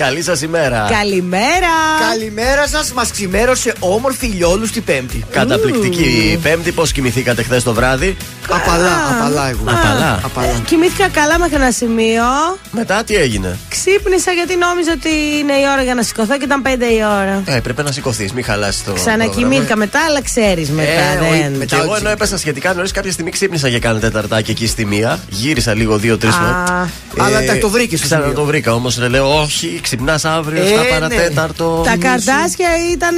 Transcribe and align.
Καλή 0.00 0.22
σας 0.22 0.42
ημέρα. 0.42 0.86
Καλημέρα. 0.90 1.72
Καλημέρα 2.10 2.66
σας. 2.66 2.92
Μας 2.92 3.10
ξημέρωσε 3.10 3.72
όμορφη 3.78 4.26
ηλιόλουστη 4.26 4.80
Πέμπτη. 4.80 5.24
Καταπληκτική 5.30 6.38
Πέμπτη. 6.42 6.72
Πώς 6.72 6.92
κοιμηθήκατε 6.92 7.42
χθες 7.42 7.62
το 7.62 7.74
βράδυ; 7.74 8.16
Απαλά, 8.48 8.92
απαλά 9.10 9.48
εγώ. 9.48 9.60
Απαλά. 9.64 10.20
Απαλά. 10.24 10.46
Ε, 10.48 10.62
κοιμήθηκα 10.66 11.08
καλά 11.08 11.38
μέχρι 11.38 11.54
ένα 11.54 11.70
σημείο. 11.70 12.22
Μετά 12.70 13.04
τι 13.04 13.14
έγινε; 13.14 13.58
Ξύπνησα 13.68 14.32
γιατί 14.32 14.56
νόμιζα 14.56 14.92
ότι 14.92 15.08
είναι 15.38 15.52
η 15.52 15.64
ώρα 15.72 15.82
για 15.82 15.94
να 15.94 16.02
σηκωθώ 16.02 16.38
και 16.38 16.44
ήταν 16.44 16.62
5 16.62 16.68
η 16.68 17.04
ώρα. 17.04 17.42
Ε, 17.46 17.60
πρέπει 17.60 17.82
να 17.82 17.92
σηκωθείς, 17.92 18.32
μην 18.32 18.44
χαλάσει 18.44 18.84
το. 18.84 18.92
Ξανακοιμήθηκα 18.92 19.76
μετά, 19.76 19.98
αλλά 20.08 20.22
ξέρεις 20.22 20.70
μετά. 20.70 20.90
Ε, 20.90 21.18
δεν. 21.20 21.54
όχι, 21.56 21.66
και 21.66 21.76
εγώ 21.76 21.96
ενώ 21.96 22.08
έπεσα 22.10 22.38
σχετικά 22.38 22.74
νωρίς, 22.74 22.92
κάποια 22.92 23.12
στιγμή 23.12 23.30
ξύπνησα 23.30 23.68
για 23.68 23.78
κάνα 23.78 23.98
τεταρτάκι 23.98 24.50
εκεί 24.50 24.66
στη 24.66 24.84
μία. 24.84 25.18
Γύρισα 25.28 25.74
λίγο 25.74 25.96
δύο-τρει 25.96 26.28
Α. 26.28 26.32
φορέ. 26.32 27.26
Αλλά 27.26 27.44
τα 27.44 27.58
το 27.58 27.68
βρήκες 27.68 27.98
στο 27.98 28.06
Ξανά 28.08 28.22
σημείο. 28.22 28.36
το 28.38 28.44
βρήκα 28.44 28.72
όμως. 28.74 28.98
Λέω, 29.08 29.40
όχι, 29.40 29.80
ξυπνάς 29.90 30.24
αύριο 30.24 30.62
Ε, 30.62 30.66
στα 30.66 30.82
ναι. 30.82 30.88
παρατέταρτο. 30.88 31.82
Τα 31.84 31.90
Μισή. 31.96 31.98
καρτάσια 32.08 32.68
ήταν, 32.92 33.14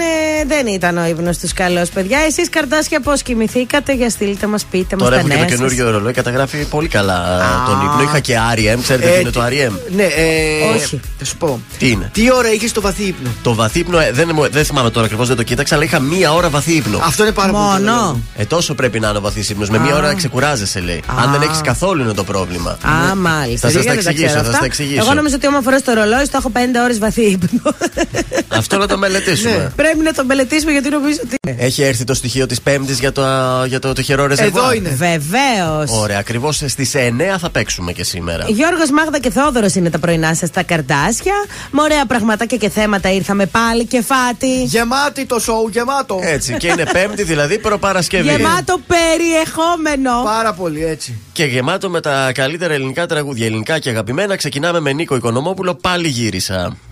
δεν 0.47 0.67
ήταν 0.67 0.97
ο 0.97 1.05
ύπνο 1.07 1.31
τους 1.41 1.53
καλό, 1.53 1.87
παιδιά. 1.95 2.19
Εσείς 2.29 2.48
καρτάσια 2.48 3.01
πώς 3.01 3.23
κοιμηθήκατε, 3.23 3.93
για 3.95 4.11
στείλτε 4.11 4.47
μας, 4.47 4.65
πείτε 4.65 4.97
μας 4.97 5.05
Τώρα 5.05 5.15
τα 5.15 5.21
έχω 5.21 5.29
και 5.29 5.35
νέα 5.35 5.45
το 5.45 5.51
σας. 5.51 5.59
καινούριο 5.59 5.91
ρολόι, 5.91 6.12
καταγράφει 6.12 6.57
πολύ 6.65 6.89
καλά 6.89 7.41
τον 7.67 7.81
ύπνο. 7.85 8.03
Είχα 8.03 8.19
και 8.21 8.35
REM, 8.55 8.79
ξέρετε 8.83 9.07
τι 9.09 9.15
Ε, 9.15 9.19
είναι 9.21 9.31
το 9.31 9.43
REM. 9.45 9.73
Ναι, 9.97 10.03
ε, 10.03 10.75
Όχι. 10.77 11.01
Θα 11.19 11.25
σου 11.25 11.37
πω. 11.37 11.61
Τι 11.79 11.91
είναι; 11.91 12.11
Τι 12.12 12.33
ώρα 12.33 12.53
είχες 12.53 12.73
το 12.73 12.81
βαθύ 12.81 13.03
ύπνο; 13.05 13.31
Το 13.43 13.55
βαθύ 13.55 13.79
ύπνο, 13.79 13.98
ε, 13.98 14.11
δεν, 14.12 14.31
μου- 14.34 14.51
δεν 14.51 14.65
θυμάμαι 14.65 14.91
τώρα 14.91 15.05
ακριβώς, 15.07 15.29
δεν 15.29 15.36
το 15.36 15.42
κοίταξα, 15.42 15.75
αλλά 15.75 15.84
είχα 15.84 16.01
μία 16.01 16.33
ώρα 16.33 16.48
βαθύ 16.51 16.73
ύπνο. 16.73 16.98
Αυτό 17.03 17.23
είναι 17.23 17.33
πάρα 17.33 17.53
πολύ. 17.53 17.62
Μόνο; 17.64 17.77
καλό. 17.97 18.20
Ε, 18.36 18.45
τόσο 18.45 18.75
πρέπει 18.75 19.01
να 19.01 19.09
είναι 19.09 19.19
ο 19.19 19.20
βαθύς 19.20 19.48
ύπνος. 19.51 19.69
Με 19.70 19.79
μία 19.79 19.97
ώρα 19.97 20.14
ξεκουράζεσαι, 20.14 20.81
λέει. 20.81 21.03
Αν 21.25 21.31
δεν 21.33 21.42
έχεις 21.42 21.61
καθόλου 21.61 22.03
είναι 22.03 22.12
το 22.12 22.25
πρόβλημα. 22.25 22.70
Α, 22.70 23.14
μάλιστα. 23.17 23.69
Θα 23.69 23.73
σας 23.75 23.84
τα 23.84 23.91
Δεν 23.91 23.98
εξηγήσω, 23.98 24.27
ξέρω 24.27 24.39
θα 24.39 24.45
σας 24.45 24.48
αυτά. 24.48 24.59
τα 24.59 24.64
εξηγήσω. 24.64 25.01
Εγώ 25.01 25.14
νομίζω 25.14 25.34
ότι 25.34 25.47
άμα 25.47 25.61
φοράς 25.61 25.83
το 25.83 25.92
ρολόι, 25.92 26.25
στο 26.25 26.36
έχω 26.36 26.51
5 26.55 26.59
ώρες 26.82 26.98
βαθύ 26.98 27.22
ύπνο. 27.22 27.74
Αυτό 28.48 28.78
να 28.78 28.86
το 28.86 28.98
μελετήσουμε. 28.98 29.56
Ναι. 29.56 29.70
Πρέπει 29.77 29.98
να 29.98 30.12
το 30.12 30.24
μελετήσουμε 30.24 30.72
γιατί 30.72 30.88
νομίζω 30.88 31.18
ότι. 31.24 31.36
Έχει 31.58 31.82
έρθει 31.82 32.05
το 32.05 32.14
στοιχείο 32.14 32.46
της 32.46 32.60
Πέμπτης 32.60 32.98
για 32.98 33.12
το, 33.12 33.22
για 33.66 33.78
το 33.78 33.92
τυχερό 33.92 34.27
ρεζερβουάρ. 34.27 34.64
Εδώ 34.64 34.74
είναι. 34.74 34.88
Βεβαίως. 34.88 35.90
Ωραία, 35.90 36.18
ακριβώς 36.18 36.56
στις 36.66 36.92
9 36.94 36.98
θα 37.38 37.50
παίξουμε 37.50 37.92
και 37.92 38.05
σήμερα. 38.05 38.44
Γιώργος 38.48 38.90
Μάγδα 38.90 39.18
και 39.18 39.30
Θόδωρο 39.30 39.66
είναι 39.74 39.90
τα 39.90 39.98
πρωινά 39.98 40.34
σας 40.34 40.50
τα 40.50 40.62
καρτάσια. 40.62 41.34
Με 41.70 41.83
ωραία 41.83 42.06
πραγματάκια 42.06 42.56
και 42.56 42.68
θέματα 42.68 43.12
ήρθαμε 43.12 43.46
πάλι 43.46 43.84
και 43.86 44.02
φάτι. 44.02 44.62
Γεμάτη 44.62 45.24
το 45.27 45.38
σοου, 45.38 45.68
γεμάτο. 45.72 46.18
Έτσι, 46.22 46.56
και 46.56 46.66
είναι 46.66 46.84
Πέμπτη, 46.92 47.22
δηλαδή 47.22 47.58
προπαρασκευή. 47.58 48.28
Γεμάτο 48.28 48.80
περιεχόμενο. 48.86 50.22
Πάρα 50.24 50.52
πολύ 50.52 50.84
έτσι. 50.84 51.20
Και 51.33 51.44
γεμάτο 51.44 51.90
με 51.90 52.00
τα 52.00 52.33
καλύτερα 52.34 52.74
ελληνικά 52.74 53.06
τραγούδια. 53.06 53.46
Ελληνικά 53.46 53.78
και 53.78 53.88
αγαπημένα. 53.88 54.36
Ξεκινάμε 54.36 54.80
με 54.80 54.92
Νίκο 54.92 55.16
Οικονομόπουλο. 55.16 55.74
Πάλι 55.74 56.08
γύρισα. 56.08 56.52
Τι 56.53 56.92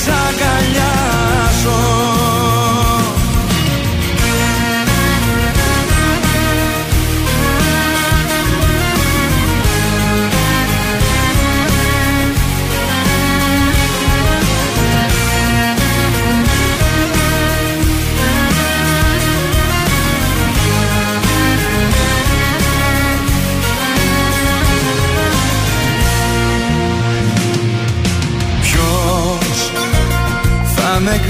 σ' 0.00 0.08
αγκαλιάζω 0.26 1.80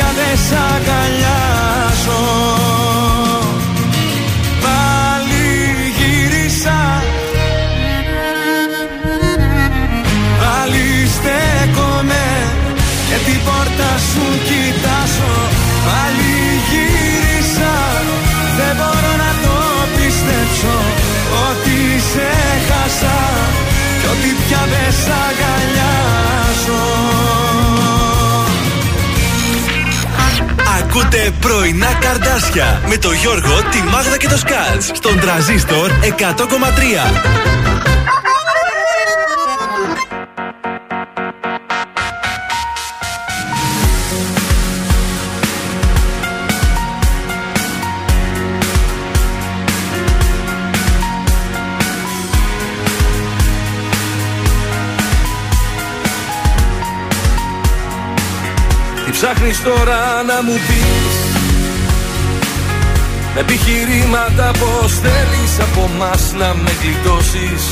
κι 0.00 0.36
σ' 0.36 0.52
αγκαλιά. 0.52 1.39
Πρωινά 31.40 31.98
καρδάσια 32.00 32.82
με 32.88 32.96
το 32.96 33.12
Γιώργο, 33.12 33.62
τη 33.70 33.82
Μάγδα 33.82 34.16
και 34.16 34.28
το 34.28 34.36
Σκάτς 34.36 34.90
στον 34.94 35.20
τραζίστορ 35.20 35.90
100,3. 35.90 38.19
Ψάχνεις 59.22 59.62
τώρα 59.62 60.00
να 60.30 60.42
μου 60.46 60.56
πεις 60.66 61.14
Με 63.34 63.40
επιχειρήματα 63.40 64.50
πως 64.60 64.92
θέλεις 65.04 65.52
από 65.66 65.90
μας 65.98 66.22
να 66.38 66.54
με 66.62 66.70
γλιτώσεις 66.80 67.62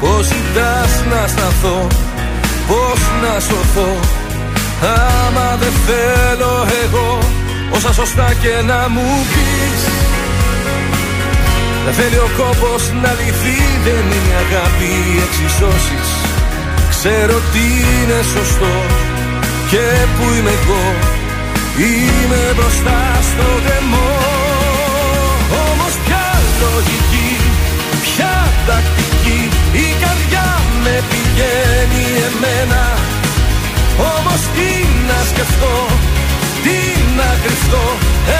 Πως 0.00 0.22
ζητάς 0.32 0.92
να 1.10 1.20
σταθώ 1.32 1.86
Πως 2.68 3.00
να 3.22 3.40
σωθώ. 3.40 3.92
Άμα 4.82 5.56
δεν 5.62 5.74
θέλω 5.86 6.54
εγώ 6.84 7.18
Όσα 7.74 7.92
σωστά 7.92 8.28
και 8.42 8.54
να 8.70 8.88
μου 8.88 9.08
πεις 9.32 9.80
Δεν 11.84 11.94
θέλει 11.94 12.18
ο 12.28 12.30
κόπος 12.36 12.82
να 13.02 13.10
λυθεί 13.18 13.58
Δεν 13.84 14.04
είναι 14.16 14.34
αγάπη 14.44 14.92
εξισώσεις. 15.26 16.08
Ξέρω 16.90 17.36
τι 17.52 17.64
είναι 17.92 18.20
σωστό 18.34 18.74
και 19.72 19.88
που 20.16 20.26
είμαι 20.36 20.54
εγώ 20.60 20.84
Είμαι 21.88 22.42
μπροστά 22.56 23.00
στο 23.30 23.48
δεμό 23.66 24.12
Όμως 25.66 25.92
ποια 26.04 26.26
λογική, 26.62 27.30
ποια 28.06 28.34
τακτική 28.66 29.40
Η 29.84 29.86
καρδιά 30.02 30.48
με 30.84 30.94
πηγαίνει 31.10 32.04
εμένα. 32.28 32.82
Όμως 34.14 34.40
τι 34.54 34.70
να 35.08 35.18
σκεφτώ, 35.30 35.76
τι 36.64 36.78
να 37.18 37.28
κρυφτώ 37.42 37.86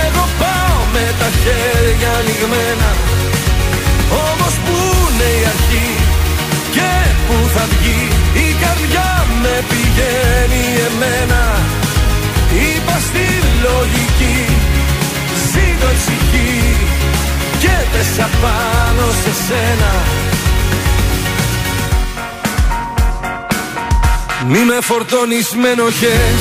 Εγώ 0.05 0.25
πάω 0.41 0.77
με 0.95 1.05
τα 1.21 1.29
χέρια 1.43 2.11
ανοιγμένα 2.21 2.91
Όμως 4.29 4.55
που 4.65 4.77
είναι 5.05 5.29
η 5.41 5.43
αρχή 5.53 6.12
και 6.77 6.91
που 7.27 7.37
θα 7.55 7.65
βγει 7.73 8.03
η 8.47 8.49
καρδιά 8.63 9.11
με 9.43 9.55
πηγαίνει 9.71 10.65
εμένα. 10.89 11.43
Είπα 12.65 12.97
στη 13.07 13.27
λογική 13.67 14.39
Ζήτω 15.53 15.89
ησυχή. 15.99 16.77
Και 17.59 17.75
πέσα 17.93 18.29
πάνω 18.43 19.07
σε 19.23 19.33
σένα. 19.47 19.93
Μη 24.49 24.59
με 24.65 24.79
φορτώνεις 24.81 25.55
με 25.61 25.69
ενοχές. 25.69 26.41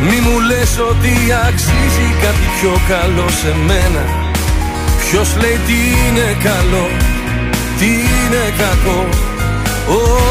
Μη 0.00 0.20
μου 0.20 0.40
λες 0.40 0.78
ότι 0.90 1.14
αξίζει 1.48 2.08
κάτι 2.22 2.46
πιο 2.60 2.80
καλό 2.88 3.28
σε 3.40 3.54
μένα. 3.66 4.04
Ποιος 5.10 5.36
λέει 5.40 5.58
τι 5.66 5.72
είναι 5.72 6.36
καλό, 6.42 6.86
τι 7.80 7.86
είναι 7.86 8.44
κακό 8.58 9.08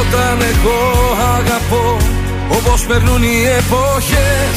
όταν 0.07 0.38
εγώ 0.51 0.81
αγαπώ 1.38 1.98
όπως 2.57 2.86
περνούν 2.88 3.24
οι 3.24 3.38
εποχές. 3.60 4.56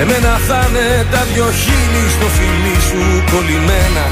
Εμένα 0.00 0.40
θα 0.48 0.66
είναι 0.68 1.06
τα 1.10 1.22
δυο 1.32 1.48
χείλη 1.62 2.04
στο 2.16 2.26
φιλί 2.36 2.76
σου 2.88 3.02
κολλημένα. 3.32 4.06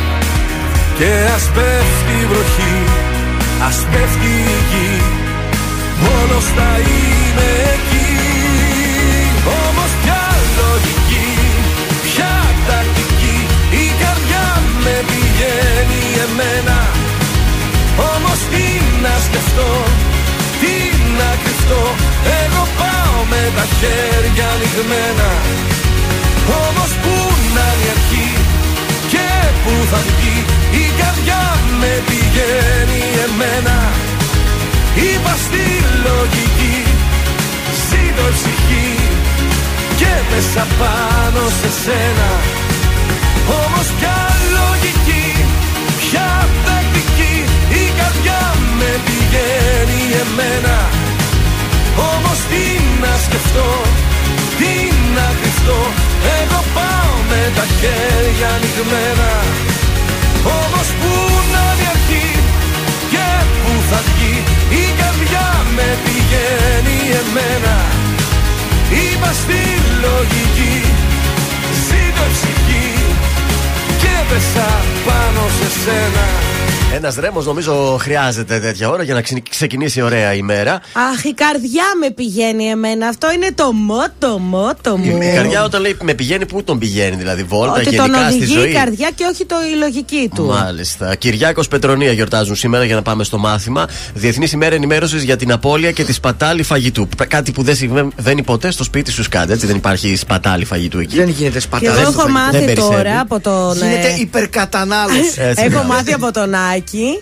Και 0.99 1.11
ας 1.35 1.45
πέφτει 1.55 2.15
η 2.23 2.27
βροχή, 2.31 2.77
ας 3.69 3.77
πέφτει 3.91 4.33
η 4.55 4.59
γη. 4.71 4.93
Μόνος 6.05 6.45
θα 6.57 6.71
είμαι 6.89 7.51
εκεί 7.75 8.38
με 14.89 14.97
πηγαίνει 15.11 16.03
εμένα. 16.27 16.79
Όμως 18.13 18.39
τι 18.51 18.67
να 19.05 19.15
σκεφτώ, 19.27 19.73
τι 20.61 20.75
να 21.19 21.31
κρυφτώ. 21.43 21.85
Εγώ 22.43 22.63
πάω 22.81 23.19
με 23.33 23.43
τα 23.57 23.65
χέρια 23.79 24.47
ανοιγμένα. 24.55 25.31
Όμως 26.65 26.91
πού 27.03 27.15
να 27.57 27.67
είναι 27.73 27.87
η 27.87 27.91
αρχή 27.97 28.31
και 29.13 29.29
πού 29.63 29.75
θα 29.91 30.01
βγει 30.07 30.39
Η 30.83 30.85
καρδιά 31.01 31.43
με 31.81 31.93
πηγαίνει 32.09 33.03
εμένα. 33.27 33.79
Είπα 35.07 35.35
στη 35.45 35.65
λογική, 36.07 36.77
ζήτω 37.89 38.27
ψυχή 38.37 38.91
Και 40.01 40.13
μέσα 40.31 40.63
πάνω 40.81 41.43
σε 41.59 41.71
σένα 41.83 42.58
Όμως 43.49 43.87
πια 43.99 44.19
λογική, 44.57 45.27
πια 46.01 46.49
καρδιά 47.99 48.41
με 48.79 48.91
πηγαίνει 49.07 50.03
εμένα. 50.25 50.77
Όμως 52.13 52.39
τι 52.51 52.65
να 53.03 53.13
σκεφτώ, 53.25 53.71
τι 54.59 54.73
να 55.17 55.27
κρυφτώ 55.39 55.81
Εγώ 56.41 56.61
πάω 56.77 57.13
με 57.31 57.43
τα 57.57 57.65
χέρια 57.79 58.49
ανοιγμένα. 58.57 59.33
Όμως 60.61 60.89
που 60.99 61.13
να 61.55 61.65
διαρκεί 61.79 62.29
και 63.13 63.29
που 63.61 63.73
θα 63.91 64.01
βγει 64.07 64.37
Η 64.83 64.85
καρδιά 65.01 65.49
με 65.77 65.89
πηγαίνει 66.05 66.99
εμένα. 67.21 67.77
Είπα 69.03 69.31
στη 69.41 69.63
λογική, 70.05 70.77
ζήτω 71.87 72.25
ψυχή 72.35 72.98
Και 74.29 74.35
πέσα 74.35 74.67
πάνω 75.07 75.49
σε 75.49 75.71
σένα 75.81 76.48
ένας 76.95 77.15
ρέμο 77.17 77.43
νομίζω 77.43 77.97
χρειάζεται 78.01 78.61
τέτοια 78.61 78.89
ώρα 78.89 79.03
για 79.03 79.15
να 79.15 79.23
ξεκινήσει 79.51 80.01
ωραία 80.01 80.35
ημέρα. 80.35 80.73
Αχ, 81.13 81.25
η 81.25 81.35
καρδιά 81.35 81.85
με 82.01 82.11
πηγαίνει 82.11 82.65
εμένα. 82.65 83.09
Αυτό 83.09 83.33
είναι 83.33 83.49
το 83.55 83.73
μότο, 83.73 84.39
μότο 84.39 84.97
μου. 84.97 85.23
Η, 85.23 85.33
καρδιά 85.35 85.65
όταν 85.65 85.81
λέει 85.81 85.97
με 86.03 86.15
πηγαίνει, 86.15 86.47
πού 86.47 86.63
τον 86.63 86.79
πηγαίνει, 86.79 87.17
δηλαδή 87.17 87.43
βόλτα 87.43 87.73
Ότι 87.73 87.83
γενικά 87.83 88.05
τον 88.05 88.33
στη 88.33 88.45
ζωή. 88.45 88.71
η 88.71 88.73
καρδιά 88.73 89.11
και 89.15 89.25
όχι 89.33 89.45
το, 89.45 89.57
η 89.73 89.77
λογική 89.79 90.31
του. 90.35 90.45
Μάλιστα. 90.45 91.15
Κυριάκος 91.15 91.69
Πετρονία 91.69 92.13
γιορτάζουν 92.13 92.57
σήμερα 92.57 92.85
για 92.85 92.95
να 92.95 93.03
πάμε 93.03 93.25
στο 93.25 93.39
μάθημα. 93.39 93.89
Διεθνή 94.15 94.49
ημέρα 94.53 94.75
ενημέρωσης 94.75 95.23
για 95.23 95.37
την 95.37 95.53
απώλεια 95.53 95.93
και 95.93 96.05
τη 96.05 96.13
σπατάλη 96.13 96.63
φαγητού. 96.63 97.09
Κάτι 97.29 97.53
που 97.53 97.63
δεν 97.63 97.77
συμβαίνει 97.77 98.43
ποτέ 98.43 98.71
στο 98.71 98.85
σπίτι 98.85 99.11
σου 99.11 99.23
σκάτε, 99.23 99.53
έτσι 99.53 99.67
δεν 99.67 99.77
υπάρχει 99.77 100.17
σπατάλη 100.17 100.65
φαγητού 100.65 100.99
εκεί. 100.99 101.17
Δεν 101.17 101.29
γίνεται 101.29 101.61
σπατάλη. 101.61 101.95
Και 101.95 102.01
εγώ 102.01 102.11
έχω 102.11 102.29
μάθει 102.29 102.73
τώρα 102.73 103.21
από 103.21 103.41
τον. 103.41 103.77
Γίνεται 103.77 104.15
υπερκατανάλωση. 104.19 105.55
Έχω 105.55 105.83
μάθει 105.83 106.13
από 106.13 106.33
τον 106.33 106.55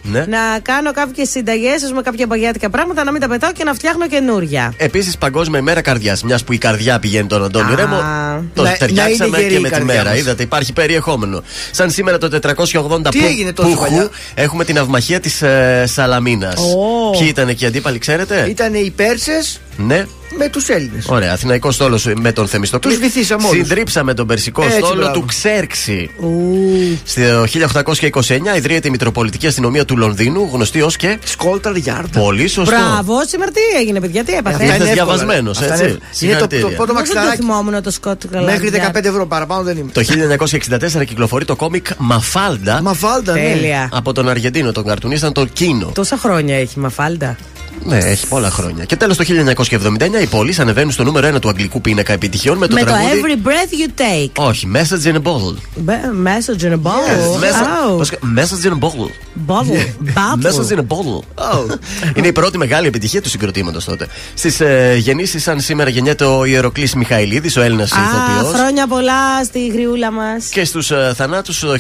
ναι. 0.03 0.25
να 0.29 0.39
κάνω 0.63 0.93
κάποιες 0.93 1.31
συνταγές, 1.31 1.83
ας 1.83 1.89
πούμε 1.89 2.03
κάποια 2.03 2.27
παγιάτικα 2.27 2.71
πράγματα, 2.71 3.05
να 3.05 3.13
μην 3.13 3.21
τα 3.21 3.29
πετάω 3.29 3.53
και 3.53 3.65
να 3.65 3.75
φτιάχνω 3.75 4.09
καινούρια. 4.09 4.75
Επίσης, 4.77 5.19
Παγκόσμια 5.19 5.59
ημέρα 5.59 5.81
καρδιάς. 5.81 6.23
Μιας 6.23 6.45
που 6.45 6.53
η 6.53 6.59
καρδιά 6.59 6.99
πηγαίνει 6.99 7.27
τον 7.27 7.45
Αντώνη 7.45 7.75
Ρέμο, 7.75 7.97
το 8.55 8.63
να, 8.63 8.73
ταιριάξαμε 8.73 9.43
και 9.43 9.61
με 9.61 9.71
τη 9.71 9.85
μέρα. 9.85 10.11
Μας. 10.11 10.19
Είδατε, 10.19 10.43
υπάρχει 10.43 10.73
περιεχόμενο. 10.73 11.43
Σαν 11.71 11.91
σήμερα 11.91 12.19
το 12.19 12.29
480 12.29 13.11
Τι 13.11 13.27
έγινε 13.27 13.53
τόσο 13.53 13.77
παλιά; 13.77 14.09
έχουμε 14.35 14.65
την 14.65 14.79
αυμαχία 14.79 15.21
της 15.21 15.43
ε, 15.43 15.85
Σαλαμίνας. 15.87 16.61
Oh. 16.61 17.19
Ποιοι 17.19 17.27
ήταν 17.31 17.49
εκεί 17.49 17.65
οι 17.65 17.67
αντίπαλοι, 17.67 17.99
ξέρετε; 17.99 18.47
Ήταν 18.49 18.75
οι 18.75 18.93
Πέρσες. 18.97 19.61
Ναι 19.77 20.07
με 20.39 20.49
τους 20.49 20.69
Έλληνες. 20.69 21.07
Ωραία. 21.09 21.33
Αθηναϊκός 21.33 21.75
στόλος 21.75 22.09
με 22.17 22.33
τον 22.33 22.49
Θεμιστοκλής. 22.49 22.95
Τους 22.95 23.03
βυθίσαμε 23.03 23.47
όλους. 23.47 23.67
Συντρίψαμε 23.67 24.15
τον 24.15 24.27
Περσικό 24.27 24.63
Έτσι, 24.63 24.77
στόλο 24.77 24.95
μπράβο. 24.95 25.13
του 25.13 25.25
Ξέρξη. 25.25 26.11
Στο 27.05 27.45
1829 27.47 28.57
ιδρύεται 28.57 28.89
η 28.89 28.91
Μητροπολιτική 28.91 29.47
Αστυνομία 29.47 29.85
του 29.85 29.97
Λονδίνου, 29.97 30.49
γνωστή 30.53 30.83
ως 30.83 30.97
και. 30.97 31.19
Σκόλταρ 31.25 31.73
Yard. 31.85 32.05
Πολύ 32.13 32.49
σωστό. 32.49 32.77
Μπράβο, 32.77 33.27
σήμερα 33.27 33.51
τι 33.51 33.61
έγινε, 33.81 34.01
παιδιά, 34.01 34.25
τι 34.25 34.33
έπαθε; 34.35 34.65
Είστε 34.65 34.85
διαβασμένος, 34.85 35.61
έτσι. 35.61 35.99
Είναι 36.21 36.37
το, 36.37 36.47
το 36.47 36.69
πρώτο 36.69 36.93
μαξιλάρι. 36.93 37.27
Δεν 37.29 37.37
το 37.37 37.43
θυμόμουν 37.43 37.83
το 37.83 37.91
Σκόλταρ 37.91 38.43
Μέχρι 38.45 38.71
15 38.95 39.05
ευρώ 39.05 39.27
παραπάνω 39.27 39.63
δεν 39.63 39.77
είμαι. 39.77 39.93
Το 39.93 40.03
1964 41.01 41.05
κυκλοφορεί 41.07 41.45
το 41.45 41.57
κόμικ 41.57 41.87
Μαφάλντα. 41.99 42.83
Μαφάλντα, 42.83 43.33
ναι. 43.33 43.41
Τέλεια. 43.41 43.89
Από 43.93 44.13
τον 44.13 44.29
Αργεντίνο, 44.29 44.73
τον 44.73 44.85
καρτουνίσταν 44.85 45.33
το 45.33 45.45
Κίνο. 45.45 45.91
Τόσα 45.95 46.17
χρόνια 46.17 46.57
έχει 46.57 46.79
Μαφάλντα. 46.79 47.37
Ναι, 47.85 47.97
έχει 47.99 48.27
πολλά 48.27 48.51
χρόνια. 48.51 48.85
Και 48.85 48.97
τέλος 48.97 49.17
το 49.17 49.25
1979 49.25 50.23
οι 50.23 50.27
πόλει 50.27 50.55
ανεβαίνουν 50.59 50.91
στο 50.93 51.05
νούμερο 51.05 51.29
1 51.37 51.41
του 51.41 51.49
αγγλικού 51.49 51.81
πίνακα 51.81 52.13
επιτυχιών 52.13 52.59
με 52.59 52.67
το 52.67 52.75
Με 52.75 52.81
το 52.81 52.87
τραγούδι. 52.87 53.21
Every 53.25 53.47
Breath 53.49 53.51
You 53.89 54.01
Take. 54.01 54.45
Όχι, 54.49 54.69
Message 54.75 55.07
in 55.07 55.15
a 55.15 55.23
Bottle. 55.23 55.55
Be- 55.87 56.27
Message 56.29 56.63
in 56.63 56.73
a 56.73 56.81
bottle. 56.83 56.83
Yes, 56.83 57.41
messa- 57.41 57.93
Oh. 57.93 57.97
πώς 57.97 58.11
κα- 58.11 58.19
Message 58.37 58.67
in 58.67 58.73
a 58.73 58.79
Bottle. 58.79 59.11
Bottle. 59.47 59.87
Message 60.47 60.77
in 60.77 60.81
Bottle. 60.87 61.21
a 61.35 61.43
Bottle. 61.43 61.79
Είναι 62.17 62.27
η 62.27 62.33
πρώτη 62.33 62.59
μεγάλη 62.59 62.87
επιτυχία 62.87 63.23
του 63.23 63.29
συγκροτήματος 63.29 63.85
τότε. 63.85 64.07
Στις 64.35 64.61
ε, 64.61 64.95
γεννήσεις, 64.99 65.43
σαν 65.43 65.61
σήμερα 65.61 65.91
γεννιέται 65.91 66.25
ο 66.25 66.45
Ιεροκλής 66.45 66.95
Μιχαηλίδης, 66.95 67.57
ο 67.57 67.61
Έλληνας 67.61 67.93
Α, 67.93 67.97
ηθοποιός. 68.01 68.55
χρόνια 68.55 68.87
πολλά 68.87 69.45
στη 69.45 69.67
γριούλα 69.67 70.11
μας. 70.11 70.45
Και 70.51 70.65
στους 70.65 70.91
ε, 70.91 71.13
θανάτους 71.17 71.59
το 71.59 71.77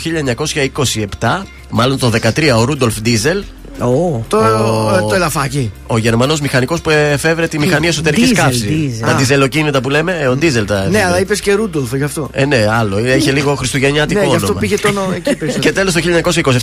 1927, 1.21 1.43
μάλλον 1.71 1.99
το 1.99 2.11
13, 2.23 2.57
ο 2.59 2.65
Ρούντολφ 2.65 3.01
Ντίζελ, 3.01 3.43
Το, 3.79 3.87
Ο- 3.87 4.97
ε, 4.97 5.01
το 5.09 5.15
ελαφάκι. 5.15 5.73
ο 5.87 5.99
Γερμανός 5.99 6.41
μηχανικός 6.41 6.81
που 6.81 6.91
εφεύρε 6.91 7.47
τη 7.49 7.59
μηχανή 7.59 7.87
εσωτερικής 7.87 8.31
Diesel, 8.31 8.35
καύσης. 8.37 8.65
diesel. 8.71 9.07
Τα 9.07 9.13
Α. 9.13 9.17
διζελοκίνητα 9.17 9.81
που 9.81 9.91
λέμε, 9.91 10.19
ε, 10.21 10.27
ο 10.27 10.37
Ντίζελ 10.37 10.67
τα. 10.67 10.75
Ναι, 10.75 10.81
έφερε. 10.87 11.05
αλλά 11.05 11.21
είπες 11.21 11.41
και 11.41 11.53
Ρούντολφ 11.53 11.95
γι' 11.95 12.03
αυτό. 12.03 12.29
Ε, 12.33 12.45
ναι, 12.45 12.67
άλλο. 12.79 12.99
Είχε 12.99 13.33
λίγο 13.33 13.55
χριστουγεννιάτικο 13.55 14.21
Ναι, 14.21 14.27
γι' 14.27 14.31
όνομα. 14.33 14.47
αυτό 14.47 14.59
πήγε 14.59 14.79
το 14.79 14.89
όνομα 14.89 15.15
εκεί 15.15 15.37
πίσω. 15.37 15.59
Και 15.65 15.73
τέλος 15.73 15.93
το 15.93 16.01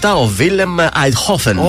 1927 0.02 0.14
ο 0.22 0.26
Βίλεμ 0.26 0.76
Αιτχόφεν. 1.06 1.58
Ω, 1.58 1.62
ο 1.62 1.68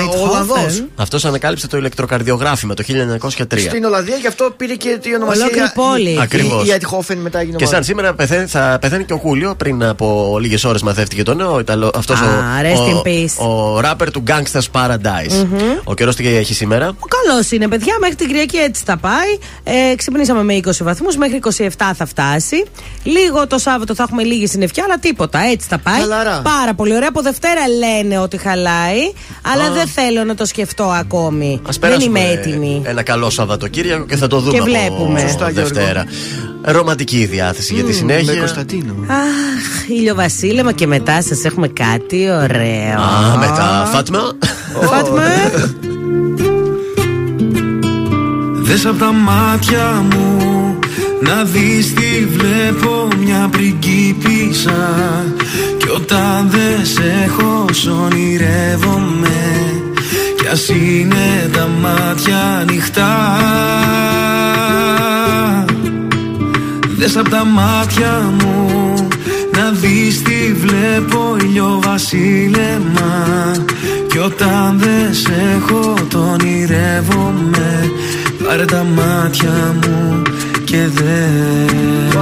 Eindhoven. 0.00 0.28
Ολλανδός. 0.30 0.82
Αυτός 0.96 1.24
ανακάλυψε 1.24 1.66
το 1.68 1.76
ηλεκτροκαρδιογράφημα 1.76 2.74
το 2.74 2.82
1903. 2.86 3.58
Στην 3.58 3.84
Ολλανδία 3.84 4.16
γι' 4.16 4.26
αυτό 4.26 4.52
πήρε 4.56 4.74
και 4.74 4.98
τη 5.02 5.14
ονομασία. 5.14 5.42
Ολόκληρη 5.42 5.70
πόλη. 5.74 6.18
Ακριβώς. 6.20 6.64
Η, 6.64 6.68
η 6.68 6.72
Αιτχόφεν 6.72 7.18
μετά 7.18 7.38
έγινε 7.40 7.56
Και 7.56 7.64
σαν 7.64 7.68
ομάδας. 7.74 7.86
σήμερα 7.86 8.14
πεθαίνει, 8.14 8.46
θα 8.46 8.78
πεθαίνει 8.80 9.04
και 9.04 9.12
ο 9.12 9.18
Κούλιο. 9.18 9.54
Πριν 9.54 9.84
από 9.84 10.38
λίγες 10.40 10.64
ώρες 10.64 10.82
μαθεύτηκε 10.82 11.22
το 11.22 11.34
νέο. 11.34 11.62
Αυτός 11.94 12.20
Α, 12.20 12.24
ο, 12.24 12.28
rest 12.62 12.90
in 12.92 12.96
ο, 12.96 13.02
peace. 13.04 13.46
ο 13.74 13.80
ράπερ 13.80 14.10
του 14.10 14.22
Gangsta's 14.60 14.80
Paradise. 14.80 15.46
Ο 15.84 15.94
καιρός 15.94 16.16
τι 16.16 16.28
έχει 16.28 16.54
σήμερα; 16.54 16.96
Καλός 17.24 17.50
είναι, 17.50 17.68
παιδιά. 17.68 17.94
Μέχρι 18.00 18.16
την 18.16 18.26
Κυριακή 18.26 18.56
έτσι 18.56 18.82
θα 18.86 18.96
πάει. 18.96 19.38
Ε, 19.62 19.94
ξυπνήσαμε 19.94 20.42
με 20.42 20.54
20 20.54 20.70
βαθμούς. 20.80 21.16
Μέχρι 21.16 21.40
27 21.56 21.68
θα 21.94 22.06
φτάσει. 22.06 22.64
Λίγο 23.02 23.46
το 23.46 23.58
Σάββατο 23.58 23.94
θα 23.94 24.02
έχουμε 24.02 24.22
λίγη 24.22 24.46
συννεφιά, 24.46 24.84
αλλά 24.84 24.98
τίποτα. 24.98 25.38
Έτσι 25.52 25.66
θα 25.68 25.78
πάει. 25.78 26.00
Χαλαρά. 26.00 26.40
Πάρα 26.42 26.74
πολύ 26.74 26.94
ωραία. 26.94 27.08
Από 27.08 27.22
Δευτέρα 27.22 27.68
λένε 27.68 28.18
ότι 28.18 28.36
χαλάει. 28.36 29.12
Αλλά 29.52 29.70
δεν 29.70 29.86
θέλω 29.86 30.24
να 30.24 30.34
το 30.34 30.44
σκεφτώ 30.44 30.84
ακόμη. 30.84 31.60
Ας 31.68 31.78
δεν 31.78 31.90
περάσουμε 31.90 32.20
είμαι 32.20 32.30
έτοιμη. 32.30 32.82
Ένα 32.84 33.02
καλό 33.02 33.30
Σαββατοκύριακο 33.30 34.04
και 34.04 34.16
θα 34.16 34.26
το 34.26 34.38
δούμε 34.38 34.52
Και 34.52 34.58
από 34.58 34.66
βλέπουμε. 34.66 35.20
Σωστά, 35.20 35.50
Γιώργο. 35.50 35.74
Δευτέρα. 35.74 36.04
Ρομαντική 36.62 37.18
η 37.18 37.26
διάθεση 37.26 37.74
για 37.74 37.82
τη 37.82 37.88
Με 37.88 37.94
συνέχεια. 37.94 38.38
Κωνσταντίνο. 38.38 38.94
Αχ, 39.06 39.88
ήλιο 40.42 40.72
και 40.74 40.86
μετά 40.86 41.22
σας 41.22 41.44
έχουμε 41.44 41.68
κάτι 41.68 42.30
ωραίο. 42.30 43.00
Α, 43.00 43.36
μετά. 43.38 43.88
Φάτμα. 43.92 44.20
Φάτμα. 44.80 45.22
Δες 48.62 48.86
απ' 48.86 48.98
τα 48.98 49.12
μάτια 49.12 50.04
μου 50.10 50.78
να 51.20 51.44
δεις 51.44 51.94
τι 51.94 52.26
βλέπω 52.26 53.08
μια 53.24 53.48
πριγκίπισσα 53.50 55.24
Κι 55.78 55.88
όταν 55.88 56.50
δεν 56.50 56.86
σε 56.86 57.02
έχω 57.24 57.64
σ' 57.72 57.86
ονειρεύομαι 57.86 59.38
Κι 60.36 60.48
ας 60.48 60.68
είναι 60.68 61.50
τα 61.52 61.68
μάτια 61.80 62.38
ανοιχτά 62.60 63.38
Δες 67.00 67.16
απ' 67.16 67.28
τα 67.28 67.44
μάτια 67.44 68.32
μου 68.40 68.94
να 69.56 69.70
δεις 69.70 70.22
τι 70.22 70.52
βλέπω 70.54 71.36
ηλιοβασίλεμα 71.40 73.26
Κι 74.08 74.18
όταν 74.18 74.78
δεν 74.78 75.14
σε 75.14 75.32
έχω 75.56 75.94
τον 76.08 76.28
ονειρεύομαι 76.28 77.90
Πάρε 78.44 78.64
τα 78.64 78.84
μάτια 78.84 79.74
μου 79.74 80.22
και 80.64 80.86
δες. 80.86 82.14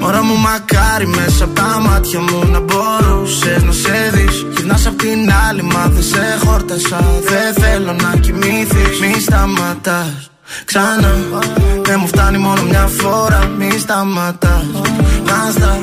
Μωρά 0.00 0.24
μου 0.24 0.36
μακάρι 0.36 1.06
μέσα 1.06 1.44
από 1.44 1.54
τα 1.54 1.80
μάτια 1.80 2.20
μου 2.20 2.50
να 2.50 2.60
μπορούσες 2.60 3.62
να 3.62 3.72
σε 3.72 4.10
δεις. 4.12 4.46
Γυρνάς 4.56 4.86
απ' 4.86 4.98
την 4.98 5.32
άλλη 5.48 5.62
μα 5.62 5.88
δεν 5.88 6.02
σε 6.02 6.38
χόρτασα. 6.44 7.20
Δεν 7.22 7.64
θέλω 7.64 7.92
να 7.92 8.16
κοιμήθεις 8.20 9.00
Μη 9.00 9.20
σταματάς 9.20 10.27
ξανά 10.64 11.14
Δεν 11.82 11.96
μου 12.00 12.06
φτάνει 12.06 12.38
μόνο 12.38 12.62
μια 12.62 12.86
φορά 12.86 13.50
Μη 13.58 13.70
σταματάς. 13.78 14.66
Να 15.26 15.50
στα 15.50 15.80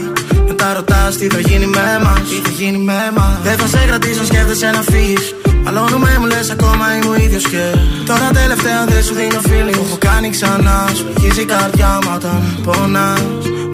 μετά 0.48 0.74
ρωτάς 0.74 1.18
τι 1.18 1.28
θα 1.28 1.40
γίνει 1.40 1.66
με 1.66 2.00
μας 2.04 2.20
Τι 2.30 2.36
θα 2.36 2.50
γίνει 2.50 2.78
με 2.78 3.12
μας. 3.18 3.38
Δεν 3.44 3.58
θα 3.58 3.68
σε 3.68 3.86
κρατήσω 3.88 4.26
σκέφτεσαι 4.26 4.70
να 4.72 4.82
φύγεις. 4.82 5.36
Μαλώνουμε 5.64 6.18
μου 6.20 6.26
λες 6.26 6.50
ακόμα 6.50 6.96
είμαι 6.96 7.10
ο 7.10 7.16
ίδιος 7.16 7.44
και 7.48 7.64
Τώρα 8.06 8.30
τελευταία 8.34 8.86
δεν 8.86 9.04
σου 9.04 9.14
δίνω 9.14 9.42
feeling. 9.48 9.76
Το 9.76 9.84
έχω 9.88 9.98
κάνει 10.00 10.30
ξανά 10.30 10.90
Σου 10.96 11.06
αγγίζει 11.08 11.42
η 11.42 11.46
καρδιά 11.46 12.00
μου 12.04 12.12
όταν 12.16 12.42
πονάς. 12.64 13.22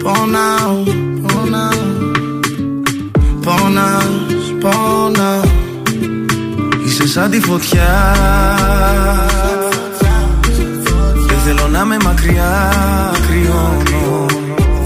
Πονάω, 0.02 0.82
πονάω 1.22 2.10
Πονάς, 3.44 4.06
πονάω. 4.60 5.40
Είσαι 6.86 7.06
σαν 7.06 7.30
τη 7.30 7.40
φωτιά. 7.40 8.16
Δεν 9.60 9.71
θέλω 11.54 11.68
να 11.68 11.84
με 11.84 11.96
μακριά 12.04 12.72
κρυώνω. 13.26 14.26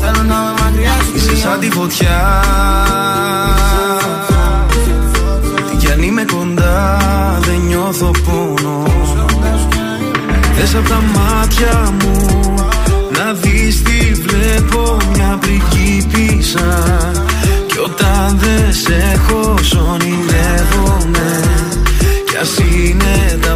Θέλω 0.01 0.23
να 0.23 0.37
με 0.37 0.53
μακριά 0.63 0.93
σου 1.05 1.13
Είσαι 1.17 1.37
σαν 1.37 1.61
τη 1.61 1.71
φωτιά. 1.71 2.43
Τι 5.71 5.77
κι 5.77 5.93
αν 5.93 6.03
είμαι 6.03 6.25
κοντά 6.25 6.99
δεν 7.41 7.61
νιώθω 7.67 8.11
πόνο. 8.25 8.83
Δες 10.57 10.75
απ' 10.75 10.89
τα 10.89 11.03
μάτια 11.15 11.95
μου 12.01 12.27
Να 13.11 13.33
δεις 13.33 13.83
τι 13.83 14.13
βλέπω 14.13 14.97
μια 15.15 15.39
πριγκίπισσα 15.41 16.83
Κι 17.67 17.79
όταν 17.79 18.39
δεν 18.39 18.73
σε 18.73 19.13
έχω 19.15 19.55
σ' 19.61 19.75
ονειρεύομαι. 19.75 21.41
Κι 22.31 22.37
ας 22.37 22.59
είναι 22.59 23.39
τα 23.41 23.56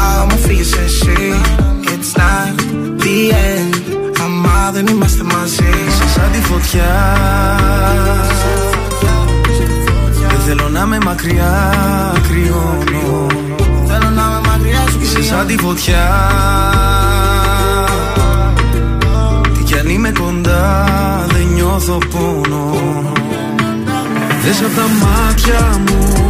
Που 0.00 0.06
πάω 0.06 0.26
μα 0.26 0.36
φύγεις 0.36 0.72
εσύ 0.72 1.40
It's 1.84 2.18
not 2.18 2.60
the 3.02 3.32
end. 3.32 3.74
Άμα 4.24 4.70
δεν 4.72 4.86
είμαστε 4.86 5.22
μαζί 5.22 5.70
Είσαι 5.88 6.08
σαν 6.08 6.30
τη 6.32 6.40
φωτιά. 6.40 7.16
Δεν 10.28 10.40
θέλω 10.46 10.68
να 10.68 10.86
με 10.86 10.98
μακριά 11.04 11.74
κρυώνω. 12.28 13.26
Θέλω 13.86 14.10
να 14.10 14.22
με 14.22 14.40
μακριά 14.48 14.84
σου 14.90 14.98
Είσαι 15.02 15.22
σαν 15.22 15.46
τη 15.46 15.56
φωτιά. 15.56 16.08
Τι 19.54 19.62
κι 19.62 19.74
αν 19.78 19.88
είμαι 19.88 20.12
κοντά 20.12 20.86
δεν 21.32 21.46
νιώθω 21.54 21.98
πόνο. 22.10 22.80
Δες 24.42 24.60
απ' 24.60 24.74
τα 24.74 24.86
μάτια 25.06 25.80
μου. 25.86 26.20
Να 26.24 26.29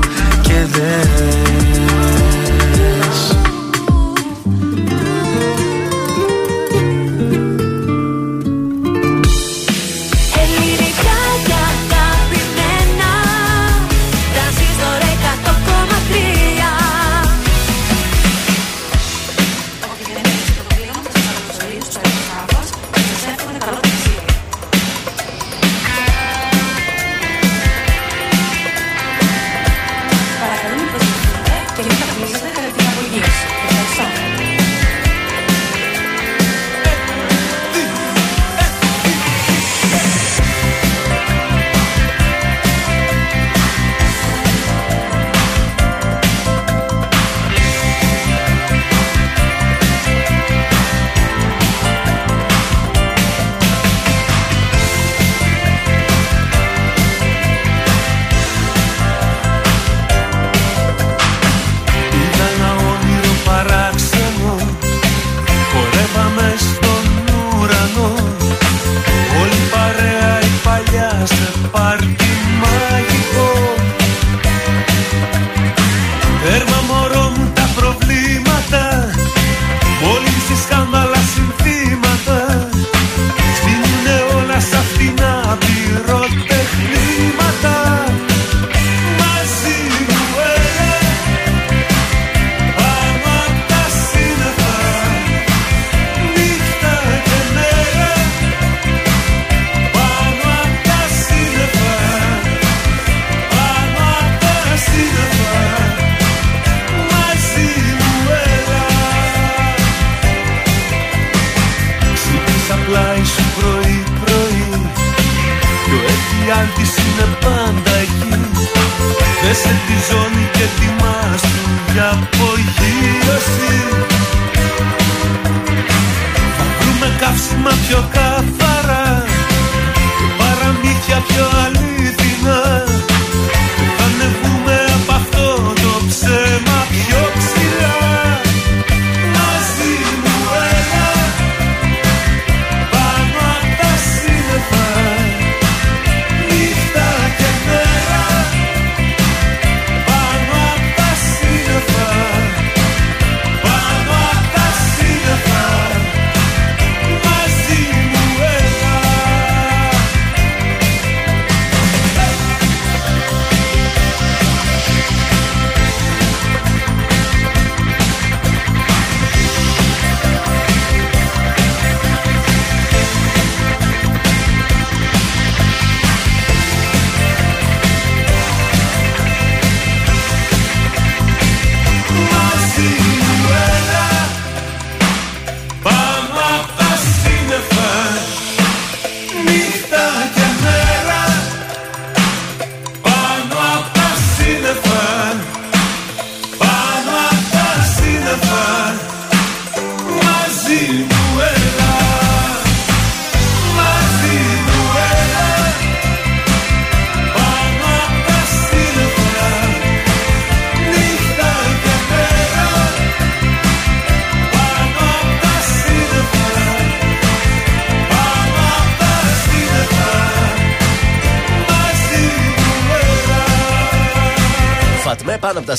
There. 0.67 2.20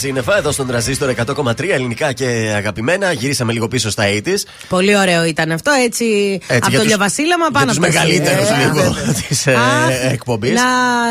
Σύννεφα 0.03 0.37
εδώ 0.37 0.53
στον 0.53 0.67
τραζίστορ 0.67 1.15
100,3 1.27 1.73
ελληνικά 1.73 2.13
και 2.13 2.53
αγαπημένα. 2.57 3.13
Γυρίσαμε 3.13 3.53
λίγο 3.53 3.69
πίσω 3.69 3.91
στα 3.91 4.05
80s. 4.07 4.43
Πολύ 4.69 4.97
ωραίο 4.97 5.25
ήταν 5.25 5.51
αυτό, 5.51 5.71
έτσι. 5.85 6.05
από 6.49 6.55
για 6.55 6.61
το 6.71 6.77
τους- 6.77 6.87
λιαβασίλαμα 6.87 7.47
πάνω 7.53 7.73
για 7.73 7.81
τους 7.81 7.89
από 7.89 7.95
τα 7.95 8.05
μεγαλύτερους 8.05 8.47
σύννεφα. 8.47 8.73
λίγο 8.73 8.97
Ε, 9.09 9.13
της, 9.29 9.47
ε, 9.47 9.53
Αχ, 9.55 10.13
εκπομπής. 10.13 10.53
Να 10.53 10.63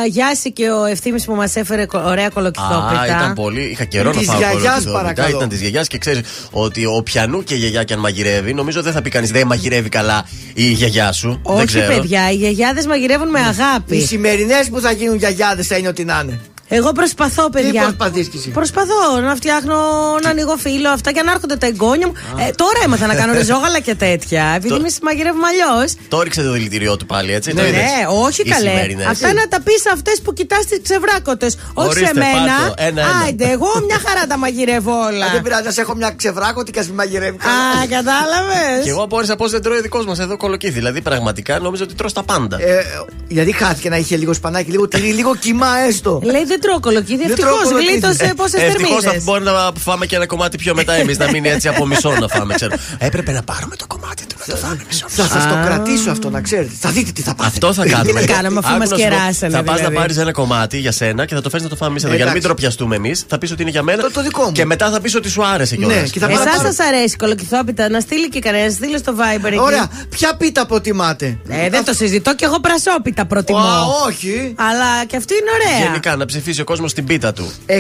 γιάσει 0.07 0.51
και 0.51 0.69
ο 0.69 0.85
ευθύνη 0.85 1.21
που 1.21 1.33
μας 1.35 1.55
έφερε 1.55 1.85
κο- 1.85 2.01
ωραία 2.05 2.29
κολοκυθόπιτα. 2.29 2.99
Α, 3.01 3.05
ήταν 3.05 3.33
πολύ. 3.33 3.61
Είχα 3.61 3.83
καιρό 3.85 4.11
να 4.11 4.17
Της 4.17 4.27
φάω 4.27 4.37
γιαγιάς, 4.37 4.61
κολοκυθόπιτα. 4.61 5.01
παρακαλώ. 5.01 5.35
Ήταν 5.37 5.49
της 5.49 5.59
γιαγιάς 5.59 5.87
και 5.87 5.97
ξέρεις 5.97 6.21
ότι 6.51 6.85
ο 6.85 7.01
πιανού 7.03 7.43
και 7.43 7.53
η 7.53 7.57
γιαγιά 7.57 7.83
και 7.83 7.93
αν 7.93 7.99
μαγειρεύει, 7.99 8.53
νομίζω 8.53 8.81
δεν 8.81 8.93
θα 8.93 9.01
πει 9.01 9.09
κανείς 9.09 9.31
δεν 9.31 9.47
μαγειρεύει 9.47 9.89
καλά 9.89 10.25
η 10.53 10.63
γιαγιά 10.71 11.11
σου. 11.11 11.41
δεν 11.45 11.55
Όχι, 11.55 11.65
ξέρω. 11.65 11.93
παιδιά, 11.95 12.31
οι 12.31 12.35
γιαγιάδες 12.35 12.85
μαγειρεύουν 12.85 13.29
με 13.29 13.39
Οι 13.39 13.43
αγάπη. 13.43 14.01
σημερινές 14.01 14.69
που 14.69 14.79
θα 14.79 14.91
γίνουν 14.91 15.15
γιαγιάδες 15.17 15.67
θα 15.67 15.77
είναι 15.77 15.87
ό,τι 15.87 16.03
να 16.03 16.21
είναι. 16.23 16.39
Εγώ 16.73 16.91
προσπαθώ, 16.91 17.49
παιδιά. 17.49 17.81
προσπαθείς 17.81 18.27
κι 18.27 18.37
εσύ; 18.37 18.49
Προσπαθώ 18.49 19.19
να 19.23 19.35
φτιάχνω, 19.35 19.75
να 20.23 20.29
ανοίγω 20.29 20.55
φίλο 20.57 20.89
αυτά 20.89 21.11
και 21.11 21.21
να 21.21 21.31
έρχονται 21.31 21.55
τα 21.55 21.65
εγγόνια 21.67 22.07
μου. 22.07 22.13
Ε, 22.47 22.51
τώρα 22.51 22.79
έμαθα 22.85 23.05
να 23.07 23.15
κάνω 23.15 23.33
ριζόγαλα 23.39 23.79
και 23.79 23.95
τέτοια. 23.95 24.43
Επειδή 24.55 24.67
Το- 24.69 24.75
εμεί 24.75 24.89
μαγειρεύουμε 25.01 25.47
αλλιώ. 25.47 25.87
Το 26.07 26.21
ρίξε 26.21 26.41
το 26.41 26.51
δηλητηριό 26.51 26.97
του 26.97 27.05
πάλι, 27.05 27.33
έτσι. 27.33 27.53
το 27.53 27.61
Ναι, 27.61 27.67
είδες; 27.67 27.81
ναι, 27.81 28.05
όχι 28.25 28.41
Οι 28.41 28.49
καλέ. 28.49 28.69
σημερινές. 28.69 29.05
Αυτά 29.07 29.33
να 29.33 29.47
τα 29.47 29.61
πεις 29.61 29.81
σε 29.81 29.89
αυτές 29.93 30.21
που 30.21 30.33
κοιτάς 30.33 30.65
τις 30.65 30.79
ξεβράκωτες. 30.83 31.57
Όχι 31.73 31.87
Ορίστε, 31.89 32.05
σε 32.05 32.13
μένα. 32.13 32.31
πάρ' 32.57 32.67
το. 32.67 32.73
Ένα-ένα. 32.77 33.19
Άιντε, 33.25 33.45
εγώ 33.51 33.67
μια 33.87 33.99
χαρά 34.07 34.27
τα 34.27 34.37
μαγειρεύω 34.37 34.91
όλα. 35.07 35.25
Αν 35.25 35.31
δεν 35.31 35.41
πειράζει, 35.41 35.63
να 35.63 35.71
σε 35.71 35.81
έχω 35.81 35.95
μια 35.95 36.11
ξεβράκωτη 36.11 36.71
και 36.71 36.79
ας 36.79 36.85
μην 36.85 36.95
μαγειρεύει. 36.95 37.37
Α, 37.37 37.87
κατάλαβες. 37.89 38.83
Και 38.83 38.89
εγώ 38.89 39.03
απόρρισα 39.03 39.35
πώ 39.35 39.47
δεν 39.47 39.61
τρώει 39.61 39.77
ο 39.77 39.81
δικός 39.81 40.05
μας 40.05 40.19
εδώ 40.19 40.37
κολοκύθι. 40.37 40.73
Δηλαδή 40.73 41.01
πραγματικά 41.01 41.59
νόμιζα 41.59 41.83
ότι 41.83 41.93
τρως 41.93 42.13
τα 42.13 42.23
πάντα. 42.23 42.57
Ε, 42.61 42.83
γιατί 43.27 43.51
χάθηκε 43.51 43.89
να 43.89 43.97
είχε 43.97 44.15
λίγο 44.17 44.33
σπανάκι, 44.33 44.71
λίγο 44.71 44.87
τυρί, 44.87 45.11
λίγο 45.13 45.35
κοιμά 45.35 45.77
έστω. 45.87 46.21
Λέει 46.23 46.43
δεν 46.45 46.60
τρώω 46.61 46.79
κολοκύθι. 46.79 47.25
Δεν 47.27 47.35
τρώω 47.35 47.49
Ευτυχώ 47.53 47.69
κολοκύθι. 47.69 47.91
γλίτωσε 47.91 48.33
πόσες 48.35 48.61
Ευτυχώς 48.61 48.89
θα 48.93 48.99
θερμίδες. 49.01 49.23
μπορεί 49.23 49.43
να 49.43 49.53
φάμε 49.79 50.05
και 50.05 50.15
ένα 50.15 50.25
κομμάτι 50.25 50.57
πιο 50.57 50.75
μετά 50.75 50.93
εμείς, 50.93 51.17
να 51.17 51.29
μείνει 51.31 51.49
έτσι 51.49 51.67
από 51.67 51.85
μισό 51.85 52.09
να 52.19 52.27
φάμε. 52.27 52.53
Ξέρω. 52.53 52.75
Έπρεπε 52.97 53.31
να 53.31 53.43
πάρουμε 53.43 53.75
το 53.75 53.85
κομμάτι 53.87 54.25
του 54.27 54.35
να 54.39 54.53
το 54.53 54.59
φάμε 54.59 54.77
μισό. 54.87 55.05
Θα 55.09 55.23
σας 55.27 55.43
το 55.47 55.55
κρατήσω 55.65 56.11
αυτό 56.11 56.29
να 56.29 56.41
ξέρετε. 56.41 56.71
Θα 56.79 56.89
δείτε 56.89 57.11
τι 57.11 57.21
θα 57.21 57.35
πάθετε. 57.35 57.67
Αυτό 57.67 57.81
θα 57.81 57.87
κάνουμε. 57.89 58.19
Τι 58.21 58.27
να 58.27 58.33
κάνουμε, 58.35 58.59
αφού 58.59 58.69
Άκου 58.69 58.77
μας 58.79 58.89
να 58.89 58.95
σου 58.97 59.03
πω, 59.03 59.09
κεράσανε, 59.09 59.51
Θα 59.53 59.63
πας 59.63 59.67
να 59.67 59.75
δηλαδή. 59.75 59.95
πάρεις 59.95 60.17
ένα 60.17 60.31
κομμάτι 60.31 60.77
για 60.79 60.91
σένα 60.91 61.25
και 61.25 61.35
θα 61.35 61.41
το 61.41 61.49
φέρεις 61.49 61.63
να 61.63 61.69
το 61.69 61.75
φάμε 61.75 61.91
εμεί 61.91 61.99
εδώ. 62.05 62.15
Για 62.15 62.25
να 62.25 62.31
μην 62.31 62.39
Εντάξει. 62.41 62.47
τροπιαστούμε 62.47 62.95
εμείς, 62.95 63.25
θα 63.27 63.37
πεις 63.37 63.51
ότι 63.51 63.61
είναι 63.61 63.71
για 63.71 63.83
μένα. 63.83 64.01
Το- 64.01 64.11
το 64.11 64.21
δικό 64.21 64.43
μου. 64.43 64.51
Και 64.51 64.65
μετά 64.65 64.89
θα 64.91 65.01
πεις 65.01 65.15
ότι 65.15 65.29
σου 65.29 65.45
άρεσε 65.45 65.75
κιόλας. 65.75 65.95
Ναι, 66.01 66.07
και 66.07 66.19
θα 66.19 66.27
πάω 66.27 66.35
να 66.35 66.41
Εσά 66.41 66.51
πάρω- 66.57 66.71
σας 66.73 66.87
αρέσει 66.87 67.13
η 67.13 67.17
κολοκυθόπιτα, 67.17 67.89
να 67.89 67.99
στείλει 67.99 68.29
και 68.29 68.39
κανένας, 68.39 68.73
στείλει 68.73 68.97
στο 68.97 69.13
Viber 69.19 69.45
εκεί. 69.45 69.59
Ωραία, 69.59 69.87
ποια 70.09 70.35
πίτα 70.35 70.65
προτιμάτε; 70.65 71.37
Ε, 71.49 71.69
δεν 71.69 71.83
το 71.85 71.93
συζητώ 71.93 72.35
και 72.35 72.45
εγώ 72.45 72.59
πρασόπιτα 72.59 73.25
προτιμώ. 73.25 73.59
Α, 73.59 73.81
όχι. 74.07 74.53
Αλλά 74.57 75.05
και 75.07 75.17
αυτή 75.17 75.33
είναι 75.33 75.51
ωραία. 75.57 75.85
Γενικά 75.87 76.15
να 76.15 76.25
ψηφίσει 76.25 76.50
ο 76.59 76.63
κόσμος 76.63 76.93
την 76.93 77.05
πίτα 77.05 77.33
του. 77.33 77.51
69 77.67 77.71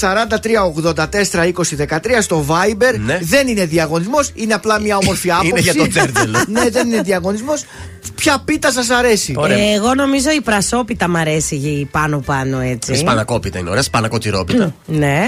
43 0.00 0.94
84 0.94 1.52
20 1.52 1.96
13 1.96 2.18
στο 2.20 2.44
Viber. 2.48 2.98
Ναι. 2.98 3.18
Δεν 3.22 3.48
είναι 3.48 3.64
διαγωνισμός, 3.64 4.30
είναι 4.34 4.54
απλά 4.54 4.80
μια 4.80 4.96
όμορφη 4.96 5.30
άποψη. 5.38 5.48
Είναι 5.48 5.60
για 5.60 5.74
το 5.74 5.88
τζέρτζελο. 5.88 6.44
ναι, 6.54 6.70
δεν 6.70 6.88
είναι 6.92 7.02
διαγωνισμός. 7.02 7.64
Ποια 8.14 8.42
πίτα 8.44 8.72
σας 8.72 8.90
αρέσει; 8.90 9.34
Ωραία. 9.36 9.58
Ε, 9.58 9.72
εγώ 9.74 9.94
νομίζω 9.94 10.30
η 10.30 10.40
πρασόπιτα 10.40 11.08
μ' 11.08 11.16
αρέσει 11.16 11.54
η 11.54 11.88
πάνω-πάνω 11.90 12.60
έτσι. 12.60 12.92
Η 12.92 12.96
σπανακόπιτα 12.96 13.58
είναι 13.58 13.70
ωραία, 13.70 13.82
σπανακοτηρόπιτα. 13.82 14.74
Ναι, 14.86 15.22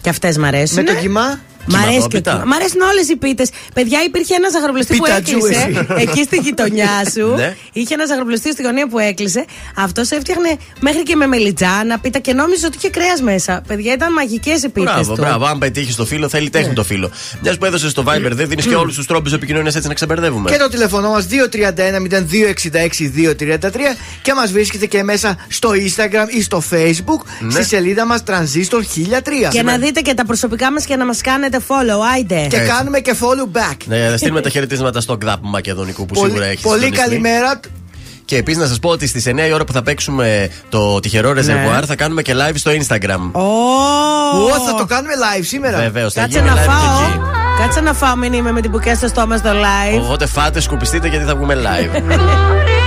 και 0.00 0.08
αυτές 0.08 0.38
μ' 0.38 0.44
αρέσουν. 0.44 0.76
Με 0.76 0.82
το 0.82 0.94
κοιμά. 0.94 1.40
Μ' 1.66 1.74
αρέσει 1.74 1.88
και 1.88 1.92
Κυμαδόπιτα. 1.92 2.38
το- 2.40 2.46
Μ' 2.46 2.52
αρέσουν 2.52 2.80
όλες 2.80 3.08
οι 3.08 3.16
πίτες. 3.16 3.50
Παιδιά, 3.74 4.02
υπήρχε 4.06 4.34
ένας 4.34 4.52
ζαχαροπλαστή 4.52 4.96
που 4.96 5.02
Πίτα 5.02 5.16
έκλεισε 5.16 5.38
τζου, 5.38 5.46
εσύ. 5.48 5.86
εκεί 5.98 6.22
στη 6.22 6.36
γειτονιά 6.36 6.88
σου. 7.14 7.26
Ναι. 7.40 7.56
Είχε 7.72 7.94
ένας 7.94 8.08
ζαχαροπλαστή 8.08 8.52
στη 8.52 8.62
γωνία 8.62 8.88
που 8.88 8.98
έκλεισε. 8.98 9.44
Αυτός 9.76 10.10
έφτιαχνε 10.10 10.56
μέχρι 10.80 11.02
και 11.02 11.16
με 11.16 11.26
μελιτζάνα 11.26 11.98
πίτα 11.98 12.18
και 12.18 12.32
νόμιζε 12.32 12.66
ότι 12.66 12.76
είχε 12.76 12.90
κρέας 12.90 13.20
μέσα. 13.22 13.62
Παιδιά, 13.66 13.92
ήταν 13.92 14.12
μαγικές 14.12 14.62
οι 14.62 14.68
πίτες 14.68 14.92
Μπράβο, 14.92 15.14
του. 15.14 15.20
μπράβο. 15.22 15.44
Αν 15.44 15.58
πετύχεις 15.58 15.96
το 15.96 16.04
φίλο, 16.06 16.28
θέλει 16.28 16.50
τέχνη 16.50 16.72
το 16.74 16.84
φίλο. 16.84 17.10
Μιας 17.42 17.58
που 17.58 17.64
έδωσες 17.64 17.90
στο 17.90 18.04
Viber, 18.06 18.30
δεν 18.32 18.48
δίνεις 18.48 18.66
και 18.66 18.74
όλους 18.74 18.94
τους 18.94 19.06
τρόπους 19.06 19.32
επικοινωνίας 19.32 19.74
έτσι 19.74 19.88
να 19.88 19.94
ξεμπερδεύουμε. 19.94 20.50
Και 20.50 20.56
το 20.56 20.68
τηλεφωνό 20.68 21.10
μας 21.10 21.26
231-0266-233 21.26 23.96
και 24.22 24.34
μας 24.34 24.52
βρίσκεται 24.52 24.86
και 24.86 25.02
μέσα 25.02 25.36
στο 25.48 25.70
Instagram 25.70 26.26
ή 26.28 26.42
στο 26.42 26.62
Facebook 26.70 27.20
Ναι. 27.40 27.50
στη 27.50 27.64
σελίδα 27.64 28.06
μας 28.06 28.22
Transistor 28.26 28.80
1003. 28.94 29.48
Και 29.50 29.62
να 29.62 29.78
δείτε 29.78 30.00
και 30.00 30.14
τα 30.14 30.24
προσωπικά 30.24 30.72
μας 30.72 30.84
και 30.84 30.96
να 30.96 31.04
μας 31.06 31.20
κάνετε 31.20 31.49
follow. 31.68 32.06
Άιντε. 32.14 32.46
Και 32.48 32.58
κάνουμε 32.58 33.00
και 33.00 33.14
follow 33.20 33.56
back. 33.56 33.76
Ναι, 33.84 34.08
θα 34.10 34.16
στείλουμε 34.16 34.40
τα 34.40 34.48
χαιρετίσματα 34.48 35.00
στο 35.00 35.16
γκδάπ 35.16 35.38
μακεδονικού 35.42 36.06
που 36.06 36.14
σίγουρα 36.14 36.44
έχεις. 36.44 36.60
πολύ 36.60 36.74
συντονιστεί. 36.80 37.08
καλημέρα. 37.08 37.60
Και 38.24 38.36
επίσης 38.36 38.60
να 38.60 38.66
σας 38.66 38.78
πω 38.78 38.88
ότι 38.88 39.06
στις 39.06 39.26
9 39.26 39.46
η 39.48 39.52
ώρα 39.52 39.64
που 39.64 39.72
θα 39.72 39.82
παίξουμε 39.82 40.50
το 40.68 41.00
τυχερό 41.00 41.32
ρεζερβουάρ 41.32 41.84
θα 41.86 41.94
κάνουμε 41.96 42.22
και 42.22 42.34
live 42.36 42.54
στο 42.54 42.70
Instagram. 42.70 43.30
Ω, 43.32 43.40
Ω, 43.40 44.60
θα 44.66 44.74
το 44.78 44.84
κάνουμε 44.84 45.12
live 45.14 45.44
σήμερα. 45.44 45.78
Βεβαίως, 45.78 46.12
θα 46.12 46.20
Κάτσε 46.20 46.38
γίνει 46.38 46.50
να 46.50 46.56
live 46.56 46.66
φάω. 46.66 46.98
και 46.98 47.04
εκεί. 47.04 47.20
Κάτσε 47.60 47.80
να 47.80 47.92
φάω, 47.92 48.16
μην 48.16 48.32
είμαι 48.32 48.52
με 48.52 48.60
την 48.60 48.70
πουκιά 48.70 48.94
στο 48.94 49.08
στόμα 49.08 49.36
στο 49.36 49.50
live. 49.50 50.00
Οπότε 50.02 50.26
φάτε, 50.26 50.60
σκουπιστείτε 50.60 51.08
γιατί 51.08 51.24
θα 51.24 51.34
βγούμε 51.36 51.54
live. 51.54 52.02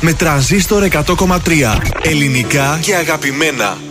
με 0.00 0.12
τρανζίστορ 0.12 0.88
100,3. 0.92 1.78
Ελληνικά 2.02 2.78
και 2.82 2.94
αγαπημένα. 2.94 3.85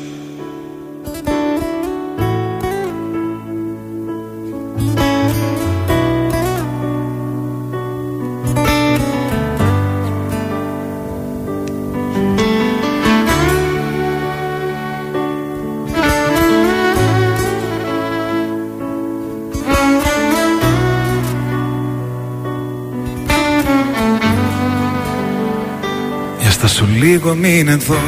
Λίγο 27.26 27.38
μην 27.38 27.68
εδώ 27.68 28.00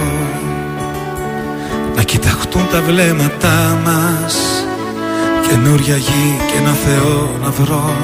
Να 1.95 2.03
κοιταχτούν 2.03 2.67
τα 2.71 2.81
βλέμματά 2.81 3.79
μας. 3.85 4.35
Καινούρια 5.47 5.95
γη 5.95 6.37
και 6.47 6.57
ένα 6.57 6.73
Θεό 6.73 7.31
να 7.43 7.49
βρω. 7.49 7.95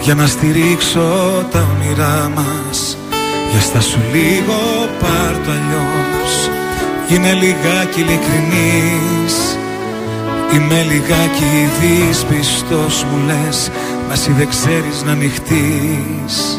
Για 0.00 0.14
να 0.14 0.26
στηρίξω 0.26 1.08
τα 1.50 1.66
όνειρά 1.74 2.30
μας. 2.34 2.96
Για 3.50 3.60
στα 3.60 3.80
σου 3.80 3.98
λίγο 4.12 4.88
πάρ' 5.00 5.44
το 5.44 5.50
αλλιώς. 5.50 6.50
Είναι 7.08 7.32
λιγάκι 7.32 8.00
ειλικρινής. 8.00 9.56
Είμαι 10.52 10.82
λιγάκι 10.90 11.68
δυσπιστός 11.80 13.04
μου 13.04 13.26
λες. 13.26 13.70
Μα 14.06 14.12
εσύ 14.12 14.32
δεν 14.32 14.48
ξέρεις 14.48 15.02
να 15.04 15.12
ανοιχτείς 15.12 16.58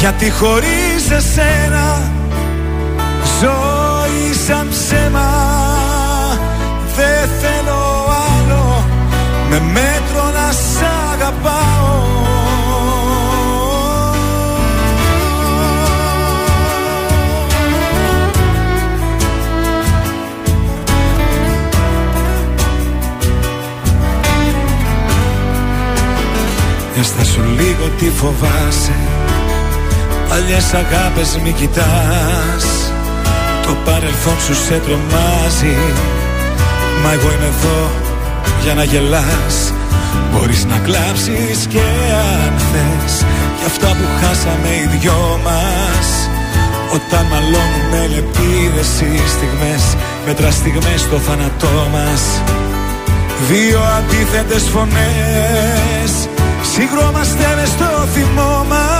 γιατί 0.00 0.30
χωρίς 0.30 1.10
εσένα 1.10 2.12
ζωή 3.40 4.34
σαν 4.46 4.68
ψέμα 4.68 5.30
Δεν 6.96 7.28
θέλω 7.40 8.06
άλλο. 8.38 8.84
Με 9.50 9.60
μέτρο 9.60 10.30
να 10.34 10.52
σ' 10.52 10.82
αγαπάω. 11.12 12.18
Για 26.94 27.02
στα 27.02 27.24
σου 27.24 27.40
λίγο 27.42 27.88
τι 27.98 28.10
φοβάσαι 28.10 29.09
Παλιές 30.30 30.74
αγάπες 30.74 31.38
μη 31.42 31.52
κοιτάς. 31.52 32.64
Το 33.66 33.72
παρελθόν 33.84 34.38
σου 34.46 34.54
σε 34.54 34.76
τρομάζει. 34.84 35.78
Μα 37.02 37.12
εγώ 37.12 37.28
είμαι 37.34 37.50
εδώ 37.54 37.80
για 38.62 38.74
να 38.74 38.84
γελάς. 38.84 39.56
Μπορείς 40.30 40.64
να 40.64 40.78
κλάψεις 40.78 41.58
και 41.68 41.84
αν 42.42 42.52
θες. 42.70 43.14
Για 43.58 43.66
αυτά 43.66 43.88
που 43.96 44.06
χάσαμε 44.20 44.70
οι 44.78 44.86
δυο 44.96 45.40
μας. 45.46 46.08
Όταν 46.94 47.26
μαλώνουμε 47.30 48.00
λεπίδες 48.14 48.90
οι 49.00 49.28
στιγμές 49.34 49.84
Μέτρα 50.26 50.50
στιγμές 50.50 51.00
στο 51.00 51.16
θάνατό 51.16 51.88
μας. 51.92 52.22
Δύο 53.48 53.80
αντίθετες 53.98 54.62
φωνές. 54.68 56.28
Συγκρόμαστε 56.74 57.54
μες 57.56 57.68
στο 57.68 58.06
θυμό 58.14 58.64
μας 58.68 58.99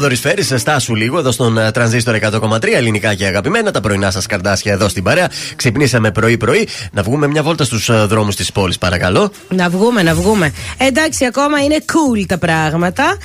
Θόδωρης 0.00 0.20
Φέρη, 0.20 0.42
στάσου 0.58 0.94
λίγο 0.94 1.18
εδώ 1.18 1.30
στον 1.30 1.58
ε, 1.58 1.70
τρανζίστορ 1.70 2.16
100,3 2.20 2.64
ελληνικά 2.74 3.14
και 3.14 3.26
αγαπημένα. 3.26 3.70
Τα 3.70 3.80
πρωινά 3.80 4.10
σας 4.10 4.26
καρδάσια 4.26 4.72
εδώ 4.72 4.88
στην 4.88 5.02
παρέα. 5.02 5.30
Ξυπνήσαμε 5.56 6.10
πρωί-πρωί. 6.10 6.68
Να 6.92 7.02
βγούμε 7.02 7.26
μια 7.26 7.42
βόλτα 7.42 7.64
στους 7.64 8.06
δρόμους 8.06 8.36
της 8.36 8.52
πόλης, 8.52 8.78
παρακαλώ. 8.78 9.32
Να 9.48 9.68
βγούμε, 9.68 10.02
να 10.02 10.14
βγούμε. 10.14 10.52
Εντάξει, 10.78 11.24
ακόμα 11.24 11.62
είναι 11.62 11.76
cool 11.86 12.24
τα 12.28 12.38
πράγματα. 12.38 13.16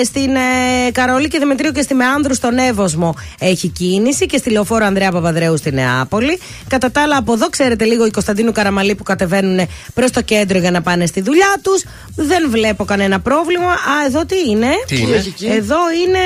ε, 0.00 0.04
στην 0.04 0.34
ε, 0.34 0.90
Καρολή 0.92 1.28
και 1.28 1.38
Δημητρίου 1.38 1.72
και 1.72 1.82
στη 1.82 1.94
Μεάνδρου 1.94 2.34
στον 2.34 2.58
Εύωσμο 2.58 3.14
έχει 3.38 3.68
κίνηση 3.68 4.26
και 4.26 4.36
στη 4.36 4.50
λεωφόρο 4.50 4.84
Ανδρέα 4.86 5.10
Παπαδρέου 5.10 5.56
στη 5.56 5.70
Νεάπολη. 5.72 6.40
Κατά 6.68 6.90
τα 6.90 7.02
άλλα, 7.02 7.16
από 7.16 7.32
εδώ 7.32 7.48
ξέρετε 7.48 7.84
λίγο 7.84 8.06
οι 8.06 8.10
Κωνσταντίνου 8.10 8.52
Καραμαλή 8.52 8.94
που 8.94 9.02
κατεβαίνουν 9.02 9.68
προς 9.94 10.10
το 10.10 10.22
κέντρο 10.22 10.58
για 10.58 10.70
να 10.70 10.82
πάνε 10.82 11.06
στη 11.06 11.20
δουλειά 11.20 11.58
τους. 11.62 11.84
Δεν 12.16 12.50
βλέπω 12.50 12.84
κανένα 12.84 13.20
πρόβλημα. 13.20 13.70
Α, 13.70 14.06
εδώ 14.06 14.24
τι 14.26 14.36
είναι; 14.50 14.68
Τι 14.86 15.00
είναι; 15.00 15.16
έχει 15.16 15.28
εκεί; 15.28 15.46
Εδώ 15.46 15.76
είναι. 16.06 16.18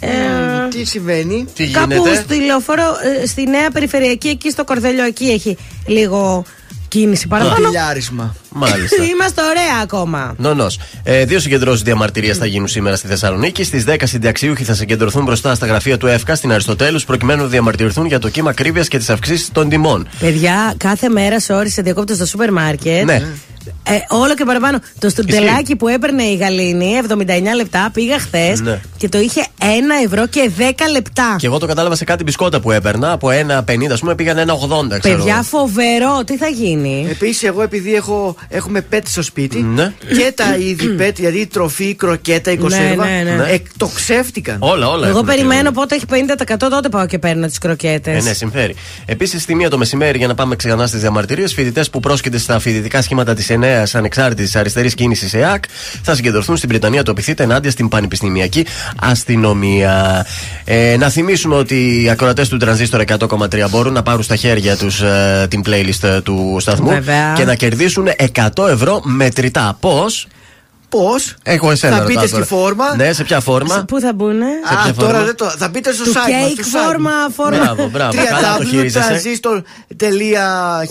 ε, 0.00 0.68
Τι 0.68 0.84
συμβαίνει; 0.84 1.46
Τι 1.54 1.70
Κάπου 1.70 1.92
γίνεται; 1.92 2.14
στη 2.14 2.40
λεωφόρο, 2.40 2.82
ε, 3.22 3.26
στη 3.26 3.46
νέα 3.46 3.70
περιφερειακή, 3.70 4.28
εκεί 4.28 4.50
στο 4.50 4.64
Κορδέλιο, 4.64 5.04
εκεί 5.04 5.24
έχει 5.24 5.56
λίγο 5.86 6.44
κίνηση 6.88 7.26
παραπάνω. 7.28 7.54
Τηλιάρισμα. 7.54 8.34
Μάλιστα. 8.58 9.02
Είμαστε 9.12 9.42
ωραία 9.42 9.82
ακόμα. 9.82 10.34
Νονός. 10.38 10.78
Ε, 11.02 11.24
δύο 11.24 11.38
συγκεντρώσεις 11.40 11.82
διαμαρτυρίας 11.82 12.36
θα 12.36 12.46
γίνουν 12.46 12.68
σήμερα 12.68 12.96
στη 12.96 13.06
Θεσσαλονίκη. 13.06 13.64
Στις 13.64 13.84
10 13.88 13.96
συνταξιούχοι 14.04 14.64
θα 14.64 14.74
συγκεντρωθούν 14.74 15.24
μπροστά 15.24 15.54
στα 15.54 15.66
γραφεία 15.66 15.96
του 15.98 16.06
ΕΦΚΑ 16.06 16.34
στην 16.34 16.52
Αριστοτέλους 16.52 17.04
προκειμένου 17.04 17.42
να 17.42 17.48
διαμαρτυρηθούν 17.48 18.06
για 18.06 18.18
το 18.18 18.28
κύμα 18.28 18.50
ακρίβειας 18.50 18.88
και 18.88 18.98
τις 18.98 19.10
αυξήσεις 19.10 19.52
των 19.52 19.68
τιμών. 19.68 20.08
Παιδιά, 20.18 20.74
κάθε 20.76 21.08
μέρα 21.08 21.40
σε 21.40 21.52
ώρες 21.52 21.72
σε 21.72 21.82
διακόπτω 21.82 22.14
στο 22.14 22.26
σούπερ 22.26 22.52
μάρκετ. 22.52 23.04
Ναι. 23.04 23.22
Ε, 23.82 23.92
όλο 24.08 24.34
και 24.34 24.44
παραπάνω. 24.44 24.78
Το 24.98 25.08
στουρτελάκι 25.08 25.76
που 25.76 25.88
έπαιρνε 25.88 26.22
η 26.22 26.36
Γαλήνη, 26.36 27.00
79 27.08 27.24
λεπτά, 27.56 27.90
πήγα 27.92 28.18
χθες 28.18 28.60
Ναι. 28.60 28.80
και 28.96 29.08
το 29.08 29.18
είχε 29.18 29.46
1 29.58 29.64
ευρώ 30.04 30.26
και 30.26 30.50
10 30.58 30.62
λεπτά. 30.92 31.36
Και 31.38 31.46
εγώ 31.46 31.58
το 31.58 31.66
κατάλαβα 31.66 31.94
σε 31.94 32.04
κάτι 32.04 32.22
μπισκότα 32.22 32.60
που 32.60 32.70
έπαιρνα. 32.70 33.12
Από 33.12 33.28
1,50 33.28 33.92
ας 33.92 34.00
πούμε 34.00 34.14
πήγαν 34.14 34.36
1,80. 34.36 34.98
Ξέρω. 34.98 35.16
Παιδιά, 35.16 35.42
φοβερό, 35.42 36.24
τι 36.26 36.36
θα 36.36 36.46
γίνει; 36.46 37.06
Επίσης, 37.10 37.42
εγώ 37.42 37.62
επειδή 37.62 37.94
έχω, 37.94 38.36
έχουμε 38.48 38.80
πέτ 38.80 39.06
στο 39.08 39.22
σπίτι 39.22 39.62
Ναι. 39.62 39.92
και 40.08 40.32
τα 40.34 40.56
είδη 40.56 40.86
πέτ, 40.88 41.16
δηλαδή 41.16 41.46
τροφή, 41.46 41.94
κροκέτα, 41.94 42.50
οικοσέρβα, 42.50 43.04
Ναι, 43.06 43.22
ναι, 43.24 43.30
ναι. 43.36 43.44
εκτοξεύτηκαν. 43.50 44.56
Όλα, 44.60 44.88
όλα. 44.88 45.08
Εγώ 45.08 45.18
έχουμε 45.18 45.32
περιμένω 45.34 45.68
και- 45.68 45.74
πότε 45.74 45.94
έχει 45.94 46.04
50% 46.06 46.68
τότε 46.70 46.88
πάω 46.88 47.06
και 47.06 47.18
παίρνω 47.18 47.46
τις 47.46 47.58
κροκέτες. 47.58 48.24
Ε, 48.24 48.28
ναι, 48.28 48.34
συμφέρει. 48.34 48.74
Επίσης, 49.04 49.42
στη 49.42 49.54
μία 49.54 49.70
το 49.70 49.78
μεσημέρι, 49.78 50.18
για 50.18 50.26
να 50.26 50.34
πάμε 50.34 50.56
ξανά 50.56 50.86
στις 50.86 51.00
διαμαρτυρίες, 51.00 51.52
φοιτητές 51.54 51.90
που 51.90 52.00
πρόσκειται 52.00 52.38
στα 52.38 52.58
φοιτητικά 52.58 53.02
σχήματα 53.02 53.34
της 53.34 53.48
νέα 53.48 53.86
ανεξάρτητης 53.92 54.56
αριστερής 54.56 54.94
κίνησης 54.94 55.34
ΕΑΚ 55.34 55.64
θα 56.02 56.14
συγκεντρωθούν 56.14 56.56
στην 56.56 56.68
Βρυτανία 56.68 57.02
το 57.02 57.10
επιθύτε 57.10 57.42
ενάντια 57.42 57.70
στην 57.70 57.88
πανεπιστημιακή 57.88 58.66
αστυνομία. 59.00 60.26
Ε, 60.64 60.96
να 60.98 61.08
θυμίσουμε 61.10 61.54
ότι 61.54 62.02
οι 62.02 62.10
ακροατές 62.10 62.48
του 62.48 62.56
Τρανζίστορ 62.56 63.00
100,3 63.00 63.68
μπορούν 63.70 63.92
να 63.92 64.02
πάρουν 64.02 64.22
στα 64.22 64.36
χέρια 64.36 64.76
τους 64.76 65.02
την 65.48 65.62
playlist 65.66 66.02
ε, 66.08 66.20
του 66.20 66.56
σταθμού 66.60 66.88
Βέβαια. 66.88 67.32
και 67.36 67.44
να 67.44 67.54
κερδίσουν 67.54 68.08
100 68.56 68.68
ευρώ 68.68 69.00
μετρητά. 69.04 69.76
Πώς; 69.80 70.26
Πώς; 70.88 71.34
Έχω 71.42 71.70
εσένα. 71.70 71.92
Θα 71.96 72.02
ρωτάω 72.02 72.14
μπείτε 72.14 72.26
στη 72.26 72.34
τώρα. 72.34 72.46
φόρμα. 72.46 72.96
Ναι, 72.96 73.12
σε 73.12 73.24
ποια 73.24 73.40
φόρμα; 73.40 73.84
Πού 73.88 74.00
θα 74.00 74.12
μπουνε; 74.12 74.46
Σε 74.68 74.74
ποια 74.82 74.90
Α, 74.90 74.94
τώρα 74.94 75.10
φόρμα; 75.10 75.24
δεν 75.24 75.36
το. 75.36 75.44
Θα 75.58 75.68
μπείτε 75.68 75.92
στο 75.92 76.04
Του 76.04 76.10
site 76.10 76.14
μας, 76.14 76.26
cake 76.26 76.64
στο 76.64 76.78
site 76.78 76.84
φόρμα, 76.84 77.10
μας. 77.10 77.34
φόρμα. 77.34 77.58
Μπράβο, 77.58 77.88
μπράβο. 77.88 78.12
Καλά 78.24 78.56
το 78.56 78.64
χειρίζεσαι. 78.64 79.20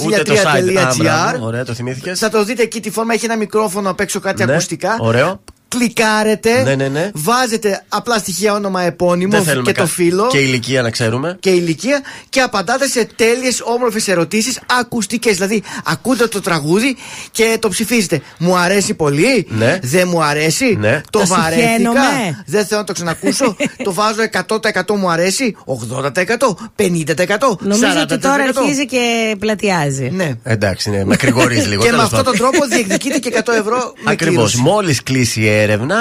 Ούτε 0.05 0.21
το 0.21 0.33
site. 0.33 0.75
Α, 0.77 0.91
www.1003.gr 0.91 0.97
μπράβο, 0.97 1.45
Ωραία, 1.45 1.65
το 1.65 1.73
θυμήθηκες. 1.73 2.19
Θα 2.19 2.29
το 2.29 2.43
δείτε 2.43 2.61
εκεί 2.63 2.79
τη 2.79 2.89
φόρμα, 2.91 3.13
έχει 3.13 3.25
ένα 3.25 3.37
μικρόφωνο 3.37 3.89
απ' 3.89 3.99
έξω 3.99 4.19
κάτι 4.19 4.45
Ναι, 4.45 4.51
ακουστικά. 4.51 4.95
Ωραίο. 4.99 5.41
Κλικάρετε, 5.67 6.61
Ναι, 6.63 6.75
ναι, 6.75 6.87
ναι. 6.87 7.09
βάζετε 7.13 7.83
απλά 7.89 8.17
στοιχεία 8.17 8.53
όνομα 8.53 8.81
επώνυμο 8.81 9.31
Δεν 9.31 9.43
θέλουμε 9.43 9.71
και 9.71 9.77
το 9.77 9.81
κα- 9.83 9.87
φύλλο 9.89 10.27
Και 10.27 10.37
ηλικία 10.37 10.81
να 10.81 10.89
ξέρουμε. 10.89 11.37
και 11.39 11.49
ηλικία 11.49 12.01
και 12.29 12.39
απαντάτε 12.41 12.87
σε 12.87 13.07
τέλειες 13.15 13.61
όμορφες 13.63 14.07
ερωτήσεις 14.07 14.59
ακουστικές. 14.79 15.33
Δηλαδή, 15.33 15.63
ακούτε 15.85 16.27
το 16.27 16.41
τραγούδι 16.41 16.95
και 17.31 17.57
το 17.59 17.69
ψηφίζετε. 17.69 18.21
Μου 18.37 18.57
αρέσει 18.57 18.93
πολύ, 18.93 19.47
Ναι. 19.49 19.79
δεν 19.81 20.07
μου 20.07 20.23
αρέσει, 20.23 20.75
Ναι. 20.79 21.01
το 21.11 21.19
Το 21.19 21.25
βαρέθηκα, 21.27 21.61
συχαίνομαι. 21.67 22.43
δεν 22.45 22.65
θέλω 22.65 22.79
να 22.79 22.85
το 22.85 22.93
ξανακούσω, 22.93 23.55
το 23.83 23.93
βάζω 23.93 24.21
100% 24.21 24.95
μου 24.97 25.09
αρέσει, 25.09 25.55
80%, 25.65 26.57
50%, 26.75 27.47
40%. 27.49 27.57
Νομίζω 27.59 27.99
ότι 28.01 28.17
τώρα 28.17 28.43
αρχίζει 28.43 28.85
και 28.85 29.35
πλατιάζει. 29.39 30.09
Ναι. 30.13 30.31
Εντάξει, 30.43 30.89
ναι, 30.89 31.05
με 31.05 31.15
κρηγορίζει 31.15 31.67
λίγο. 31.71 31.81
Και 31.83 31.91
με 31.91 31.97
τέλος 31.97 32.03
αυτόν 32.05 32.23
πάντων. 32.23 32.39
τον 32.39 32.49
τρόπο 32.51 32.65
διεκδικείτε 32.67 33.17
και 33.19 33.29
100 33.45 33.53
ευρώ 33.53 33.93
με 34.03 34.11
Ακριβώς. 34.11 34.35
κλήρωση. 34.51 34.57
Μόλις 34.57 35.03
κλείσει 35.03 35.45
η 35.57 35.61
έρευνα, 35.61 35.95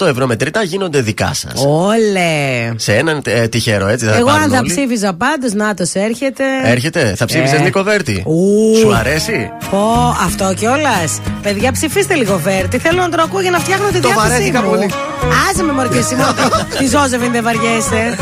100 0.00 0.06
ευρώ 0.06 0.26
μετρητά 0.26 0.62
γίνονται 0.62 1.00
δικά 1.00 1.30
σας. 1.34 1.64
Όλε. 1.66 2.72
Σε 2.76 2.94
έναν 2.96 3.22
ε, 3.24 3.48
τυχερό, 3.48 3.86
έτσι. 3.88 4.06
Θα 4.06 4.14
Εγώ 4.16 4.26
πάρουν 4.26 4.42
αν 4.42 4.50
θα 4.50 4.58
όλοι. 4.58 4.68
ψήφιζα 4.72 5.12
πάντως, 5.14 5.52
να 5.52 5.74
το 5.74 5.84
έρχεται. 5.92 6.44
Έρχεται, 6.64 7.14
θα 7.16 7.24
ψήφισες 7.24 7.58
Ε. 7.58 7.62
Νίκο 7.62 7.82
Βέρτη; 7.82 8.22
Ου. 8.26 8.76
Σου 8.80 8.94
αρέσει; 8.94 9.50
Πω, 9.70 10.16
αυτό 10.24 10.54
κιόλας. 10.56 11.20
Παιδιά, 11.42 11.72
ψηφίστε 11.72 12.14
λίγο 12.14 12.38
Βέρτη. 12.38 12.78
Θέλω 12.78 13.00
να 13.00 13.08
τον 13.08 13.20
ακούω 13.20 13.40
για 13.40 13.50
να 13.50 13.58
φτιάχνω 13.58 13.86
τη 13.86 14.00
Το 14.00 14.08
διάθεσή 14.08 14.28
βαρέθηκα 14.30 14.62
μου. 14.62 14.68
πολύ. 14.70 14.90
Άσε 15.50 15.62
με 15.62 15.72
μωρκέ 15.72 15.98
εσύ 15.98 16.14
μόνο. 16.14 16.32
Τη 16.78 16.86
Ζώζεφιν 16.86 17.32
δεν 17.32 17.42
βαριέσαι. 17.42 18.16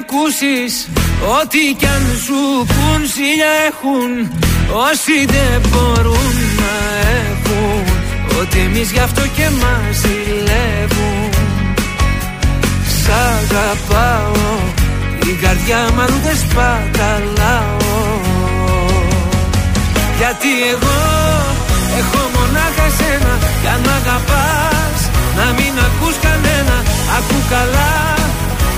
Ακούσεις 0.00 0.88
ό,τι 1.38 1.62
κι 1.78 1.86
αν 1.86 2.04
σου 2.24 2.40
πουν 2.72 3.00
Σίλια 3.14 3.52
έχουν 3.68 4.10
όσοι 4.88 5.16
δεν 5.34 5.60
μπορούν 5.68 6.34
να 6.60 6.74
έχουν 7.28 7.84
Ότι 8.40 8.58
εμείς 8.58 8.90
γι' 8.90 9.04
αυτό 9.08 9.22
και 9.36 9.46
μας 9.60 9.94
ζηλεύουν. 10.00 11.30
Σ' 13.00 13.10
αγαπάω 13.34 14.58
η 15.30 15.32
καρδιά 15.42 15.80
μου 15.94 16.00
αλλού 16.00 16.18
δεν 16.26 16.36
σπαταλάω. 16.44 17.78
Γιατί 20.18 20.50
εγώ 20.72 21.00
έχω 22.00 22.20
μονάχα 22.34 22.86
σένα 22.98 23.34
Κι 23.60 23.68
αν 23.74 23.80
μ' 23.86 23.94
αγαπάς 24.00 25.00
να 25.38 25.46
μην 25.56 25.72
ακούς 25.86 26.16
κανένα 26.26 26.76
Ακού 27.16 27.38
καλά 27.50 28.20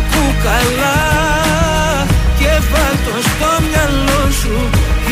Ακού 0.00 0.24
καλά 0.46 1.00
Και 2.38 2.52
βάλ' 2.70 3.00
στο 3.30 3.50
μυαλό 3.64 4.22
σου 4.40 4.56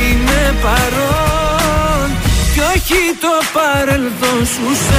Είμαι 0.02 0.42
παρόν. 0.62 2.08
Κι 2.52 2.60
όχι 2.74 3.02
το 3.24 3.34
παρελθόν 3.56 4.40
σου 4.52 4.66
Σ' 4.84 4.94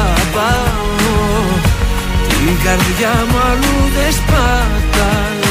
αγαπάω. 0.00 0.88
Την 2.28 2.46
καρδιά 2.64 3.14
μου 3.28 3.38
αλλού 3.50 3.78
δεν 3.96 4.12
σπαταλάω 4.18 5.50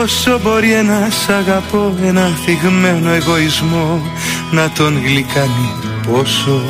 Πόσο 0.00 0.40
μπορεί 0.42 0.72
ένας 0.72 1.28
αγαπώ 1.28 1.94
ένα 2.04 2.30
θυγμένο 2.44 3.10
εγωισμό 3.10 4.02
να 4.50 4.70
τον 4.70 5.02
γλυκάνει 5.04 5.72
πόσο. 6.06 6.62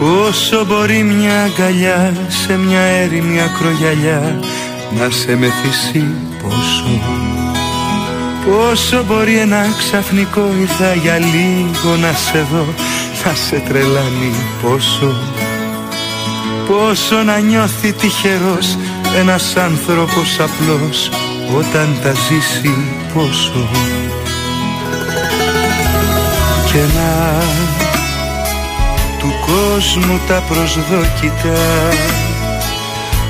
Πόσο 0.00 0.64
μπορεί 0.64 1.02
μια 1.02 1.42
αγκαλιά 1.42 2.12
σε 2.28 2.56
μια 2.56 2.80
έρημη 2.80 3.40
ακρογιαλιά 3.40 4.40
να 4.98 5.10
σε 5.10 5.36
μεθύσει 5.36 6.04
πόσο. 6.42 7.00
Πόσο 8.46 9.04
μπορεί 9.06 9.38
ένα 9.38 9.66
ξαφνικό 9.78 10.48
ήρθα 10.60 10.94
για 10.94 11.18
λίγο 11.18 11.96
να 11.96 12.12
σε 12.12 12.46
δω 12.52 12.66
να 13.24 13.34
σε 13.34 13.62
τρελάνει 13.68 14.34
πόσο. 14.62 15.14
Πόσο 16.66 17.22
να 17.22 17.38
νιώθει 17.38 17.92
τυχερός 17.92 18.76
ένας 19.20 19.56
άνθρωπος 19.56 20.40
απλός 20.40 21.10
όταν 21.52 21.98
τα 22.02 22.12
ζήσει 22.12 22.74
πόσο. 23.14 23.68
Και 26.72 26.80
να 26.94 27.40
του 29.18 29.32
κόσμου 29.46 30.20
τα 30.28 30.42
προσδόκητα 30.48 31.62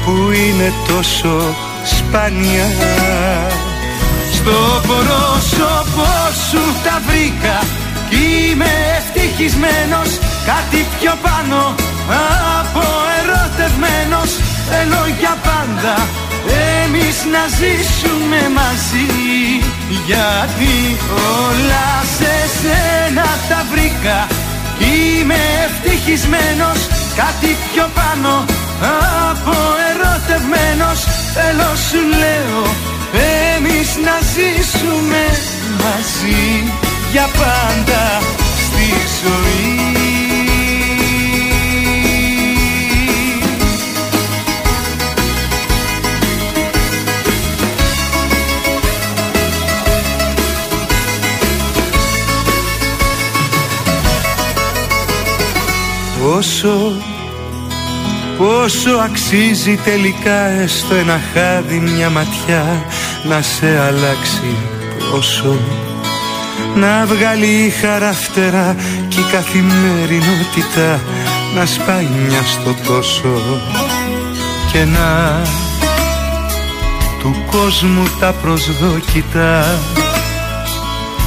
που 0.05 0.13
είναι 0.31 0.73
τόσο 0.89 1.55
σπάνια. 1.85 2.67
Στο 4.33 4.81
πρόσωπό 4.87 6.13
σου 6.51 6.63
τα 6.85 7.01
βρήκα 7.07 7.59
κι 8.11 8.51
είμαι 8.51 8.73
ευτυχισμένος. 8.99 10.19
Κάτι 10.47 10.87
πιο 11.01 11.13
πάνω 11.23 11.75
από 12.61 12.83
ερωτευμένος. 13.19 14.31
Θέλω 14.69 15.03
για 15.21 15.37
πάντα 15.47 15.95
εμείς 16.83 17.17
να 17.35 17.43
ζήσουμε 17.59 18.41
μαζί 18.59 19.09
Γιατί 20.07 20.75
όλα 21.43 21.89
σε 22.17 22.35
σένα 22.61 23.27
τα 23.49 23.61
βρήκα. 23.71 24.19
Είμαι 24.93 25.41
ευτυχισμένος 25.67 26.79
κάτι 27.21 27.57
πιο 27.73 27.91
πάνω 27.99 28.45
από 29.31 29.57
ερωτευμένος. 29.91 30.99
Θέλω 31.35 31.71
σου 31.89 32.01
λέω 32.21 32.63
εμείς 33.55 33.89
να 34.07 34.17
ζήσουμε 34.35 35.23
μαζί 35.83 36.73
για 37.13 37.29
πάντα 37.41 38.03
στη 38.65 38.87
ζωή 39.23 39.74
Πόσο, 56.35 56.93
πόσο 58.39 58.91
αξίζει 59.05 59.77
τελικά 59.85 60.47
έστω 60.47 60.95
ένα 60.95 61.21
χάδι 61.35 61.79
μια 61.79 62.11
ματιά 62.11 62.85
να 63.29 63.43
σε 63.43 63.79
αλλάξει 63.79 64.57
Πόσο. 65.11 65.59
Να 66.75 67.07
βγάλει 67.07 67.73
χαραφτερά 67.81 68.77
και 69.09 69.21
η 69.21 69.25
καθημερινότητα 69.33 71.01
να 71.55 71.67
σπάει 71.67 72.09
μια 72.27 72.43
στο 72.43 72.75
τόσο. 72.87 73.61
Και 74.73 74.85
να 74.85 75.43
του 77.21 77.35
κόσμου 77.51 78.03
τα 78.21 78.33
προσδόκητα 78.33 79.79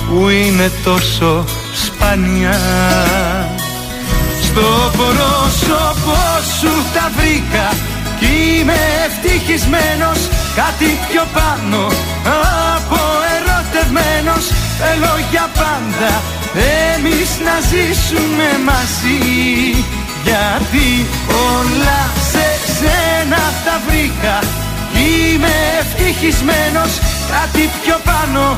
που 0.10 0.30
είναι 0.30 0.72
τόσο 0.84 1.46
σπάνια 1.74 2.58
στο 4.58 4.92
πρόσωπό 4.98 6.24
σου 6.60 6.74
τα 6.94 7.06
βρήκα 7.18 7.68
Κι 8.20 8.30
είμαι 8.60 8.80
ευτυχισμένος 9.06 10.20
Κάτι 10.56 10.90
πιο 11.08 11.24
πάνω 11.38 11.82
από 12.76 13.00
ερωτευμένος. 13.36 14.44
Θέλω 14.80 15.14
για 15.32 15.48
πάντα 15.60 16.14
εμείς 16.94 17.30
να 17.48 17.56
ζήσουμε 17.72 18.50
μαζί 18.70 19.20
Γιατί 20.26 20.90
όλα 21.54 22.00
σε 22.32 22.48
σένα 22.78 23.42
τα 23.66 23.76
βρήκα 23.88 24.36
Είμαι 25.04 25.54
ευτυχισμένος 25.80 26.92
Κάτι 27.34 27.64
πιο 27.84 27.98
πάνω 28.10 28.56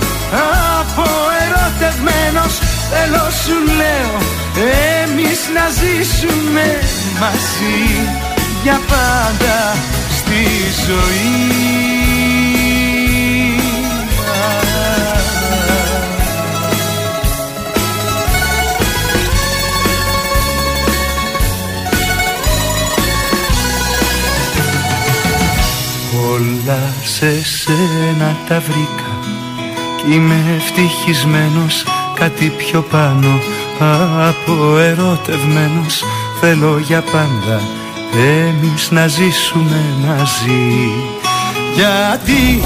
από 0.79 1.05
ερωτευμένος 1.45 2.53
Θέλω 2.91 3.29
σου 3.43 3.75
λέω 3.75 4.17
εμείς 5.03 5.49
να 5.53 5.69
ζήσουμε 5.69 6.79
μαζί 7.19 8.09
για 8.63 8.79
πάντα 8.87 9.75
στη 10.09 10.45
ζωή. 10.87 11.69
Όλα 26.33 26.93
σε 27.03 27.43
σένα 27.45 28.37
τα 28.47 28.59
βρήκα 28.59 29.19
Κι 29.97 30.13
είμαι 30.13 30.43
ευτυχισμένος 30.57 31.83
κάτι 32.19 32.53
πιο 32.57 32.81
πάνω 32.81 33.39
από 34.27 34.77
ερωτευμένος 34.77 36.03
θέλω 36.41 36.77
για 36.79 37.01
πάντα 37.01 37.61
εμείς 38.13 38.91
να 38.91 39.07
ζήσουμε 39.07 39.81
μαζί. 40.07 40.91
Γιατί 41.75 42.61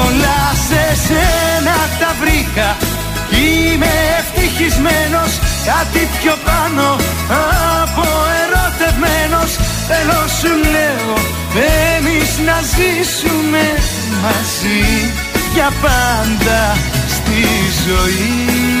όλα 0.00 0.40
σε 0.68 0.82
σένα 1.06 1.76
τα 2.00 2.14
βρήκα 2.20 2.76
είμαι 3.30 3.92
ευτυχισμένος. 4.18 5.32
Κάτι 5.66 6.08
πιο 6.20 6.34
πάνω 6.44 6.96
από 7.82 8.06
ερωτευμένος. 8.42 9.50
Θέλω 9.90 10.20
σου 10.38 10.52
λέω 10.72 11.14
Εμείς 11.96 12.38
να 12.46 12.60
ζήσουμε 12.76 13.64
μαζί 14.22 15.12
Για 15.54 15.72
πάντα 15.82 16.76
στη 17.08 17.42
ζωή 17.86 18.77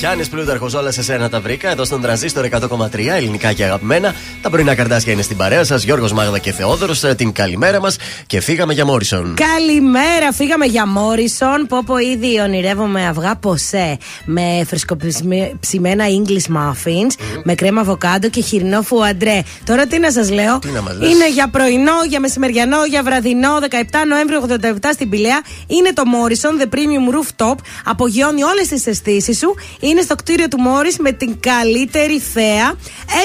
Γιάννης 0.00 0.28
Πλούταρχος, 0.28 0.74
όλα 0.74 0.90
σε 0.90 1.02
σένα 1.02 1.28
τα 1.28 1.40
βρήκα. 1.40 1.70
Εδώ 1.70 1.84
στον 1.84 2.00
τραζίστορ 2.00 2.44
100,3 2.44 3.14
ελληνικά 3.16 3.52
και 3.52 3.64
αγαπημένα. 3.64 4.14
Τα 4.42 4.50
πρωινά 4.50 4.74
καρτάσια 4.74 5.12
είναι 5.12 5.22
στην 5.22 5.36
παρέα 5.36 5.64
σας. 5.64 5.82
Γιώργος 5.82 6.12
Μάγδα 6.12 6.38
και 6.38 6.52
Θεόδωρος. 6.52 7.00
Την 7.16 7.32
καλημέρα 7.32 7.80
μας 7.80 7.96
και 8.26 8.40
φύγαμε 8.40 8.72
για 8.72 8.84
Μόρισον. 8.84 9.34
Καλημέρα, 9.34 10.32
φύγαμε 10.32 10.64
για 10.66 10.86
Μόρισον. 10.86 11.66
Πω 11.68 11.82
πω 11.86 11.98
ήδη 11.98 12.40
ονειρεύομαι 12.40 13.06
αυγά 13.06 13.36
ποσέ 13.36 13.98
με 14.24 14.64
φρεσκοψημένα 14.66 16.04
English 16.06 16.56
muffins, 16.56 17.12
με 17.44 17.54
κρέμα 17.54 17.80
αβοκάντο 17.80 18.28
και 18.28 18.40
χοιρινό 18.40 18.82
φουαντρέ. 18.82 19.42
Τώρα 19.64 19.86
τι 19.86 19.98
να 19.98 20.12
σας 20.12 20.30
λέω, 20.30 20.58
Τι 20.58 20.68
να 20.68 20.82
μας 20.82 20.98
λες; 20.98 21.10
είναι 21.10 21.30
για 21.30 21.48
πρωινό, 21.48 21.92
για 22.08 22.20
μεσημεριανό, 22.20 22.84
για 22.84 23.02
βραδινό. 23.02 23.58
17 23.58 24.06
Νοέμβριο 24.08 24.40
87 24.40 24.92
στην 24.92 25.08
Πηλαία. 25.08 25.40
Είναι 25.66 25.92
το 25.92 26.02
Morrison, 26.14 26.62
The 26.62 26.74
Premium 26.74 27.14
Rooftop. 27.14 27.54
Απογειώνει 27.84 28.42
όλες 28.42 28.68
τις 28.68 28.86
αισθήσεις 28.86 29.38
σου. 29.38 29.54
Είναι 29.90 30.00
στο 30.00 30.14
κτίριο 30.16 30.48
του 30.48 30.60
Μόρις 30.60 30.98
με 30.98 31.12
την 31.12 31.40
καλύτερη 31.40 32.18
θέα. 32.32 32.74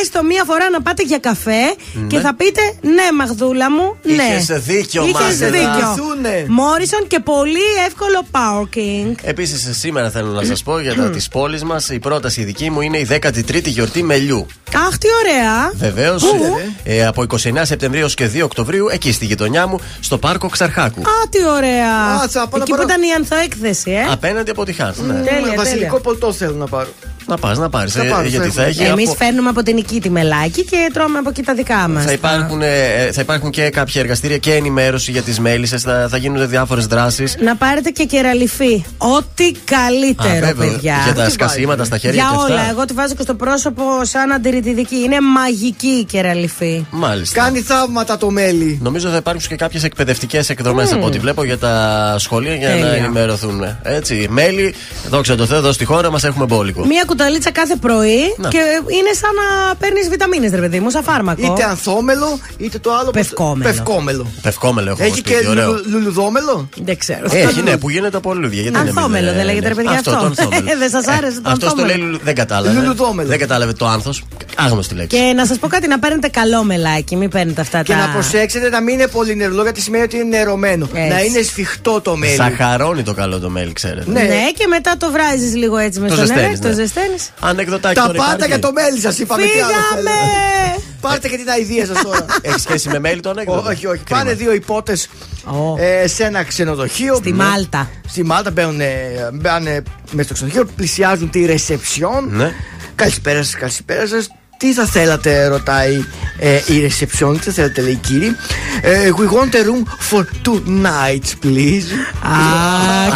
Έστω 0.02 0.24
μία 0.24 0.44
φορά 0.46 0.70
να 0.70 0.82
πάτε 0.82 1.04
για 1.04 1.18
καφέ 1.18 1.64
και 2.08 2.20
θα 2.20 2.36
πείτε 2.36 2.62
ναι, 2.82 3.04
Μαγδούλα 3.18 3.72
μου, 3.72 3.96
ναι. 4.04 4.14
Είχες 4.24 4.46
δίκιο, 4.64 5.04
Είχες 5.06 5.22
Μάγδα. 5.22 5.50
δίκιο. 5.50 5.88
Αθούνε. 5.88 6.46
Μόρισον 6.48 7.08
και 7.08 7.20
πολύ 7.20 7.66
εύκολο 7.88 8.26
parking. 8.32 9.16
Επίσης, 9.22 9.78
σήμερα 9.80 10.10
θέλω 10.10 10.32
να 10.32 10.44
σας 10.44 10.64
πω 10.64 10.80
για 10.80 10.96
τα 10.96 11.10
της 11.10 11.28
πόλης 11.28 11.64
μας. 11.64 11.90
Η 11.90 12.00
πρόταση 12.00 12.44
δική 12.44 12.70
μου 12.70 12.82
είναι 12.82 12.98
η 12.98 13.08
13η 13.12 13.68
γιορτή 13.68 14.04
μελιού. 14.04 14.46
Αχ, 14.88 14.98
τι 14.98 15.08
ωραία. 15.24 15.72
Βεβαίως, 15.76 16.22
Πού; 16.24 16.58
ε, 16.84 17.06
από 17.06 17.22
29 17.22 17.66
Σεπτεμβρίου 17.66 18.08
και 18.08 18.28
2 18.28 18.44
Οκτωβρίου, 18.44 18.88
εκεί 18.92 19.12
στη 19.12 19.26
γειτονιά 19.26 19.68
μου, 19.68 19.80
στο 20.00 20.18
πάρκο 20.18 20.50
Ξαρχάκου. 20.50 21.02
Α, 21.02 21.30
τι 21.30 21.46
ωραία. 21.56 21.92
Α, 21.96 22.28
θα 22.28 22.40
πάω 22.48 22.50
να 22.52 22.58
Εκεί 22.58 22.72
που 22.72 22.78
πάρω- 22.78 22.90
ήταν 22.90 23.02
η 23.02 23.12
ανθοέκθεση, 23.14 23.92
ε. 23.92 24.12
Απέναντι 24.12 24.50
από 24.52 24.66
τη 24.66 24.74
Χάνθ. 24.74 25.00
Ναι. 25.00 25.14
Τέλεια, 25.14 25.54
Βασιλικό 25.56 25.64
τέλεια. 25.64 25.90
ποτό 26.04 26.34
θέλω 26.34 26.55
να 26.58 26.68
πάρω. 26.68 26.90
Να 27.28 27.38
πας, 27.38 27.58
να 27.58 27.70
πάρεις. 27.70 27.94
Θα 27.94 28.04
πάρω, 28.06 28.28
γιατί 28.28 28.48
θα 28.48 28.54
θα 28.54 28.62
έχω. 28.62 28.70
έχει. 28.70 28.84
Εμείς 28.92 29.08
από- 29.10 29.18
φέρνουμε 29.24 29.50
από 29.50 29.64
την 29.64 29.76
Νικήτη 29.76 30.10
μελάκι 30.10 30.64
και 30.64 30.90
τρώμε 30.94 31.18
από 31.18 31.30
εκεί 31.30 31.42
τα 31.42 31.54
δικά 31.54 31.88
μας. 31.88 32.04
Θα 32.06 32.12
υπάρχουν, 32.12 32.62
ε, 32.62 32.68
θα 33.12 33.22
υπάρχουν 33.22 33.50
και 33.50 33.70
κάποια 33.70 34.02
εργαστήρια 34.02 34.38
και 34.38 34.54
ενημέρωση 34.54 35.12
για 35.12 35.22
τις 35.22 35.40
μέλισσες. 35.40 35.82
Θα, 35.82 36.08
θα 36.10 36.18
γίνονται 36.18 36.46
διάφορες 36.46 36.86
δράσεις. 36.88 37.36
Να 37.40 37.56
πάρετε 37.56 37.90
και 37.90 38.04
κεραλιφή. 38.06 38.84
Ό,τι 38.98 39.52
καλύτερο, 39.52 40.54
παιδιά. 40.58 40.96
Για 41.04 41.14
τα 41.14 41.24
Τι 41.26 41.32
σκασίματα 41.32 41.78
βάζει, 41.78 41.90
στα 41.90 41.98
χέρια 41.98 42.22
Για 42.22 42.30
και 42.30 42.36
αυτά. 42.42 42.54
όλα. 42.54 42.70
Εγώ 42.70 42.86
τη 42.86 42.94
βάζω 42.94 43.14
και 43.16 43.22
στο 43.22 43.34
πρόσωπο 43.34 43.84
σαν 44.02 44.32
αντιρρητιδική. 44.32 44.96
Είναι 44.96 45.22
μαγική 45.22 45.88
η 45.88 46.04
κεραλιφή. 46.04 46.86
Μάλιστα. 46.92 47.42
Κάνει 47.42 47.60
θαύματα 47.60 48.18
το 48.18 48.30
μέλι. 48.32 48.80
Νομίζω 48.82 49.10
θα 49.10 49.16
υπάρξουν 49.18 49.50
και 49.50 49.56
κάποιες 49.56 49.84
εκπαιδευτικές 49.84 50.50
εκδρομές 50.50 50.94
από 50.94 51.06
ό,τι 51.06 51.20
βλέπω 51.20 51.44
για 51.44 51.58
τα 51.58 52.16
σχολεία 52.20 52.56
για 52.56 52.70
να 52.70 52.76
Τέλεια. 52.76 52.92
ενημερωθούν. 52.94 53.64
Έτσι, 53.84 54.28
μέλη, 54.30 54.74
δόξα 55.10 55.36
τω 55.36 55.46
Θεώ, 55.46 55.58
εδώ 55.58 55.72
στη 55.72 55.86
χώρα 55.86 56.12
μας 56.12 56.24
έχουμε 56.24 56.46
μπόλικο. 56.46 56.86
Μία 56.86 57.04
κουταλίτσα 57.16 57.52
κάθε 57.52 57.76
πρωί 57.76 58.20
Να. 58.38 58.50
και 58.50 58.62
είναι 58.98 59.12
σαν 59.22 59.32
να 59.42 59.76
παίρνεις 59.76 60.10
βιταμίνες, 60.10 60.52
ρε 60.52 60.62
παιδί 60.62 60.80
μου, 60.80 60.90
σαν 60.90 61.04
φάρμακο. 61.04 61.42
Είτε 61.54 61.64
ανθόμελο, 61.64 62.40
είτε 62.58 62.78
το 62.80 62.90
άλλο. 62.94 63.12
πώς- 63.12 63.14
Πευκόμελο. 63.28 63.70
Πευκόμελο. 63.70 64.26
Πευκόμελο 64.42 64.90
έχω 64.90 65.04
Έχει 65.04 65.18
σπίτι, 65.18 65.30
και 65.42 65.48
ωραίο. 65.48 65.72
λου- 65.72 65.86
λουλουδόμελο; 65.92 66.70
Δεν 66.84 66.98
ξέρω. 66.98 67.28
Έχει, 67.32 67.62
ναι, 67.62 67.78
που 67.78 67.90
γίνεται 67.90 68.18
από 68.18 68.34
λουλούδια. 68.34 68.62
Γιατί 68.62 68.78
να 68.78 68.84
μην 68.84 68.90
Ανθόμελο, 68.98 69.28
είναι- 69.28 69.36
δεν 69.38 69.46
λέγεται, 69.46 69.68
ρε 69.68 69.74
παιδιά, 69.74 69.92
Αυτό, 69.92 70.12
αυτό. 70.12 70.22
το 70.22 70.26
ανθόμελο. 70.44 70.78
Δεν 70.78 70.90
σας 70.90 71.08
άρεσε 71.08 71.42
το 71.42 71.50
Αυτός 71.50 71.60
το 71.60 71.66
ανθόμελο. 71.82 71.98
λέει, 71.98 72.08
λου- 72.12 72.22
δεν 72.24 72.36
κατάλαβε. 72.36 72.80
Λουλουδόμελο. 72.80 73.28
Δεν 73.30 73.40
κατάλαβε 73.40 73.74
το 73.74 73.86
άνθος. 73.88 74.24
Άγνωστη 74.58 74.96
λέξη. 74.96 75.18
Και 75.18 75.34
να 75.36 75.46
σας 75.46 75.58
πω 75.58 75.68
κάτι, 75.68 75.88
να 75.88 76.00
παίρνετε 76.00 76.28
καλό 76.28 76.64
μελάκι, 76.64 77.16
μην 77.16 77.30
παίρνετε 77.30 77.62
αυτά 77.62 77.82
Και 77.84 77.94
τα. 77.94 78.00
να 78.00 78.08
προσέξετε 78.14 78.70
να 78.70 78.82
μην 78.82 78.94
είναι 78.94 79.08
πολύ 79.08 79.36
νερολό 79.36 79.62
γιατί 79.62 79.82
σημαίνει 79.82 80.04
ότι 80.04 80.16
είναι 80.16 80.38
νερωμένο. 80.38 80.88
Έτσι. 80.94 81.10
Να 81.10 81.22
είναι 81.22 81.42
σφιχτό 81.42 82.02
το 82.02 82.16
μέλι. 82.16 82.36
Σαχαρώνει 82.36 83.04
το 83.04 83.14
καλό 83.14 83.40
το 83.40 83.50
μέλι, 83.50 83.74
ξέρετε. 83.74 84.12
Ναι. 84.12 84.22
Ναι, 84.22 84.52
και 84.58 84.68
μετά 84.68 84.98
το 84.98 85.12
βράζεις 85.12 85.56
λίγο 85.56 85.78
έτσι 85.78 86.00
με 86.00 86.08
Το 86.08 86.16
στο 86.16 86.24
νερό, 86.26 86.36
ζεσταίνεις, 86.40 86.60
το 86.60 86.68
ναι. 86.68 86.74
Ζεσταίνει. 87.12 87.38
Ανεκδοτάκι 87.50 87.96
Τα 87.96 88.02
τώρα 88.06 88.18
πάντα 88.18 88.34
υπάρχει. 88.34 88.48
για 88.52 88.60
το 88.60 88.72
μέλι 88.72 89.00
σας 89.00 89.20
είπαμε 89.20 89.42
τι 89.44 89.60
άλλο 89.60 89.74
Φύγαμε! 89.74 90.10
θέλετε. 90.10 90.80
Πάρτε 91.02 91.28
και 91.30 91.38
την 91.38 91.50
αηδία 91.50 91.86
σας 91.86 92.02
τώρα. 92.04 92.26
Έχεις 92.42 92.62
σχέση 92.62 92.90
με 92.90 93.00
μέλι 93.00 93.20
το 93.20 93.30
ανέκδοτο; 93.30 93.70
όχι, 93.70 93.86
όχι. 93.88 94.04
Κρίμα. 94.04 94.20
Πάνε 94.20 94.34
δύο 94.34 94.54
υπότες 94.54 95.10
Ω. 95.46 95.76
ε, 95.80 96.08
σε 96.08 96.24
ένα 96.24 96.44
ξενοδοχείο. 96.44 97.16
Στη 97.16 97.32
Ναι. 97.32 97.44
Μάλτα. 97.44 97.90
Στη 98.08 98.24
Μάλτα 98.24 98.52
μπαίνουν, 98.52 98.80
ε, 98.82 99.30
μπαίνουν 99.34 99.84
μέσα 100.12 100.24
στο 100.24 100.34
ξενοδοχείο, 100.34 100.66
πλησιάζουν 100.76 101.30
τη 101.30 101.46
reception. 101.50 102.24
Ναι. 102.30 102.52
Καλησπέρα 102.96 103.44
σας, 103.44 103.56
καλησπέρα 103.56 104.08
σας. 104.08 104.30
Τι 104.58 104.74
θα 104.74 104.86
θέλατε, 104.86 105.48
ρωτάει 105.48 106.04
ε, 106.40 106.56
η 106.56 106.90
reception. 106.90 107.34
Τι 107.38 107.40
θα 107.44 107.52
θέλατε, 107.52 107.82
λέει 107.82 107.92
η 107.92 107.96
κύριε. 107.96 108.36
Ε, 108.82 109.10
we 109.18 109.34
want 109.34 109.56
a 109.56 109.60
room 109.68 109.84
for 110.10 110.22
two 110.46 110.60
nights, 110.84 111.46
please. 111.46 111.88
Α, 112.24 112.38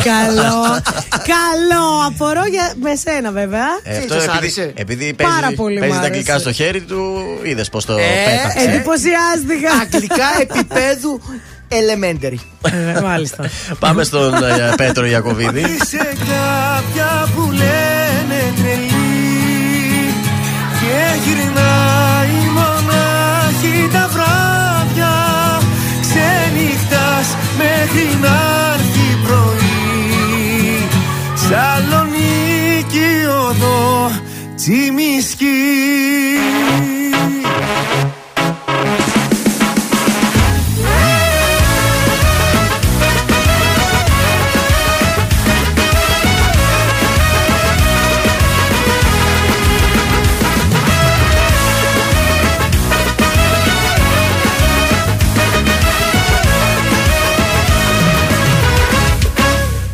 καλό. 0.04 0.82
καλό. 1.12 1.86
Απορώ 2.08 2.46
για 2.52 2.74
με 2.82 2.96
σένα, 2.96 3.32
βέβαια. 3.32 3.66
Ε, 3.84 3.92
Τι, 3.92 3.98
αυτό 3.98 4.14
σας 4.14 4.24
επειδή, 4.24 4.38
άρεσε; 4.38 4.72
επειδή 4.76 5.14
Πάρα 5.14 5.40
παίζει, 5.42 5.56
πολύ 5.56 5.80
παίζει 5.80 5.94
μ' 5.96 6.00
τα 6.00 6.06
άρεσε. 6.06 6.18
αγγλικά 6.20 6.40
στο 6.40 6.52
χέρι 6.52 6.82
του, 6.82 7.24
είδες 7.44 7.70
πώς 7.70 7.86
το 7.86 7.94
Ε, 7.94 7.98
πέταξε. 7.98 8.70
Εντυπωσιάστηκα. 8.70 9.72
Αγγλικά 9.82 10.28
επίπεδου 10.42 11.22
elementary. 11.70 12.38
Ε, 12.96 13.00
Μάλιστα. 13.02 13.50
Πάμε 13.80 14.04
στον 14.04 14.34
ε, 14.34 14.74
Πέτρο 14.78 15.06
Ιακοβίδη. 15.06 15.60
Είσαι 15.60 15.98
κάποια 16.20 17.28
που 17.36 17.52
λένε 17.52 17.99
τσιμισκή 34.70 35.48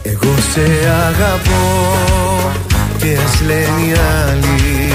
Εγώ 0.04 0.36
σε 0.52 0.62
αγαπώ 1.08 1.55
και 3.06 3.18
ας 3.26 3.42
λένε 3.42 3.82
οι 3.86 3.92
άλλοι 4.22 4.94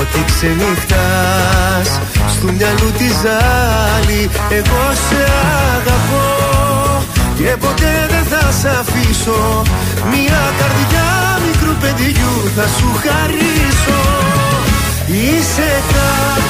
Ότι 0.00 0.20
ξενυχτάς. 0.30 1.88
Στου 2.34 2.52
μυαλού 2.56 2.90
τη 2.98 3.08
ζάλη 3.22 4.22
Εγώ 4.58 4.82
σε 5.06 5.22
αγαπώ. 5.74 6.28
Και 7.38 7.56
ποτέ 7.64 7.94
δεν 8.12 8.24
θα 8.32 8.44
σ' 8.60 8.68
αφήσω. 8.80 9.62
Μια 10.12 10.42
καρδιά 10.60 11.08
μικρού 11.46 11.74
παιδιού 11.82 12.34
θα 12.56 12.66
σου 12.76 12.88
χαρίσω. 13.04 14.02
Είσαι 15.06 15.70
κάποια 15.94 16.49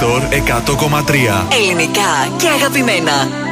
Τρανζίστορ 0.00 0.22
100,3 0.30 1.44
Ελληνικά 1.60 2.36
και 2.36 2.48
αγαπημένα. 2.48 3.48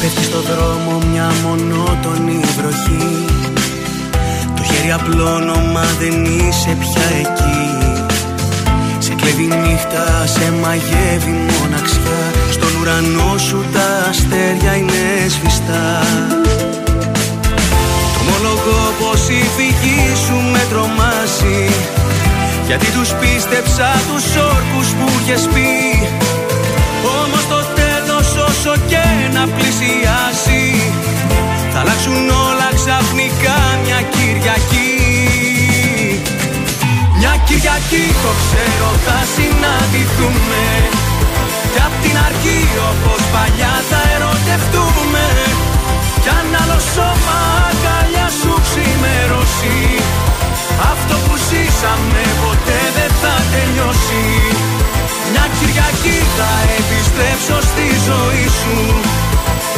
Πέφτει 0.00 0.24
στο 0.24 0.40
δρόμο 0.40 0.98
μια 1.10 1.32
μονότονη 1.42 2.40
βροχή 2.40 2.43
Το 4.84 4.90
χέρι 4.90 5.02
απλώνω 5.02 5.58
μα 5.72 5.86
δεν 6.00 6.24
είσαι 6.24 6.76
πια 6.80 7.06
εκεί. 7.20 7.62
Σε 8.98 9.14
κλέβει 9.14 9.42
η 9.42 9.52
νύχτα, 9.62 10.26
σε 10.26 10.52
μαγεύει 10.62 11.34
μοναξιά. 11.52 12.22
Στον 12.50 12.72
ουρανό 12.80 13.38
σου 13.38 13.64
τα 13.72 13.88
αστέρια 14.10 14.72
είναι 14.76 15.02
σβηστά. 15.34 15.86
Το 18.14 18.20
ομολογώ 18.22 18.82
πως 19.00 19.28
η 19.28 19.42
φυγή 19.56 20.02
σου 20.24 20.36
με 20.52 20.62
τρομάζει. 20.70 21.62
Γιατί 22.66 22.86
τους 22.96 23.10
πίστεψα 23.20 23.88
τους 24.08 24.26
όρκους 24.52 24.88
που 24.96 25.06
είχες 25.16 25.48
πει. 25.54 25.72
Όμως 27.20 27.44
το 27.52 27.60
τέλος 27.80 28.28
όσο 28.48 28.72
και 28.90 29.04
να 29.36 29.42
πλησιάσει. 29.54 30.62
Θα 31.72 31.78
αλλάξουν 31.80 32.28
όλα 32.48 32.68
ξαφνικά. 32.78 33.63
μια 33.63 33.63
Κυριακή. 34.12 34.92
Μια 37.18 37.34
Κυριακή 37.46 38.04
το 38.22 38.30
ξέρω 38.42 38.88
θα 39.06 39.18
συναντηθούμε. 39.34 40.64
Κι 41.72 41.80
απ' 41.86 41.98
την 42.02 42.16
αρχή 42.28 42.60
όπως 42.90 43.20
παλιά 43.34 43.74
θα 43.90 44.00
ερωτευτούμε. 44.14 45.26
Κι 46.22 46.30
αν 46.38 46.48
άλλο 46.62 46.80
σώμα 46.94 47.38
αγκαλιά 47.68 48.28
σου 48.38 48.52
ξημερώσει 48.66 49.78
Αυτό 50.92 51.14
που 51.24 51.34
ζήσαμε 51.48 52.22
ποτέ 52.42 52.80
δεν 52.96 53.12
θα 53.22 53.34
τελειώσει. 53.52 54.24
Μια 55.32 55.46
Κυριακή 55.56 56.18
θα 56.36 56.50
επιστρέψω 56.78 57.56
στη 57.70 57.86
ζωή 58.08 58.46
σου. 58.60 58.78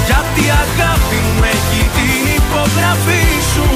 Γιατί 0.08 0.42
η 0.48 0.52
αγάπη 0.64 1.18
μου 1.26 1.42
έχει 1.54 1.82
την 1.94 2.05
υπογραφή 2.56 3.24
σου 3.52 3.68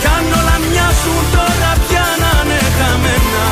Κι 0.00 0.08
αν 0.16 0.24
όλα 0.38 0.56
μοιάζουν 0.64 1.24
τώρα 1.34 1.72
πια 1.84 2.06
να 2.22 2.32
είναι 2.42 2.60
χαμένα. 2.78 3.46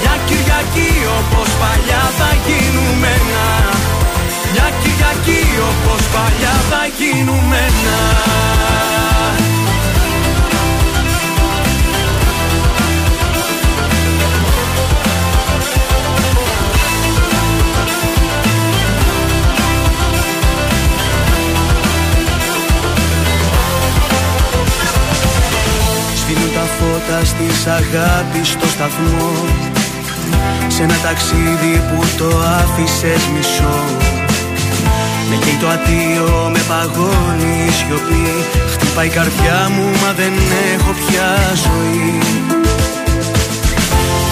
Μια 0.00 0.14
Κυριακή 0.28 0.90
όπως 1.18 1.50
παλιά 1.60 2.02
θα 2.18 2.30
γίνουμε 2.46 3.10
ένα. 3.20 3.46
Μια 4.52 4.68
Κυριακή 4.80 5.42
όπως 5.70 6.02
παλιά 6.14 6.54
θα 6.70 6.82
γίνουμε 6.98 7.58
ένα 7.68 9.03
τα 27.08 27.16
φώτα 27.16 27.20
της 27.38 27.66
αγάπης 27.66 28.48
στο 28.48 28.66
σταθμό. 28.66 29.32
Σε 30.68 30.82
ένα 30.82 30.96
ταξίδι 31.02 31.82
που 31.88 32.04
το 32.18 32.28
άφησες 32.60 33.22
μισό. 33.34 33.78
Με 35.28 35.36
καίει 35.36 35.56
το 35.60 35.68
αντίο, 35.68 36.50
με 36.52 36.60
παγώνει 36.68 37.54
η 37.68 37.72
σιωπή. 37.78 38.28
Χτυπάει 38.72 39.06
η 39.06 39.10
καρδιά 39.10 39.70
μου 39.74 39.84
μα 40.02 40.12
δεν 40.12 40.32
έχω 40.74 40.90
πια 41.00 41.28
ζωή. 41.64 42.18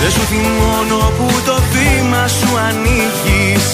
Δεν 0.01 0.11
σου 0.11 0.25
θυμώνω 0.31 1.03
που 1.16 1.27
το 1.47 1.57
βήμα 1.73 2.29
σου 2.29 2.51
ανοίγεις. 2.68 3.66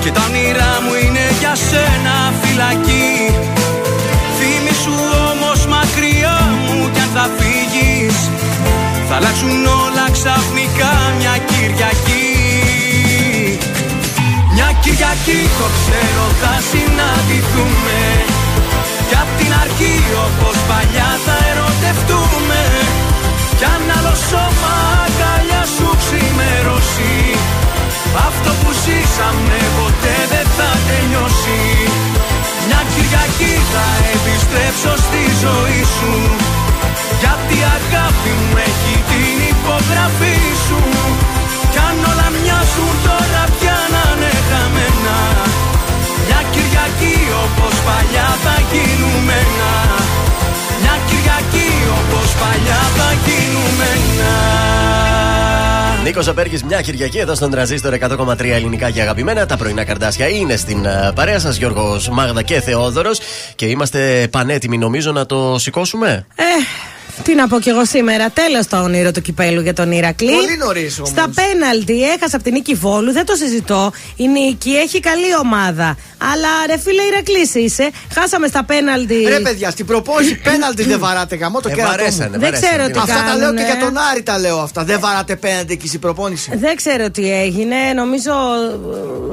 Και 0.00 0.10
τα 0.10 0.20
όνειρά 0.28 0.72
μου 0.84 0.92
είναι 1.04 1.24
για 1.40 1.54
σένα 1.68 2.16
φυλακή. 2.40 3.10
Θυμήσου 4.38 4.96
όμως 5.18 5.29
θα 7.14 7.24
φύγεις. 7.38 8.16
Θα 9.08 9.14
αλλάξουν 9.18 9.66
όλα 9.84 10.06
ξαφνικά 10.16 10.92
μια 11.18 11.34
Κυριακή. 11.48 12.28
Μια 14.54 14.68
Κυριακή 14.82 15.40
το 15.58 15.66
ξέρω 15.78 16.24
θα 16.42 16.54
συναντηθούμε. 16.70 18.00
Κι 19.08 19.16
απ' 19.22 19.32
την 19.38 19.52
αρχή 19.64 19.96
όπως 20.26 20.56
παλιά 20.68 21.10
θα 21.24 21.36
ερωτευτούμε. 21.50 22.62
Κι 23.58 23.66
αν 23.74 23.82
άλλο 23.96 24.14
σώμα 24.30 24.74
αγκαλιά 25.04 25.62
σου 25.74 25.88
ξημερώσει 26.02 27.14
Αυτό 28.28 28.50
που 28.60 28.70
ζήσαμε 28.82 29.58
ποτέ 29.78 30.16
δεν 30.32 30.46
θα 30.56 30.70
τελειώσει. 30.88 31.62
Μια 32.66 32.80
Κυριακή 32.92 33.54
θα 33.72 33.86
επιστρέψω 34.14 34.92
στη 35.06 35.22
ζωή 35.42 35.82
σου 35.94 36.12
Γιατί 37.22 37.54
η 37.62 37.64
αγάπη 37.78 38.30
μου 38.40 38.54
έχει 38.68 38.94
την 39.10 39.36
υπογραφή 39.52 40.38
σου 40.66 40.80
Κι 41.72 41.80
αν 41.88 41.96
όλα 42.10 42.28
μοιάζουν 42.36 42.94
τώρα 43.06 43.42
πια 43.56 43.78
να 43.94 44.04
είναι 44.12 44.32
χαμένα 44.48 45.18
Μια 46.26 46.40
Κυριακή 46.52 47.16
όπως 47.44 47.74
παλιά 47.86 48.28
θα 48.44 48.56
γίνουμε 48.70 49.34
ένα 49.46 49.72
Μια 50.82 50.96
Κυριακή 51.08 51.70
όπως 51.98 52.28
παλιά 52.40 52.80
θα 52.96 53.08
γίνουμε 53.24 53.86
ένα 53.98 54.34
Νίκος 56.04 56.28
Απέργης, 56.28 56.62
μια 56.64 56.80
Κυριακή 56.80 57.18
εδώ 57.18 57.34
στον 57.34 57.50
Τραζίστορ 57.50 57.94
100,3 58.00 58.44
ελληνικά 58.44 58.90
και 58.90 59.00
αγαπημένα. 59.00 59.46
Τα 59.46 59.56
πρωινά 59.56 59.84
καρτάσια 59.84 60.28
είναι 60.28 60.56
στην 60.56 60.84
ε, 60.84 61.12
παρέα 61.14 61.38
σας, 61.38 61.56
Γιώργος 61.56 62.08
Μάγδα 62.08 62.42
και 62.42 62.60
Θεόδωρος. 62.60 63.20
Και 63.54 63.66
είμαστε 63.66 64.28
πανέτοιμοι, 64.30 64.78
νομίζω, 64.78 65.12
να 65.12 65.26
το 65.26 65.58
σηκώσουμε; 65.58 66.26
Ε, 66.34 66.42
τι 67.22 67.34
να 67.34 67.48
πω 67.48 67.58
κι 67.60 67.68
εγώ 67.68 67.84
σήμερα. 67.84 68.30
Τέλος 68.30 68.66
το 68.66 68.76
όνειρο 68.82 69.10
του 69.12 69.20
κυπέλου 69.22 69.60
για 69.60 69.74
τον 69.74 69.92
Ηρακλή. 69.92 70.32
Πολύ 70.32 70.56
νωρίς 70.56 70.98
όμως. 70.98 71.08
Στα 71.10 71.30
πέναλτι 71.34 72.02
έχασα 72.02 72.36
από 72.36 72.44
την 72.44 72.52
νίκη 72.52 72.74
Βόλου. 72.74 73.12
Δεν 73.12 73.26
το 73.26 73.34
συζητώ. 73.34 73.92
Η 74.16 74.28
νίκη 74.28 74.70
έχει 74.70 75.00
καλή 75.00 75.36
ομάδα. 75.42 75.96
Αλλά 76.32 76.48
ρε 76.66 76.78
φίλε, 76.78 77.02
Ηρακλή 77.02 77.64
είσαι. 77.64 77.90
Χάσαμε 78.14 78.46
στα 78.46 78.64
πέναλτι. 78.64 79.14
Ρε 79.28 79.40
παιδιά, 79.40 79.70
στην 79.70 79.86
προπόνηση 79.86 80.34
πέναλτι 80.40 80.82
δεν 80.82 80.98
βαράτε 80.98 81.36
γαμό 81.36 81.60
το 81.60 81.68
Ε, 81.68 81.74
κέρατό 81.74 81.90
βαρέσανε, 81.96 82.24
μου. 82.24 82.30
Δεν 82.30 82.40
βαρέσανε. 82.40 82.66
ξέρω 82.76 82.90
τι 82.90 82.98
Αυτά 82.98 83.14
τα 83.14 83.36
λέω 83.36 83.50
και 83.50 83.56
κάνουνε. 83.56 83.62
για 83.64 83.78
τον 83.86 83.96
Άρη 84.10 84.22
τα 84.22 84.38
λέω 84.38 84.58
αυτά. 84.58 84.84
Δεν 84.84 85.00
βαράτε 85.00 85.36
πέναλτι 85.36 85.72
εκεί 85.72 85.86
στην 85.88 86.00
προπόνηση. 86.00 86.50
Δεν 86.56 86.76
ξέρω 86.76 87.10
τι 87.10 87.32
έγινε. 87.32 87.76
Νομίζω. 87.94 88.32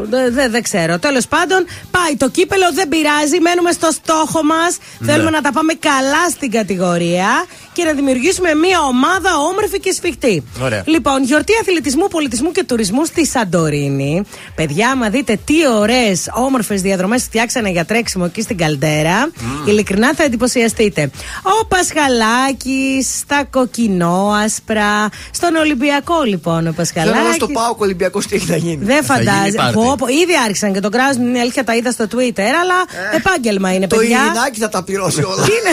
Δεν 0.10 0.34
δε, 0.34 0.50
δεν 0.50 0.64
ξέρω. 0.64 1.00
Τέλος 1.00 1.28
πάντων, 1.28 1.66
πάει 1.92 2.16
το 2.18 2.30
κύπελο, 2.30 2.66
δεν 2.74 2.88
πειράζει. 2.88 3.40
Μένουμε 3.42 3.72
στο 3.72 3.92
στόχο 3.92 4.44
μας. 4.44 4.78
Ναι. 5.00 5.12
Θέλουμε 5.12 5.30
να 5.30 5.42
τα 5.42 5.52
πάμε 5.52 5.74
καλά 5.74 6.30
στην 6.32 6.52
κατηγορία 6.52 7.46
και 7.78 7.84
να 7.84 7.94
δημιουργήσουμε 7.94 8.54
μια 8.54 8.80
ομάδα 8.82 9.30
όμορφη 9.50 9.80
και 9.80 9.92
σφιχτή. 9.92 10.44
Ωραία. 10.62 10.84
Λοιπόν, 10.86 11.24
γιορτή 11.24 11.54
αθλητισμού, 11.62 12.08
πολιτισμού 12.08 12.52
και 12.52 12.64
τουρισμού 12.64 13.06
στη 13.06 13.26
Σαντορίνη. 13.26 14.24
Παιδιά, 14.56 14.90
άμα 14.90 15.10
δείτε 15.10 15.40
τι 15.46 15.56
ωραίες, 15.80 16.30
όμορφες 16.34 16.82
διαδρομές 16.82 17.24
φτιάξανε 17.24 17.70
για 17.70 17.86
τρέξιμο 17.86 18.26
εκεί 18.28 18.42
στην 18.42 18.58
Καλτέρα, 18.58 19.30
ειλικρινά 19.68 20.14
θα 20.16 20.24
εντυπωσιαστείτε. 20.24 21.10
Ο 21.44 21.66
Πασχαλάκης, 21.66 23.18
στα 23.18 23.44
κοκκινόασπρα, 23.50 25.10
στον 25.32 25.56
Ολυμπιακό 25.56 26.24
λοιπόν 26.24 26.68
ο 26.68 26.74
Θέλω 26.74 27.12
να 27.14 27.22
δω 27.24 27.34
στο 27.34 27.46
Πασχαλάκης. 27.46 27.56
Πάο 27.56 27.76
Ολυμπιακός 27.78 28.26
τι 28.28 28.36
έχει 28.36 28.50
να 28.50 28.56
γίνει. 28.56 28.86
Δεν 28.86 29.04
Θα 29.04 29.14
γίνει 29.20 29.30
φαντάζει. 29.30 29.56
πάρτι. 29.56 29.74
Πω, 29.74 29.96
πω, 29.98 30.08
ήδη 30.08 30.34
άρχισαν 30.46 30.74
και 30.74 30.80
το 30.80 30.90
κράζουν. 30.90 31.28
Είναι 31.28 31.40
αλήθεια, 31.40 31.64
τα 31.64 31.76
είδα 31.76 31.92
στο 31.92 32.06
Twitter, 32.14 32.50
αλλά 32.62 32.78
επάγγελμα 33.16 33.74
είναι, 33.74 33.88
Το 33.88 33.96
παιδιά. 33.96 34.20
Ειρηνάκι 34.26 34.60
θα 34.60 34.70
τα 34.70 34.84
πληρώσει 34.84 35.24
όλα. 35.24 35.44
είναι, 35.56 35.72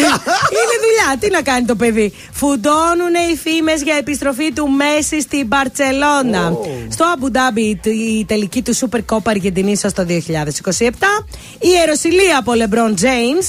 είναι 0.58 0.76
δουλειά. 0.84 1.08
Τι 1.20 1.30
να 1.30 1.42
κάνει 1.42 1.66
το 1.66 1.74
παιδί. 1.74 1.93
Παρασκευή. 1.94 2.12
Φουντώνουν 2.32 3.14
οι 3.32 3.36
φήμες 3.36 3.82
για 3.82 3.94
επιστροφή 3.96 4.52
του 4.52 4.68
Μέση 4.70 5.20
στην 5.20 5.46
Μπαρσελόνα. 5.46 6.52
Στο 6.88 7.04
Αμπουντάμπι 7.14 7.80
η 7.84 8.24
τελική 8.28 8.62
του 8.62 8.74
Super 8.76 8.98
Cup 9.12 9.18
Αργεντινής 9.24 9.80
το 9.80 10.06
2027. 10.08 10.88
Η 11.58 11.68
Ιεροσιλία 11.78 12.38
από 12.38 12.52
LeBron 12.56 13.00
James 13.02 13.46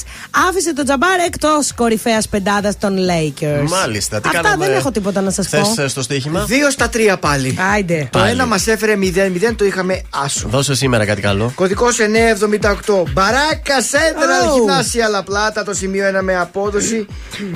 άφησε 0.48 0.72
τον 0.74 0.84
Τζαμπάρ 0.84 1.20
εκτός 1.26 1.74
κορυφαίας 1.74 2.28
πεντάδας 2.28 2.78
των 2.78 2.96
Lakers. 2.98 3.68
Μάλιστα. 3.68 4.20
Τι 4.20 4.28
Αυτά 4.28 4.40
κάναμε; 4.40 4.66
δεν 4.66 4.74
έχω 4.76 4.90
τίποτα 4.90 5.20
να 5.20 5.30
σας 5.30 5.48
πω. 5.48 5.62
χθες 5.64 5.90
στο 5.90 6.02
στοίχημα; 6.02 6.44
Δύο 6.44 6.70
στα 6.70 6.88
τρία 6.88 7.16
πάλι. 7.18 7.58
Άιντε. 7.74 8.08
Το 8.12 8.18
Πάλι. 8.18 8.30
ένα 8.30 8.46
μας 8.46 8.66
έφερε 8.66 8.96
0-0, 8.96 9.54
το 9.56 9.64
είχαμε 9.64 10.02
άσο. 10.24 10.48
Δώσε 10.48 10.74
σήμερα 10.74 11.04
κάτι 11.04 11.20
καλό. 11.20 11.52
Κωδικός 11.54 11.98
978. 11.98 13.02
Μπαράκα 13.12 13.82
Σέντραλ, 13.82 14.48
Oh. 14.50 14.54
γυμνάσια 14.54 15.08
Λαπλάτα. 15.08 15.64
Το 15.64 15.74
σημείο 15.74 16.04
1 16.06 16.22
με 16.22 16.36
απόδοση. 16.36 17.06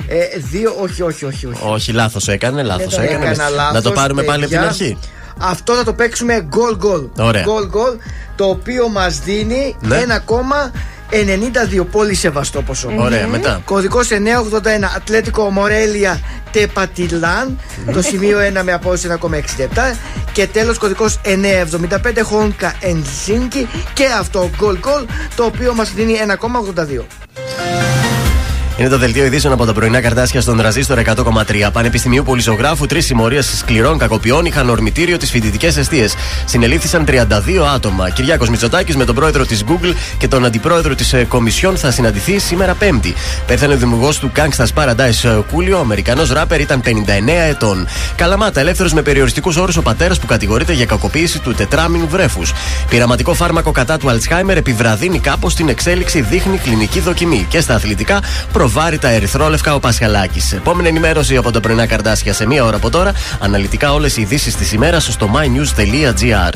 Ε, 0.07 0.37
δύο, 0.51 0.75
όχι, 0.81 1.01
όχι, 1.01 1.25
όχι. 1.25 1.45
όχι. 1.45 1.61
Όχι, 1.65 1.91
λάθος 1.91 2.27
έκανε, 2.27 2.63
λάθος 2.63 2.95
Δεν 2.95 3.05
το 3.07 3.11
έκανε. 3.11 3.25
έκανα 3.29 3.49
λάθος, 3.49 3.73
Να 3.73 3.81
το 3.81 3.91
πάρουμε 3.91 4.23
πάλι 4.23 4.43
από 4.43 4.51
την 4.51 4.61
παιδιά. 4.61 4.69
αρχή. 4.85 4.97
Αυτό 5.37 5.73
θα 5.73 5.83
το 5.83 5.93
παίξουμε 5.93 6.47
goal 6.51 6.85
goal. 6.85 7.09
Ωραία. 7.25 7.43
Goal 7.43 7.75
goal, 7.77 7.97
το 8.35 8.45
οποίο 8.45 8.87
μας 8.89 9.19
δίνει 9.19 9.75
Ναι. 9.81 10.05
1,92. 11.09 11.85
Πολύ 11.91 12.13
σεβαστό 12.15 12.61
ποσό. 12.61 12.91
Ωραία, 12.97 13.27
μετά. 13.27 13.61
Κωδικός 13.65 14.09
981. 14.11 14.91
Ατλέτικο 14.95 15.49
Μορέλια 15.49 16.19
Τεπατιλάν. 16.51 17.59
Το 17.93 18.01
σημείο 18.01 18.39
1 18.39 18.63
με 18.63 18.73
απόδοση 18.73 19.07
1,67. 19.07 19.97
Και 20.31 20.47
τέλος 20.47 20.77
κωδικός 20.77 21.19
975. 21.23 22.21
Χόνκα 22.23 22.73
Ενσίνκι. 22.79 23.67
Και 23.93 24.05
αυτό 24.19 24.49
goal 24.61 24.73
goal, 24.87 25.05
το 25.35 25.43
οποίο 25.43 25.73
μας 25.73 25.91
δίνει 25.93 26.13
1,82. 26.13 27.05
Είναι 28.81 28.89
το 28.89 28.97
δελτίο 28.97 29.25
ειδήσεων 29.25 29.53
από 29.53 29.65
τα 29.65 29.73
πρωινά 29.73 30.01
καρτάσια 30.01 30.41
στον 30.41 30.57
Τραζίστορ 30.57 30.99
100,3. 30.99 31.69
Πανεπιστημίου 31.73 32.23
Πολυσογράφου, 32.23 32.85
τρεις 32.85 33.05
συμμορίες 33.05 33.57
σκληρών 33.57 33.97
κακοποιών 33.97 34.45
είχαν 34.45 34.69
ορμητήριο 34.69 35.17
τις 35.17 35.29
φοιτητικές 35.31 35.77
αιστείες. 35.77 36.13
Συνελήφθησαν 36.45 37.05
32 37.05 37.65
άτομα. 37.75 38.09
Κυριάκος 38.09 38.49
Μητσοτάκης 38.49 38.95
με 38.95 39.05
τον 39.05 39.15
πρόεδρο 39.15 39.45
της 39.45 39.63
Google 39.67 39.93
και 40.17 40.27
τον 40.27 40.45
αντιπρόεδρο 40.45 40.95
της 40.95 41.15
Κομισιόν 41.27 41.77
θα 41.77 41.91
συναντηθεί 41.91 42.39
σήμερα 42.39 42.73
Πέμπτη. 42.73 43.13
Πέθανε 43.45 43.73
ο 43.73 43.77
δημιουργός 43.77 44.19
του 44.19 44.31
Gangsta's 44.35 44.83
Paradise 44.83 45.43
Κούλιο, 45.51 45.77
ο 45.77 45.79
Αμερικανός 45.79 46.31
ράπερ, 46.31 46.59
ήταν 46.59 46.81
59 46.81 47.47
ετών. 47.49 47.87
Καλαμάτα, 48.15 48.59
ελεύθερος 48.59 48.93
με 48.93 49.01
περιοριστικούς 49.01 49.57
όρους 49.57 49.77
ο 49.77 49.81
πατέρας 49.81 50.19
που 50.19 50.25
κατηγορείται 50.25 50.73
για 50.73 50.85
κακοποίηση 50.85 51.39
του 51.39 51.53
τετράμινου 51.53 52.07
βρέφους. 52.07 52.53
Πειραματικό 52.89 53.33
φάρμακο 53.33 53.71
κατά 53.71 53.97
του 53.97 54.09
Αλτσχάιμερ 54.09 54.57
επιβραδύνει 54.57 55.19
κάπως 55.19 55.55
την 55.55 55.69
εξέλιξη, 55.69 56.21
δείχνει 56.21 56.57
κλινική 56.57 56.99
δοκιμή. 56.99 57.45
Και 57.49 57.59
στα 57.59 57.75
αθλητικά, 57.75 58.19
προβάρει 58.73 58.97
τα 58.97 59.09
ερυθρόλευκα 59.09 59.75
ο 59.75 59.79
Πασχαλάκης. 59.79 60.51
Επόμενη 60.51 60.87
ενημέρωση 60.87 61.37
από 61.37 61.51
τα 61.51 61.59
πρωινά 61.59 61.85
καρτάσια 61.85 62.33
σε 62.33 62.47
μία 62.47 62.63
ώρα 62.63 62.75
από 62.75 62.89
τώρα. 62.89 63.11
Αναλυτικά 63.39 63.93
όλες 63.93 64.17
οι 64.17 64.21
ειδήσεις 64.21 64.55
της 64.55 64.71
ημέρας 64.71 65.07
στο 65.11 65.29
mynews.gr. 65.33 66.53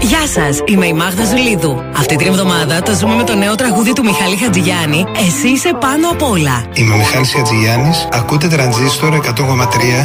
Γεια 0.00 0.26
σας, 0.34 0.58
είμαι 0.64 0.86
η 0.86 0.92
Μάγδα 0.92 1.24
Ζουλίδου. 1.24 1.82
Αυτή 1.96 2.16
την 2.16 2.26
εβδομάδα 2.26 2.82
το 2.82 2.94
ζούμε 2.94 3.14
με 3.14 3.24
το 3.24 3.34
νέο 3.34 3.54
τραγούδι 3.54 3.92
του 3.92 4.04
Μιχάλη 4.04 4.36
Χατζηγιάννη. 4.36 5.04
Εσύ 5.26 5.48
είσαι 5.48 5.70
πάνω 5.80 6.08
απ' 6.10 6.22
όλα. 6.22 6.64
Είμαι 6.72 6.94
ο 6.94 6.96
Μιχάλης 6.96 7.34
Ατζηγιάννης, 7.34 8.08
ακούτε 8.12 8.48
τρανζίστορ 8.48 9.14
100,3 9.14 10.04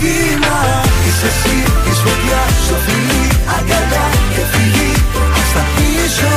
βήμα 0.00 0.20
βήμα 0.20 0.58
Είσαι 1.06 1.28
εσύ 1.32 1.58
της 1.84 1.98
φωτιάς 2.04 2.52
στο 2.66 2.76
φιλί 2.84 3.24
Αγκαλιά 3.56 4.06
και 4.34 4.42
φιλί 4.52 4.92
Ας 5.40 5.48
τα 5.54 5.62
πίσω 5.74 6.30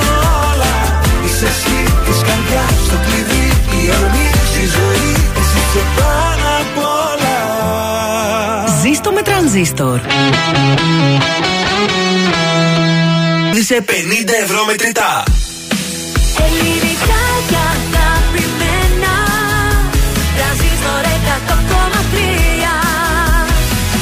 όλα 0.50 0.76
Είσαι 1.26 1.48
εσύ 1.54 1.78
της 2.06 2.20
καρδιάς 2.28 2.76
στο 2.88 2.98
κλειδί 3.06 3.48
Η 3.78 3.82
ορμή 3.98 4.28
στη 4.52 4.64
ζωή 4.76 5.12
Εσύ 5.40 5.60
είσαι 5.64 5.84
πάνω 5.98 6.48
απ' 6.62 6.80
όλα 7.02 7.38
Ζήστο 8.82 9.12
με 9.12 9.22
τρανζίστορ. 9.22 10.00
Είσαι 13.60 13.86
50 13.88 13.92
ευρώ 14.44 14.66
μετρητά. 14.66 15.24
Ελληνικά 16.46 17.22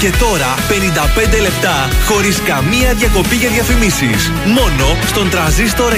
Και 0.01 0.09
τώρα 0.19 0.55
55 1.37 1.41
λεπτά 1.41 1.89
χωρίς 2.07 2.41
καμία 2.41 2.93
διακοπή 2.93 3.35
για 3.35 3.49
διαφημίσεις. 3.49 4.31
Μόνο 4.45 4.97
στον 5.05 5.29
τραζίστορ 5.29 5.93
100,3. 5.93 5.97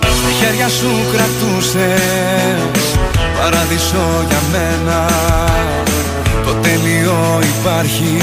Στα 0.00 0.30
χέρια 0.40 0.68
σου 0.68 0.90
κρατούσες 1.12 2.94
Παράδεισο 3.38 4.24
για 4.28 4.40
μένα 4.52 5.08
Το 6.44 6.52
τέλειο 6.52 7.40
υπάρχει 7.58 8.16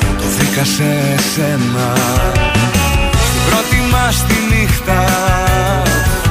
Το 0.00 0.07
βρήκα 0.58 0.64
σε 0.64 1.22
σένα 1.34 1.92
Στην 3.28 3.42
πρώτη 3.48 3.80
μας 3.92 4.24
τη 4.26 4.34
νύχτα 4.50 5.04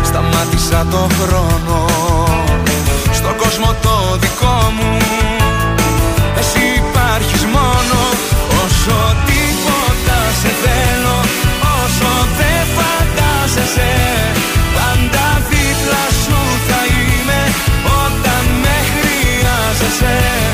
Σταμάτησα 0.04 0.86
το 0.92 1.08
χρόνο. 1.20 1.86
Στον 3.12 3.36
κόσμο 3.38 3.76
το 3.82 4.18
δικό 4.20 4.72
μου 4.76 4.98
Εσύ 6.40 6.64
υπάρχεις 6.84 7.44
μόνο. 7.46 8.00
Όσο 8.64 8.98
τίποτα 9.28 10.20
σε 10.42 10.52
θέλω 10.64 11.18
Όσο 11.82 12.12
δεν 12.38 12.64
φαντάζεσαι 12.76 13.92
Πάντα 14.76 15.26
δίπλα 15.50 16.04
σου 16.24 16.40
θα 16.68 16.82
είμαι 16.96 17.42
Όταν 18.04 18.44
με 18.62 18.76
χρειάζεσαι. 18.94 20.47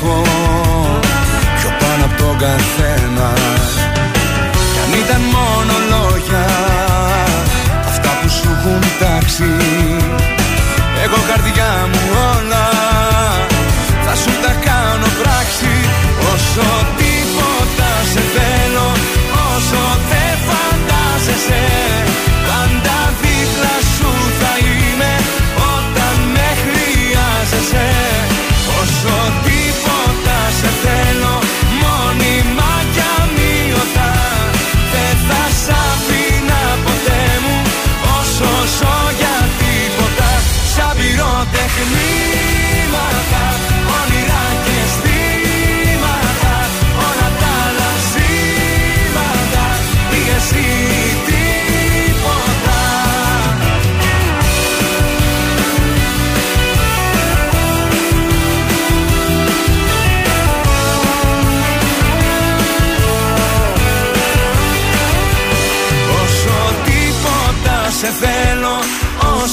Έχω 0.00 0.22
πιο 1.58 1.70
πάνω 1.80 2.04
από 2.04 2.16
τον 2.22 2.38
καθένα. 2.38 3.28
Κι 4.72 4.80
αν 4.84 4.92
ήταν 5.04 5.20
μόνο 5.36 5.74
λόγια 5.92 6.46
αυτά 7.88 8.10
που 8.20 8.28
σου 8.28 8.48
έχουν 8.58 8.82
τάξει. 9.00 9.52
Εγώ 11.04 11.18
καρδιά 11.30 11.88
μου 11.90 12.00
όλα 12.32 12.66
θα 14.04 14.14
σου 14.14 14.32
τα 14.42 14.52
κάνω 14.64 14.77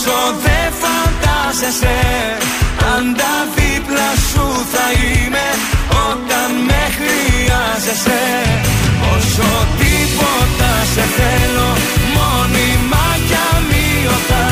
Όσο 0.08 0.36
δεν 0.46 0.72
φαντάζεσαι 0.82 1.98
Πάντα 2.80 3.32
δίπλα 3.56 4.10
σου 4.30 4.46
θα 4.72 4.86
είμαι 5.02 5.48
Όταν 6.10 6.50
με 6.68 6.82
χρειάζεσαι. 6.98 8.24
Όσο 9.16 9.50
τίποτα 9.80 10.72
σε 10.94 11.06
θέλω 11.18 11.70
Μόνιμα 12.16 13.06
κι 13.28 13.38
αμύωτα 13.56 14.46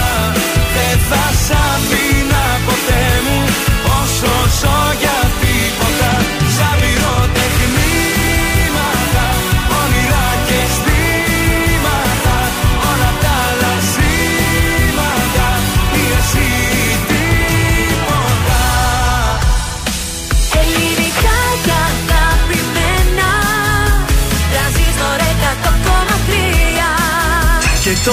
Δεν 0.76 0.98
θα 1.10 1.24
σ' 1.46 1.52
αφήνα 1.52 2.13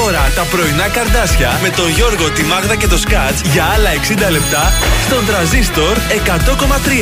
τώρα 0.05 0.33
τα 0.35 0.43
πρωινά 0.43 0.89
καρδάσια 0.89 1.59
με 1.63 1.69
τον 1.69 1.89
Γιώργο, 1.91 2.31
τη 2.31 2.43
Μάγδα 2.43 2.75
και 2.77 2.87
το 2.87 2.99
Σκάτς 2.99 3.41
για 3.41 3.65
άλλα 3.65 3.91
60 4.29 4.31
λεπτά 4.31 4.73
στον 5.07 5.27
τραζίστορ 5.27 5.97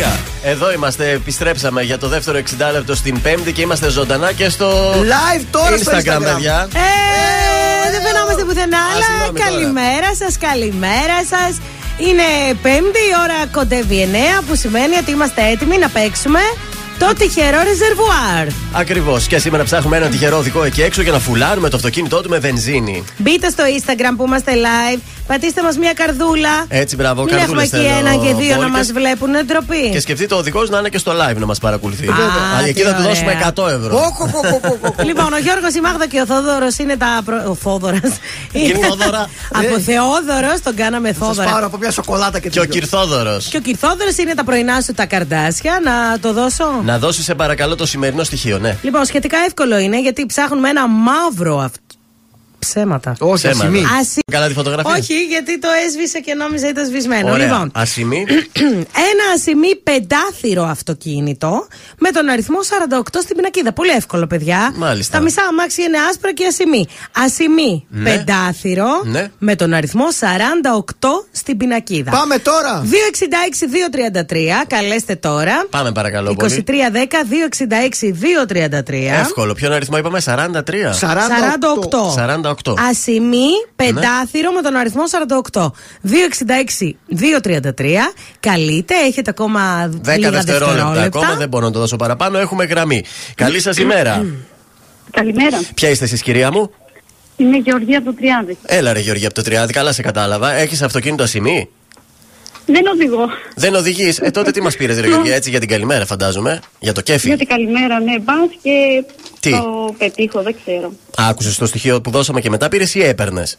100,3. 0.05 0.19
Εδώ 0.43 0.73
είμαστε, 0.73 1.11
επιστρέψαμε 1.11 1.83
για 1.83 1.99
το 1.99 2.09
δεύτερο 2.09 2.39
60 2.39 2.73
λεπτό 2.73 2.95
στην 2.95 3.21
Πέμπτη 3.21 3.53
και 3.53 3.61
είμαστε 3.61 3.89
ζωντανά 3.91 4.33
και 4.33 4.49
στο. 4.49 4.95
Live 4.95 5.45
τώρα 5.51 5.77
στο 5.77 5.91
Instagram. 5.91 6.23
παιδιά. 6.25 6.69
Ε, 6.75 7.91
δεν 7.93 8.01
φαινόμαστε 8.07 8.45
πουθενά, 8.45 8.79
αλλά 8.95 9.05
συγγνώμη 9.05 9.39
τώρα. 9.39 9.51
καλημέρα 9.51 10.11
σας, 10.21 10.39
καλημέρα 10.39 11.19
σας. 11.33 11.53
Είναι 12.07 12.29
Πέμπτη, 12.63 13.03
η 13.13 13.15
ώρα 13.25 13.47
κοντεύει 13.53 14.09
9, 14.41 14.43
που 14.47 14.55
σημαίνει 14.57 14.97
ότι 14.97 15.11
είμαστε 15.11 15.41
έτοιμοι 15.53 15.79
να 15.79 15.89
παίξουμε 15.89 16.41
το 16.99 17.13
τυχερό 17.19 17.63
ρεζερβουάρ. 17.63 18.47
Ακριβώς. 18.73 19.27
Και 19.27 19.39
σήμερα 19.39 19.65
ψάχνουμε 19.65 19.97
ένα 19.97 20.09
τυχερό 20.09 20.37
οδικό 20.37 20.63
εκεί 20.65 20.83
έξω 20.83 21.03
για 21.03 21.13
να 21.13 21.19
φουλάρουμε 21.19 21.69
το 21.69 21.77
αυτοκίνητό 21.77 22.21
του 22.23 22.29
με 22.29 22.39
βενζίνη. 22.39 23.05
Μπείτε 23.19 23.49
στο 23.49 23.65
Instagram 23.65 24.15
που 24.17 24.25
είμαστε 24.27 24.53
live, 24.55 25.01
πατήστε 25.29 25.63
μας 25.63 25.77
μια 25.79 25.93
καρδούλα. 25.93 26.55
Έτσι, 26.69 26.97
μπράβο, 26.97 27.23
Μην 27.23 27.35
έχουμε 27.35 27.41
καρδούλες 27.47 27.73
εκεί 27.73 27.83
θέλω, 27.95 27.99
ένα 27.99 28.11
και 28.25 28.35
δύο 28.35 28.49
να 28.51 28.57
μπόλικες. 28.57 28.71
μας 28.79 28.93
βλέπουν, 28.93 29.29
είναι 29.29 29.43
ντροπή. 29.43 29.91
Και 29.93 30.01
σκεφτείτε 30.01 30.35
ο 30.35 30.39
οδηγός 30.39 30.71
να 30.71 30.79
είναι 30.79 30.89
και 30.89 30.99
στο 30.99 31.13
live 31.13 31.37
να 31.37 31.47
μας 31.47 31.59
παρακολουθεί. 31.59 32.07
Α, 32.09 32.13
Α, 32.13 32.65
εκεί 32.67 32.73
τι 32.73 32.81
θα 32.87 32.91
του 32.91 32.97
ωραία. 32.99 33.09
δώσουμε 33.09 33.33
100 33.33 33.69
ευρώ. 33.69 34.01
Λοιπόν, 35.05 35.33
ο 35.33 35.39
Γιώργος, 35.39 35.75
η 35.75 35.81
Μάγδα 35.81 36.07
και 36.07 36.21
ο 36.21 36.27
Θόδωρος 36.27 36.79
είναι 36.79 36.97
τα. 36.97 37.21
Προ... 37.25 37.37
Ο 37.49 37.55
Θόδωρας. 37.55 38.13
Κυρθόδωρα. 38.53 39.29
από 39.53 39.75
Ε. 39.77 39.81
Θεόδωρος 39.81 40.61
τον 40.63 40.75
κάναμε 40.75 41.13
Θα 41.13 41.25
σας 41.25 41.27
Θόδωρα. 41.37 41.51
πάρω 41.53 41.67
από 41.67 41.77
μια 41.79 41.91
σοκολάτα 41.91 42.39
και 42.41 42.49
Και 42.49 42.59
ο 42.59 42.63
τέτοιο. 42.63 42.81
Κυρθόδωρος. 42.81 43.47
Και 43.47 43.57
ο 43.57 43.61
Κυρθόδωρος 43.61 44.17
είναι 44.17 44.35
τα 44.35 44.45
πρωινά 44.45 44.81
σου 44.81 44.93
τα 44.93 45.07
καρδάσια. 45.07 45.81
Να 45.85 46.19
το 46.21 46.33
δώσω. 46.33 46.65
Να 46.85 46.99
δώσει 46.99 47.23
σε 47.23 47.35
παρακαλώ 47.35 47.75
το 47.75 47.87
σημερινό 47.87 48.25
στοιχείο, 48.25 48.59
ναι. 48.59 48.77
Λοιπόν, 48.83 49.05
σχετικά 49.05 49.37
εύκολο 49.47 49.79
είναι 49.79 50.01
γιατί 50.01 50.27
ψάχνουμε 50.27 50.69
ένα 50.69 50.89
μαύρο 50.89 51.59
αυτό. 51.59 51.88
Ψέματα. 52.59 53.15
Όχι, 53.19 53.35
Ψέματα. 53.49 53.69
ασημή. 53.69 53.85
Ασυ- 54.01 54.23
Καλά 54.33 54.47
τη 54.49 54.53
φωτογραφία. 54.55 54.93
Όχι, 54.99 55.25
γιατί 55.25 55.59
το 55.59 55.69
έσβησε 55.87 56.21
και 56.21 56.35
νόμιζα 56.35 56.69
ήταν 56.69 56.87
σβησμένο. 56.87 57.33
Ωραία. 57.33 57.47
Λοιπόν, 57.47 57.71
Ασημή. 57.75 58.25
ένα 59.11 59.25
ασημή 59.35 59.77
πεντάθυρο 59.77 60.65
αυτοκίνητο 60.65 61.67
με 61.99 62.11
τον 62.11 62.29
αριθμό 62.29 62.59
48 62.61 62.67
στην 63.23 63.37
πινακίδα. 63.37 63.73
Πολύ 63.73 63.91
εύκολο, 63.91 64.27
παιδιά. 64.27 64.73
Μάλιστα. 64.77 65.17
Τα 65.19 65.23
μισά 65.25 65.43
αμάξια 65.51 65.85
είναι 65.85 65.99
άσπρα 66.11 66.33
και 66.33 66.47
ασημή. 66.47 66.87
Ασημή 67.25 67.87
Ναι. 67.89 68.11
πεντάθυρο 68.11 68.87
Ναι. 69.05 69.31
με 69.39 69.55
τον 69.57 69.73
αριθμό 69.73 70.05
48 70.21 71.27
στην 71.31 71.57
πινακίδα. 71.57 72.11
Πάμε 72.11 72.39
τώρα. 72.39 72.83
266-233, 72.85 74.65
καλέστε 74.67 75.17
τώρα. 75.17 75.67
Πάμε 75.71 75.93
παρακαλώ 75.93 76.35
2310-266-233. 76.35 78.85
πολύ. 78.85 79.07
Εύκολο. 79.21 79.55
Ποιον 79.55 79.73
αριθμό 79.73 79.99
είπαμε, 79.99 80.21
43. 80.21 80.93
48. 80.93 82.13
48. 82.15 82.48
Ασημή, 82.91 83.49
πεντάθυρο 83.77 84.53
με 84.53 84.63
τον 84.63 84.77
αριθμό 84.77 85.03
48. 85.53 85.71
266-233. 86.03 86.11
Καλείτε, 88.41 88.95
έχετε 89.07 89.31
ακόμα 89.31 89.91
10 90.05 90.17
λίγα 90.17 90.31
δευτερόλεπτα 90.31 91.03
ακόμα, 91.03 91.35
δεν 91.35 91.49
μπορώ 91.49 91.65
να 91.65 91.73
το 91.73 91.79
δώσω 91.79 91.97
παραπάνω. 91.97 92.39
Έχουμε 92.39 92.65
γραμμή. 92.65 93.05
Καλή 93.35 93.61
σας 93.61 93.79
ημέρα. 93.79 94.27
Καλημέρα. 95.11 95.61
Ποια 95.75 95.89
είστε 95.89 96.05
εσείς, 96.05 96.23
κυρία 96.23 96.53
μου; 96.53 96.71
Είμαι 97.37 97.57
η 97.57 97.61
Γεωργία 97.61 97.99
από 97.99 98.07
το 98.07 98.15
Τριάδι. 98.17 98.57
Έλα, 98.63 98.93
ρε 98.93 99.01
Γεωργία 99.01 99.27
από 99.27 99.35
το 99.35 99.43
Τριάδι, 99.43 99.73
καλά 99.73 99.93
σε 99.93 100.03
κατάλαβα. 100.03 100.53
Έχεις 100.53 100.83
αυτοκίνητο 100.83 101.23
ασημή; 101.23 101.69
Δεν 102.73 102.87
οδηγώ. 102.87 103.29
Δεν 103.55 103.75
οδηγείς. 103.75 104.19
Ε, 104.19 104.31
τότε 104.31 104.51
τι 104.51 104.61
μας 104.61 104.77
πήρες, 104.77 105.01
ρε 105.01 105.07
Γεωργία, 105.09 105.35
έτσι 105.35 105.51
για 105.51 105.61
την 105.61 105.69
καλημέρα, 105.69 106.07
φαντάζομαι. 106.07 106.61
Για 106.79 106.93
το 106.93 107.01
κέφι. 107.01 107.29
Γιατί 107.29 107.45
καλημέρα, 107.45 108.01
ναι, 108.01 108.19
μπας 108.19 108.49
και 108.63 109.05
Τι; 109.41 109.51
το 109.51 109.95
πετύχω, 109.99 110.43
δεν 110.43 110.57
ξέρω. 110.65 110.93
Άκουσες 111.17 111.59
το 111.59 111.67
στοιχείο 111.67 112.01
που 112.01 112.11
δώσαμε 112.11 112.41
και 112.41 112.51
μετά 112.51 112.69
πήρες 112.69 112.95
ή 112.95 113.03
έπαιρνες; 113.03 113.59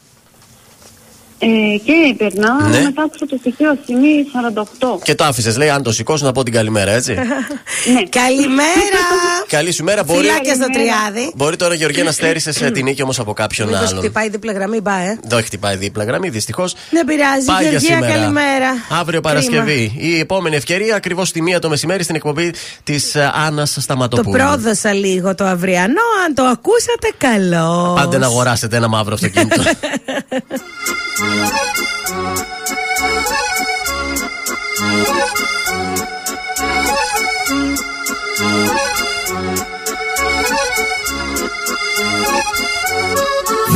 Ε, 1.42 1.46
και 1.84 1.92
έπαιρνα, 2.12 2.68
Ναι. 2.68 2.80
μετά 2.82 3.02
άκουσα 3.02 3.26
το 3.26 3.36
στοιχείο 3.40 3.78
σημεί 3.86 4.08
48. 4.32 4.98
Και 5.02 5.14
το 5.14 5.24
άφησες, 5.24 5.56
λέει, 5.56 5.68
αν 5.70 5.82
το 5.82 5.92
σηκώσω 5.92 6.24
να 6.24 6.32
πω 6.32 6.42
την 6.42 6.52
καλημέρα, 6.52 6.90
έτσι. 6.92 7.12
ναι. 7.92 8.02
Καλημέρα! 8.08 9.02
Καλή 9.56 9.72
σου 9.72 9.84
μέρα, 9.84 10.04
μπορεί. 10.04 10.18
Φιλάκια 10.26 10.54
στο 10.54 10.66
τριάδι. 10.72 11.32
Μπορεί 11.36 11.56
τώρα, 11.56 11.74
Γεωργία, 11.74 12.04
να 12.04 12.12
στέρισες 12.12 12.56
την 12.56 12.84
νίκη 12.84 13.02
όμως 13.02 13.18
από 13.18 13.32
κάποιον 13.32 13.68
Μήπως 13.68 13.88
άλλον. 13.88 13.98
χτυπάει 13.98 14.28
δίπλα 14.28 14.52
γραμμή, 14.52 14.80
μπα, 14.80 14.96
ε. 14.98 15.18
Δεν 15.24 15.38
έχει 15.38 15.46
χτυπάει 15.46 15.76
δίπλα 15.76 16.04
γραμμή, 16.04 16.28
δυστυχώς. 16.28 16.74
Δεν 16.90 17.04
πειράζει, 17.06 17.46
Πάει 17.46 17.60
για 17.60 17.70
Γεωργία, 17.70 17.94
σήμερα. 17.94 18.12
καλημέρα. 18.12 18.68
Αύριο 19.00 19.20
Κρίμα. 19.20 19.20
Παρασκευή. 19.20 19.92
Η 19.96 20.18
επόμενη 20.18 20.56
ευκαιρία 20.56 20.96
ακριβώς 20.96 21.28
στη 21.28 21.42
μία 21.42 21.58
το 21.58 21.68
μεσημέρι 21.68 22.02
στην 22.02 22.14
εκπομπή 22.14 22.52
της 22.84 23.16
Άννας 23.46 23.72
Το 23.74 23.80
Σταματοπούλου. 23.80 24.36
πρόδωσα 24.36 24.92
λίγο 24.92 25.34
το 25.34 25.44
αυριανό. 25.44 26.02
Αν 26.26 26.34
το 26.34 26.42
ακούσατε, 26.42 27.10
καλό. 27.18 27.92
Πάντε 27.96 28.18
να 28.18 28.26
αγοράσετε 28.26 28.76
ένα 28.76 28.88
μαύρο 28.88 29.14
αυτοκίνητο. 29.14 29.62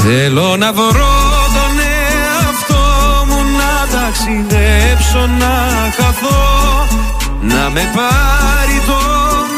Θέλω 0.06 0.56
να 0.56 0.72
βρω 0.72 1.16
τον 1.54 1.78
εαυτό 1.78 2.84
μου 3.26 3.40
να 3.58 3.98
ταξιδέψω 3.98 5.26
να 5.38 5.54
χαθώ 5.96 6.86
Να 7.40 7.70
με 7.70 7.90
πάρει 7.94 8.78
το 8.86 9.00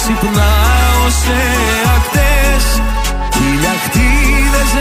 ξυπνάω 0.00 1.04
σε 1.22 1.38
ακτές. 1.96 2.64
Οι 3.40 3.50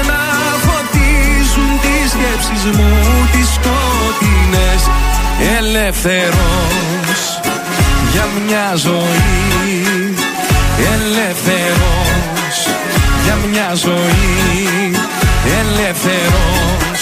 να 0.09 0.21
φωτίζουν 0.65 1.71
τις 1.83 2.09
σκέψεις 2.13 2.63
μου 2.77 2.91
τις 3.31 3.47
σκοτεινές. 3.57 4.81
Ελεύθερος 5.57 7.21
για 8.11 8.25
μια 8.45 8.75
ζωή. 8.75 10.13
Ελεύθερος 10.93 12.57
για 13.23 13.37
μια 13.49 13.69
ζωή. 13.75 14.91
Ελεύθερος 15.59 17.01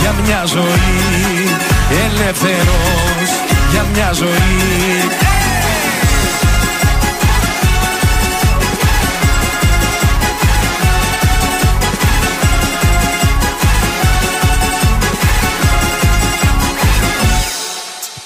για 0.00 0.14
μια 0.24 0.42
ζωή. 0.46 1.56
Ελεύθερος 2.04 3.30
για 3.72 3.84
μια 3.92 4.10
ζωή. 4.12 5.21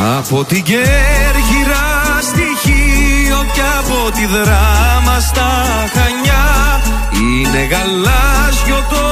Από 0.00 0.44
την 0.44 0.62
Κέρκυρα 0.62 1.86
στοιχείο 2.20 3.38
και 3.52 3.62
από 3.78 4.10
τη 4.10 4.26
δράμα 4.26 5.20
στα 5.20 5.50
Χανιά. 5.94 6.46
Είναι 7.20 7.62
γαλάζιο 7.72 8.80
το 8.92 9.04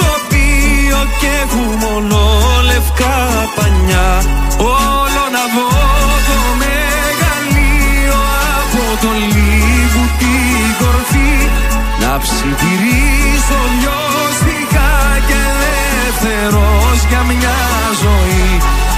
τοπίο 0.00 1.00
και 1.20 1.28
έχουμε 1.42 1.76
μόνο 1.84 2.18
λευκά 2.64 3.16
πανιά. 3.56 4.10
Όλο 4.58 5.24
να 5.36 5.44
δω 5.54 5.68
το 6.28 6.38
μεγαλείο 6.62 8.20
από 8.60 8.82
το 9.02 9.10
λίγο 9.34 10.02
την 10.20 10.68
κορφή. 10.80 11.34
Να 12.00 12.18
ψιθυρίσω 12.22 13.58
λιώστικα 13.80 14.90
και 15.28 15.38
ελεύθερος 15.50 16.98
για 17.08 17.22
μια 17.30 17.58
ζωή 18.02 18.85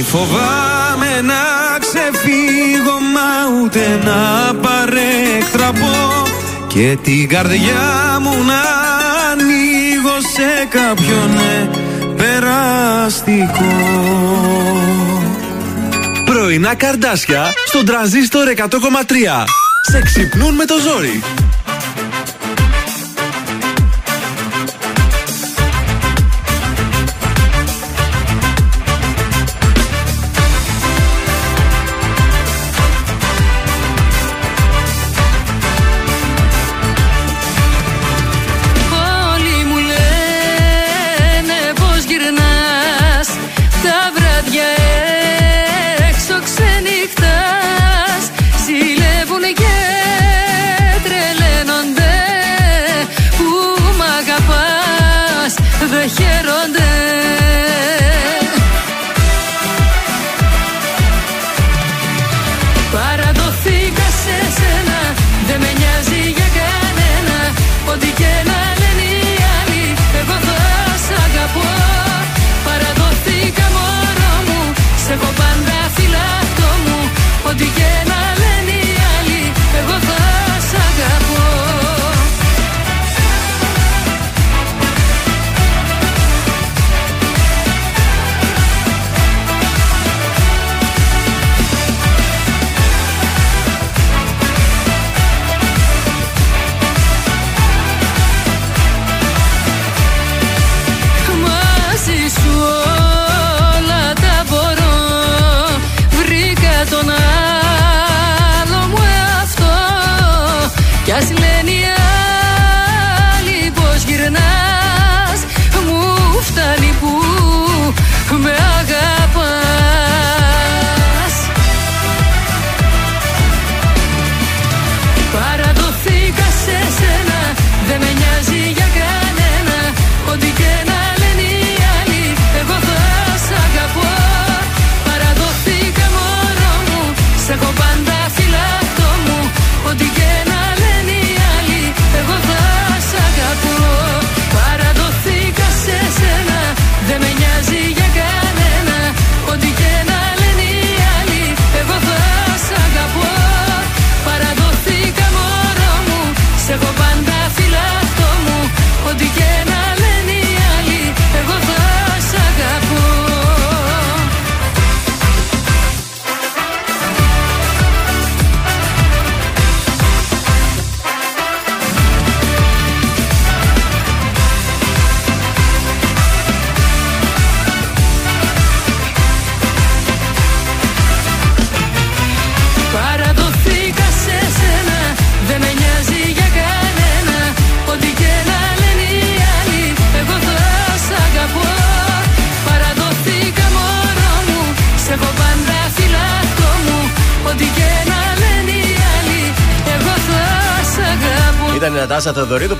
Να 0.00 0.06
μη 0.06 0.12
φοβάμαι 0.12 1.20
να 1.22 1.78
ξεφύγω 1.78 2.98
μα 3.14 3.60
ούτε 3.62 4.00
να 4.04 4.54
παρέκτραπω 4.54 6.22
και 6.66 6.98
την 7.02 7.28
καρδιά 7.28 8.18
μου 8.20 8.44
να 8.44 8.60
ανοίγω 9.30 10.16
σε 10.34 10.66
κάποιον 10.68 11.30
ναι, 11.34 11.68
περαστικό. 12.16 13.72
Πρωινά 16.24 16.74
καρδάσια 16.74 17.52
στον 17.66 17.84
τραζίστορ 17.84 18.48
100,3. 18.56 18.66
Σε 19.90 20.02
ξυπνούν 20.02 20.54
με 20.54 20.64
το 20.64 20.74
ζόρι. 20.78 21.22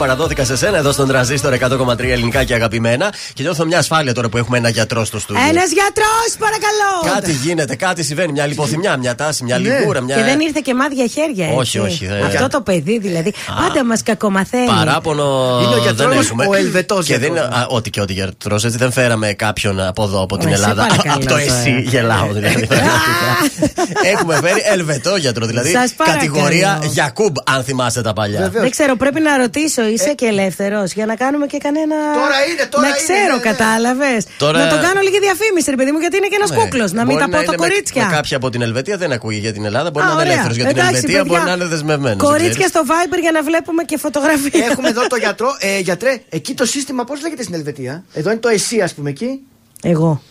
para 0.00 0.09
παραδόθηκα 0.20 0.44
σε 0.44 0.56
σένα 0.56 0.76
εδώ 0.76 0.92
στον 0.92 1.08
τραζίστορ 1.08 1.52
100,3 1.60 1.98
ελληνικά 2.00 2.44
και 2.44 2.54
αγαπημένα. 2.54 3.12
Και 3.34 3.42
νιώθω 3.42 3.64
μια 3.66 3.78
ασφάλεια 3.78 4.14
τώρα 4.14 4.28
που 4.28 4.36
έχουμε 4.36 4.58
ένα 4.58 4.68
γιατρό 4.68 5.04
στο 5.04 5.18
στούντιο. 5.18 5.42
Ένας 5.42 5.70
γιατρός, 5.72 6.28
παρακαλώ! 6.38 7.14
Κάτι 7.14 7.32
γίνεται, 7.32 7.76
κάτι 7.76 8.02
συμβαίνει. 8.02 8.32
Μια 8.32 8.46
λιποθυμιά, 8.46 8.96
μια 8.96 9.14
τάση, 9.14 9.44
μια 9.44 9.58
Ναι. 9.58 9.68
λιγούρα. 9.78 10.00
Μια... 10.00 10.16
Και 10.16 10.22
δεν 10.22 10.40
ήρθε 10.40 10.60
και 10.64 10.74
μάδια 10.74 11.06
χέρια, 11.06 11.44
έτσι. 11.46 11.58
Όχι, 11.58 11.78
όχι, 11.78 12.06
δεν- 12.06 12.24
Αυτό 12.24 12.48
το 12.48 12.60
παιδί 12.60 12.98
δηλαδή. 12.98 13.34
Πάντα 13.66 13.84
μας 13.84 14.02
κακομαθαίνει. 14.02 14.66
Παράπονο 14.66 15.58
Είναι 15.62 15.66
ο 15.68 15.70
δεν 15.74 15.82
γιατρός 15.82 16.14
μας, 16.16 16.24
έχουμε. 16.26 16.46
ο 16.46 16.54
Ελβετός 16.54 17.06
Και 17.06 17.18
δεν 17.18 17.28
είναι 17.28 17.38
γιατρός. 17.40 17.58
α, 17.62 17.66
ό,τι 17.70 17.90
και 17.90 18.00
ό,τι 18.00 18.12
γιατρός. 18.12 18.64
Έτσι 18.64 18.76
δεν 18.78 18.92
φέραμε 18.92 19.32
κάποιον 19.32 19.80
από 19.80 20.02
εδώ, 20.02 20.22
από 20.22 20.36
την 20.36 20.48
Μα, 20.48 20.56
σε 20.56 20.62
Ελλάδα. 20.62 20.86
παρακαλώ 20.86 21.14
Από 21.14 21.24
το 21.24 21.30
τώρα. 21.30 21.42
εσύ 21.42 21.84
γελάω 21.86 22.28
δηλαδή. 22.32 22.68
Έχουμε 24.12 24.34
φέρει 24.34 24.62
Ελβετό 24.72 25.16
γιατρό. 25.16 25.46
Δηλαδή 25.46 25.70
Σας 25.70 25.92
παρακαλώ. 25.96 26.20
κατηγορία 26.32 26.78
Γιακούμπ, 26.90 27.36
αν 27.44 27.64
θυμάστε 27.64 28.02
τα 28.02 28.12
παλιά. 28.12 28.38
Βεβαίως. 28.40 28.62
Δεν 28.62 28.70
ξέρω, 28.70 28.96
πρέπει 28.96 29.20
να 29.20 29.36
ρωτήσω, 29.36 29.86
είσαι 29.86 30.09
και 30.14 30.26
ελεύθερος 30.26 30.92
για 30.92 31.06
να 31.06 31.14
κάνουμε 31.22 31.46
και 31.46 31.58
κανένα. 31.58 31.94
Ε. 31.94 32.14
Τώρα 32.22 32.38
είναι, 32.50 32.64
τώρα 32.70 32.82
Να 32.84 32.88
είναι, 32.88 32.96
ξέρω, 33.04 33.34
ναι, 33.36 33.42
ναι. 33.44 33.48
κατάλαβες. 33.50 34.20
Τώρα- 34.44 34.58
Να 34.64 34.68
το 34.74 34.78
κάνω 34.86 35.00
λίγη 35.06 35.18
διαφήμιση, 35.26 35.70
ρε 35.70 35.76
παιδί 35.80 35.90
μου, 35.92 35.98
γιατί 36.04 36.16
είναι 36.16 36.26
και 36.32 36.38
ένας 36.40 36.50
Ναι. 36.50 36.56
κούκλος. 36.56 36.90
Να 36.92 37.02
μην 37.06 37.12
Μπορεί 37.16 37.24
τα 37.24 37.26
πω 37.30 37.36
τα 37.36 37.42
είναι 37.42 37.50
με- 37.50 37.68
κορίτσια. 37.68 38.04
Με 38.04 38.12
κάποια 38.16 38.36
από 38.36 38.48
την 38.50 38.60
Ελβετία 38.62 38.96
δεν 39.02 39.10
ακούει 39.12 39.36
για 39.44 39.52
την 39.52 39.64
Ελλάδα. 39.64 39.90
Μπορεί 39.90 40.04
Α, 40.04 40.08
να 40.08 40.12
είναι 40.12 40.20
ωραία. 40.20 40.32
ελεύθερος 40.32 40.56
για 40.60 40.66
την 40.66 40.76
Εντάξει, 40.76 40.94
Ελβετία, 40.94 41.18
παιδιά. 41.22 41.30
μπορεί 41.38 41.48
να 41.50 41.54
είναι 41.56 41.66
δεσμευμένος. 41.74 42.22
Κορίτσια 42.30 42.66
στο 42.72 42.80
Viber 42.90 43.18
για 43.20 43.32
να 43.36 43.42
βλέπουμε 43.42 43.82
και 43.90 43.96
φωτογραφία. 44.04 44.64
Έχουμε 44.70 44.88
εδώ 44.88 45.02
το 45.06 45.16
γιατρό. 45.16 45.48
Ε, 45.58 45.78
γιατρέ, 45.78 46.12
εκεί 46.28 46.52
το 46.54 46.64
σύστημα 46.64 47.04
πώς 47.04 47.20
λέγεται 47.22 47.42
στην 47.42 47.54
Ελβετία; 47.54 48.04
Εδώ 48.12 48.30
είναι 48.30 48.40
το 48.40 48.48
εσύ, 48.48 48.80
ας 48.80 48.92
πούμε, 48.94 49.10
εκεί. 49.10 49.40
Εγώ. 49.82 50.22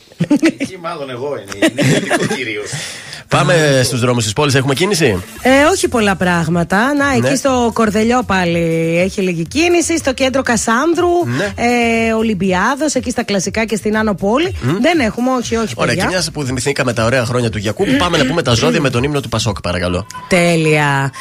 Εκεί 0.57 0.77
μάλλον 0.81 1.09
εγώ 1.09 1.29
είναι. 1.35 1.71
Είναι 1.71 1.97
ειδικό 1.97 2.25
κυρίως. 2.35 2.69
Πάμε 3.27 3.81
στους 3.83 3.99
δρόμους 3.99 4.23
της 4.23 4.33
πόλης, 4.33 4.55
έχουμε 4.55 4.73
κίνηση; 4.73 5.23
Ε, 5.41 5.63
όχι 5.71 5.87
πολλά 5.87 6.15
πράγματα. 6.15 6.93
Να, 6.93 7.11
εκεί 7.11 7.21
Ναι. 7.29 7.35
στο 7.35 7.71
Κορδελιό 7.73 8.23
πάλι 8.23 8.97
έχει 8.99 9.21
λίγη 9.21 9.47
κίνηση. 9.47 9.97
Στο 9.97 10.13
κέντρο 10.13 10.41
Κασάνδρου, 10.41 11.07
Ναι. 11.25 11.53
ε, 11.55 12.13
Ολυμπιάδος, 12.13 12.93
εκεί 12.93 13.09
στα 13.11 13.23
κλασικά 13.23 13.65
και 13.65 13.75
στην 13.75 13.97
Άνω 13.97 14.13
Πόλη. 14.13 14.55
Δεν 14.81 14.99
έχουμε, 14.99 15.31
όχι, 15.31 15.55
όχι. 15.55 15.73
Ωραία, 15.77 15.93
και 15.93 15.99
παιδιά. 16.01 16.07
μιας 16.07 16.31
που 16.31 16.43
θυμηθήκαμε 16.43 16.93
τα 16.93 17.05
ωραία 17.05 17.25
χρόνια 17.25 17.49
του 17.49 17.57
Γιακούμπ, 17.57 17.87
πάμε 17.97 18.17
να 18.17 18.25
πούμε 18.25 18.41
τα 18.41 18.53
ζώδια 18.53 18.81
με 18.81 18.89
τον 18.89 19.03
ύμνο 19.03 19.21
του 19.21 19.29
Πασόκ, 19.29 19.61
παρακαλώ. 19.61 20.05
Τέλεια. 20.29 21.11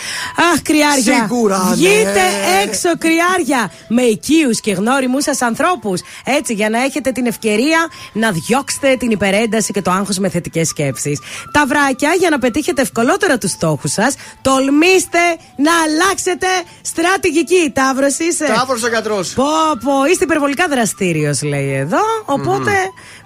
Αχ, 0.52 0.62
κρυάρια. 0.62 1.26
Σίγουρα, 1.26 1.64
ναι. 1.68 1.74
Βγείτε 1.74 2.20
έξω, 2.64 2.88
κρυάρια. 2.98 3.70
Με 3.88 4.02
οικείους 4.02 4.60
και 4.60 4.72
γνώριμους 4.72 5.22
σας 5.22 5.42
ανθρώπους. 5.42 6.00
Έτσι, 6.24 6.52
για 6.54 6.68
να 6.70 6.82
έχετε 6.82 7.10
την 7.12 7.26
ευκαιρία 7.26 7.88
να 8.12 8.30
διώξετε 8.30 8.87
την 8.96 9.10
υπερένταση 9.10 9.72
και 9.72 9.82
το 9.82 9.90
άγχος 9.90 10.18
με 10.18 10.28
θετικές 10.28 10.68
σκέψεις. 10.68 11.20
Τα 11.52 11.66
βράκια, 11.66 12.14
για 12.18 12.30
να 12.30 12.38
πετύχετε 12.38 12.82
ευκολότερα 12.82 13.38
τους 13.38 13.50
στόχους 13.50 13.92
σας, 13.92 14.14
τολμήστε 14.42 15.18
να 15.56 15.72
αλλάξετε 15.84 16.46
στρατηγική. 16.82 17.70
Ταύρος 17.74 18.18
είσαι. 18.18 18.44
Ταύρος 18.44 18.82
ο 18.82 18.88
γιατρός. 18.88 19.32
Πω, 19.32 19.44
πω, 19.84 19.92
είστε 20.10 20.24
υπερβολικά 20.24 20.68
δραστήριος, 20.68 21.42
λέει 21.42 21.74
εδώ. 21.74 22.02
Οπότε, 22.24 22.72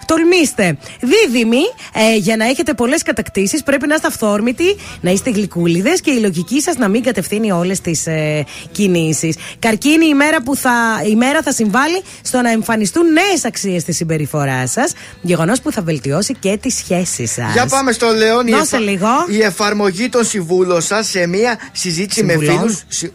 τολμήστε. 0.07 0.79
Δίδυμοι, 1.01 1.63
ε, 1.93 2.17
για 2.17 2.37
να 2.37 2.45
έχετε 2.45 2.75
πολλές 2.75 3.03
κατακτήσεις, 3.03 3.63
πρέπει 3.63 3.87
να 3.87 3.95
είστε 3.95 4.07
αυθόρμητοι, 4.07 4.77
να 5.01 5.11
είστε 5.11 5.31
γλυκούλιδες 5.31 6.01
και 6.01 6.11
η 6.11 6.19
λογική 6.19 6.61
σας 6.61 6.77
να 6.77 6.89
μην 6.89 7.03
κατευθύνει 7.03 7.53
όλες 7.53 7.81
τις 7.81 8.07
ε, 8.07 8.45
κινήσεις. 8.72 9.37
Καρκίνη, 9.59 10.07
η 10.07 10.14
μέρα, 10.14 10.43
που 10.43 10.57
θα, 10.57 11.03
η 11.07 11.14
μέρα 11.14 11.43
θα 11.43 11.53
συμβάλλει 11.53 12.03
στο 12.22 12.41
να 12.41 12.51
εμφανιστούν 12.51 13.13
νέες 13.13 13.45
αξίες 13.45 13.83
στη 13.83 13.93
συμπεριφορά 13.93 14.67
σας. 14.67 14.93
Γεγονός 15.21 15.51
που 15.61 15.72
θα 15.72 15.83
βελτιώσει 15.83 16.34
και 16.41 16.58
τις 16.62 16.74
σχέσεις 16.74 17.33
σας. 17.33 17.53
Για 17.53 17.66
πάμε 17.66 17.92
στο 17.92 18.07
Λέον. 18.08 18.46
Η, 18.46 18.50
Δώσε 18.50 18.76
λίγο. 18.79 19.08
η 19.29 19.41
εφαρμογή 19.42 20.08
των 20.08 20.24
συμβούλων 20.24 20.83
σας 20.83 21.08
σε 21.08 21.26
μία 21.26 21.58
συζήτηση 21.72 22.24
με 22.24 22.33
Συμβουλών. 22.33 22.58
φίλου. 22.88 23.12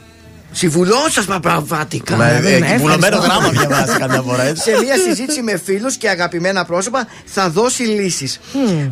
Συμβουλών 0.52 1.10
σας, 1.12 1.26
μα 1.26 1.40
πραγματικά. 1.40 2.16
Να, 2.16 2.28
ε, 2.28 2.40
ναι, 2.40 2.50
ε, 2.50 2.78
Βουλωμένο 2.78 3.16
ευχαριστώ. 3.18 3.22
γράμμα 3.22 3.50
διαβάσει 3.50 3.98
καμιά 3.98 4.22
φορά, 4.22 4.44
έτσι. 4.44 4.64
σε 4.64 4.80
μία 4.84 4.98
συζήτηση 4.98 5.42
με 5.42 5.62
φίλους 5.66 5.96
και 5.98 6.10
αγαπημένα 6.10 6.66
πρόσωπα 6.66 7.08
θα 7.26 7.50
δώσει 7.50 7.84
λύσεις. 7.84 8.40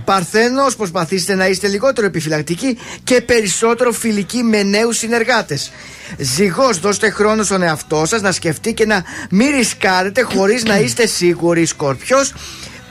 Παρθένος, 0.05 0.76
προσπαθήστε 0.76 1.35
να 1.35 1.47
είστε 1.47 1.67
λιγότερο 1.67 2.07
επιφυλακτικοί 2.07 2.77
και 3.03 3.22
περισσότερο 3.22 3.91
φιλικοί 3.91 4.43
με 4.43 4.63
νέους 4.63 4.97
συνεργάτες. 4.97 5.72
Ζυγός, 6.17 6.80
δώστε 6.80 7.09
χρόνο 7.09 7.43
στον 7.43 7.61
εαυτό 7.61 8.03
σας 8.05 8.22
να 8.22 8.31
σκεφτεί 8.31 8.73
και 8.73 8.85
να 8.85 9.03
μην 9.30 9.55
ρισκάρετε 9.55 10.22
χωρίς 10.22 10.63
να 10.63 10.77
είστε 10.80 11.05
σίγουροι. 11.07 11.65
Σκορπιό, 11.65 12.17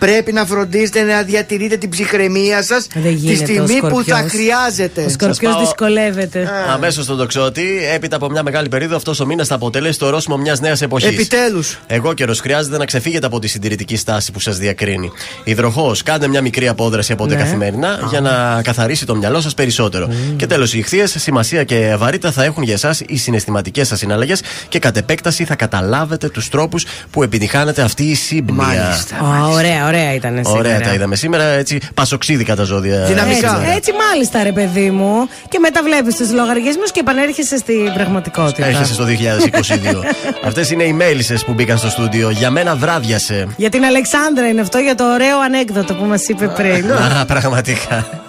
πρέπει 0.04 0.32
να 0.32 0.44
φροντίσετε 0.44 1.02
να 1.02 1.22
διατηρείτε 1.22 1.76
την 1.76 1.88
ψυχραιμία 1.90 2.62
σας 2.62 2.86
Δεν 2.94 3.02
τη 3.02 3.10
γίνεται 3.10 3.42
ο 3.42 3.46
στιγμή 3.46 3.80
που 3.80 3.86
Σκορπιός. 3.88 4.18
θα 4.20 4.28
χρειάζεται. 4.28 5.04
Ο 5.04 5.08
Σκορπιός 5.08 5.52
πάω- 5.54 5.62
δυσκολεύεται. 5.64 6.48
Αμέσως 6.72 7.04
στον 7.04 7.16
τοξότη, 7.18 7.64
έπειτα 7.94 8.16
από 8.16 8.30
μια 8.30 8.42
μεγάλη 8.42 8.68
περίοδο, 8.68 8.96
αυτός 8.96 9.20
ο 9.20 9.26
μήνας 9.26 9.46
θα 9.48 9.54
αποτελέσει 9.54 9.98
το 9.98 10.06
ορόσημο 10.06 10.36
μιας 10.36 10.60
νέας 10.60 10.82
εποχής. 10.82 11.08
Επιτέλους. 11.08 11.78
Εγώ 11.86 12.12
καιρός 12.12 12.40
χρειάζεται 12.40 12.78
να 12.78 12.84
ξεφύγετε 12.84 13.26
από 13.26 13.38
τη 13.38 13.48
συντηρητική 13.48 13.96
στάση 13.96 14.32
που 14.32 14.40
σας 14.40 14.58
διακρίνει. 14.58 15.12
Υδροχό, 15.44 15.94
κάντε 16.04 16.28
μια 16.28 16.40
μικρή 16.40 16.68
απόδραση 16.68 17.12
από 17.12 17.26
Ναι. 17.26 17.34
ναι. 17.34 17.40
καθημερινά 17.42 17.98
για 18.10 18.20
να 18.20 18.60
καθαρίσει 18.62 19.06
το 19.06 19.14
μυαλό 19.16 19.40
σας 19.40 19.54
περισσότερο. 19.54 20.08
Και 20.36 20.46
τέλος, 20.46 20.74
οι 20.74 20.78
ηχθείες, 20.78 21.14
σημασία 21.18 21.64
και 21.64 21.94
βαρύτητα 21.98 22.32
θα 22.32 22.44
έχουν 22.44 22.62
για 22.62 22.74
εσάς 22.74 23.00
οι 23.06 23.16
συναισθηματικές 23.16 23.88
σας 23.88 23.98
συναλλαγές 23.98 24.42
και 24.68 24.78
κατ' 24.78 24.96
επέκταση 24.96 25.44
θα 25.44 25.54
καταλάβετε 25.54 26.28
τους 26.28 26.48
τρόπους 26.48 26.86
που 27.10 27.22
επιτυχάνετε 27.22 27.82
αυτή 27.82 28.02
η 28.04 28.14
σύμπνοια. 28.14 28.66
Μάλιστα. 28.66 29.16
Ω, 29.46 29.52
ωραία, 29.52 29.86
ωραία 29.94 30.14
ήταν 30.14 30.40
σήμερα. 30.44 30.58
Ωραία 30.58 30.80
τα 30.80 30.92
είδαμε 30.92 31.16
σήμερα, 31.16 31.44
έτσι 31.44 31.80
πασοξίδικα 31.94 32.56
τα 32.56 32.62
ζώδια. 32.62 33.04
Δυναμικά. 33.04 33.36
σήμερα. 33.36 33.56
Έτσι, 33.58 33.76
έτσι 33.76 33.92
μάλιστα, 33.92 34.42
ρε 34.42 34.52
παιδί 34.52 34.90
μου. 34.90 35.28
Και 35.48 35.58
μετά 35.58 35.82
βλέπεις 35.82 36.16
τους 36.16 36.32
λογαριασμούς 36.32 36.90
και 36.90 37.00
επανέρχεσαι 37.00 37.56
στην 37.56 37.92
πραγματικότητα. 37.94 38.66
Έρχεσαι 38.66 38.92
στο 38.92 39.04
2022. 39.04 40.04
Αυτές 40.48 40.70
είναι 40.70 40.82
οι 40.82 40.92
μέλισσε 40.92 41.34
που 41.46 41.52
μπήκαν 41.52 41.78
στο 41.78 41.88
στούντιο. 41.88 42.30
Για 42.30 42.50
μένα 42.50 42.76
βράδιασε. 42.76 43.46
Για 43.56 43.70
την 43.70 43.84
Αλεξάνδρα 43.84 44.48
είναι 44.48 44.60
αυτό, 44.60 44.78
για 44.78 44.94
το 44.94 45.04
ωραίο 45.04 45.40
ανέκδοτο 45.40 45.94
που 45.94 46.04
μας 46.04 46.28
είπε 46.28 46.46
πριν. 46.46 46.92
Α, 47.20 47.24
πραγματικά. 47.26 48.22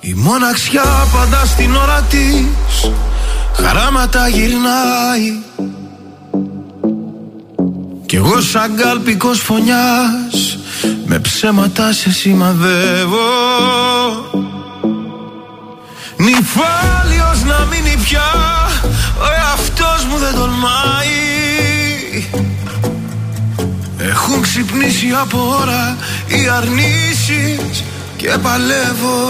Η 0.00 0.14
μοναξιά 0.16 0.84
πάντα 1.12 1.44
στην 1.44 1.74
ώρα 1.76 2.06
της 2.10 2.90
χαράματα 3.54 4.28
γυρνάει 4.28 5.32
Κι 8.06 8.16
εγώ 8.16 8.40
σαν 8.40 8.76
κάλπικος 8.76 9.40
φωνιάς 9.40 10.58
με 11.06 11.18
ψέματα 11.18 11.92
σε 11.92 12.12
σημαδεύω. 12.12 13.18
Νυφάλιος 16.16 17.42
να 17.44 17.66
μείνει 17.70 17.96
πια 18.04 18.30
ο 19.18 19.24
εαυτός 19.36 20.04
μου 20.04 20.18
δεν 20.18 20.34
τολμάει. 20.34 21.20
Έχουν 23.98 24.42
ξυπνήσει 24.42 25.08
από 25.20 25.56
ώρα 25.60 25.96
οι 26.26 26.48
αρνήσεις 26.48 27.84
και 28.16 28.36
παλεύω. 28.42 29.20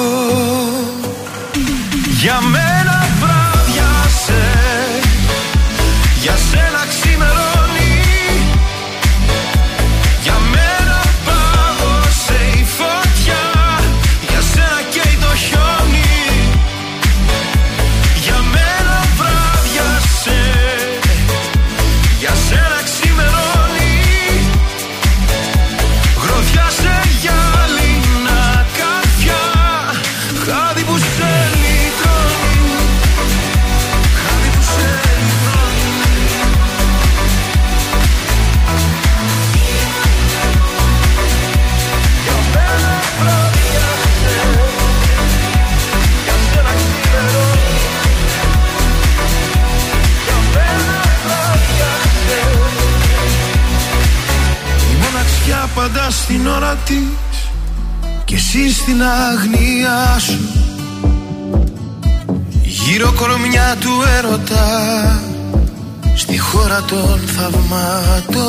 Για 2.21 2.41
μένα 2.41 3.07
βράδιασε 3.21 4.43
Για 6.23 6.37
στην 56.93 57.01
ώρα 57.01 57.17
τη 58.17 58.25
και 58.25 58.35
εσύ 58.35 58.73
στην 58.73 59.03
αγνία 59.03 60.19
σου. 60.19 60.39
Γύρω 62.63 63.13
κορμιά 63.13 63.77
του 63.81 63.91
έρωτα 64.19 65.21
στη 66.15 66.39
χώρα 66.39 66.83
των 66.83 67.21
θαυμάτων. 67.27 68.43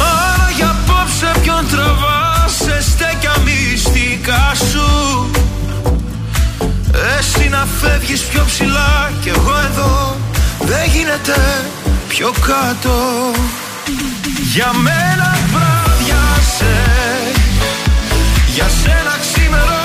Άρα 0.00 0.50
για 0.56 0.68
απόψε 0.68 1.40
ποιον 1.42 1.68
τραβάς 1.70 2.54
σε 2.54 2.82
στέκια 2.82 3.32
μυστικά 3.44 4.52
σου. 4.70 5.30
Εσύ 7.18 7.48
να 7.48 7.58
να 7.58 7.66
φεύγεις 7.66 8.22
πιο 8.22 8.44
ψηλά 8.46 9.12
Κι 9.20 9.28
εγώ 9.28 9.52
εδώ 9.70 10.16
δεν 10.60 10.90
γίνεται 10.94 11.64
πιο 12.08 12.32
κάτω 12.46 13.32
Για 14.54 14.72
μένα 14.74 15.36
βράδιασε 15.52 16.74
Για 18.46 18.68
σένα 18.68 19.16
ξημερώνει 19.20 19.83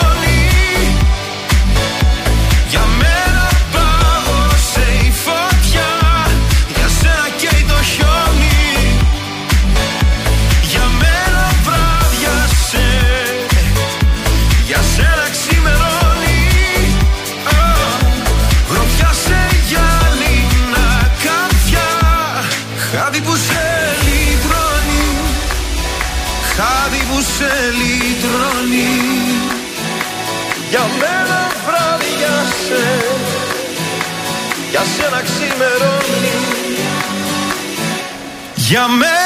Για 38.70 38.88
μένα 38.88 39.19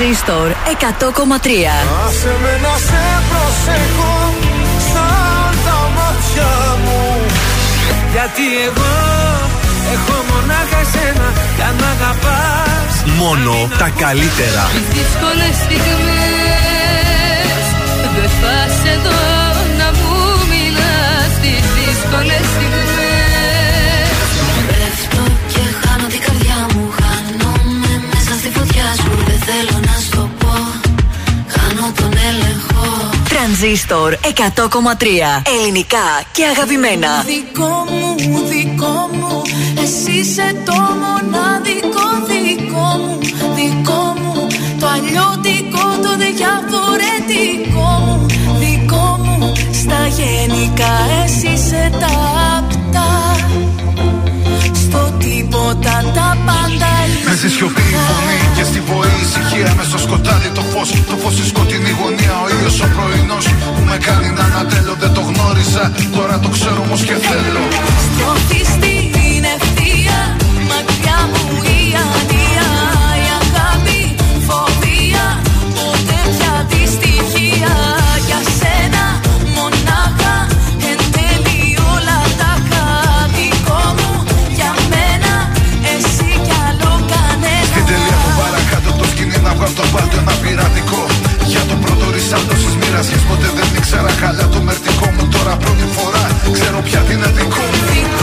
Τρανζίστορ 0.00 0.48
100,3 0.50 0.54
Άσε 2.06 2.34
με 2.42 2.52
να 2.64 2.74
σε 2.86 3.04
προσέχω 3.28 4.14
σαν 4.92 5.52
τα 5.64 5.78
μάτια 5.96 6.50
μου. 6.84 7.02
Γιατί 8.12 8.44
εγώ 8.66 8.94
έχω 9.94 10.16
μονάχα 10.30 10.80
εσένα 10.86 11.28
κι 11.56 11.62
αν 11.68 11.78
αγαπάς 11.92 12.92
Μόνο 13.18 13.52
τα 13.78 13.88
καλύτερα. 14.02 14.62
Τις 14.74 14.86
δύσκολες 14.96 15.54
στιγμές 15.64 16.84
Δεν 18.16 18.30
φας 18.40 18.76
εδώ 18.94 19.22
να 19.80 19.88
μου 19.98 20.14
μιλάς. 20.52 21.30
Τις 21.42 21.64
δύσκολες 21.78 22.44
στιγμές 22.52 22.99
Τρανζίστορ 33.40 34.14
100,3 34.22 34.26
Ελληνικά 35.58 36.06
και 36.32 36.44
αγαπημένα. 36.44 37.24
Δικό 37.26 37.84
μου, 37.90 38.38
δικό 38.48 39.10
μου 39.12 39.42
Εσύ 39.82 40.12
είσαι 40.12 40.62
το 40.64 40.76
μοναδικό 41.02 42.06
δικό 42.30 42.88
μου 43.02 43.18
Δικό 43.54 44.02
μου 44.20 44.46
Το 44.80 44.86
αλλιώτικο, 44.86 45.84
το 46.02 46.12
διαφορετικό 46.24 47.88
μου 48.06 48.26
Δικό 48.58 49.20
μου 49.22 49.52
Στα 49.72 50.06
γενικά 50.06 50.94
εσύ 51.24 51.48
είσαι 51.48 51.90
τα 52.00 52.12
απτά 52.58 53.10
Στο 53.36 53.39
τίποτα 55.80 56.10
τα 56.14 56.36
πάντα 56.46 56.92
Με 57.26 57.34
στη 57.36 57.48
σιωπή 57.48 57.80
η 57.80 57.98
φωνή 58.08 58.38
και 58.56 58.64
στη 58.70 58.80
βοή 58.88 59.14
η 59.20 59.24
ησυχία 59.26 59.74
Με 59.76 59.84
στο 59.90 59.98
σκοτάδι 59.98 60.48
το 60.58 60.62
φως, 60.72 60.90
το 61.10 61.16
φως 61.22 61.32
στη 61.32 61.46
σκοτεινή 61.46 61.92
γωνία 62.00 62.34
Ο 62.44 62.46
ήλιος 62.54 62.80
ο 62.80 62.86
πρωινός 62.94 63.44
που 63.74 63.82
με 63.88 63.96
κάνει 64.06 64.28
να 64.38 64.44
ανατέλω 64.50 64.94
Δεν 65.02 65.12
το 65.16 65.20
γνώρισα, 65.28 65.92
τώρα 66.16 66.38
το 66.44 66.48
ξέρω 66.48 66.80
όμως 66.86 67.00
και 67.08 67.16
θέλω. 67.28 67.62
Στροφή 68.06 68.60
στην 68.74 68.99
ρισάλτο 93.00 93.16
στις 93.16 93.22
μοιρασιές 93.22 93.22
ποτέ 93.28 93.48
δεν 93.58 93.76
ήξερα 93.76 94.12
καλά 94.20 94.48
το 94.48 94.60
μερτικό 94.60 95.06
μου 95.14 95.28
Τώρα 95.32 95.56
πρώτη 95.56 95.86
φορά. 95.96 96.24
Ξέρω 96.52 96.80
πια 96.82 97.00
τι 97.00 97.12
είναι 97.12 97.26
δικό 97.36 97.64
μου 97.72 98.19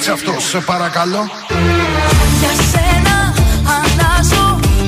αφήσω 0.00 0.12
έτσι 0.12 0.28
αυτός, 0.28 0.44
σε 0.48 0.58
παρακαλώ. 0.58 1.22
Για 2.40 2.54
σένα 2.70 3.16
αλλάζω 3.76 4.44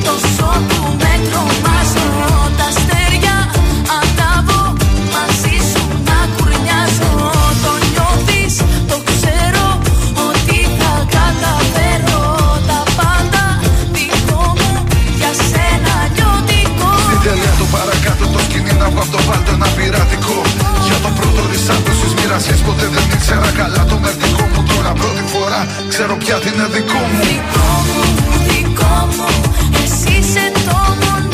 τόσο 0.06 0.48
που 0.68 0.80
με 1.02 1.12
τρομάζω. 1.28 2.08
Τα 2.58 2.66
αστέρια 2.72 3.36
αντάβω 3.98 4.60
μαζί 5.14 5.56
σου 5.70 5.82
να 6.08 6.18
κουρνιάζω. 6.34 7.12
Το 7.64 7.72
νιώθεις, 7.90 8.54
το 8.90 8.96
ξέρω 9.10 9.66
ότι 10.28 10.58
θα 10.78 10.92
καταφέρω. 11.16 12.22
Τα 12.68 12.80
πάντα 12.98 13.44
δικό 13.96 14.42
μου 14.58 14.72
για 15.18 15.32
σένα 15.48 15.94
λιώτικο 16.16 16.90
Στην 17.06 17.20
τελεία 17.26 17.52
του 17.58 17.66
παρακάτω 17.76 18.24
το 18.34 18.38
σκηνή 18.46 18.72
να 18.82 18.86
βγω 18.90 19.00
από 19.04 19.12
το 19.16 19.20
βάλτο 19.28 19.50
ένα 19.56 19.68
πειρατικό. 19.76 20.38
Για 20.86 20.98
το 21.04 21.10
πρώτο 21.18 21.40
ρισάλτο 21.50 21.92
στις 21.98 22.12
μοιρασιές 22.18 22.60
ποτέ 22.66 22.86
δεν 22.94 23.06
ήξερα 23.16 23.50
καλά 23.60 23.82
το 23.90 23.96
μερτικό. 24.04 24.20
μου 24.20 24.21
Τώρα 24.21 24.21
πρώτη 25.62 25.82
φορά 25.82 25.88
ξέρω 25.88 26.16
πια 26.16 26.36
τι 26.38 26.48
είναι 26.48 26.66
δικό 26.66 26.98
μου. 26.98 27.20
Δικό 27.22 27.70
μου, 27.88 28.02
δικό 28.48 29.08
μου 29.16 29.28
Εσύ 29.82 30.18
είσαι 30.18 30.52
το 30.54 30.76
μοναδικό 30.76 31.31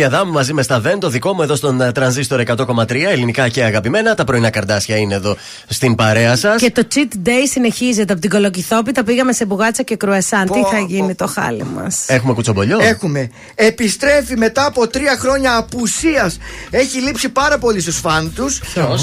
Η 0.00 0.02
Διαδάμου 0.02 0.32
μαζί 0.32 0.52
με 0.52 0.62
στα 0.62 0.80
Βεν, 0.80 0.98
το 0.98 1.08
δικό 1.08 1.32
μου 1.34 1.42
εδώ 1.42 1.54
στον 1.56 1.80
ε, 1.80 1.92
τρανζίστορ 1.92 2.42
100,3 2.46 2.90
ελληνικά 2.90 3.48
και 3.48 3.64
αγαπημένα. 3.64 4.14
Τα 4.14 4.24
πρωινά 4.24 4.50
καρδάσια 4.50 4.96
είναι 4.96 5.14
εδώ 5.14 5.36
στην 5.68 5.94
παρέα 5.94 6.36
σας. 6.36 6.60
Και 6.60 6.70
το 6.70 6.82
cheat 6.94 7.28
day 7.28 7.42
συνεχίζεται 7.50 8.12
από 8.12 8.20
την 8.20 8.30
Κολοκυθόπιτα. 8.30 9.04
Πήγαμε 9.04 9.32
σε 9.32 9.44
μπουγάτσα 9.44 9.82
και 9.82 9.96
κρουασάν. 9.96 10.44
Τι 10.44 10.60
Πω, 10.60 10.66
θα 10.70 10.76
πω. 10.76 10.84
γίνει 10.88 11.14
το 11.14 11.26
χάλι 11.26 11.64
μας; 11.74 12.04
Έχουμε 12.08 12.32
κουτσομπολιό; 12.32 12.78
Έχουμε. 12.80 13.30
Επιστρέφει 13.54 14.36
μετά 14.36 14.66
από 14.66 14.86
τρία 14.88 15.16
χρόνια 15.18 15.56
απουσίας. 15.56 16.38
Έχει 16.70 16.98
λείψει 16.98 17.28
πάρα 17.28 17.58
πολύ 17.58 17.80
στους 17.80 17.96
φαν 17.96 18.32
τους. 18.34 18.58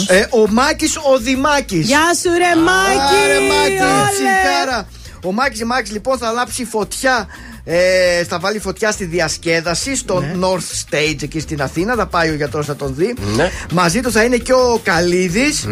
Ε, 0.07 0.19
ο 0.29 0.49
Μάκης 0.49 0.95
ο 0.97 1.17
Δημάκη. 1.17 1.77
Γεια 1.77 2.13
σου, 2.21 2.29
ρε 2.37 2.61
Μάκη! 2.61 3.15
Άρε 3.23 3.39
Μάκη, 3.39 3.83
Όλε! 3.83 4.09
ψυχάρα. 4.11 4.87
Ο 5.23 5.31
Μάκης 5.31 5.63
Μάκης 5.63 5.91
λοιπόν 5.91 6.17
θα 6.17 6.31
λάψει 6.31 6.65
φωτιά 6.65 7.27
ε, 7.69 8.23
θα 8.23 8.39
βάλει 8.39 8.59
φωτιά 8.59 8.91
στη 8.91 9.05
διασκέδαση 9.05 9.95
στο 9.95 10.23
North 10.41 10.93
Stage 10.95 11.23
εκεί 11.23 11.39
στην 11.39 11.61
Αθήνα. 11.61 11.95
Θα 11.95 12.05
πάει 12.05 12.29
ο 12.29 12.33
γιατρός 12.33 12.67
να 12.67 12.75
τον 12.75 12.93
δει. 12.95 13.15
Ναι. 13.35 13.51
Μαζί 13.71 13.99
του 14.01 14.11
θα 14.11 14.23
είναι 14.23 14.37
και 14.37 14.53
ο 14.53 14.79
καλιδης 14.83 15.67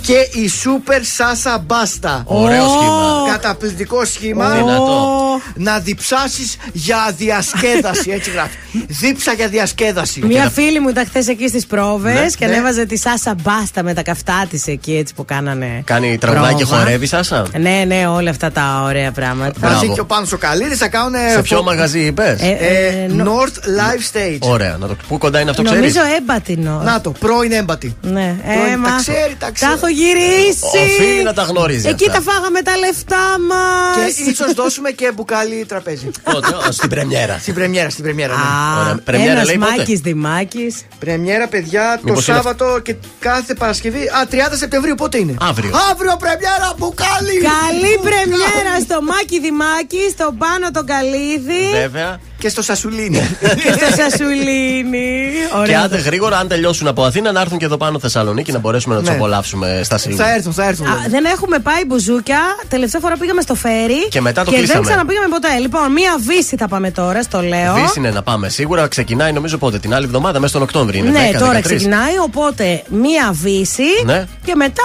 και 0.00 0.12
η 0.14 0.50
Super 0.64 0.98
Sasa 1.00 1.56
Basta. 1.56 2.22
Ωραίο 2.24 2.62
σχήμα. 2.68 3.26
Καταπληκτικό 3.32 4.04
σχήμα. 4.04 4.48
Δυνατό. 4.50 5.40
Να 5.54 5.78
διψάσεις 5.78 6.56
για 6.72 7.14
διασκέδαση. 7.16 8.10
Έτσι 8.10 8.30
γράφει. 8.30 8.56
Δίψα 8.88 9.32
για 9.32 9.48
διασκέδαση. 9.48 10.22
Μία 10.26 10.50
φίλη 10.50 10.80
μου 10.80 10.88
ήταν 10.88 11.06
χθες 11.06 11.28
εκεί 11.28 11.48
στις 11.48 11.66
πρόβες 11.66 12.14
Ναι. 12.14 12.26
και 12.38 12.46
Ναι. 12.46 12.52
ανέβαζε 12.52 12.84
τη 12.86 12.96
Σάσα 12.98 13.34
Μπάστα 13.42 13.82
με 13.82 13.94
τα 13.94 14.02
καυτά 14.02 14.46
της 14.50 14.66
εκεί 14.66 14.96
έτσι 14.96 15.14
που 15.14 15.24
κάνανε. 15.24 15.82
Κάνει 15.84 16.18
τραγουδάκι 16.18 16.54
και 16.54 16.64
πρόβα. 16.64 16.82
χορεύει, 16.82 17.06
Σάσα. 17.06 17.46
Ναι, 17.58 17.84
ναι, 17.86 18.06
όλα 18.06 18.30
αυτά 18.30 18.52
τα 18.52 18.82
ωραία 18.84 19.12
πράγματα. 19.12 19.52
Μπράβο. 19.58 19.74
Μαζί 19.74 19.88
και 19.88 20.00
ο 20.00 20.04
Πάνος 20.04 20.32
ο 20.32 20.38
Καλίδης 20.38 20.78
θα 20.78 20.88
κάνουν. 20.88 21.14
Σε 21.38 21.44
ποιο 21.44 21.62
μαγαζί 21.62 22.00
είπες; 22.00 22.40
Ε, 22.40 22.46
Ε, 22.60 23.02
ε, 23.04 23.06
νο- 23.12 23.24
North 23.24 23.56
Live 23.56 24.16
Stage. 24.16 24.38
Ωραία. 24.40 24.76
Να 24.80 24.86
το... 24.86 24.96
Πού 25.08 25.18
κοντά 25.18 25.40
είναι 25.40 25.50
αυτό, 25.50 25.62
ξέρεις; 25.62 25.94
Νομίζω 25.94 26.14
έμπατινο. 26.16 26.80
Να 26.84 27.00
το, 27.00 27.10
πρώην 27.10 27.52
έμπατη. 27.52 27.96
Ναι, 28.02 28.36
Πρώην, 28.44 28.72
έμα. 28.72 28.88
τα 28.90 28.96
ξέρει, 29.00 29.36
τα 29.38 29.50
ξέρει. 29.50 29.72
έχω 29.72 29.88
γυρίσει. 29.88 30.78
Οφείλει 31.00 31.22
να 31.22 31.32
τα 31.32 31.42
γνωρίζει 31.42 31.88
Εκεί 31.88 32.08
αυτά. 32.08 32.22
τα 32.22 32.30
φάγαμε 32.32 32.62
τα 32.62 32.76
λεφτά 32.76 33.24
μας. 33.48 34.14
Και 34.14 34.30
ίσως 34.30 34.52
δώσουμε 34.54 34.90
και 34.90 35.12
μπουκάλι 35.14 35.64
τραπέζι. 35.68 36.10
Πότε, 36.22 36.48
ω, 36.68 36.72
στην 36.72 36.88
πρεμιέρα. 36.88 37.38
Στην 37.40 37.54
πρεμιέρα, 37.54 37.90
στην 37.90 38.04
πρεμιέρα. 38.04 38.34
Ναι. 38.34 38.80
Ωραία. 38.80 39.00
Πρεμιέρα 39.04 39.32
Ένας 39.32 39.46
λέει 39.46 39.58
πότε; 39.58 39.76
Μάκης 39.76 40.00
Δημάκης. 40.00 40.74
Πρεμιέρα, 40.98 41.46
παιδιά, 41.48 42.00
Μήπως 42.02 42.24
το 42.24 42.32
είναι- 42.32 42.42
Σάββατο 42.42 42.78
και 42.86 42.94
κάθε 43.18 43.54
Παρασκευή. 43.54 44.02
Α, 44.18 44.26
30 44.30 44.56
Σεπτεμβρίου 44.56 44.94
πότε 44.94 45.18
είναι; 45.18 45.34
Αύριο. 45.50 45.70
Αύριο 45.90 46.16
πρεμιέρα, 46.24 46.68
μπουκάλι. 46.78 47.36
Καλή 47.54 47.92
πρεμιέρα 48.08 48.72
στο 48.86 48.96
Μάκη 49.10 49.40
Δημάκη, 49.40 50.02
στον 50.14 50.32
Πάνο 50.40 50.70
τον 50.72 50.86
Καλίδη 50.86 51.27
Βέβαια. 51.72 52.18
Και 52.38 52.48
στο 52.48 52.62
Σασουλίνι. 52.62 53.18
και 53.62 53.72
στο 53.72 54.02
Σασουλίνη. 54.02 55.30
Και 55.50 55.56
Ωραία. 55.58 55.80
άντε 55.82 55.96
γρήγορα, 55.96 56.38
αν 56.38 56.48
τελειώσουν 56.48 56.86
από 56.86 57.04
Αθήνα, 57.04 57.32
να 57.32 57.40
έρθουν 57.40 57.58
και 57.58 57.64
εδώ 57.64 57.76
πάνω 57.76 57.98
Θεσσαλονίκη 57.98 58.52
να 58.52 58.58
μπορέσουμε 58.58 58.94
να 58.94 59.00
τους 59.00 59.08
Ναι. 59.10 59.14
απολαύσουμε 59.14 59.80
στα 59.84 59.98
σίγουρα. 59.98 60.24
θα 60.24 60.34
έρθουν, 60.34 60.52
θα 60.52 60.64
έρθουν. 60.66 60.86
Α, 60.86 60.92
δεν 61.08 61.24
έχουμε 61.24 61.58
πάει 61.58 61.84
μπουζούκια. 61.86 62.40
Τελευταία 62.68 63.00
φορά 63.00 63.16
πήγαμε 63.16 63.40
στο 63.40 63.54
φέρι. 63.54 64.08
Και 64.10 64.20
μετά 64.20 64.44
το 64.44 64.50
δεν 64.50 64.60
κλείσαμε. 64.60 64.84
ξαναπήγαμε 64.86 65.26
ποτέ. 65.28 65.48
Λοιπόν, 65.60 65.92
μία 65.92 66.16
βύση 66.26 66.56
θα 66.56 66.68
πάμε 66.68 66.90
τώρα, 66.90 67.22
στο 67.22 67.40
λέω. 67.42 67.74
Δύση 67.74 67.98
είναι 67.98 68.10
να 68.10 68.22
πάμε 68.22 68.48
σίγουρα. 68.48 68.88
Ξεκινάει 68.88 69.32
νομίζω 69.32 69.58
πότε, 69.58 69.78
την 69.78 69.94
άλλη 69.94 70.04
εβδομάδα, 70.04 70.38
μέσα 70.38 70.48
στον 70.48 70.62
Οκτώβριο. 70.62 71.00
Είναι 71.04 71.10
ναι, 71.18 71.30
10, 71.34 71.38
τώρα 71.38 71.58
13. 71.58 71.62
ξεκινάει. 71.62 72.18
Οπότε 72.24 72.82
μία 72.88 73.30
βύση 73.32 73.82
Ναι. 74.04 74.24
και 74.44 74.54
μετά 74.54 74.82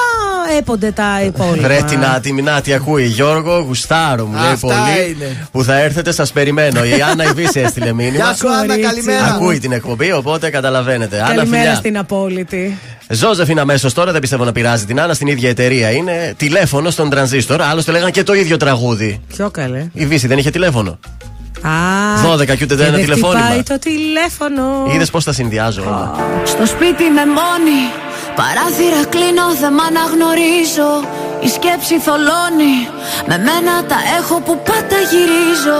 έπονται 0.57 0.91
τα 0.91 1.21
υπόλοιπα. 1.25 1.67
Ρε 1.67 1.81
την 1.87 2.05
άτιμη, 2.05 2.41
να 2.41 2.61
τι 2.61 2.73
ακούει. 2.73 3.03
Γιώργο, 3.05 3.59
γουστάρω 3.59 4.25
μου 4.25 4.37
λέει 4.41 4.51
Αυτά 4.51 4.67
πολύ. 4.67 5.09
είναι. 5.17 5.47
Που 5.51 5.63
θα 5.63 5.77
έρθετε, 5.79 6.11
σας 6.11 6.31
περιμένω. 6.31 6.83
Η 6.83 7.01
Άννα 7.11 7.23
Ιβύση 7.43 7.59
έστειλε 7.59 7.93
μήνυμα. 7.93 8.15
Γεια 8.15 8.33
σου, 8.33 8.47
Άννα, 8.49 8.65
κορίτσι. 8.65 8.87
καλημέρα. 8.89 9.25
Ακούει 9.25 9.59
την 9.59 9.71
εκπομπή, 9.71 10.11
οπότε 10.11 10.49
καταλαβαίνετε. 10.49 11.21
Άννα, 11.21 11.35
Καλημέρα 11.35 11.61
φιλιά. 11.63 11.75
στην 11.75 11.97
απόλυτη. 11.97 12.77
Ζώζεφιν 13.09 13.59
αμέσως 13.59 13.93
τώρα, 13.93 14.11
δεν 14.11 14.21
πιστεύω 14.21 14.43
να 14.45 14.51
πειράζει 14.51 14.85
την 14.85 14.99
Άννα, 15.01 15.13
στην 15.13 15.27
ίδια 15.27 15.49
εταιρεία 15.49 15.89
είναι. 15.91 16.33
Τηλέφωνο 16.37 16.89
στον 16.89 17.09
τρανζίστορ. 17.09 17.61
Άλλωστε 17.61 17.91
λέγανε 17.91 18.11
και 18.11 18.23
το 18.23 18.33
ίδιο 18.33 18.57
τραγούδι. 18.57 19.21
Πιο 19.27 19.49
καλέ. 19.49 19.87
Η 19.93 20.05
Βύση 20.05 20.27
δεν 20.27 20.37
είχε 20.37 20.49
τηλέφωνο. 20.49 20.99
Α, 21.61 21.69
12 22.33 22.45
και 22.45 22.63
ούτε 22.63 22.75
δεν 22.75 22.85
ένα 22.87 22.95
δεν 22.95 23.05
τηλεφώνημα. 23.05 23.39
χτυπάει 23.39 23.63
το 23.63 23.79
τηλέφωνο. 23.79 24.91
Είδες 24.95 25.09
πώς 25.09 25.23
τα 25.23 25.33
συνδυάζω 25.33 25.81
όλα. 25.87 26.11
Στο 26.45 26.65
σπίτι 26.65 27.03
με 27.17 27.25
μόνη 27.25 27.81
Παράθυρα 28.35 29.01
κλείνω 29.09 29.45
δεν 29.61 29.73
μ' 29.73 29.83
αναγνωρίζω 29.89 30.91
Η 31.45 31.47
σκέψη 31.55 31.95
θολώνει 32.05 32.75
Με 33.29 33.37
μένα 33.47 33.73
τα 33.91 33.97
έχω 34.19 34.35
που 34.45 34.53
πάντα 34.69 34.97
γυρίζω 35.11 35.79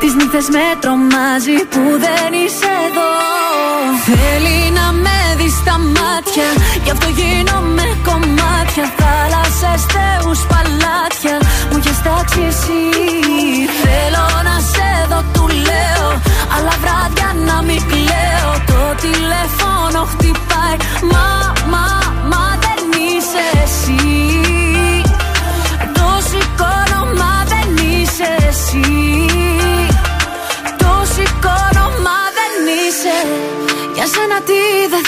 Τις 0.00 0.14
νύχτες 0.14 0.48
με 0.48 0.66
τρομάζει 0.80 1.56
Που 1.72 1.82
δεν 2.04 2.30
είσαι 2.42 2.70
εδώ. 2.86 3.12
Θέλει 4.06 4.58
να 4.78 4.86
με 5.04 5.18
δεις 5.38 5.54
στα 5.62 5.76
μάτια 5.96 6.48
Γι' 6.84 6.90
αυτό 6.90 7.08
γίνομαι 7.18 7.86
κομμάτια. 8.08 8.86
Θάλασσες, 8.98 9.82
θεούς, 9.94 10.40
παλάτια 10.50 11.36
Μου 11.70 11.76
έχεις 11.80 11.98
τάξει 12.06 12.40
εσύ. 12.52 12.82
Θέλω 13.82 14.26
να 14.48 14.56
σε 14.72 14.90
δω, 15.10 15.20
του 15.34 15.44
λέω 15.66 16.08
Αλλά 16.54 16.74
βράδια 16.82 17.28
να 17.48 17.56
μην 17.66 17.80
κλαίω. 17.90 18.52
Το 18.70 18.82
τηλέφωνο 19.04 20.00
χτυπάει 20.10 20.76
Μα, 21.10 21.10
μα, 21.10 21.24
μα 21.28 21.39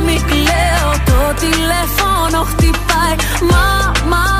μην 0.00 0.20
κλαίω 0.26 0.90
Το 1.04 1.34
τηλέφωνο 1.40 2.42
χτυπάει. 2.42 3.14
Μα, 3.50 3.92
μα, 4.08 4.39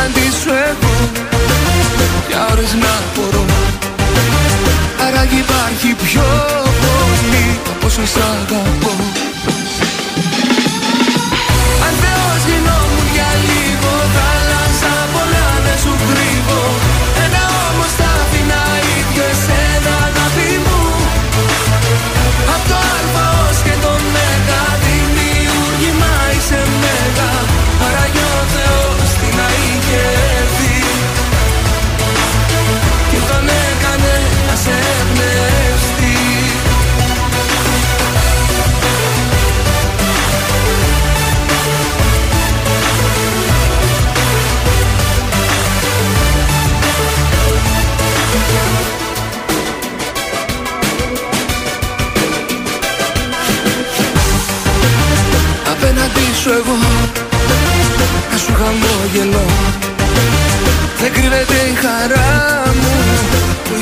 Απέναντι 0.00 0.30
σου 0.42 0.50
εγώ 0.68 1.10
Για 2.28 2.46
ώρες 2.50 2.74
να 2.74 2.94
μπορώ. 3.14 3.44
Άραγε 5.06 5.36
υπάρχει 5.36 5.94
πιο 6.04 6.26
πολύ 6.82 7.60
Από 7.70 7.86
όσο 7.86 8.06
σ' 8.06 8.16
αγαπώ 8.16 9.29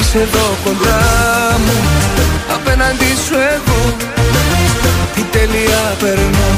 είσαι 0.09 0.19
εδώ 0.19 0.57
κοντά 0.65 1.01
μου 1.65 1.77
Απέναντι 2.55 3.05
σου 3.27 3.35
εγώ. 3.55 3.97
Τι 5.15 5.23
τέλεια 5.23 5.97
περνώ. 6.01 6.51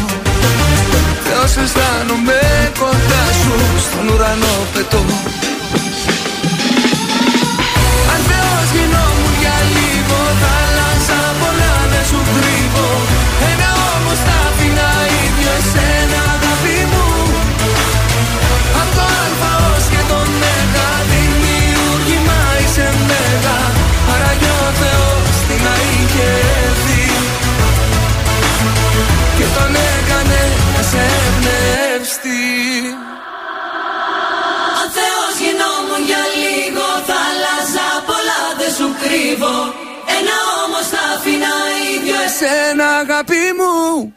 Θεός 1.24 1.56
αισθάνομαι 1.56 2.40
κοντά 2.78 3.24
σου 3.42 3.54
Στον 3.86 4.08
ουρανό 4.14 4.54
πετώ 4.74 5.04
κρύβω 39.40 39.74
Ένα 40.18 40.36
όμως 40.66 40.86
θα 40.88 40.98
άφηνα 41.16 41.52
ίδιο 41.94 42.14
Εσένα 42.26 42.86
αγάπη 42.96 43.34
μου 43.58 44.09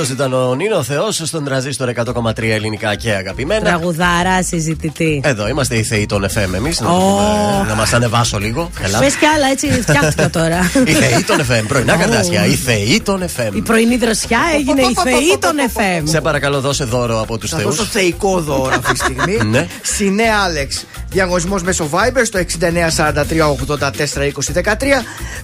Αυτό 0.00 0.12
ήταν 0.12 0.32
ο 0.32 0.54
Νίνο 0.54 0.82
Θεός 0.82 1.20
στον 1.24 1.44
τραζίστορ 1.44 1.92
100,3 2.14 2.32
ελληνικά 2.42 2.94
και 2.94 3.12
αγαπημένα. 3.12 3.60
Τραγουδάρα, 3.60 4.42
συζητητή. 4.42 5.20
Εδώ 5.24 5.48
είμαστε 5.48 5.76
οι 5.76 5.82
θεοί 5.82 6.06
των 6.06 6.24
FM 6.24 6.54
εμείς. 6.54 6.80
Να, 6.80 6.88
Ω. 6.90 6.98
το 6.98 7.04
πούμε, 7.04 7.68
να 7.68 7.74
μας 7.74 7.92
ανεβάσω 7.92 8.38
λίγο. 8.38 8.70
Έλα. 8.82 8.98
Πες 8.98 9.14
κι 9.14 9.26
άλλα, 9.26 9.46
έτσι 9.46 9.82
φτιάχτηκα 9.82 10.30
τώρα. 10.30 10.70
Οι 10.86 10.92
θεοί 10.92 11.22
των 11.26 11.40
FM. 11.40 11.64
Πρωινά 11.68 11.94
Ω. 11.94 11.98
καρτάσια. 11.98 12.46
Οι 12.46 12.54
θεοί 12.54 13.00
των 13.00 13.22
FM. 13.36 13.54
Η 13.54 13.60
πρωινή 13.60 13.96
δροσιά 13.96 14.40
έγινε 14.54 14.80
η 14.82 14.96
θεή 15.02 15.38
των 15.38 15.54
FM. 15.74 16.02
Σε 16.04 16.20
παρακαλώ, 16.20 16.60
δώσε 16.60 16.84
δώρο 16.84 17.20
από 17.20 17.38
τους 17.38 17.50
Θα 17.50 17.56
θεούς. 17.58 17.76
δώσω 17.76 17.88
θεϊκό 17.90 18.40
δώρο 18.40 18.74
αυτή 18.76 18.92
τη 18.92 18.98
στιγμή. 18.98 19.38
Ναι. 19.44 19.66
Συνέ 19.82 20.24
Άλεξ. 20.44 20.84
Διαγωνισμός 21.12 21.62
μέσω 21.62 21.88
Viber 21.92 22.22
στο 22.24 22.40
6943842013. 22.60 22.66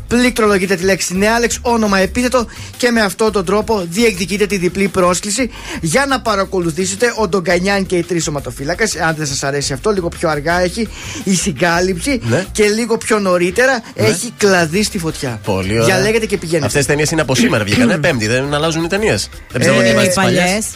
Πληκτρολογείτε 0.08 0.74
τη 0.76 0.84
λέξη 0.84 1.06
Συνέ 1.06 1.28
Άλεξ, 1.28 1.58
όνομα 1.62 1.98
επίθετο 1.98 2.46
και 2.76 2.90
με 2.90 3.00
αυτόν 3.00 3.32
τον 3.32 3.44
τρόπο 3.44 3.86
διεκδικείτε 3.90 4.46
τη 4.46 4.56
διπλή 4.56 4.88
πρόσκληση 4.88 5.50
για 5.80 6.06
να 6.06 6.20
παρακολουθήσετε 6.20 7.12
ο 7.18 7.28
Ντογκανιάν 7.28 7.86
και 7.86 7.96
οι 7.96 8.02
τρεις 8.02 8.22
σωματοφύλακες. 8.24 8.96
Αν 8.96 9.14
δεν 9.16 9.26
σας 9.26 9.42
αρέσει 9.42 9.72
αυτό, 9.72 9.90
λίγο 9.90 10.08
πιο 10.08 10.28
αργά 10.28 10.60
έχει 10.60 10.88
η 11.24 11.34
συγκάλυψη 11.34 12.20
Ναι. 12.22 12.44
και 12.52 12.64
λίγο 12.68 12.96
πιο 12.96 13.18
νωρίτερα 13.18 13.82
έχει 13.94 14.32
κλαδί 14.36 14.82
στη 14.82 14.98
φωτιά. 14.98 15.40
Πολύ 15.44 15.72
ωραία. 15.72 15.84
Διαλέγετε 15.84 16.26
και 16.26 16.36
πηγαίνετε. 16.36 16.66
Αυτές 16.66 16.82
τι 16.82 16.88
ταινίες 16.88 17.10
είναι 17.10 17.20
από 17.20 17.34
σήμερα. 17.34 17.64
Βγήκανε 17.64 17.98
Πέμπτη, 18.06 18.26
δεν 18.26 18.54
αλλάζουν 18.54 18.84
οι 18.84 18.88
ταινίες. 18.88 19.28
Δεν 19.52 19.60
ξέρω 19.60 19.80
Ε, 19.80 19.82
τι 19.82 19.88
οι 19.90 19.94
βάζει 19.94 20.08
τι 20.08 20.14
παλιές. 20.14 20.66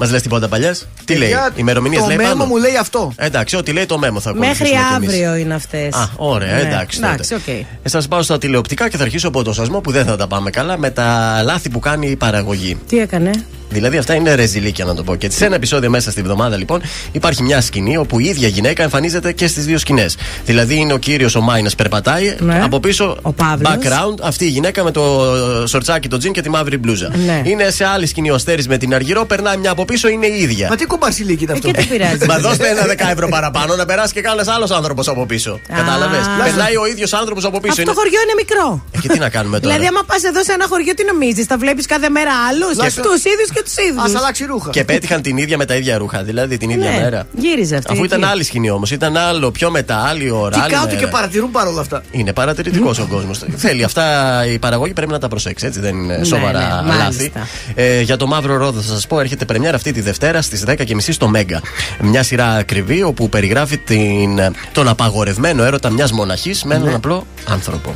Παλιές. 0.00 0.10
Μας 0.10 0.10
λες 0.10 0.22
τίποτα 0.22 0.48
παλιέ. 0.48 0.72
Τι 1.04 1.14
λέει, 1.14 1.28
Παιδιά, 1.28 1.50
ημερομηνίες 1.56 2.00
το 2.00 2.06
λέει 2.06 2.16
μέμο 2.16 2.28
πάνω; 2.28 2.44
μου 2.44 2.56
λέει 2.56 2.76
αυτό. 2.76 3.12
Εντάξει, 3.16 3.56
ό,τι 3.56 3.72
λέει 3.72 3.86
το 3.86 3.98
μέμο 3.98 4.20
θα 4.20 4.30
ακολουθήσουμε. 4.30 4.68
Μέχρι 4.68 4.86
κι 4.86 4.94
εμείς. 4.94 5.08
αύριο 5.08 5.34
είναι 5.34 5.54
αυτές. 5.54 5.94
Α, 5.94 6.08
ωραία, 6.16 6.56
εντάξει. 6.56 7.00
τότε. 7.00 7.12
Εντάξει, 7.12 7.34
οκ. 7.34 7.48
Ε, 7.48 7.64
σας 7.88 8.08
πάω 8.08 8.22
στα 8.22 8.38
τηλεοπτικά 8.38 8.88
και 8.88 8.96
θα 8.96 9.02
αρχίσω 9.02 9.28
από 9.28 9.42
το 9.42 9.52
Σασμό 9.52 9.80
που 9.80 9.90
δεν 9.90 10.04
θα 10.04 10.16
τα 10.16 10.26
πάμε 10.26 10.50
καλά 10.50 10.78
με 10.78 10.90
τα 10.90 11.40
λάθη 11.44 11.68
που 11.68 11.78
κάνει 11.78 12.06
η 12.06 12.16
παραγωγή. 12.16 12.78
Τι 12.88 12.98
έκανε; 12.98 13.30
Δηλαδή 13.70 13.96
αυτά 13.96 14.14
είναι 14.14 14.34
ρεζιλίκια 14.34 14.84
να 14.84 14.94
το 14.94 15.02
πω. 15.02 15.14
Και 15.14 15.30
σε 15.30 15.44
ένα 15.44 15.54
επεισόδιο 15.54 15.90
μέσα 15.90 16.10
στη 16.10 16.22
βδομάδα 16.22 16.56
λοιπόν 16.56 16.82
υπάρχει 17.12 17.42
μια 17.42 17.60
σκηνή 17.60 17.96
όπου 17.96 18.20
η 18.20 18.24
ίδια 18.24 18.48
γυναίκα 18.48 18.82
εμφανίζεται 18.82 19.32
και 19.32 19.46
στις 19.46 19.64
δύο 19.64 19.78
σκηνές. 19.78 20.16
Δηλαδή 20.44 20.74
είναι 20.76 20.92
ο 20.92 20.96
κύριος 20.98 21.34
ο 21.34 21.40
Μάινας 21.40 21.74
περπατάει, 21.74 22.36
Ναι. 22.38 22.60
από 22.62 22.80
πίσω 22.80 23.16
Ο 23.22 23.32
Παύλος. 23.32 23.72
background 23.72 24.14
αυτή 24.22 24.44
η 24.44 24.48
γυναίκα 24.48 24.84
με 24.84 24.90
το 24.90 25.24
σορτσάκι, 25.66 26.08
το 26.08 26.16
τζιν 26.18 26.32
και 26.32 26.40
τη 26.40 26.48
μαύρη 26.50 26.76
μπλούζα. 26.78 27.10
Ναι. 27.26 27.42
Είναι 27.44 27.70
σε 27.70 27.84
άλλη 27.84 28.06
σκηνή 28.06 28.30
ο 28.30 28.34
Αστέρης 28.34 28.68
με 28.68 28.76
την 28.78 28.94
Αργυρό, 28.94 29.24
περνάει 29.24 29.56
μια 29.56 29.70
από 29.70 29.84
πίσω, 29.84 30.08
είναι 30.08 30.26
η 30.26 30.40
ίδια. 30.42 30.68
Μα 30.68 30.76
τι 30.76 30.84
κομπασιλίκι 30.86 31.42
είναι 31.44 31.52
αυτό; 31.52 31.68
Ε, 31.68 31.72
Και 31.72 31.80
τι 31.80 31.86
πειράζει. 31.86 32.26
Μα 32.26 32.38
δώστε 32.38 32.68
ένα 32.68 32.86
10 32.86 33.10
ευρώ 33.12 33.28
παραπάνω 33.28 33.76
να 33.76 33.84
περάσει 33.86 34.12
και 34.12 34.20
κανένα 34.20 34.52
άλλος 34.54 34.70
άνθρωπος 34.70 35.08
από 35.08 35.26
πίσω. 35.26 35.60
Κατάλαβες; 35.76 36.24
Περνάει 36.44 36.76
ο 36.76 36.86
ίδιος 36.86 37.12
άνθρωπος 37.12 37.44
από 37.44 37.60
πίσω. 37.60 37.70
Αυτό 37.72 37.82
Είναι- 37.82 37.92
το 37.92 37.98
χωριό 38.00 38.20
είναι 38.24 38.34
μικρό. 38.42 38.84
Ε, 38.90 38.98
και 39.02 39.08
τι 39.08 39.18
να 39.18 39.28
κάνουμε 39.36 39.56
τώρα; 39.60 39.74
Δηλαδή, 39.74 39.88
άμα 39.94 40.02
πας 40.10 40.22
εδώ 40.30 40.42
σε 40.48 40.52
ένα 40.52 40.66
χωριό, 40.68 40.94
τι 40.94 41.04
νομίζεις, 41.12 41.44
θα 41.50 41.56
βλέπεις 41.58 41.86
κάθε 41.86 42.08
μέρα 42.08 42.32
άλλους. 42.48 42.74
Λάσο- 42.76 43.02
Τους 43.06 43.22
ίδιους 43.32 43.50
και 43.54 43.59
τους 43.62 43.76
ίδιους. 43.76 44.14
Α 44.14 44.18
αλλάξει 44.18 44.44
ρούχα. 44.44 44.70
Και 44.70 44.84
πέτυχαν 44.84 45.22
την 45.22 45.36
ίδια 45.36 45.56
με 45.56 45.64
τα 45.64 45.74
ίδια 45.74 45.98
ρούχα, 45.98 46.22
δηλαδή 46.22 46.56
την 46.56 46.70
ίδια 46.70 46.90
Ναι, 46.90 47.00
μέρα. 47.00 47.26
γύριζε 47.36 47.76
αυτή. 47.76 47.92
Αφού 47.92 48.04
ήταν 48.04 48.22
εκεί. 48.22 48.30
άλλη 48.30 48.44
σκηνή 48.44 48.70
όμως. 48.70 48.90
Ήταν 48.90 49.16
άλλο 49.16 49.50
πιο 49.50 49.70
μετά, 49.70 49.96
άλλη 49.96 50.30
ώρα. 50.30 50.50
Τι 50.56 50.60
άλλη 50.62 50.72
κάτω 50.72 50.86
μέρα. 50.86 50.98
και 50.98 51.06
παρατηρούν 51.06 51.50
παρόλα 51.50 51.80
αυτά. 51.80 52.02
Είναι 52.10 52.32
παρατηρητικός 52.32 52.98
ο 52.98 53.06
κόσμος. 53.10 53.40
Θέλει 53.56 53.84
αυτά 53.84 54.04
η 54.52 54.58
παραγωγή 54.58 54.92
πρέπει 54.92 55.12
να 55.12 55.18
τα 55.18 55.28
προσέξει, 55.28 55.66
έτσι 55.66 55.80
δεν 55.80 55.94
είναι 55.96 56.16
Ναι, 56.16 56.24
σοβαρά 56.24 56.58
ναι, 56.58 56.88
λάθη. 56.94 56.98
μάλιστα. 57.02 57.48
Ε, 57.74 58.00
για 58.00 58.16
το 58.16 58.26
Μαύρο 58.26 58.56
Ρόδο 58.56 58.80
θα 58.80 58.92
σας 58.92 59.06
πω, 59.06 59.20
έρχεται 59.20 59.44
πρεμιέρα 59.44 59.76
αυτή 59.76 59.92
τη 59.92 60.00
Δευτέρα 60.00 60.42
στις 60.42 60.64
10.30 60.66 61.12
στο 61.12 61.28
Μέγκα. 61.28 61.60
Μια 62.00 62.22
σειρά 62.22 62.46
ακριβή 62.54 63.02
όπου 63.02 63.28
περιγράφει 63.28 63.76
την, 63.78 64.40
τον 64.72 64.88
απαγορευμένο 64.88 65.64
έρωτα 65.64 65.90
μιας 65.90 66.12
μοναχής 66.12 66.64
με 66.64 66.74
έναν 66.74 66.94
απλό 66.94 67.26
άνθρωπο. 67.48 67.94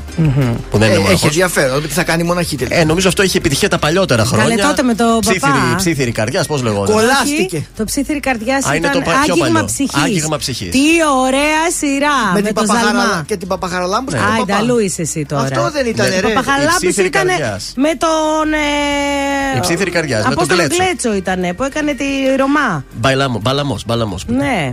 Που 0.70 0.78
δεν 0.78 0.81
είναι 0.81 0.86
Ε, 0.86 0.91
έχει 0.91 0.99
μοναχός. 1.03 1.23
ενδιαφέρον. 1.24 1.82
Τι 1.82 1.89
θα 1.89 2.03
κάνει 2.03 2.23
η 2.23 2.27
μοναχή 2.27 2.57
τελικά. 2.57 2.77
Ε, 2.77 2.85
νομίζω 2.85 3.09
αυτό 3.09 3.23
είχε 3.23 3.39
επιτυχία 3.39 3.69
τα 3.69 3.78
παλιότερα 3.78 4.27
Καλέ, 4.31 4.43
χρόνια. 4.43 4.66
τότε 4.66 4.82
με 4.82 4.95
το 4.95 5.05
ψήθυρη, 5.20 5.41
παπά. 5.41 5.53
Ψήθυρη 5.76 6.12
καρδιάς, 6.12 6.47
πώς 6.47 6.62
λεγόταν; 6.62 6.94
Κολλά- 6.94 7.10
Όχι, 7.10 7.31
Κολλάστηκε. 7.35 7.66
Το 7.76 7.85
ψήθυρη 7.85 8.20
καρδιάς 8.20 8.64
Α, 8.64 8.74
είναι 8.74 8.86
ήταν 8.86 8.93
το 8.93 9.10
πα- 9.10 9.10
πιο 9.24 9.32
άγγιγμα 9.32 9.47
παλιό. 9.52 9.64
ψυχής. 9.64 10.02
Άγγιγμα 10.02 10.36
ψυχής. 10.36 10.70
Τι 10.70 10.81
ωραία 11.22 11.64
σειρά. 11.78 12.16
Με, 12.35 12.40
Με 12.40 12.47
την 12.47 12.55
το 12.55 12.60
Παπαχαρα- 12.60 12.86
Ζαλμά. 13.01 13.24
και 13.26 13.36
την 13.36 13.48
Παπαχαραλάμπους 13.48 14.12
και 14.14 14.18
Α, 14.18 14.22
τον 14.22 14.36
παπά. 14.47 14.52
ενταλού 14.59 14.78
είσαι 14.78 15.02
εσύ 15.02 15.26
τώρα. 15.28 15.43
Αυτό 15.43 15.70
δεν 15.70 15.86
ήταν 15.86 16.09
Ναι. 16.09 16.20
ρε. 16.20 16.26
Ο 16.26 16.28
Παπαχαλάμπους 16.32 16.74
Η 16.82 16.86
ψήθυρη 16.86 17.06
ήταν 17.06 17.26
καρδιάς. 17.26 17.72
με 17.76 17.89
τον. 17.98 18.52
Ε, 18.52 19.56
Η 19.56 19.60
ψήθυρη 19.60 19.90
καρδιάς, 19.90 20.18
με 20.18 20.24
τον 20.24 20.32
Απόστολο 20.32 20.60
Κλέτσο. 20.60 20.76
Κλέτσο 20.85 21.14
ήταν 21.14 21.55
που 21.56 21.62
έκανε 21.62 21.93
τη 21.94 22.05
Ρωμά. 22.39 22.85
Μπαλαμό, 22.94 23.40
μπαλαμό. 23.86 24.18
Ναι. 24.26 24.70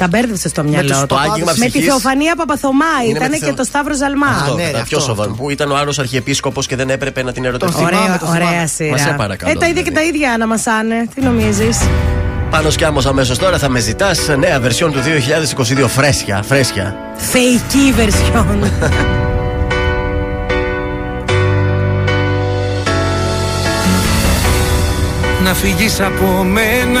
Τα 0.00 0.08
μπέρδεψε 0.08 0.48
στο 0.48 0.62
μυαλό 0.62 0.88
τους- 0.88 0.98
του. 1.00 1.06
το 1.06 1.16
άγγιγμα 1.16 1.52
Με 1.56 1.64
τη 1.64 1.68
ψυχής. 1.70 1.84
Θεοφανία 1.84 2.34
Παπαθωμά 2.36 2.84
Είναι 3.04 3.12
με 3.12 3.18
ήταν 3.18 3.30
τη 3.30 3.38
και 3.38 3.44
Θεο- 3.44 3.54
το 3.54 3.64
Σταύρος 3.64 3.96
Ζαλμά. 3.96 4.26
Αυτό, 4.26 4.54
ναι, 4.54 4.62
τα 4.62 4.66
ρε, 4.66 4.72
πιο 4.72 4.96
αυτό, 4.96 5.00
σοβαρό. 5.00 5.30
αυτό. 5.30 5.42
Που 5.42 5.50
ήταν 5.50 5.70
ο 5.70 5.76
άλλος 5.76 5.98
αρχιεπίσκοπος 5.98 6.66
και 6.66 6.76
δεν 6.76 6.90
έπρεπε 6.90 7.22
να 7.22 7.32
την 7.32 7.44
ερωτευτεί. 7.44 7.74
θυμάμαι, 7.76 7.96
Ωραία, 7.96 8.18
το 8.18 8.26
θυμάμαι. 8.26 8.44
ωραία 8.44 8.66
σειρά. 8.66 8.90
Μα 8.90 8.96
σε 8.96 9.14
παρακαλώ, 9.16 9.52
Ε, 9.52 9.54
τα 9.54 9.66
ίδια 9.68 9.82
και 9.82 9.90
τα 9.90 10.00
δηλαδή. 10.00 10.16
ίδια 10.18 10.32
αναμασάνε. 10.32 11.06
Τι 11.14 11.20
νομίζεις; 11.20 11.78
Πάνω 12.50 12.70
σκιάμος 12.70 13.06
αμέσως 13.06 13.38
τώρα 13.38 13.58
θα 13.58 13.68
με 13.68 13.78
ζητάς 13.80 14.28
νέα 14.38 14.60
βερσιόν 14.60 14.92
του 14.92 15.00
2022. 15.00 15.88
Φρέσια, 15.88 16.42
φρέσια. 16.48 16.96
Φεϊκή 17.16 17.94
version. 17.98 18.56
Να 25.44 25.54
φύγεις 25.54 26.00
από 26.00 26.26
μένα 26.44 27.00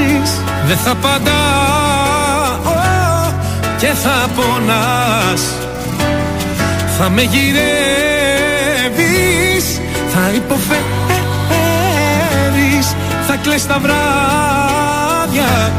φωνάζεις 0.00 0.42
Δεν 0.66 0.76
θα 0.76 0.90
απαντάω 0.90 1.38
Και 3.78 3.86
θα 3.86 4.28
πονάς. 4.34 5.42
Θα 6.98 7.08
με 7.10 7.22
γυρεύεις 7.22 7.60
Θα 10.14 10.30
υποφέρεις 10.34 10.86
Θα 13.26 13.36
κλαις 13.36 13.66
τα 13.66 13.78
βράδια 13.78 15.72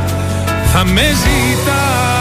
Θα 0.73 0.83
με 0.85 1.01
ζητάς 1.01 2.20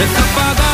φωνάζεις 0.00 0.20
Δεν 0.20 0.69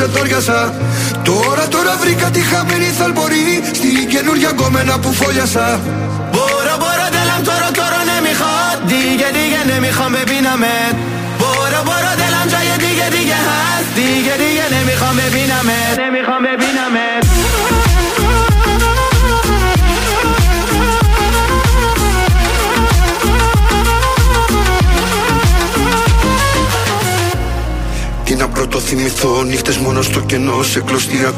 ξετόριασα 0.00 0.74
Τώρα, 1.22 1.68
τώρα 1.68 1.96
βρήκα 1.96 2.30
τη 2.30 2.40
χαμένη 2.40 2.84
θαλπορή 2.84 3.62
Στην 3.72 4.08
καινούργια 4.08 4.50
γκόμενα 4.50 4.98
που 4.98 5.12
φόλιασα 5.12 5.80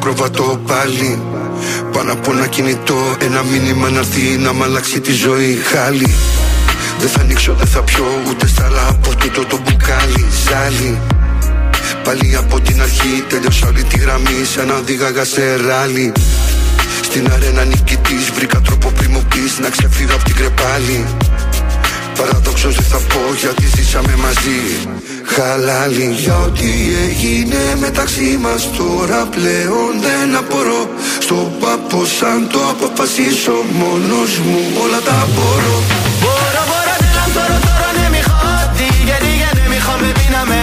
κλωστή 0.02 0.22
ακροβατό 0.22 0.60
πάλι. 0.66 1.22
Πάνω 1.92 2.12
από 2.12 2.32
ένα 2.32 2.46
κινητό 2.46 3.16
Ένα 3.20 3.42
μήνυμα 3.42 3.90
να 3.90 3.98
έρθει 3.98 4.36
να 4.38 4.52
μ' 4.52 4.62
αλλάξει 4.62 5.00
τη 5.00 5.12
ζωή. 5.12 5.58
Χάλι. 5.72 6.14
Δεν 6.98 7.08
θα 7.08 7.20
ανοίξω, 7.20 7.54
δεν 7.54 7.66
θα 7.66 7.82
πιω 7.82 8.04
Ούτε 8.28 8.46
στάλα 8.46 8.88
από 8.88 9.16
τούτο 9.16 9.44
το 9.44 9.56
μπουκάλι. 9.56 10.26
Ζάλι. 10.46 10.98
Πάλι 12.04 12.36
από 12.36 12.60
την 12.60 12.82
αρχή 12.82 13.24
τέλειωσα 13.28 13.66
όλη 13.66 13.82
τη 13.82 13.98
γραμμή 13.98 14.44
Σαν 14.54 14.66
να 14.66 14.74
οδήγαγα 14.74 15.24
σε 15.24 15.56
ράλι. 15.66 16.12
Στην 17.02 17.32
αρένα 17.32 17.64
νικητής 17.64 18.30
Βρήκα 18.34 18.60
τρόπο 18.60 18.90
πριν 18.90 19.10
μου 19.12 19.24
πεις 19.28 19.58
Να 19.58 19.68
ξεφύγω 19.68 20.14
από 20.14 20.24
την 20.24 20.34
κρεπάλη. 20.34 21.04
Παραδόξως 22.16 22.74
δεν 22.74 22.84
θα 22.84 22.96
πω 22.96 23.20
γιατί 23.40 23.66
ζήσαμε 23.76 24.14
μαζί 24.16 24.60
Χαλά 25.36 25.86
λίγα, 25.86 26.36
ό,τι 26.46 26.70
έγινε 27.04 27.60
μεταξύ 27.84 28.38
μας 28.44 28.62
Τώρα 28.78 29.20
πλέον 29.34 29.90
δεν 30.06 30.36
απορώ. 30.42 30.82
Στον 31.24 31.46
πάππο, 31.60 32.00
σαν 32.18 32.40
το 32.52 32.60
αποφασίσω 32.72 33.56
Μόνος 33.80 34.32
μου, 34.46 34.60
όλα 34.82 35.00
τα 35.08 35.18
μπορώ. 35.34 35.76
Μπορώ, 36.22 36.62
μπορώ, 36.68 36.94
δεν 37.02 37.12
λάμτωρο, 37.16 37.56
τώρα 37.66 37.88
ναι, 37.96 38.00
ναι 38.00 38.08
μηχάω, 38.14 38.56
τι 38.76 38.86
γιατί 39.08 39.30
γενεμιχά 39.40 39.94
με 40.02 40.10
πίναμε. 40.18 40.60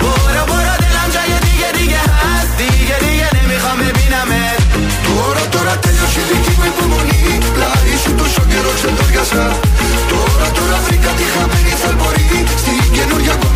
Μπορώ, 0.00 0.42
μπορώ, 0.48 0.74
ναι, 0.80 0.80
δεν 0.82 0.92
λάμτωρο, 0.96 1.26
γιατί 2.88 3.08
γενεμιχά 3.20 3.72
με 3.80 3.88
πίναμε. 3.96 4.40
Τώρα 5.06 5.44
τώρα 5.54 5.74
τέλειωσε 5.82 6.20
η 6.24 6.26
δική 6.30 6.52
μου 6.58 6.66
υπομονή. 6.72 7.24
Βλάζει 7.54 7.94
του, 8.04 8.12
τόσο 8.20 8.42
καιρό, 8.50 8.72
ξεπέρασα 8.78 9.44
Τώρα, 10.12 10.46
τώρα 10.58 10.76
βρήκα 10.84 11.10
τη 11.18 11.24
χαμένη, 11.34 11.72
θαλπορή. 11.82 12.30
Στην 12.62 12.78
καινούργια 12.96 13.34
κομμάτια 13.42 13.55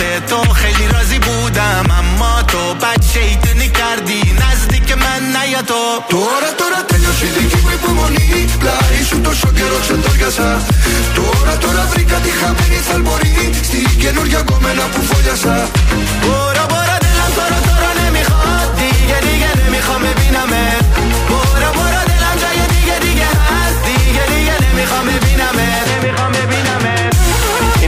وقت 0.00 0.26
تو 0.26 0.52
خیلی 0.52 0.88
راضی 0.88 1.18
بودم 1.18 1.84
اما 1.98 2.42
تو 2.42 2.74
بد 2.74 3.02
شیطنی 3.12 3.68
کردی 3.68 4.22
نزدیک 4.40 4.92
من 4.92 5.36
نیا 5.36 5.62
تو. 5.62 5.74
تو 6.08 6.18
را 6.18 6.52
تو 6.58 6.64
آره 6.64 6.76
را 6.76 6.82
تنیا 6.82 7.48
که 7.48 7.56
می 7.56 7.76
پومونی 7.76 8.46
لاری 8.62 9.22
تو 9.24 9.34
شو 9.34 9.52
گرو 9.52 9.80
چند 9.80 10.02
درگسا 10.02 10.58
تو 11.14 11.22
را 11.46 11.56
تو 11.56 11.72
را 11.72 11.84
بریکا 11.84 12.18
دی 12.18 12.30
خمینی 12.30 12.82
سلموری 12.82 13.54
سی 13.62 13.84
که 13.84 14.12
نور 14.12 14.26
یا 14.26 14.42
گومنا 14.42 14.88
پو 14.88 15.02
فویاسا 15.02 15.54
بورا 16.22 16.66
بورا 16.66 16.98
دلم 16.98 17.30
تو 17.34 17.40
را 17.40 17.60
تو 17.60 17.74
را 17.82 18.04
نمی‌خواد. 18.04 18.76
دیگه 18.76 19.20
دیگه 19.20 19.66
نمی‌خوام 19.66 20.02
ببینم 20.02 20.79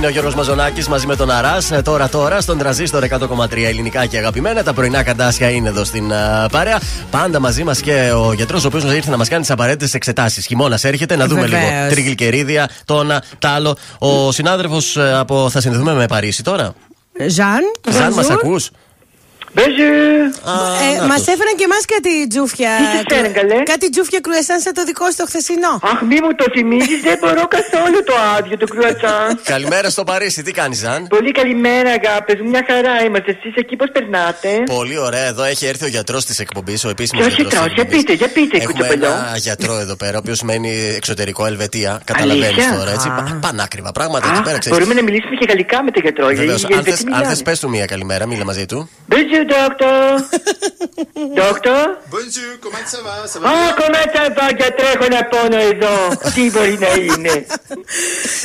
Είναι 0.03 0.11
ο 0.11 0.15
Γιώργος 0.15 0.35
Μαζονάκης 0.35 0.89
μαζί 0.89 1.07
με 1.07 1.17
τον 1.17 1.31
Αράς. 1.31 1.71
Τώρα, 1.85 2.09
τώρα, 2.09 2.41
στον 2.41 2.59
τραζίστορ 2.59 3.05
100,3 3.05 3.65
ελληνικά 3.65 4.07
και 4.07 4.19
αγαπημένα. 4.19 4.63
Τα 4.63 4.73
πρωινά 4.73 5.03
καρτάσια 5.03 5.51
είναι 5.51 5.69
εδώ 5.69 5.85
στην 5.85 6.13
α, 6.13 6.49
παρέα. 6.53 6.81
Πάντα 7.11 7.41
μαζί 7.41 7.65
μας 7.65 7.81
και 7.81 8.13
ο 8.15 8.33
γιατρός, 8.33 8.65
ο 8.65 8.67
οποίος 8.67 8.85
μα 8.85 8.95
ήρθε 8.95 9.11
να 9.11 9.17
μας 9.17 9.29
κάνει 9.29 9.41
τις 9.41 9.51
απαραίτητες 9.51 9.95
εξετάσεις. 9.95 10.47
Χειμώνας 10.47 10.85
έρχεται, 10.85 11.17
να 11.17 11.27
δούμε 11.27 11.41
Βεβαίως. 11.41 11.63
λίγο 11.63 11.91
τριγλικερίδια, 11.91 12.69
τόνα, 12.85 13.23
τ' 13.39 13.45
άλλο. 13.45 13.77
Ο 13.99 14.33
συνάδελφος 14.33 14.97
από. 14.97 15.51
Θα 15.51 15.61
συνδεθούμε 15.61 15.95
με 15.95 16.07
Παρίσι 16.07 16.43
τώρα; 16.43 16.75
Ζαν, 17.29 17.61
Ζαν, 17.91 18.13
μας 18.13 18.31
ακούς; 18.31 18.71
Ε, 19.55 20.99
να 21.01 21.07
Μας 21.07 21.17
τους. 21.19 21.27
έφεραν 21.33 21.55
και 21.59 21.65
εμάς 21.71 21.85
κάτι 21.95 22.27
τζούφια. 22.33 22.71
Τι 22.81 22.85
σας 22.97 23.03
φέραν, 23.13 23.33
καλέ; 23.33 23.63
Κάτι 23.73 23.91
τζούφια 23.91 24.21
κρουεσάν 24.21 24.61
σαν 24.61 24.73
το 24.79 24.83
δικό 24.85 25.05
σου 25.11 25.17
το 25.17 25.27
χθεσινό. 25.31 25.73
Αχ, 25.93 26.01
μη 26.11 26.19
μου 26.25 26.35
το 26.41 26.45
θυμίζεις, 26.55 27.01
δεν 27.09 27.17
μπορώ 27.21 27.45
καθόλου 27.57 27.99
το 28.09 28.15
άδειο 28.37 28.57
του 28.57 28.67
κρουατσάν. 28.73 29.29
Καλημέρα 29.55 29.91
στο 29.91 30.05
Παρίσι, 30.05 30.43
τι 30.43 30.53
κάνεις, 30.53 30.79
Ζαν; 30.79 31.07
Πολύ 31.07 31.33
καλημέρα, 31.33 31.91
αγάπη 32.01 32.43
μου, 32.43 32.49
μια 32.51 32.65
χαρά 32.71 32.95
είμαστε. 33.05 33.31
Εσείς 33.31 33.55
εκεί 33.63 33.77
πώς 33.77 33.89
περνάτε; 33.93 34.49
Πολύ 34.77 34.99
ωραία, 34.99 35.27
εδώ 35.27 35.43
έχει 35.45 35.67
έρθει 35.67 35.85
ο 35.85 35.89
γιατρός 35.89 36.25
της 36.25 36.39
εκπομπής, 36.39 36.85
ο 36.85 36.89
επίσημος 36.89 37.25
Ποιος 37.27 37.37
γιατρός; 37.39 37.73
Για 37.75 37.87
πείτε, 37.87 38.13
για 38.13 38.29
πείτε, 38.29 38.57
Έχουμε 38.57 38.73
κουτσοπελιό. 38.73 39.07
ένα 39.07 39.33
γιατρό 39.37 39.75
εδώ 39.79 39.97
πέρα, 39.97 40.17
ο 40.17 40.21
οποίος 40.25 40.43
μένει 40.43 40.73
εξωτερικό 40.97 41.47
Ελβετία. 41.47 42.01
Καταλαβαίνεις 42.05 42.47
Αλήθεια; 42.47 42.77
τώρα, 42.79 42.91
έτσι. 42.91 43.09
Α. 43.09 43.13
πα- 43.15 43.39
Πανάκριβα 43.41 43.93
πράγματα 43.93 44.29
εκεί 44.29 44.39
Α, 44.39 44.43
πέρα, 44.43 44.59
ξέρεις. 44.59 44.79
μπορούμε 44.79 44.95
να 45.01 45.03
μιλήσουμε 45.07 45.35
και 45.37 45.47
γαλλικά 45.49 45.83
με 45.83 45.91
τον 45.91 46.03
γιατρό. 46.03 46.27
Βεβαίως, 46.27 46.61
γιατί 46.61 46.75
αν 46.75 46.83
δεν 46.83 46.93
θες- 46.93 47.05
αν 47.05 47.11
μιλάμε. 47.13 47.27
θες, 47.29 47.43
πες 47.43 47.61
του 47.61 47.69
μία 47.69 47.85
καλημέρα, 47.87 48.27
μίλα 48.27 48.45
μαζί 48.45 48.67
του. 48.67 48.91
Bonjour, 49.43 49.69
doctor. 49.69 50.21
doctor. 51.37 51.99
Bonjour, 52.11 52.53
comment 52.61 52.87
ça 52.87 53.01
va; 53.03 53.27
Ça 53.27 53.39
Α, 53.39 53.75
κομμάτσα 53.81 54.35
βάγια, 54.41 54.75
τρέχω 54.75 55.09
να 55.11 55.25
πόνο 55.25 55.57
εδώ. 55.57 55.95
Τι 56.35 56.51
μπορεί 56.51 56.79
να 56.81 56.89
είναι. 57.03 57.47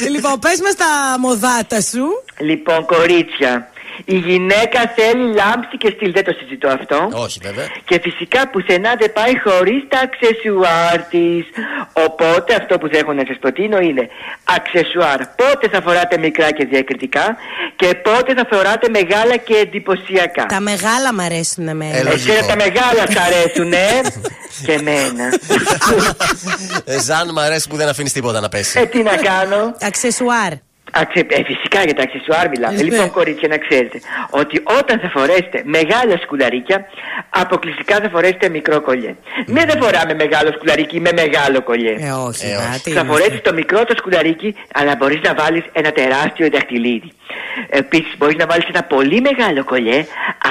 λοιπόν, 0.09 0.39
πε 0.39 0.49
μα 0.63 0.71
τα 0.85 1.19
μοδάτα 1.19 1.81
σου. 1.81 2.05
Λοιπόν, 2.39 2.85
κορίτσια. 2.85 3.69
Η 4.05 4.15
γυναίκα 4.17 4.79
θέλει 4.95 5.25
λάμψη 5.33 5.77
και 5.77 5.89
στυλ, 5.95 6.11
δεν 6.11 6.23
το 6.23 6.33
συζητώ 6.39 6.67
αυτό. 6.67 7.09
Όχι, 7.11 7.39
βέβαια. 7.43 7.65
Και 7.85 7.99
φυσικά 8.03 8.47
πουθενά 8.49 8.95
δεν 8.99 9.13
πάει 9.13 9.33
χωρίς 9.39 9.83
τα 9.87 9.99
αξεσουάρ 9.99 10.97
της. 11.13 11.45
Οπότε 12.07 12.55
αυτό 12.55 12.77
που 12.77 12.87
θα 12.91 12.97
έχω 12.97 13.13
να 13.13 13.23
σας 13.27 13.37
προτείνω 13.39 13.77
είναι 13.79 14.07
αξεσουάρ. 14.55 15.17
Πότε 15.41 15.67
θα 15.71 15.81
φοράτε 15.81 16.17
μικρά 16.17 16.51
και 16.51 16.65
διακριτικά 16.65 17.35
και 17.75 17.95
πότε 17.95 18.33
θα 18.33 18.45
φοράτε 18.51 18.89
μεγάλα 18.89 19.37
και 19.37 19.53
εντυπωσιακά. 19.55 20.45
Τα 20.45 20.59
μεγάλα 20.59 21.13
μ' 21.13 21.19
αρέσουν 21.19 21.67
εμένα. 21.67 22.11
Εσένα 22.11 22.45
τα 22.47 22.55
μεγάλα 22.55 23.03
σ' 23.13 23.19
αρέσουν, 23.27 23.71
ε! 23.73 24.01
και 24.65 24.71
εμένα. 24.71 25.25
Ε, 26.85 26.99
Ζαν, 26.99 27.31
μ' 27.31 27.39
αρέσει 27.39 27.67
που 27.67 27.75
δεν 27.75 27.87
αφήνεις 27.87 28.13
τίποτα 28.13 28.39
να 28.39 28.49
πέσει. 28.49 28.79
ε, 28.79 28.85
τι 28.85 29.03
να 29.03 29.15
κάνω. 29.15 29.75
Αξεσουάρ. 29.81 30.51
Αξε... 30.91 31.19
Ε, 31.29 31.43
φυσικά 31.43 31.83
για 31.83 31.93
τα 31.93 32.03
αξεσουάρ 32.03 32.49
μιλάμε. 32.49 32.79
Ε, 32.79 32.83
λοιπόν, 32.83 32.99
ναι. 32.99 33.07
κορίτσια, 33.07 33.47
να 33.47 33.57
ξέρετε 33.57 33.99
ότι 34.29 34.61
όταν 34.79 34.99
θα 34.99 35.09
φορέσετε 35.09 35.61
μεγάλα 35.65 36.17
σκουλαρίκια, 36.23 36.85
αποκλειστικά 37.29 37.95
θα 37.99 38.09
φορέσετε 38.09 38.49
μικρό 38.49 38.81
κολλιέ. 38.81 39.15
Μην 39.47 39.63
δεν 39.67 39.81
φοράμε 39.81 40.13
μεγάλο 40.13 40.51
σκουλαρίκι 40.51 40.99
με 40.99 41.11
μεγάλο 41.15 41.61
κολλιέ. 41.63 41.91
Ε, 41.99 42.11
όχι, 42.11 42.45
Ε, 42.47 42.53
να, 42.53 42.69
όχι. 42.69 42.81
τι 42.83 42.91
Θα 42.91 42.99
είμαστε. 43.01 43.11
φορέσεις 43.11 43.41
το 43.41 43.53
μικρό 43.53 43.83
το 43.83 43.93
σκουλαρίκι, 43.97 44.55
αλλά 44.73 44.95
μπορείς 44.97 45.19
να 45.23 45.33
βάλεις 45.33 45.63
ένα 45.71 45.91
τεράστιο 45.91 46.49
δαχτυλίδι. 46.49 47.11
Επίσης, 47.69 48.13
μπορείς 48.17 48.35
να 48.35 48.45
βάλεις 48.45 48.65
ένα 48.67 48.83
πολύ 48.83 49.21
μεγάλο 49.21 49.63
κολλιέ, 49.63 50.05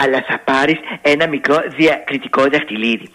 αλλά 0.05 0.25
θα 0.29 0.41
πάρεις 0.45 0.79
ένα 1.03 1.27
μικρό 1.27 1.57
διακριτικό 1.77 2.43
δαχτυλίδι. 2.53 3.09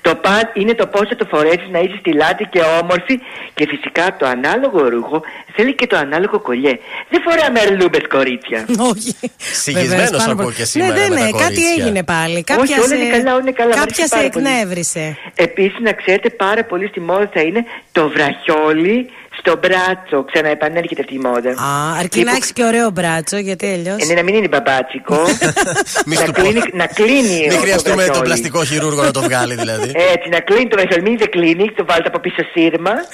Το 0.00 0.14
παν 0.14 0.50
είναι 0.54 0.74
το 0.74 0.86
πώ 0.86 1.06
θα 1.06 1.16
το 1.16 1.24
φορέσει 1.30 1.66
να 1.70 1.78
είσαι 1.78 1.96
στυλάτη 1.98 2.44
και 2.44 2.60
όμορφη 2.82 3.20
και 3.54 3.66
φυσικά 3.68 4.16
το 4.18 4.26
ανάλογο 4.26 4.88
ρούχο 4.88 5.22
θέλει 5.54 5.74
και 5.74 5.86
το 5.86 5.96
ανάλογο 5.96 6.40
κολλιέ. 6.40 6.78
Δεν 7.08 7.20
φοράμε 7.22 7.60
αρλούμπες 7.60 8.02
κορίτσια. 8.08 8.64
Όχι. 8.92 9.14
Συγχυσμένος 9.36 9.88
Βεβαίως, 9.88 10.10
πάνω 10.10 10.32
ακούω 10.32 10.44
από- 10.44 10.52
και 10.52 10.64
σήμερα 10.64 10.92
Ναι, 10.94 10.98
με 11.00 11.06
δεν 11.08 11.16
τα 11.16 11.20
είναι, 11.28 11.30
κάτι 11.30 11.42
κορίτσια. 11.54 11.84
έγινε 11.84 12.04
πάλι. 12.04 12.32
Όχι, 12.34 12.44
Κάποια 12.44 12.76
όλα 12.76 12.86
σε- 12.86 12.94
είναι 12.96 13.10
καλά, 13.16 13.30
όλα 13.32 13.40
είναι 13.40 13.52
καλά. 13.52 13.68
Μ' 13.76 13.80
Κάποια 13.80 14.04
αρέσει 14.04 14.08
σε 14.08 14.16
πάρα 14.16 14.28
πολύ. 14.28 14.46
εκνεύρισε. 14.46 15.16
Επίσης, 15.34 15.78
να 15.80 15.92
ξέρετε 15.92 16.30
πάρα 16.30 16.64
πολύ 16.64 16.86
στη 16.86 17.00
μόδα 17.00 17.30
θα 17.34 17.40
είναι 17.40 17.64
το 17.92 18.08
βραχιόλι 18.08 19.10
στο 19.40 19.52
μπράτσο. 19.62 20.24
Ξαναεπανέρχεται 20.32 21.00
αυτή 21.00 21.14
η 21.14 21.18
μόδα. 21.18 21.50
Α, 21.50 21.98
αρκεί 21.98 22.22
να 22.24 22.30
έχεις 22.32 22.52
και 22.52 22.64
ωραίο 22.64 22.90
μπράτσο, 22.90 23.36
γιατί 23.36 23.66
αλλιώ. 23.66 23.96
Ε, 23.98 24.04
ναι, 24.04 24.14
να 24.14 24.22
μην 24.22 24.34
είναι 24.34 24.48
μπαμπάτσικο. 24.48 25.18
Μη 26.08 26.14
να, 26.16 26.24
σου 26.24 26.32
πω. 26.32 26.40
κλείνει, 26.40 26.60
να 26.72 26.86
κλείνει 26.86 27.38
Μην 27.48 27.58
ο- 27.58 27.60
χρειαστούμε 27.60 27.94
βραχιόλι. 27.94 28.18
τον 28.18 28.22
πλαστικό 28.22 28.64
χειρούργο 28.64 29.02
να 29.02 29.10
το 29.10 29.20
βγάλει 29.22 29.54
δηλαδή. 29.54 29.90
Έτσι, 30.14 30.28
να 30.28 30.40
κλείνει 30.40 30.68
το 30.68 30.76
βραχιόλι. 30.78 31.02
Μην 31.02 31.18
δεν 31.18 31.30
κλείνει, 31.30 31.70
το 31.76 31.84
βάλετε 31.88 32.08
από 32.08 32.18
πίσω 32.20 32.42
σύρμα. 32.52 32.92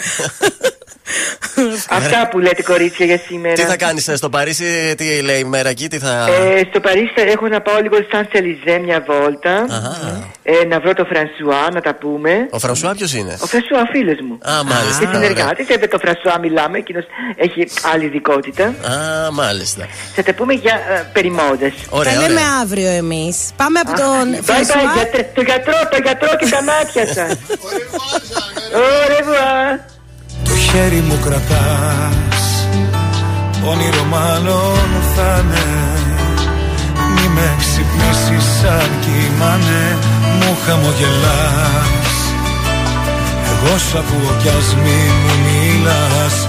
Αυτά 1.88 2.28
που 2.30 2.38
λέτε 2.38 2.62
κορίτσια 2.62 3.06
για 3.06 3.18
σήμερα. 3.26 3.54
Τι 3.54 3.62
θα 3.62 3.76
κάνεις 3.76 4.10
στο 4.14 4.28
Παρίσι, 4.28 4.94
τι 4.96 5.20
λέει 5.22 5.38
η 5.40 5.44
μέρα 5.44 5.68
εκεί, 5.68 5.88
τι 5.88 5.98
θα. 5.98 6.26
Ε, 6.28 6.62
στο 6.70 6.80
Παρίσι 6.80 7.12
θα 7.16 7.22
έχω 7.22 7.48
να 7.48 7.60
πάω 7.60 7.80
λίγο 7.80 7.96
σαν 8.12 8.28
Σελιζέ 8.32 8.78
μια 8.84 9.04
βόλτα. 9.06 9.54
Αχα. 9.68 10.28
Ε, 10.42 10.64
να 10.66 10.80
βρω 10.80 10.92
το 10.92 11.04
Φρανσουά, 11.04 11.70
να 11.72 11.80
τα 11.80 11.94
πούμε. 11.94 12.46
Ο 12.50 12.58
Φρανσουά 12.58 12.94
ποιος 12.94 13.14
είναι; 13.14 13.36
Ο 13.40 13.46
Φρανσουά, 13.46 13.86
φίλος 13.92 14.18
μου. 14.26 14.38
Α, 14.50 14.64
μάλιστα. 14.64 15.04
Και 15.04 15.10
συνεργάτη, 15.12 15.62
δεν 15.62 15.78
με 15.80 15.86
το 15.86 15.98
Φρανσουά 15.98 16.15
μιλάμε, 16.42 16.78
εκείνος 16.78 17.04
έχει 17.36 17.66
άλλη 17.94 18.04
ειδικότητα. 18.04 18.64
Α, 18.64 19.30
μάλιστα. 19.32 19.86
Θα 20.14 20.22
τα 20.22 20.32
πούμε 20.34 20.52
για 20.52 20.74
ε, 20.74 21.04
περιμόδε. 21.12 21.68
Θα 21.70 21.96
Ωραία, 21.96 22.12
λέμε 22.14 22.24
ωραία. 22.32 22.58
αύριο 22.62 22.88
εμείς. 22.88 23.36
Πάμε 23.56 23.78
από 23.80 23.92
τον 24.00 24.24
Bye 24.32 24.38
bye, 24.38 24.42
Φρανσουά. 24.44 24.92
γιατρέ- 24.94 25.34
το 25.34 25.42
γιατρό, 25.42 25.72
το 25.90 25.98
γιατρό 26.04 26.30
και 26.40 26.46
τα 26.54 26.62
μάτια 26.62 27.04
σας. 27.14 27.32
Au 28.80 29.10
revoir. 29.14 29.78
Το 30.44 30.54
χέρι 30.56 30.96
μου 31.08 31.18
κρατάς 31.24 32.66
Όνειρο 33.70 34.04
μάλλον 34.04 34.88
θα 35.16 35.42
είναι 35.44 35.64
Μη 37.14 37.28
με 37.34 37.48
ξυπνήσεις 37.58 38.44
σαν 38.60 38.90
κοιμάνε 39.00 39.96
Μου 40.38 40.56
χαμογελάς 40.66 42.14
Εγώ 43.50 43.78
σ' 43.78 43.94
ακούω 43.94 44.32
κι 44.42 44.48
ας 44.48 44.74
μη 44.82 44.98
μου 45.22 45.34
μιλάς 46.26 46.48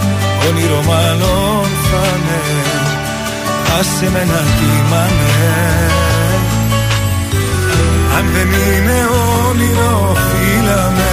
Όνειρο 0.49 0.82
μάλλον 0.88 1.68
θα 1.90 2.18
είναι 2.18 2.41
Άσε 3.80 4.10
με 4.12 4.20
να 4.20 4.41
κοιμάνε. 4.58 5.36
Αν 8.18 8.26
δεν 8.34 8.48
είναι 8.48 8.99
όνειρο 9.48 10.16
φύλαμε 10.16 11.12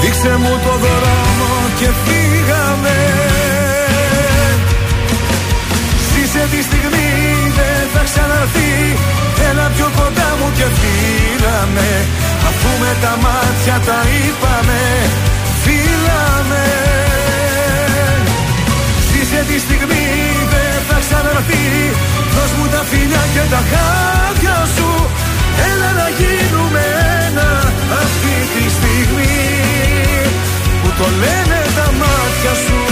Δείξε 0.00 0.36
μου 0.38 0.60
το 0.64 0.74
δρόμο 0.84 1.50
και 1.78 1.88
φύγαμε. 2.04 2.98
Ζήσε 6.12 6.46
τη 6.50 6.62
στιγμή 6.62 7.08
δεν 7.56 7.88
θα 7.92 8.02
ξαναρθεί. 8.04 8.60
Έλα 8.60 9.29
πιο 9.74 9.88
κοντά 9.98 10.28
μου 10.38 10.48
και 10.58 10.66
φύλαμε 10.78 11.88
Αφού 12.48 12.70
με 12.82 12.92
τα 13.02 13.12
μάτια 13.24 13.76
τα 13.88 14.00
είπαμε 14.16 14.82
Φύλαμε 15.62 16.66
Ζήσε 19.08 19.40
τη 19.48 19.56
στιγμή 19.66 20.06
δεν 20.52 20.76
θα 20.88 20.96
ξαναρθεί 21.04 21.66
Δώσ' 22.34 22.54
μου 22.58 22.66
τα 22.74 22.82
φιλιά 22.90 23.24
και 23.34 23.44
τα 23.52 23.60
χάδια 23.70 24.58
σου. 24.76 24.90
Έλα 25.70 25.90
να 26.00 26.08
γίνουμε 26.18 26.82
ένα 27.26 27.48
αυτή 28.02 28.36
τη 28.54 28.64
στιγμή. 28.76 29.38
Που 30.82 30.88
το 30.98 31.06
λένε 31.22 31.60
τα 31.76 31.86
μάτια 32.00 32.54
σου 32.64 32.89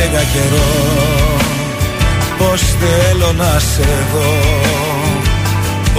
έλεγα 0.00 0.22
καιρό. 0.34 0.72
Πως 2.38 2.60
θέλω 2.80 3.32
να 3.42 3.52
σε 3.58 3.90
δω. 4.12 4.32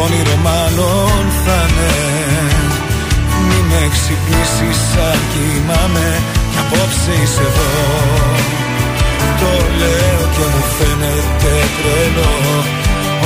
Όνειρο 0.03 0.35
μάλλον 0.47 1.21
θα 1.43 1.59
είναι. 1.69 1.93
Μη 3.47 3.59
με 3.69 3.81
ξυπνήσεις 3.95 4.77
σαν 4.91 5.19
κοιμάμαι 5.31 6.09
Κι 6.51 6.59
απόψε 6.63 7.11
είσαι 7.23 7.45
εδώ. 7.49 7.73
Το 9.41 9.51
λέω 9.79 10.21
και 10.35 10.45
μου 10.53 10.63
φαίνεται 10.75 11.53
τρελό. 11.77 12.33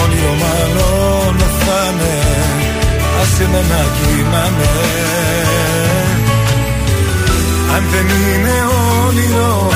Όνειρο 0.04 0.34
μάλλον 0.44 1.36
θα 1.60 1.80
είναι. 1.90 2.16
Άσε 3.22 3.48
με 3.52 3.62
να 3.72 3.82
κοιμάμαι 3.98 4.70
αν 7.76 7.84
δεν 7.92 8.08
είναι 8.08 8.56
όνειρο 9.08 9.75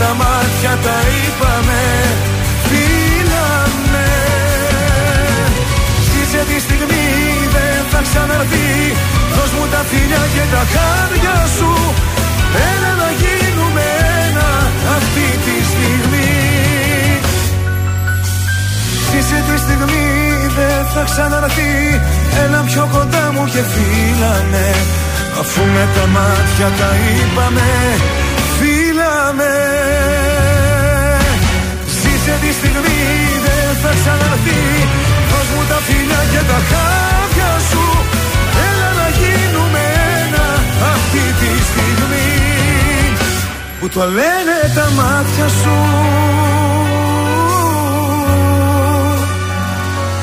τα 0.00 0.10
μάτια 0.20 0.72
τα 0.84 0.96
είπαμε 1.14 1.82
Φύλαμε 2.68 4.10
Ζήσε 6.08 6.42
τη 6.50 6.58
στιγμή 6.66 7.06
δεν 7.54 7.78
θα 7.90 8.00
ξαναρθεί. 8.08 8.70
Δώσ' 9.34 9.52
μου 9.56 9.66
τα 9.72 9.82
φιλιά 9.90 10.22
και 10.34 10.44
τα 10.54 10.62
χάρια 10.72 11.36
σου. 11.56 11.72
Έλα 12.70 12.92
να 13.02 13.08
γίνουμε 13.22 13.84
ένα 14.26 14.48
αυτή 14.96 15.26
τη 15.44 15.56
στιγμή. 15.70 16.30
Ζήσε 19.08 19.38
τη 19.48 19.56
στιγμή 19.64 20.08
δεν 20.58 20.80
θα 20.94 21.02
ξαναρθεί. 21.10 21.72
Έλα 22.44 22.60
πιο 22.70 22.88
κοντά 22.92 23.32
μου 23.34 23.44
και 23.44 23.62
φύλαμε 23.72 24.74
Αφού 25.40 25.60
με 25.74 25.88
τα 25.94 26.06
μάτια 26.06 26.68
τα 26.78 26.90
είπαμε 27.04 27.70
Φύλαμε 28.58 28.92
Ζήσε 28.92 29.60
τη 29.60 29.71
στιγμή 32.58 33.02
δεν 33.46 33.68
θα 33.82 33.90
ξαναρθεί. 33.98 34.62
Δώσ' 35.30 35.50
μου 35.54 35.62
τα 35.70 35.78
φιλιά 35.86 36.22
και 36.32 36.42
τα 36.50 36.58
χάδια 36.70 37.52
σου. 37.70 37.84
Έλα 38.68 38.90
να 39.00 39.08
γίνουμε 39.20 39.82
ένα 40.22 40.46
αυτή 40.94 41.24
τη 41.40 41.50
στιγμή. 41.70 42.30
Που 43.78 43.88
το 43.94 44.02
λένε 44.18 44.56
τα 44.76 44.86
μάτια 44.98 45.48
σου. 45.60 45.76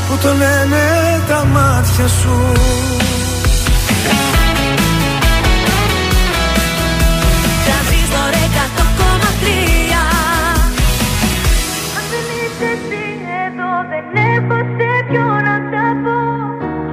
Που 0.07 0.15
το 0.23 0.31
λένε 0.41 0.83
τα 1.29 1.39
μάτια 1.53 2.07
σου 2.19 2.37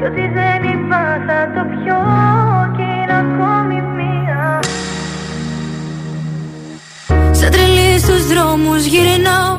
ό,τι 0.07 0.25
δεν 0.39 0.61
είπα 0.73 1.03
θα 1.27 1.39
το 1.55 1.63
πιω 1.71 2.01
κι 2.77 2.83
είναι 2.83 3.17
ακόμη 3.25 3.79
μία. 3.97 4.61
Σαν 7.39 7.51
τρελή 7.51 7.99
στους 7.99 8.27
δρόμους 8.27 8.85
γυρνάω 8.85 9.57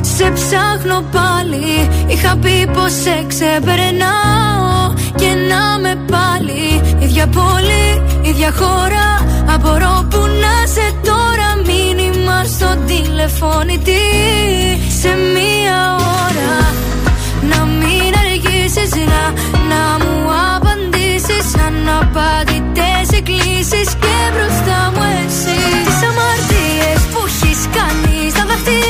Σε 0.00 0.30
ψάχνω 0.30 1.00
πάλι. 1.16 1.88
Είχα 2.06 2.36
πει 2.36 2.70
πως 2.74 2.92
σε 2.92 3.24
ξεπερνάω 3.26 4.94
Και 5.14 5.30
να 5.50 5.78
με 5.82 5.98
πάλι. 6.10 6.64
Ίδια 6.98 7.26
πόλη, 7.26 7.86
ίδια 8.22 8.52
χώρα 8.52 9.08
Απορώ 9.54 10.06
που 10.10 10.20
να 10.42 10.66
σε 10.74 10.86
τώρα. 11.02 11.48
Μήνυμα 11.68 12.44
στο 12.44 12.68
τηλεφώνητη 12.86 14.02
Σε 15.00 15.08
μία 15.34 15.94
ώρα 15.94 16.54
Να 17.50 17.64
μην 17.64 17.85
αργήσεις 18.76 19.04
να, 19.12 19.22
να 19.70 20.04
μου 20.04 20.30
απαντήσεις 20.56 21.46
Αναπαντητές 21.66 23.18
εκκλήσεις. 23.18 23.88
Και 24.02 24.16
μπροστά 24.32 24.92
μου 24.94 25.02
εσύ 25.24 25.58
Τις 25.86 26.00
αμαρτίες 26.08 27.00
που 27.12 27.20
έχεις 27.26 27.60
κάνει 27.76 28.30
Στα 28.30 28.44
δάχτυλά 28.48 28.85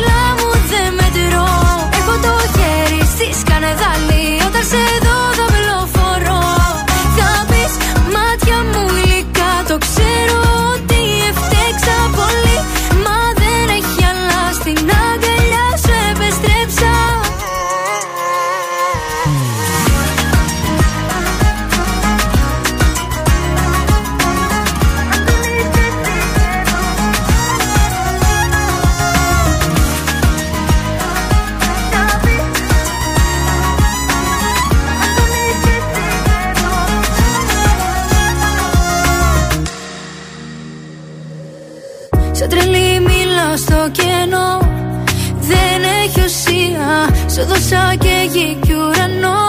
Σου 47.37 47.45
δώσα 47.45 47.95
και 47.99 48.17
γη 48.33 48.59
κι 48.61 48.73
ουρανό. 48.73 49.41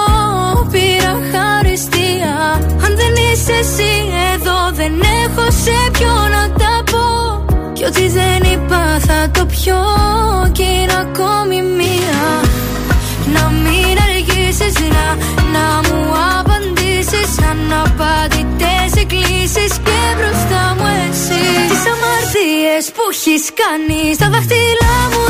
Πήρα 0.71 1.13
χαριστία. 1.31 2.33
Αν 2.85 2.91
δεν 2.99 3.13
είσαι 3.15 3.53
εσύ 3.53 3.91
εδώ 4.33 4.57
Δεν 4.73 4.93
έχω 5.23 5.45
σε 5.63 5.77
ποιο 5.91 6.13
να 6.35 6.43
τα 6.61 6.83
πω. 6.91 7.05
Κι 7.73 7.85
ό,τι 7.85 8.07
δεν 8.07 8.51
είπα 8.51 8.99
θα 9.07 9.29
το 9.31 9.45
πιω. 9.45 9.81
Κι 10.51 10.63
είναι 10.63 10.97
ακόμη 11.05 11.61
μία. 11.79 12.21
Να 13.33 13.43
μην 13.63 13.95
αργήσεις 14.07 14.75
να, 14.95 15.05
να 15.55 15.67
μου 15.87 16.01
απαντήσεις. 16.37 17.31
Αναπαντητές 17.51 19.01
εκκλήσεις 19.01 19.73
Και 19.85 19.99
μπροστά 20.17 20.63
μου 20.77 20.87
εσύ. 21.03 21.43
Τις 21.69 21.83
αμαρτίες 21.93 22.85
που 22.95 23.03
έχεις 23.11 23.43
κάνει 23.61 24.13
Στα 24.13 24.29
δάχτυλά 24.33 24.95
μου 25.11 25.26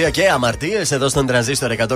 Αναστασία 0.00 0.24
και 0.24 0.30
αμαρτίε 0.30 0.80
εδώ 0.90 1.08
στον 1.08 1.26
τρανζίστορ 1.26 1.72
100,3 1.78 1.86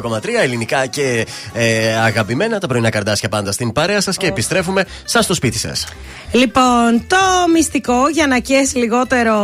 ελληνικά 0.42 0.86
και 0.86 1.26
ε, 1.52 1.96
αγαπημένα. 1.96 2.58
Τα 2.58 2.66
πρωινά 2.66 2.90
καρδάσια 2.90 3.28
πάντα 3.28 3.52
στην 3.52 3.72
παρέα 3.72 4.00
σα 4.00 4.10
και 4.12 4.26
επιστρέφουμε 4.26 4.84
σα 5.04 5.22
στο 5.22 5.34
σπίτι 5.34 5.58
σα. 5.58 5.68
Λοιπόν, 6.38 7.04
το 7.06 7.16
μυστικό 7.52 8.08
για 8.12 8.26
να 8.26 8.38
κες 8.38 8.74
λιγότερο. 8.74 9.34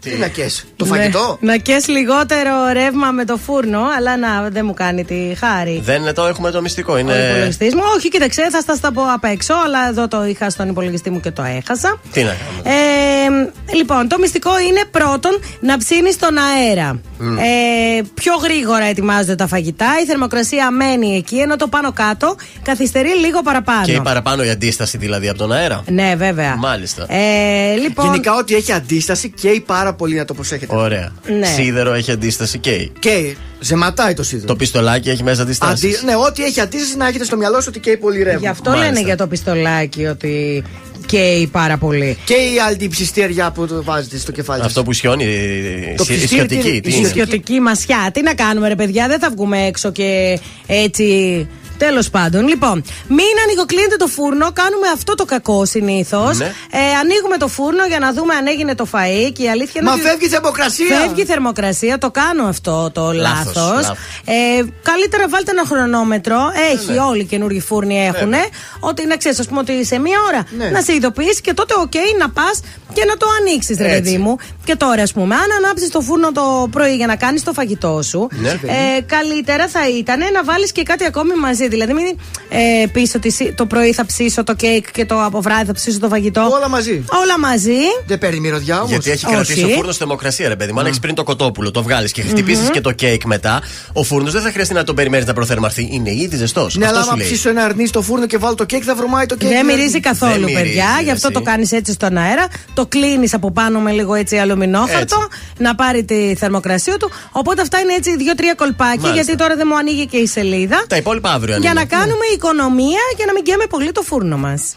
Τι 0.00 0.10
να 0.10 0.28
κες, 0.28 0.64
το 0.76 0.84
Ναι, 0.84 0.96
φαγητό. 0.96 1.38
να 1.40 1.56
κες 1.56 1.86
λιγότερο 1.88 2.68
ρεύμα 2.72 3.10
με 3.10 3.24
το 3.24 3.36
φούρνο, 3.36 3.80
αλλά 3.96 4.16
να 4.16 4.48
δεν 4.50 4.64
μου 4.66 4.74
κάνει 4.74 5.04
τη 5.04 5.34
χάρη. 5.38 5.80
Δεν 5.84 6.00
είναι 6.00 6.12
το 6.12 6.26
έχουμε 6.26 6.50
το 6.50 6.60
μυστικό. 6.60 6.92
Ο 6.92 6.98
Είναι. 6.98 7.28
υπολογιστή 7.28 7.64
μου. 7.74 7.82
Όχι, 7.96 8.08
κοίταξε, 8.08 8.48
θα 8.50 8.60
στα 8.60 8.78
τα 8.80 8.92
πω 8.92 9.02
απ' 9.14 9.24
έξω, 9.24 9.54
αλλά 9.64 9.88
εδώ 9.88 10.08
το 10.08 10.24
είχα 10.24 10.50
στον 10.50 10.68
υπολογιστή 10.68 11.10
μου 11.10 11.20
και 11.20 11.30
το 11.30 11.42
έχασα. 11.42 12.00
Τι 12.12 12.22
να 12.22 12.36
κάνουμε. 12.44 13.50
Ε, 13.70 13.74
λοιπόν, 13.76 14.08
το 14.08 14.18
μυστικό 14.18 14.50
είναι 14.68 14.82
πρώτον 14.90 15.40
να 15.60 15.78
ψήνει 15.78 16.14
τον 16.14 16.34
αέρα. 16.38 17.00
Μμ. 17.18 17.38
Ε, 17.46 18.02
πιο 18.14 18.34
γρήγορα 18.42 18.84
ετοιμάζονται 18.84 19.34
τα 19.34 19.46
φαγητά, 19.46 19.86
η 20.02 20.06
θερμοκρασία 20.06 20.70
μένει 20.70 21.16
εκεί, 21.16 21.36
ενώ 21.36 21.56
το 21.56 21.68
πάνω 21.68 21.92
κάτω 21.92 22.36
καθυστερεί 22.62 23.18
λίγο 23.18 23.42
παραπάνω. 23.42 23.84
Και 23.84 23.92
η 23.92 24.00
παραπάνω 24.00 24.44
η 24.44 24.50
αντίσταση 24.50 24.98
δηλαδή 24.98 25.28
από 25.28 25.38
τον 25.38 25.52
αέρα. 25.52 25.82
Ναι, 25.88 26.14
βέβαια. 26.16 26.56
Μάλιστα. 26.56 27.06
Ε, 27.12 27.74
λοιπόν, 27.74 28.04
Γενικά, 28.04 28.34
ό,τι 28.34 28.54
έχει 28.54 28.72
αντίσταση 28.72 29.28
καίει 29.30 29.60
πάρα 29.60 29.94
πολύ 29.94 30.16
να 30.16 30.24
το 30.24 30.34
προσέχετε. 30.34 30.76
Ωραία. 30.76 31.12
Ναι. 31.38 31.46
Σίδερο 31.46 31.92
έχει 31.92 32.10
αντίσταση 32.10 32.58
και. 32.58 32.90
Και 32.98 33.36
ζεματάει 33.60 34.14
το 34.14 34.22
σίδερο. 34.22 34.46
Το 34.46 34.56
πιστολάκι 34.56 35.10
έχει 35.10 35.22
μέσα 35.22 35.42
αντιστάσεις. 35.42 35.96
Αντί, 35.96 36.04
ναι, 36.04 36.16
ό,τι 36.16 36.44
έχει 36.44 36.60
αντίσταση 36.60 36.96
να 36.96 37.06
έχετε 37.06 37.24
στο 37.24 37.36
μυαλό 37.36 37.60
σου 37.60 37.66
ότι 37.68 37.80
καίει 37.80 37.96
πολύ 37.96 38.22
ρεύμα. 38.22 38.40
γι' 38.40 38.48
αυτό 38.48 38.72
λένε 38.72 39.00
για 39.00 39.16
το 39.16 39.26
πιστολάκι 39.26 40.06
ότι 40.06 40.64
καίει 41.06 41.46
πάρα 41.46 41.76
πολύ. 41.78 42.18
Και 42.24 42.34
η 42.34 42.60
αντιψυστήρια 42.70 43.50
που 43.50 43.66
το 43.66 43.82
βάζετε 43.82 44.18
στο 44.18 44.32
κεφάλι 44.32 44.58
σας. 44.58 44.66
Αυτό 44.68 44.82
που 44.82 44.92
σιώνει. 44.92 45.24
ε, 45.24 45.94
Το 45.96 46.04
σι- 46.04 46.16
ψιστήρι 46.16 46.44
ισιωτική. 46.44 46.70
τι- 46.72 46.80
τι 46.80 46.90
Η 46.90 46.94
είναι; 46.98 47.06
ισιωτική 47.08 47.60
μασιά. 47.60 48.10
Τι 48.12 48.22
να 48.22 48.34
κάνουμε, 48.34 48.68
ρε 48.68 48.74
παιδιά, 48.74 49.08
δεν 49.08 49.18
θα 49.18 49.30
βγούμε 49.30 49.58
έξω 49.66 49.92
και 49.92 50.38
έτσι 50.66 51.46
Τέλος 51.78 52.10
πάντων, 52.10 52.48
λοιπόν, 52.48 52.84
μην 53.08 53.34
ανοιγοκλείνετε 53.44 53.96
το 53.96 54.06
φούρνο. 54.06 54.52
Κάνουμε 54.52 54.86
αυτό 54.94 55.14
το 55.14 55.24
κακό 55.24 55.64
συνήθως. 55.64 56.38
Ναι. 56.38 56.44
Ε, 56.70 56.78
ανοίγουμε 57.02 57.36
το 57.36 57.48
φούρνο 57.48 57.86
για 57.86 57.98
να 57.98 58.12
δούμε 58.12 58.34
αν 58.34 58.46
έγινε 58.46 58.74
το 58.74 58.86
φαΐ 58.92 59.32
και 59.32 59.42
η 59.42 59.48
αλήθεια 59.48 59.72
είναι 59.80 59.90
Μα 59.90 59.92
ότι- 59.92 60.02
φεύγει 60.02 60.24
η 60.26 60.28
θερμοκρασία. 60.28 60.98
Φεύγει 61.00 61.20
η 61.22 61.24
θερμοκρασία, 61.24 61.98
το 61.98 62.10
κάνω 62.10 62.44
αυτό 62.46 62.90
το 62.94 63.12
Λάθος, 63.12 63.54
λάθος. 63.56 63.74
λάθος. 63.74 63.96
Ε, 64.24 64.64
καλύτερα 64.82 65.28
βάλτε 65.28 65.50
ένα 65.50 65.64
χρονόμετρο. 65.66 66.38
Έχει, 66.72 66.92
ναι. 66.92 66.98
όλοι 66.98 67.20
οι 67.20 67.24
καινούργιοι 67.24 67.60
φούρνοι 67.60 68.06
έχουν. 68.06 68.32
Ότι 68.80 69.06
να 69.06 69.16
ξέρεις, 69.16 69.38
ας 69.38 69.46
πούμε, 69.46 69.60
ότι 69.60 69.84
σε 69.84 69.98
μία 69.98 70.18
ώρα 70.28 70.44
Ναι. 70.58 70.68
να 70.70 70.80
σε 70.82 70.94
ειδοποιήσει 70.94 71.40
και 71.40 71.54
τότε, 71.54 71.74
οκ, 71.78 71.92
να 72.18 72.30
πας 72.30 72.60
και 72.92 73.04
να 73.04 73.16
το 73.16 73.26
ανοίξεις, 73.40 73.76
ρε 73.78 73.84
Έτσι. 73.88 74.02
παιδί 74.02 74.18
μου. 74.18 74.36
Και 74.64 74.76
τώρα, 74.76 75.02
ας 75.02 75.12
πούμε, 75.12 75.34
αν 75.34 75.46
ανάψεις 75.64 75.88
το 75.90 76.00
φούρνο 76.00 76.32
το 76.32 76.68
πρωί 76.70 76.94
για 76.96 77.06
να 77.06 77.16
κάνεις 77.16 77.42
το 77.42 77.52
φαγητό 77.52 78.02
σου, 78.02 78.28
Ναι. 78.30 78.48
ε, 78.50 79.00
καλύτερα 79.06 79.68
θα 79.68 79.88
ήταν 79.88 80.18
να 80.32 80.44
βάλεις 80.44 80.72
και 80.72 80.82
κάτι 80.82 81.04
ακόμη 81.04 81.34
μαζί. 81.34 81.68
Δηλαδή, 81.74 81.92
μην 81.92 82.04
ε, 82.48 82.86
πεις 82.92 83.14
ότι 83.14 83.30
σι- 83.32 83.54
το 83.54 83.66
πρωί 83.66 83.92
θα 83.92 84.06
ψήσω 84.06 84.44
το 84.44 84.54
κέικ 84.54 84.90
και 84.90 85.04
το 85.04 85.22
από 85.24 85.40
βράδυ 85.40 85.64
θα 85.64 85.72
ψήσω 85.72 85.98
το 85.98 86.08
φαγητό. 86.08 86.48
Όλα 86.52 86.68
μαζί. 86.68 87.04
Όλα 87.22 87.38
μαζί. 87.38 87.78
Δεν 88.06 88.18
παίρνει 88.18 88.40
μυρωδιά 88.40 88.76
όμως. 88.76 88.90
Γιατί 88.90 89.10
έχει 89.10 89.26
Όχι. 89.26 89.34
κρατήσει 89.34 89.64
ο 89.64 89.68
φούρνος 89.68 89.94
στη 89.94 89.98
θερμοκρασία, 90.04 90.48
ρε 90.48 90.56
παιδί 90.56 90.72
μου. 90.72 90.80
Αν 90.80 90.86
έχεις 90.86 90.98
πριν 90.98 91.14
το 91.14 91.22
κοτόπουλο, 91.22 91.70
το 91.70 91.82
βγάλεις 91.82 92.12
και 92.12 92.22
χτυπήσεις 92.22 92.70
και 92.70 92.80
το 92.80 92.92
κέικ 92.92 93.24
μετά, 93.24 93.62
ο 93.92 94.02
φούρνος 94.02 94.32
δεν 94.32 94.42
θα 94.42 94.50
χρειαστεί 94.50 94.74
να 94.74 94.84
τον 94.84 94.94
περιμένεις 94.94 95.26
να 95.26 95.32
προθερμανθεί. 95.32 95.88
Είναι 95.92 96.10
ήδη 96.14 96.36
ζεστός. 96.36 96.76
Ναι, 96.76 96.86
αλλά 96.86 96.98
Αυτό 96.98 97.04
σου 97.04 97.12
άμα 97.12 97.22
λέει. 97.22 97.30
ψήσω 97.32 97.48
ένα 97.48 97.64
αρνί 97.64 97.86
στο 97.86 98.02
φούρνο 98.02 98.26
και 98.26 98.38
βάλω 98.38 98.54
το 98.54 98.64
κέικ, 98.64 98.82
θα 98.86 98.94
βρωμάει 98.94 99.26
το 99.26 99.36
κέικ. 99.36 99.50
Δεν 99.52 99.60
δηλαδή. 99.60 99.78
μυρίζει 99.78 100.00
καθόλου, 100.00 100.32
Δεν 100.32 100.40
μυρίζει, 100.42 100.62
παιδιά. 100.62 100.86
Γι' 101.02 101.10
αυτό 101.10 101.26
εσύ. 101.26 101.36
το 101.36 101.42
κάνεις 101.42 101.72
έτσι 101.72 101.92
στον 101.92 102.16
αέρα. 102.16 102.46
Το 102.74 102.86
κλείνεις 102.86 103.34
από 103.34 103.50
πάνω 103.50 103.80
με 103.80 103.90
λίγο 103.90 104.14
έτσι 104.14 104.36
αλουμινόχαρτο 104.36 105.28
να 105.58 105.74
πάρει 105.74 106.04
τη 106.04 106.34
θερμοκρασία 106.34 106.96
του. 106.96 107.10
Οπότε 107.32 107.60
αυτά 107.62 107.78
είναι 107.80 107.92
έτσι 107.94 108.16
δύο-τρία 108.16 108.54
κολπάκια, 108.54 108.94
Μάλιστα. 109.00 109.14
γιατί 109.22 109.36
τώρα 109.36 109.56
δεν 109.56 109.66
μου 109.70 109.76
ανοίγει 109.76 110.06
και 110.06 110.16
η 110.16 110.26
σελίδα. 110.26 110.84
Τα 110.88 110.96
υπόλοιπα 110.96 111.30
αύριο 111.32 111.53
αν 111.53 111.53
Για 111.60 111.70
είναι. 111.70 111.80
να 111.80 111.86
κάνουμε 111.86 112.26
οικονομία 112.34 113.00
και 113.16 113.24
να 113.24 113.32
μην 113.32 113.44
καίμε 113.44 113.66
πολύ 113.66 113.92
το 113.92 114.02
φούρνο 114.02 114.36
μας. 114.36 114.74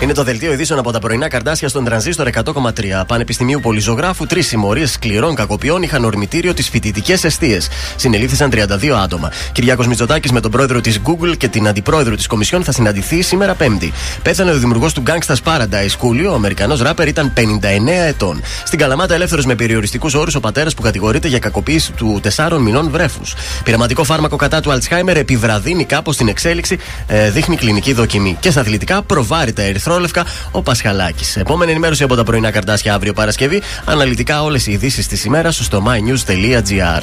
Είναι 0.00 0.12
το 0.12 0.22
δελτίο 0.24 0.52
ειδήσεων 0.52 0.78
από 0.78 0.90
τα 0.92 0.98
πρωινά 0.98 1.28
καρτάσια 1.28 1.68
στον 1.68 1.84
τρανζίστορ 1.84 2.28
100,3. 2.44 3.02
Πανεπιστημίου 3.06 3.60
Πολυζωγράφου, 3.60 4.26
τρεις 4.26 4.46
συμμορίες 4.46 4.90
σκληρών 4.90 5.34
κακοποιών 5.34 5.82
είχαν 5.82 6.04
ορμητήριο 6.04 6.54
τις 6.54 6.68
φοιτητικές 6.68 7.24
αιστείες. 7.24 7.68
Συνελήφθησαν 7.96 8.50
32 8.50 8.96
άτομα. 9.02 9.32
Κυριάκος 9.52 9.86
Μητσοτάκης 9.86 10.32
με 10.32 10.40
τον 10.40 10.50
πρόεδρο 10.50 10.80
της 10.80 11.00
Google 11.04 11.36
και 11.36 11.48
την 11.48 11.68
αντιπρόεδρο 11.68 12.16
της 12.16 12.26
Κομισιόν 12.26 12.64
θα 12.64 12.72
συναντηθεί 12.72 13.22
σήμερα 13.22 13.54
Πέμπτη. 13.54 13.92
Πέθανε 14.22 14.50
ο 14.50 14.58
δημιουργός 14.58 14.92
του 14.92 15.02
Gangsta's 15.06 15.42
Paradise 15.44 15.96
Coolio, 16.00 16.30
ο 16.30 16.34
Αμερικανός 16.34 16.80
ράπερ, 16.80 17.08
ήταν 17.08 17.32
59 17.34 18.04
ετών. 18.06 18.42
Στην 18.64 18.78
Καλαμάτα, 18.78 19.14
ελεύθερος 19.14 19.46
με 19.46 19.54
περιοριστικούς 19.54 20.14
όρους, 20.14 20.34
ο 20.34 20.40
πατέρας 20.40 20.74
που 20.74 20.82
κατηγορείται 20.82 21.28
για 21.28 21.38
κακοποίηση 21.38 21.92
του 21.92 22.20
4 22.22 22.58
μηνών 22.58 22.90
βρέφους. 22.90 23.34
Πειραματικό 23.64 24.04
φάρμακο 24.04 24.36
κατά 24.36 24.60
του 24.60 24.72
Αλτσχάιμερ 24.72 25.16
επιβραδύνει 25.16 25.84
κάπως 25.84 26.16
την 26.16 26.28
εξέλιξη, 26.28 26.78
ε, 27.06 27.30
δείχνει 27.30 27.56
κλινική 27.56 27.92
δοκιμή. 27.92 28.36
Και 28.40 28.50
στα 28.50 28.60
αθλητικά 28.60 29.02
προβάρει 29.02 29.52
τα 29.52 29.62
ερυθρόλευκα 29.90 30.24
ο 30.50 30.62
Πασχαλάκης. 30.62 31.36
Επόμενη 31.36 31.70
ενημέρωση 31.70 32.02
από 32.02 32.16
τα 32.16 32.24
πρωινά 32.24 32.50
καρτάσια 32.50 32.94
αύριο 32.94 33.12
Παρασκευή. 33.12 33.62
Αναλυτικά 33.84 34.42
όλες 34.42 34.66
οι 34.66 34.72
ειδήσεις 34.72 35.06
της 35.06 35.24
ημέρας 35.24 35.56
στο 35.56 35.82
mynews.gr. 35.86 37.02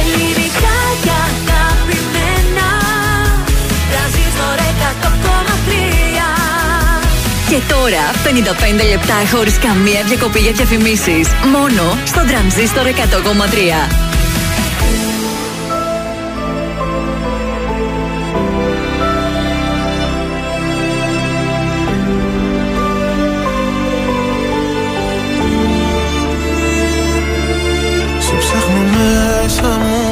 Ελληνικά 0.00 0.76
και 1.02 1.10
αγαπημένα 1.28 2.68
Τρανζίστορ 3.90 4.58
100,3 4.58 5.08
Και 7.48 7.60
τώρα 7.68 8.04
55 8.82 8.88
λεπτά 8.90 9.36
χωρίς 9.36 9.58
καμία 9.58 10.02
διακοπή 10.06 10.38
για 10.38 10.52
διαφημίσεις. 10.52 11.28
Μόνο 11.52 11.98
στο 12.04 12.20
τρανζίστορ 12.26 12.86
100,3. 12.86 14.07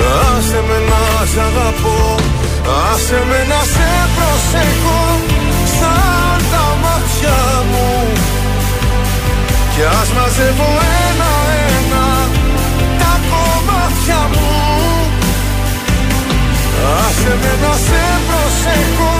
Άσε 0.00 0.60
με 0.68 0.78
να 0.90 1.02
σ' 1.32 1.38
αγαπώ 1.48 1.98
Άσε 2.92 3.20
με 3.28 3.40
να 3.50 3.60
σε 3.72 3.90
προσέχω 4.16 5.02
Σαν 5.78 6.38
τα 6.52 6.66
μάτια 6.82 7.38
μου. 7.70 7.88
Κι 9.74 9.82
ας 10.00 10.08
μαζεύω 10.16 10.70
ένα-ένα 11.08 12.06
Τα 13.00 13.12
κομμάτια 13.30 14.20
μου. 14.34 14.52
Άσε 16.98 17.32
με 17.42 17.52
να 17.62 17.72
σε 17.86 18.04
προσέχω 18.28 19.14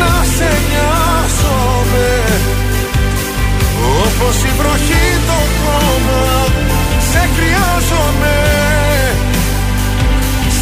Να 0.00 0.14
σε 0.34 0.50
νοιάζομαι. 0.68 2.10
Όπως 4.02 4.36
η 4.48 4.52
βροχή 4.58 5.06
το 5.26 5.38
χώμα 5.60 6.22
Σε 7.10 7.28
χρειάζομαι 7.34 8.69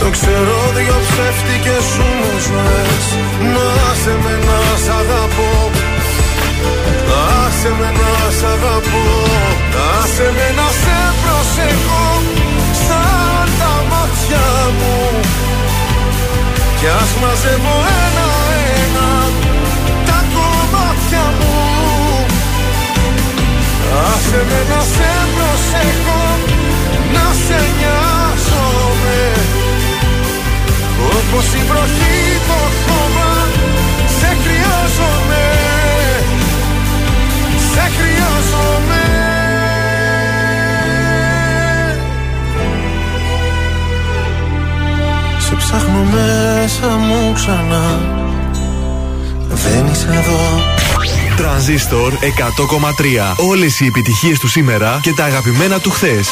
το 0.00 0.10
ξέρω 0.10 0.58
δυο 0.76 0.98
ψεύτικες 1.06 1.88
ομοσμές 2.08 3.04
Να 3.54 3.68
σε 4.02 4.14
με 4.22 4.34
να 4.46 4.60
σ' 4.84 4.90
αγαπώ. 5.00 5.52
Να 7.08 7.24
σε 7.58 7.70
με 7.78 7.90
να 8.00 8.12
σ' 8.38 8.46
αγαπώ. 8.54 9.06
Να 9.74 9.88
σε 10.14 10.26
με 10.36 10.48
να 10.58 10.68
σε 10.82 10.98
προσεχώ 11.22 12.06
Σαν 12.84 13.46
τα 13.60 13.74
μάτια 13.90 14.46
μου. 14.78 14.96
Κι 16.78 16.88
ας 17.00 17.10
μαζεύω 17.20 17.76
ένα-ένα 18.06 19.10
Τα 20.08 20.18
κομμάτια 20.34 21.24
μου. 21.38 21.56
Άσε 24.06 24.40
με 24.48 24.60
να 24.70 24.80
σε 24.94 25.10
προσεχώ 25.34 26.22
Να 27.14 27.26
σε 27.46 27.60
νοιάζω. 27.78 28.07
Όπως 31.30 31.46
η 31.52 31.56
βροχή 31.56 32.38
το 32.46 32.92
χώμα 32.92 33.48
σε 34.18 34.26
χρειάζομαι 34.26 35.44
Σε 37.72 37.90
χρειάζομαι 37.96 39.02
Σε 45.38 45.54
ψάχνω 45.54 46.04
μέσα 46.04 46.96
μου 46.96 47.32
ξανά 47.32 48.00
Δεν 49.48 49.86
είσαι 49.86 50.08
εδώ 50.08 50.76
Τρανζίστορ 51.36 52.12
100,3. 52.12 53.34
Όλες 53.36 53.80
οι 53.80 53.86
επιτυχίες 53.86 54.38
του 54.38 54.48
σήμερα 54.48 54.98
και 55.02 55.12
τα 55.12 55.24
αγαπημένα 55.24 55.80
του 55.80 55.90
χθες. 55.90 56.28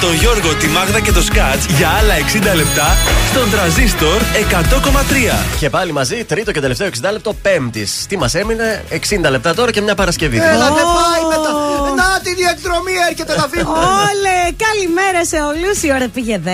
Τον 0.00 0.14
Γιώργο, 0.14 0.54
τη 0.54 0.66
Μάγδα 0.66 1.00
και 1.00 1.12
το 1.12 1.22
Σκάτς 1.22 1.66
για 1.66 1.88
άλλα 1.88 2.14
60 2.52 2.56
λεπτά 2.56 2.96
στον 3.30 3.50
τραζίστορ 3.50 4.20
100,3. 4.50 5.44
Και 5.58 5.70
πάλι 5.70 5.92
μαζί, 5.92 6.24
τρίτο 6.24 6.52
και 6.52 6.60
τελευταίο 6.60 6.88
60 6.88 7.12
λεπτό 7.12 7.34
πέμπτης. 7.42 8.06
Τι 8.08 8.16
μας 8.18 8.34
έμεινε, 8.34 8.84
60 8.90 9.30
λεπτά 9.30 9.54
τώρα 9.54 9.70
και 9.70 9.80
μια 9.80 9.94
Παρασκευή. 9.94 10.36
Έλα, 10.36 10.66
δεν 10.70 10.84
πάει 10.98 11.24
μετά. 11.28 11.50
Να 11.96 12.20
τη 12.22 12.34
διαδρομή 12.34 12.92
έρχεται 13.10 13.36
να 13.36 13.46
φύγουμε. 13.52 13.78
Όλε, 13.78 14.36
καλημέρα 14.66 15.24
σε 15.24 15.36
όλους. 15.36 15.82
Η 15.82 15.92
ώρα 15.92 16.08
πήγε 16.08 16.40
10. 16.44 16.48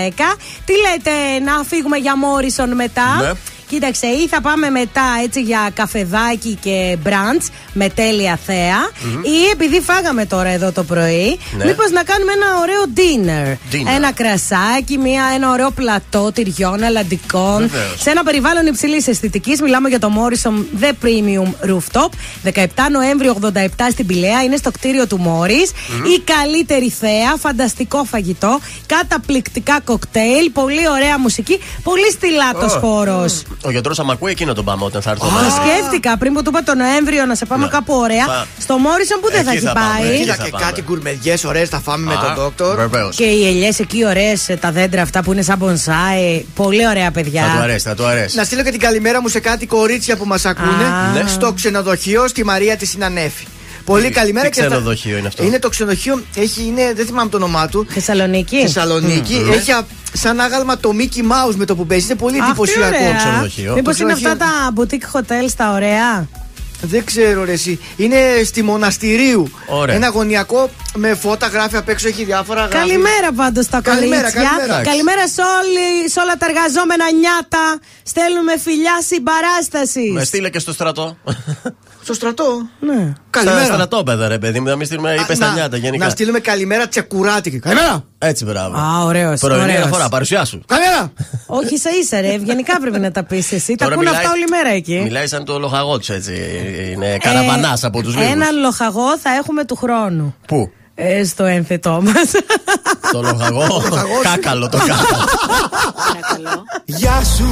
Τι 0.65 0.73
λέτε, 0.73 1.11
να 1.45 1.63
φύγουμε 1.69 1.97
για 1.97 2.17
Μόρισον 2.17 2.75
μετά; 2.75 3.37
Ναι. 3.69 3.77
Κοίταξε, 3.77 4.07
ή 4.07 4.27
θα 4.27 4.41
πάμε 4.41 4.69
μετά 4.69 5.03
έτσι 5.23 5.41
για 5.41 5.69
καφεδάκι 5.73 6.57
και 6.61 6.97
μπραντς 7.01 7.47
με 7.73 7.89
τέλεια 7.89 8.39
θέα, 8.45 8.79
ή 9.23 9.49
επειδή 9.51 9.79
φάγαμε 9.81 10.25
τώρα 10.25 10.49
εδώ 10.49 10.71
το 10.71 10.83
πρωί, 10.83 11.39
Ναι. 11.57 11.65
μήπως 11.65 11.91
να 11.91 12.03
κάνουμε 12.03 12.31
ένα 12.31 12.45
ωραίο 12.61 12.83
dinner. 12.95 13.73
Dinner. 13.73 13.95
Ένα 13.95 14.11
κρασάκι, 14.11 14.97
μια, 14.97 15.23
ένα 15.35 15.51
ωραίο 15.51 15.71
πλατό 15.71 16.31
τυριών, 16.33 16.83
αλαντικών. 16.83 17.59
Βεβαίως. 17.59 18.01
Σε 18.01 18.09
ένα 18.09 18.23
περιβάλλον 18.23 18.65
υψηλής 18.65 19.07
αισθητικής. 19.07 19.61
Μιλάμε 19.61 19.89
για 19.89 19.99
το 19.99 20.11
Morrison 20.17 20.83
The 20.83 20.91
Premium 21.05 21.69
Rooftop. 21.71 22.09
17 22.43 22.65
Νοέμβρη 22.91 23.31
87 23.41 23.67
στην 23.91 24.05
Πηλαία. 24.05 24.43
Είναι 24.43 24.55
στο 24.55 24.71
κτίριο 24.71 25.07
του 25.07 25.17
Μόρις. 25.17 25.71
Η 26.17 26.21
καλύτερη 26.33 26.89
θέα, 26.89 27.35
φανταστικό 27.39 28.03
φαγητό, 28.03 28.59
καταπληκτικά 28.85 29.79
κοκτέιλ, 29.83 30.49
πολύ 30.53 30.89
ωραία 30.89 31.19
μουσική, 31.19 31.59
πολύ 31.83 32.11
στυλάτο 32.11 32.65
Ω. 32.75 32.79
χώρος. 32.79 33.41
Ο 33.65 33.71
γιατρός, 33.71 33.99
άμα 33.99 34.13
ακούει, 34.13 34.31
εκείνο 34.31 34.53
τον 34.53 34.65
πάμε 34.65 34.83
όταν 34.85 35.01
θα 35.01 35.11
έρθω. 35.11 35.25
Το 35.25 35.31
σκέφτηκα 35.61 36.17
πριν 36.17 36.33
που 36.33 36.41
του 36.41 36.49
είπα 36.49 36.63
το 36.63 36.75
Νοέμβριο 36.75 37.25
να 37.25 37.35
σε 37.35 37.45
πάμε 37.45 37.67
κάπου 37.67 37.93
ωραία. 37.93 38.25
Θα- 38.25 38.45
Στο 38.59 38.77
Μόρισον 38.77 39.19
που 39.21 39.31
δεν 39.31 39.43
θα 39.43 39.49
Εκεί 39.49 39.57
έχει 39.57 39.65
θα 39.65 39.73
πάμε, 39.73 39.99
πάει. 39.99 40.09
εκεί 40.11 40.21
Κοίτα 40.21 40.35
θα 40.35 40.43
και 40.43 40.49
πάμε. 40.49 40.65
κάτι 40.65 40.81
γκουρμεδιέ 40.81 41.35
ωραίες 41.45 41.69
θα 41.69 41.79
φάμε 41.79 42.05
με 42.05 42.13
Α, 42.13 42.19
τον 42.25 42.35
δόκτωρ. 42.43 42.75
Βεβαίως. 42.75 43.15
Και 43.15 43.23
οι 43.23 43.47
ελιές 43.47 43.79
εκεί 43.79 44.05
ωραίες, 44.05 44.49
τα 44.59 44.71
δέντρα 44.71 45.01
αυτά 45.01 45.23
που 45.23 45.31
είναι 45.33 45.41
σαν 45.41 45.59
bonsai. 45.63 46.41
Πολύ 46.55 46.87
ωραία 46.87 47.11
παιδιά. 47.11 47.43
Θα 47.45 47.55
του 47.57 47.61
αρέσει, 47.63 47.87
θα 47.87 47.95
του 47.95 48.05
αρέσει. 48.05 48.35
Να 48.37 48.43
στείλω 48.43 48.63
και 48.63 48.71
την 48.71 48.79
καλημέρα 48.79 49.21
μου 49.21 49.27
σε 49.27 49.39
κάτι 49.39 49.65
κορίτσια 49.65 50.15
που 50.17 50.25
μας 50.25 50.45
ακούνε 50.45 50.83
Α. 51.17 51.23
Ναι. 51.23 51.29
στο 51.29 51.53
ξενοδοχείο 51.53 52.27
στη 52.27 52.45
Μαρία 52.45 52.77
της 52.77 52.89
Συνανέφη. 52.89 53.43
Πολύ 53.85 54.09
καλημέρα 54.09 54.49
τι 54.49 54.55
και 54.55 54.61
θα- 54.61 54.67
ξενοδοχείο 54.67 55.17
είναι 55.17 55.27
αυτό; 55.27 55.43
Είναι 55.43 55.59
το 55.59 55.69
ξενοδοχείο, 55.69 56.21
έχει, 56.35 56.61
είναι, 56.67 56.93
δεν 56.95 57.05
θυμάμαι 57.05 57.29
το 57.29 57.37
όνομά 57.37 57.67
του. 57.67 57.85
Θεσσαλονίκη. 57.89 58.57
Θεσσαλονίκη. 58.61 59.33
Μμμ. 59.33 59.51
Έχει 59.51 59.71
α- 59.71 59.85
σαν 60.15 60.39
άγαλμα 60.39 60.77
το 60.77 60.91
Mickey 60.99 61.19
Mouse 61.21 61.55
με 61.55 61.65
το 61.65 61.75
που 61.75 61.85
παίζει. 61.85 62.05
Είναι 62.05 62.15
πολύ 62.15 62.37
Αυτή 62.39 62.49
εντυπωσιακό. 62.49 62.87
ωραία. 62.97 63.15
ξενοδοχείο. 63.17 63.73
Μήπως 63.73 63.97
Το 63.97 64.03
είναι 64.03 64.13
ξενοδοχείο. 64.13 64.45
αυτά 64.45 64.45
τα 64.45 64.73
boutique 64.81 65.19
hotels 65.19 65.51
τα 65.57 65.71
ωραία; 65.71 66.27
Δεν 66.81 67.05
ξέρω 67.05 67.43
ρε 67.43 67.51
εσύ. 67.51 67.79
Είναι 67.97 68.17
στη 68.45 68.61
Μοναστηρίου. 68.63 69.51
Ωραία. 69.67 69.95
Ένα 69.95 70.07
γωνιακό 70.09 70.69
με 70.95 71.13
φώτα 71.15 71.47
γράφει 71.47 71.77
απ' 71.77 71.89
έξω, 71.89 72.07
έχει 72.07 72.23
διάφορα 72.23 72.59
γράφει. 72.65 72.77
Καλημέρα 72.87 73.31
πάντως 73.35 73.65
στα 73.65 73.81
Καλημέρα, 73.81 74.21
κορίτσια. 74.21 74.49
καλημέρα. 74.57 74.81
Καλημέρα 74.83 75.27
σε, 75.27 75.41
όλοι, 75.41 76.09
σε 76.09 76.19
όλα 76.19 76.33
τα 76.37 76.45
εργαζόμενα 76.49 77.05
νιάτα. 77.11 77.79
Στέλνουμε 78.03 78.57
φιλιά 78.59 78.97
συμπαράστασης. 79.07 80.11
Με 80.11 80.23
στείλε 80.23 80.49
και 80.49 80.59
στο 80.59 80.73
στρατό. 80.73 81.17
Στο 82.05 82.13
στρατό. 82.13 82.43
Ναι. 82.79 83.13
Καλημέρα. 83.29 83.63
Στα 83.65 83.73
στρατόπεδα, 83.73 84.27
ρε 84.27 84.37
παιδί 84.37 84.59
μου, 84.59 84.65
να 84.69 84.75
μην 84.75 84.85
στείλουμε. 84.85 85.13
Είπε 85.19 85.35
στα 85.35 85.45
να- 85.47 85.53
νιάτα 85.53 85.77
γενικά. 85.77 86.03
Να 86.05 86.09
στείλουμε 86.11 86.39
καλημέρα 86.39 86.87
τσεκουράτικη. 86.87 87.59
Καλημέρα. 87.59 88.03
Έτσι, 88.17 88.45
μπράβο. 88.45 88.77
Α, 88.77 89.03
ωραίος, 89.03 89.39
Πρωινή 89.39 89.63
ωραίος. 89.63 89.77
αναφορά, 89.77 90.09
παρουσιά 90.09 90.45
σου. 90.45 90.61
Καλημέρα. 90.67 91.11
Όχι 91.45 91.73
ίσα 91.73 91.89
ίσα, 92.01 92.21
ρε. 92.21 92.33
Ευγενικά 92.33 92.79
πρέπει 92.79 92.99
να 92.99 93.11
τα 93.11 93.23
πεις 93.23 93.51
εσύ. 93.51 93.75
Τα 93.75 93.83
Τώρα 93.85 93.93
ακούνε 93.95 94.09
μιλάει- 94.09 94.25
αυτά 94.25 94.35
όλη 94.37 94.45
μέρα 94.49 94.69
εκεί. 94.75 94.99
Μιλάει 95.03 95.27
σαν 95.27 95.45
το 95.45 95.59
λοχαγό 95.59 95.97
του 95.99 96.13
έτσι. 96.13 96.33
Είναι 96.91 97.17
καραβανάς 97.17 97.83
από 97.83 98.01
τους 98.01 98.13
λίγους. 98.15 98.29
Ε, 98.29 98.31
Έναν 98.33 98.59
λοχαγό 98.59 99.17
θα 99.17 99.29
έχουμε 99.29 99.65
του 99.65 99.75
χρόνου. 99.75 100.35
Πού; 100.47 100.71
Ε, 100.95 101.23
στο 101.23 101.43
ένθετό 101.43 102.01
μας. 102.03 102.31
Το 103.11 103.21
λοχαγό; 103.21 103.81
Κάκαλο 104.23 104.69
το 104.69 104.77
κάκαλο. 104.77 106.63
Γεια 106.85 107.21
σου, 107.37 107.47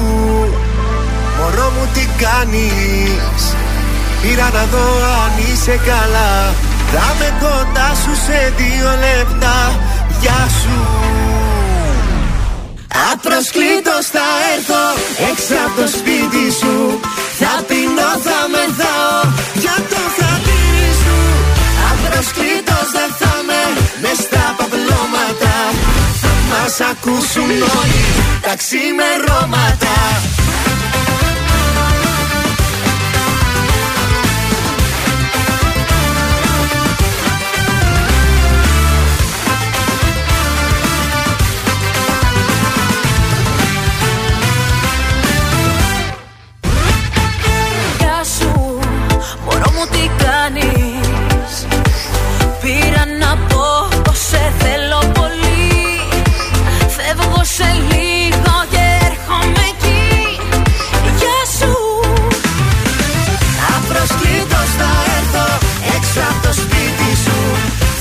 μωρό 1.40 1.70
μου 1.70 1.88
τι 1.94 2.24
κάνεις; 2.24 3.54
Πήρα 4.24 4.50
να 4.54 4.64
δω 4.72 4.88
αν 5.24 5.34
είσαι 5.46 5.76
καλά. 5.90 6.32
Θα 6.94 7.08
με 7.20 7.30
κοντά 7.44 7.90
σου 8.02 8.14
σε 8.26 8.54
δύο 8.58 8.90
λεπτά. 9.06 9.58
Γεια 10.22 10.42
σου. 10.60 10.78
Απροσκλήτως 13.12 14.06
θα 14.16 14.28
έρθω 14.54 14.84
έξω 15.30 15.56
από 15.66 15.76
το 15.82 15.88
σπίτι 15.98 16.46
σου. 16.60 16.76
Θα 17.40 17.54
πεινώ, 17.68 18.12
θα 18.28 18.40
μεθάω 18.54 19.18
για 19.62 19.78
το 19.92 20.02
χατήρι 20.18 20.92
σου. 21.02 21.18
Απροσκλήτως 21.92 22.88
δεν 22.98 23.10
θα 23.20 23.34
με 23.48 23.62
μες 24.02 24.18
στα 24.26 24.46
παπλώματα. 24.58 25.56
Θα 26.22 26.34
μας 26.50 26.76
ακούσουν 26.92 27.50
όλοι 27.80 28.04
τα 28.46 28.54
ξημερώματα 28.62 29.96
σε 57.58 57.72
λίγο 57.92 58.56
και 58.74 58.84
έρχομαι 59.08 59.64
εκεί. 59.72 60.04
Γεια 61.20 61.40
σου. 61.58 61.74
Απροσκλήτως 63.76 64.70
θα 64.80 64.92
έρθω 65.18 65.48
έξω 65.96 66.20
από 66.30 66.40
το 66.46 66.54
σπίτι 66.62 67.10
σου. 67.24 67.40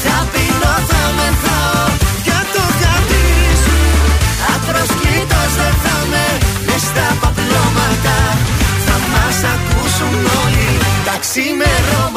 Θα 0.04 0.16
πεινώ, 0.32 0.74
θα 0.90 1.02
μεθάω 1.18 1.84
για 2.26 2.40
το 2.54 2.64
χατήρι 2.80 3.54
σου. 3.64 3.78
Απροσκλήτως 4.54 5.50
δεν 5.60 5.74
θα 5.84 5.96
με 6.12 6.26
μες 6.66 6.82
στα 6.90 7.08
παπλώματα. 7.22 8.16
Θα 8.86 8.96
μας 9.12 9.38
ακούσουν 9.54 10.14
όλοι 10.42 10.68
τα 11.06 11.14
ξημερώματα 11.24 12.11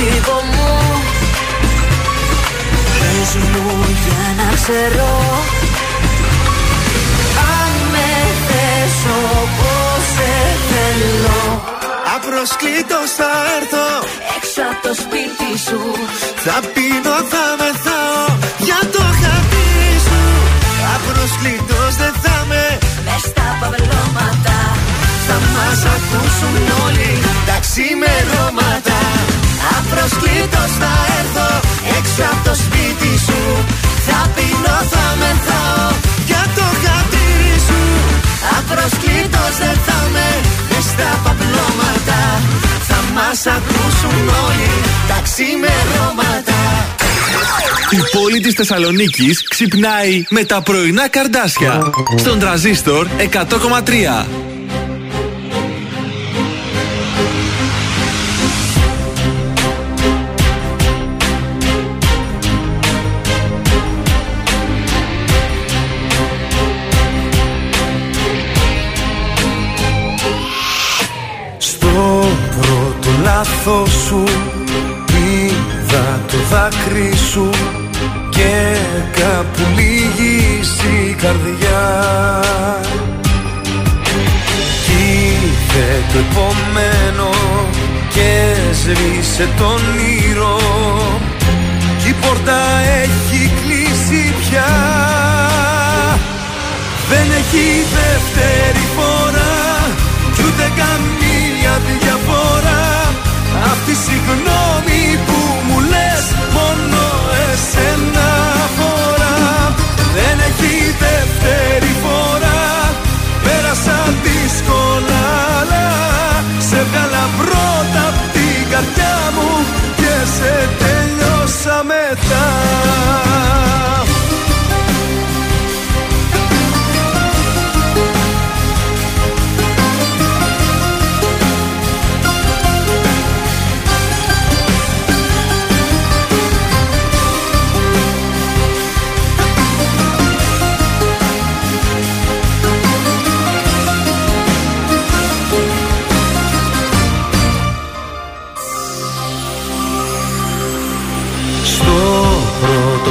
το 0.00 0.06
δικό 0.06 0.38
μου. 0.52 0.70
Πες 2.98 3.30
μου 3.50 3.66
για 4.04 4.24
να 4.38 4.48
ξέρω 4.54 5.10
Αν 7.58 7.72
με 7.92 8.10
θες 8.46 8.96
όπως 9.40 10.00
σε 10.14 10.32
θέλω. 10.70 11.40
Απροσκλήτως 12.16 13.08
θα 13.18 13.32
έρθω. 13.58 13.88
Έξω 14.36 14.60
από 14.70 14.80
το 14.86 14.92
σπίτι 15.02 15.50
σου. 15.66 15.80
Θα 16.44 16.56
πίνω, 16.74 17.16
θα 17.32 17.44
μεθάω 17.60 18.24
για 18.66 18.80
το 18.94 19.04
χατήρι 19.20 19.96
σου. 20.06 20.22
Απροσκλήτως 20.94 21.92
δεν 22.00 22.14
θα 22.22 22.36
με. 22.50 22.64
Μες 23.06 23.22
στα 23.30 23.48
παυλώματα 23.60 24.58
Θα 25.26 25.36
μας 25.54 25.80
ακούσουν 25.94 26.56
όλοι 26.84 27.12
τα 27.46 27.56
ξημερώματα 27.64 28.89
Απροσκλήτως 29.92 30.70
θα 30.80 30.92
έρθω 31.20 31.48
έξω 31.98 32.22
από 32.32 32.42
το 32.48 32.54
σπίτι 32.64 33.12
σου 33.26 33.40
Θα 34.06 34.20
πεινώ, 34.34 34.76
θα 34.94 35.06
μεθάω 35.20 35.88
για 36.28 36.44
το 36.56 36.66
χατήρι 36.82 37.56
σου 37.66 37.82
Απροσκλήτως 38.58 39.52
δεν 39.62 39.76
θα 39.86 39.98
με 40.14 40.28
μες 40.70 40.84
στα 40.92 41.10
παπλώματα 41.24 42.20
Θα 42.88 42.98
μας 43.14 43.40
ακούσουν 43.56 44.22
όλοι 44.46 44.72
τα 45.08 45.18
ξημερώματα 45.26 46.58
Η 47.90 48.00
πόλη 48.16 48.40
της 48.40 48.54
Θεσσαλονίκης 48.54 49.42
ξυπνάει 49.48 50.24
με 50.30 50.44
τα 50.44 50.62
πρωινά 50.62 51.08
καρδάσια. 51.08 51.90
Στον 52.16 52.38
τραζίστορ 52.38 53.06
100,3. 53.32 54.49
Λάθος 73.64 73.90
σου 74.06 74.24
είδα 75.06 76.20
το 76.30 76.36
δάκρυ 76.50 77.16
σου 77.30 77.50
και 78.28 78.76
κάπου 79.12 79.62
λύγει 79.76 80.60
η 81.08 81.14
καρδιά. 81.14 81.82
Κι 84.84 84.92
είδε 84.92 86.02
το 86.12 86.18
επόμενο 86.18 87.30
και 88.08 88.54
σβήσε 88.72 89.48
τον 89.58 89.80
ήρω 90.30 90.58
κι 92.02 92.08
η 92.08 92.14
πόρτα 92.20 92.60
έχει 93.02 93.50
κλείσει 93.62 94.34
πια. 94.40 94.70
Δεν 97.08 97.26
έχει 97.30 97.84
δεύτερη 97.92 98.89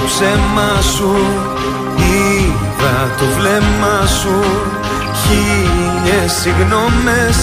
ψέμα 0.09 0.81
σου 0.95 1.15
Είδα 1.95 2.97
το 3.17 3.25
βλέμμα 3.37 3.97
σου 4.19 4.39
Χίλιες 5.21 6.31
συγγνώμες 6.41 7.39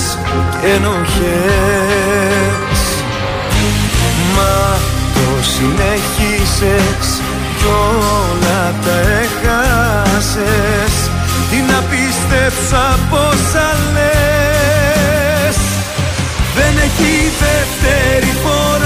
και 0.61 0.69
ενοχές. 0.69 1.19
Μα 4.35 4.79
το 5.15 5.29
συνέχισες 5.53 7.09
κι 7.59 7.67
όλα 7.67 8.75
τα 8.85 8.97
έχασες 9.23 10.95
Τι 11.51 11.59
να 11.71 11.79
πίστεψα 11.91 12.99
πόσα 13.11 13.69
λες. 13.93 15.59
Δεν 16.57 16.75
έχει 16.87 17.13
δεύτερη 17.39 18.33
φορά 18.43 18.86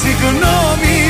συγγνώμη 0.00 1.05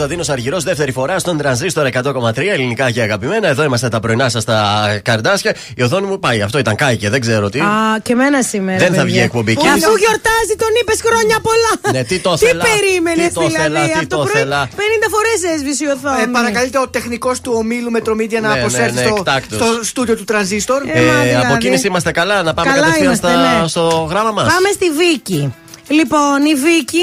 Κωνσταντίνος 0.00 0.28
Αργυρός, 0.28 0.64
δεύτερη 0.64 0.92
φορά 0.92 1.18
στον 1.18 1.36
τρανζίστορ 1.38 1.86
100,3 1.92 2.36
ελληνικά 2.52 2.90
και 2.90 3.00
αγαπημένα. 3.02 3.48
Εδώ 3.48 3.62
είμαστε 3.64 3.88
τα 3.88 4.00
πρωινά 4.00 4.28
σας 4.28 4.42
στα 4.42 4.58
καρδάσια. 5.04 5.54
Η 5.76 5.82
οθόνη 5.82 6.06
μου 6.06 6.18
πάει. 6.18 6.42
Αυτό 6.42 6.58
ήταν 6.58 6.74
κάηκε, 6.74 7.10
δεν 7.10 7.20
ξέρω 7.20 7.48
τι. 7.48 7.58
Α, 7.60 7.64
και 8.02 8.14
μένα 8.14 8.42
σήμερα. 8.42 8.78
Δεν 8.78 8.86
θα 8.86 8.92
παιδιά. 8.92 9.04
βγει 9.04 9.18
εκπομπή. 9.20 9.54
Και 9.56 9.68
αφού 9.68 9.78
γιορτάζει, 9.96 10.54
τον 10.58 10.68
είπες 10.80 11.00
χρόνια 11.06 11.36
πολλά. 11.48 11.92
Ναι, 11.98 12.04
τι 12.04 12.18
το 12.18 12.34
Τι 12.34 12.46
θέλα, 12.46 12.64
περίμενες 12.64 13.26
τι 13.28 13.34
το 13.34 13.40
δηλαδή. 13.46 13.62
θέλα, 13.62 13.84
τι 13.84 13.92
από 13.92 14.06
το 14.08 14.16
το 14.16 14.22
πρωί 14.22 14.42
θέλα. 14.42 14.68
50 14.68 15.08
φορές 15.14 15.38
έσβησε 15.56 15.84
η 15.84 15.88
οθόνη. 15.88 16.22
Ε, 16.22 16.26
παρακαλείτε 16.26 16.78
ο 16.78 16.88
τεχνικός 16.88 17.40
του 17.40 17.52
ομίλου 17.56 17.90
Μετρομίδια 17.90 18.40
να 18.40 18.48
Ναι, 18.48 18.54
ναι, 18.54 18.60
αποσέλθει 18.60 18.94
ναι, 18.94 19.06
στο, 19.06 19.14
εκτάκτος. 19.18 19.58
στο 19.58 19.84
στούντιο 19.84 20.16
του 20.16 20.24
Τρανζίστορ. 20.24 20.80
Ε, 20.86 21.36
από 21.36 21.56
κίνηση 21.56 21.86
είμαστε 21.86 22.10
καλά, 22.12 22.42
να 22.42 22.54
πάμε 22.54 22.68
Καλά 22.70 22.80
κατευθείαν 22.80 23.06
είμαστε, 23.06 23.28
στα- 23.28 23.60
ναι. 23.62 23.68
στο 23.68 24.06
γράμμα 24.10 24.30
μας. 24.30 24.44
Πάμε 24.54 24.68
στη 24.74 24.86
Βίκη. 25.00 25.54
Λοιπόν, 25.90 26.44
η 26.44 26.54
Βίκη 26.54 26.98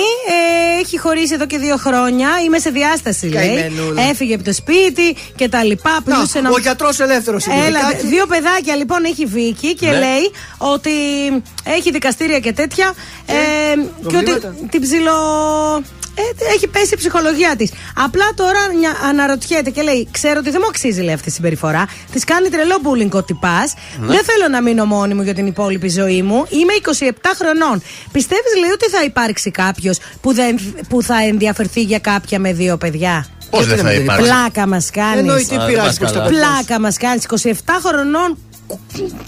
ε, 0.76 0.80
έχει 0.82 0.98
χωρίσει 1.00 1.34
εδώ 1.34 1.46
και 1.46 1.58
δύο 1.58 1.78
χρόνια. 1.78 2.30
Είμαι 2.46 2.60
σε 2.60 2.70
διάσταση, 2.70 3.26
λέει. 3.28 3.48
Καημενούλα. 3.48 4.02
Έφυγε 4.10 4.34
από 4.36 4.44
το 4.44 4.54
σπίτι 4.54 5.16
και 5.36 5.50
τα 5.50 5.64
λοιπά. 5.64 5.92
Να, 6.06 6.16
Πλούσε 6.16 6.38
ένα- 6.38 6.50
ο 6.52 6.58
γιατρός 6.58 7.00
ελεύθερος 7.00 7.46
είναι. 7.46 7.66
Έλα, 7.66 7.80
Βικάκη. 7.80 8.08
δύο 8.08 8.26
παιδάκια 8.26 8.76
λοιπόν 8.76 9.04
έχει 9.04 9.22
η 9.22 9.26
Βίκη 9.26 9.74
και 9.76 9.86
Ναι. 9.90 10.00
λέει 10.00 10.32
ότι 10.58 10.92
έχει 11.64 11.92
δικαστήρια 11.92 12.40
και 12.40 12.54
τέτοια 12.54 12.94
ε, 13.26 13.34
και 13.74 13.82
ότι 13.82 14.24
προβλήματα. 14.24 14.56
την 14.70 14.82
ψηλο. 14.82 15.14
Ε, 16.20 16.54
έχει 16.56 16.68
πέσει 16.68 16.94
η 16.94 16.98
ψυχολογία 16.98 17.56
της. 17.56 17.72
Απλά 17.96 18.26
τώρα 18.36 18.60
νια- 18.80 18.98
αναρωτιέται 19.10 19.70
και 19.70 19.82
λέει: 19.82 20.08
Ξέρω 20.12 20.40
ότι 20.40 20.50
δεν 20.50 20.60
μου 20.64 20.68
αξίζει 20.70 21.02
λέει, 21.02 21.14
αυτή 21.14 21.30
η 21.30 21.32
συμπεριφορά. 21.32 21.86
Της 22.12 22.24
κάνει 22.24 22.50
τρελό 22.50 22.76
bullying 22.84 23.10
ότι 23.12 23.34
πα. 23.34 23.60
Ναι. 24.00 24.08
Δεν 24.08 24.24
θέλω 24.24 24.48
να 24.52 24.62
μείνω 24.62 24.86
μόνη 24.86 25.14
μου 25.14 25.22
για 25.22 25.34
την 25.34 25.46
υπόλοιπη 25.48 25.90
ζωή 25.90 26.22
μου. 26.22 26.46
Είμαι 26.50 26.74
27 26.74 27.12
χρονών. 27.38 27.82
Πιστεύεις, 28.12 28.52
λέει, 28.60 28.70
ότι 28.72 28.90
θα 28.90 29.04
υπάρξει 29.04 29.52
κάποιος 29.52 29.98
που, 30.22 30.34
δεν- 30.34 30.60
που 30.90 31.02
θα 31.02 31.16
ενδιαφερθεί 31.24 31.82
για 31.82 32.00
κάποια 32.00 32.40
με 32.40 32.54
δύο 32.54 32.78
παιδιά; 32.78 33.26
Πώς 33.50 33.68
δεν 33.68 33.78
θα 33.78 33.94
υπάρξει; 33.94 34.24
Πλάκα 34.30 34.68
μας 34.68 34.90
κάνεις. 34.92 35.20
Εννοείται, 35.20 35.58
τι 35.58 35.66
πειράζει 35.66 36.00
που 36.00 36.08
στα 36.08 36.22
παιδιά. 36.22 36.40
Πλάκα 36.40 36.80
μας 36.80 36.98
κάνεις. 36.98 37.24
27 37.24 37.80
χρονών 37.86 38.38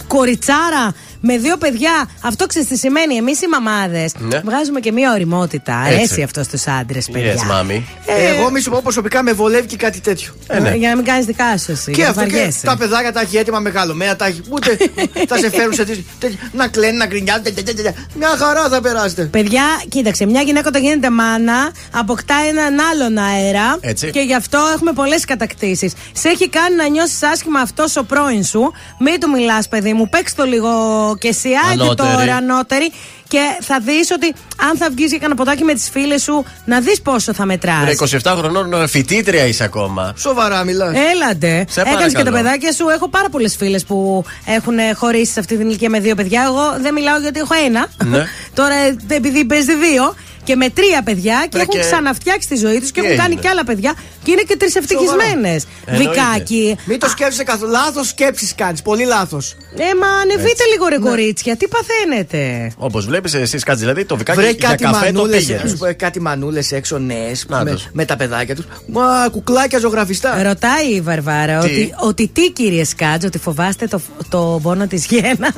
κοριτσάρα 0.08 0.94
με 1.22 1.38
δύο 1.38 1.58
παιδιά. 1.58 2.10
Αυτό 2.22 2.46
ξέρεις 2.46 2.68
τι 2.68 2.78
σημαίνει. 2.78 3.16
Εμείς 3.16 3.42
οι 3.42 3.48
μαμάδες 3.48 4.12
Ναι. 4.20 4.40
βγάζουμε 4.46 4.80
και 4.80 4.92
μία 4.92 5.12
οριμότητα. 5.14 5.82
Έτσι. 5.86 5.96
Αρέσει 5.98 6.22
αυτό 6.22 6.44
στους 6.44 6.68
άντρες, 6.68 7.10
παιδιά. 7.12 7.34
Yes, 7.36 7.44
μάμι. 7.48 7.88
Ε, 8.06 8.28
Εγώ 8.38 8.52
μη 8.52 8.60
σου 8.60 8.70
πω 8.72 8.80
προσωπικά 8.84 9.24
με 9.24 9.32
βολεύει 9.34 9.68
και 9.68 9.76
κάτι 9.76 10.00
τέτοιο. 10.00 10.34
ναι. 10.62 10.76
Για 10.76 10.90
να 10.90 10.96
μην 10.96 11.06
κάνεις 11.06 11.26
δικά 11.26 11.58
σου 11.58 11.72
εσύ. 11.72 11.86
Και 11.92 11.92
για 11.92 12.04
να 12.04 12.10
αυτό 12.10 12.24
και 12.24 12.32
βαριέσαι. 12.32 12.66
τα 12.66 12.78
παιδάκια 12.78 13.12
τα 13.12 13.22
έχει 13.22 13.38
έτοιμα 13.38 13.60
μεγαλωμένα, 13.60 14.16
τα 14.16 14.26
έχει. 14.26 14.42
Ούτε 14.50 14.78
θα 15.30 15.38
σε 15.38 15.50
φέρουν 15.50 15.74
σε 15.74 15.86
τέτοιο- 15.86 16.04
τέτοιο- 16.20 16.38
να 16.54 16.68
κλαίνουν, 16.68 16.98
να 16.98 17.06
γκρινιάζουν. 17.06 17.44
τε- 17.44 17.54
τε- 17.56 17.66
τε- 17.66 17.84
τε- 17.84 17.96
Μια 18.16 18.28
χαρά 18.38 18.70
θα 18.70 18.82
περάσετε. 18.82 19.24
Παιδιά, 19.24 19.64
κοίταξε, 19.90 20.26
μια 20.26 20.42
γυναίκα 20.42 20.68
όταν 20.68 20.82
γίνεται 20.82 21.10
μάνα 21.10 21.72
αποκτά 21.92 22.36
έναν 22.50 22.78
άλλον 22.92 23.18
αέρα 23.18 23.78
Έτσι. 23.82 24.10
και 24.10 24.20
γι' 24.20 24.36
αυτό 24.36 24.60
έχουμε 24.76 24.92
πολλές 24.92 25.26
κατακτήσεις. 25.26 25.94
Σε 26.14 26.30
έχει 26.30 26.50
κάνει 26.50 26.76
να 26.76 26.88
νιώσεις 26.90 27.24
άσχημα 27.24 27.60
αυτός 27.60 27.96
ο 27.96 28.04
πρώην 28.04 28.44
σου. 28.44 28.72
Μην 29.00 29.20
του 29.20 29.30
μιλάς, 29.30 29.68
παιδί 29.68 29.94
μου, 29.94 30.10
παίξ 30.10 30.34
το 30.36 30.44
λίγο 30.44 30.70
και 31.16 31.28
εσύ, 31.28 31.50
άντε 31.72 31.84
Ανώτερη. 31.84 32.10
τώρα 32.12 32.36
ανώτερη. 32.36 32.92
Και 33.28 33.40
θα 33.62 33.80
δεις 33.80 34.12
ότι 34.12 34.34
αν 34.70 34.78
θα 34.78 34.88
βγεις 34.96 35.10
για 35.10 35.18
κανένα 35.20 35.36
ποτάκι 35.44 35.64
με 35.64 35.74
τις 35.74 35.90
φίλες 35.90 36.22
σου, 36.22 36.46
να 36.66 36.80
δεις 36.80 37.02
πόσο 37.02 37.34
θα 37.34 37.46
μετράς. 37.46 37.84
Ρε, 37.86 38.20
27 38.24 38.34
χρονών 38.38 38.74
ε, 38.74 38.88
φοιτήτρια 38.88 39.46
είσαι 39.46 39.64
ακόμα. 39.64 40.14
Σοβαρά 40.18 40.64
μιλά. 40.64 40.86
Έλαντε. 41.14 41.66
Σε 41.70 41.82
Έκανες 41.82 41.98
και 42.06 42.12
τα 42.12 42.24
παρακαλώ. 42.24 42.36
παιδάκια 42.38 42.72
σου. 42.74 42.88
Έχω 42.90 43.08
πάρα 43.10 43.30
πολλές 43.30 43.56
φίλες 43.56 43.86
που 43.86 44.24
έχουν 44.46 44.76
χωρίσει 44.96 45.32
σε 45.32 45.40
αυτή 45.40 45.58
την 45.58 45.68
ηλικία 45.68 45.90
με 45.90 46.00
δύο 46.00 46.16
παιδιά. 46.16 46.44
Εγώ 46.48 46.82
δεν 46.82 46.94
μιλάω 46.94 47.18
γιατί 47.20 47.40
έχω 47.40 47.54
ένα. 47.66 47.88
Ναι. 48.06 48.24
Τώρα 48.60 48.76
ε, 48.76 48.96
επειδή 49.08 49.46
παίζει 49.46 49.76
δύο. 49.76 50.16
Και 50.44 50.56
με 50.56 50.70
τρία 50.70 51.02
παιδιά 51.04 51.46
και 51.50 51.58
Ρε, 51.58 51.62
έχουν 51.62 51.74
και- 51.74 51.80
ξαναφτιάξει 51.80 52.48
τη 52.48 52.56
ζωή 52.56 52.80
τους 52.80 52.92
και 52.92 53.02
Τι 53.02 53.06
έχουν 53.06 53.18
κάνει 53.20 53.30
έγινε; 53.30 53.42
και 53.42 53.50
άλλα 53.50 53.64
παιδιά 53.64 53.94
και 54.24 54.32
είναι 54.32 54.42
και 54.42 54.58
τρεις 54.58 54.76
ευτυχισμένες. 54.76 55.66
Εννοείται. 55.86 56.12
Δικάκι. 56.12 56.78
Μην 56.86 57.00
το 57.00 57.10
σκέφτεσαι 57.10 57.44
καθόλου. 57.44 57.72
Λάθος 57.72 58.08
σκέψει 58.08 58.54
κάνεις. 58.56 58.82
Πολύ 58.82 59.06
λάθος. 59.06 59.56
Ε, 59.78 59.84
μα 60.02 60.08
ανεβείτε 60.08 60.64
λίγο 60.72 60.88
ρε 60.88 60.98
κορίτσια. 60.98 61.56
Τι 61.58 61.66
παθαίνετε; 61.68 62.72
Όπως 62.78 63.06
βλέπεις, 63.06 63.34
εσύ 63.34 63.58
κάτσε 63.58 63.80
δηλαδή 63.80 64.06
το 64.06 64.18
βικάκι 64.18 64.40
Βρε 64.40 64.50
για 64.50 64.68
κάτι 64.70 64.84
καφέ 64.84 65.06
το 65.12 65.14
μανούλες 65.14 65.46
πήγες. 65.46 65.96
κάτι 65.96 66.22
μανούλες 66.22 66.72
έξω 66.72 66.98
νέες 66.98 67.46
Να 67.48 67.64
με, 67.64 67.72
τους. 67.72 67.88
με 67.92 68.06
τα 68.06 68.16
παιδάκια 68.16 68.56
τους. 68.56 68.66
Μα 68.88 69.28
κουκλάκια 69.32 69.80
ζωγραφιστά. 69.80 70.44
Ρωτάει 70.44 70.88
η 70.94 71.02
Βαρβάρα 71.02 71.60
Τι; 71.60 71.66
ότι, 71.68 71.94
ότι 72.00 72.28
τι 72.34 72.52
κύριε 72.52 72.84
Σκάτζ, 72.84 73.26
ότι 73.26 73.38
φοβάστε 73.38 73.88
το, 73.88 74.02
το 74.30 74.60
πόνο 74.64 74.88
της 74.88 75.06
γέννα. 75.06 75.54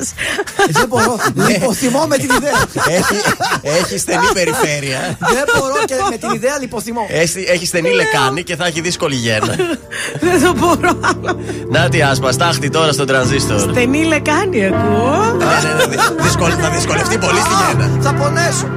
Δεν 0.69 0.87
μπορώ. 0.87 1.17
Λιποθυμώ 1.47 2.05
με 2.05 2.17
την 2.17 2.29
ιδέα. 2.37 2.65
Έχει, 2.97 3.15
έχει 3.79 3.97
στενή 3.97 4.25
περιφέρεια. 4.33 5.17
Δεν 5.19 5.43
μπορώ 5.59 5.75
και 5.85 5.93
με 6.09 6.17
την 6.17 6.29
ιδέα 6.33 6.57
λιποθυμώ. 6.59 7.07
Έχει, 7.09 7.45
έχει 7.47 7.65
στενή 7.65 7.89
λεκάνη 7.93 8.43
και 8.51 8.57
θα 8.57 8.65
έχει 8.65 8.81
δύσκολη 8.81 9.15
γέννα. 9.15 9.55
Δεν 10.25 10.43
το 10.43 10.53
μπορώ 10.57 10.93
άλλο. 11.09 11.39
Να 11.69 11.89
τι 11.89 12.01
άσπα, 12.01 12.31
στάχτη 12.31 12.69
τώρα 12.69 12.91
στον 12.91 13.05
τρανζίστορ. 13.07 13.59
Στενή 13.59 14.03
λεκάνη 14.03 14.65
ακούω. 14.65 15.35
Ναι, 15.37 15.45
ναι, 15.45 15.73
ναι, 15.77 15.85
δυ- 15.89 16.21
δυσκολ- 16.21 16.53
Θα 16.61 16.69
δυσκολευτεί 16.69 17.17
πολύ 17.17 17.39
στη 17.39 17.49
γέννα. 17.67 18.01
Θα 18.01 18.13
πονέσω. 18.13 18.67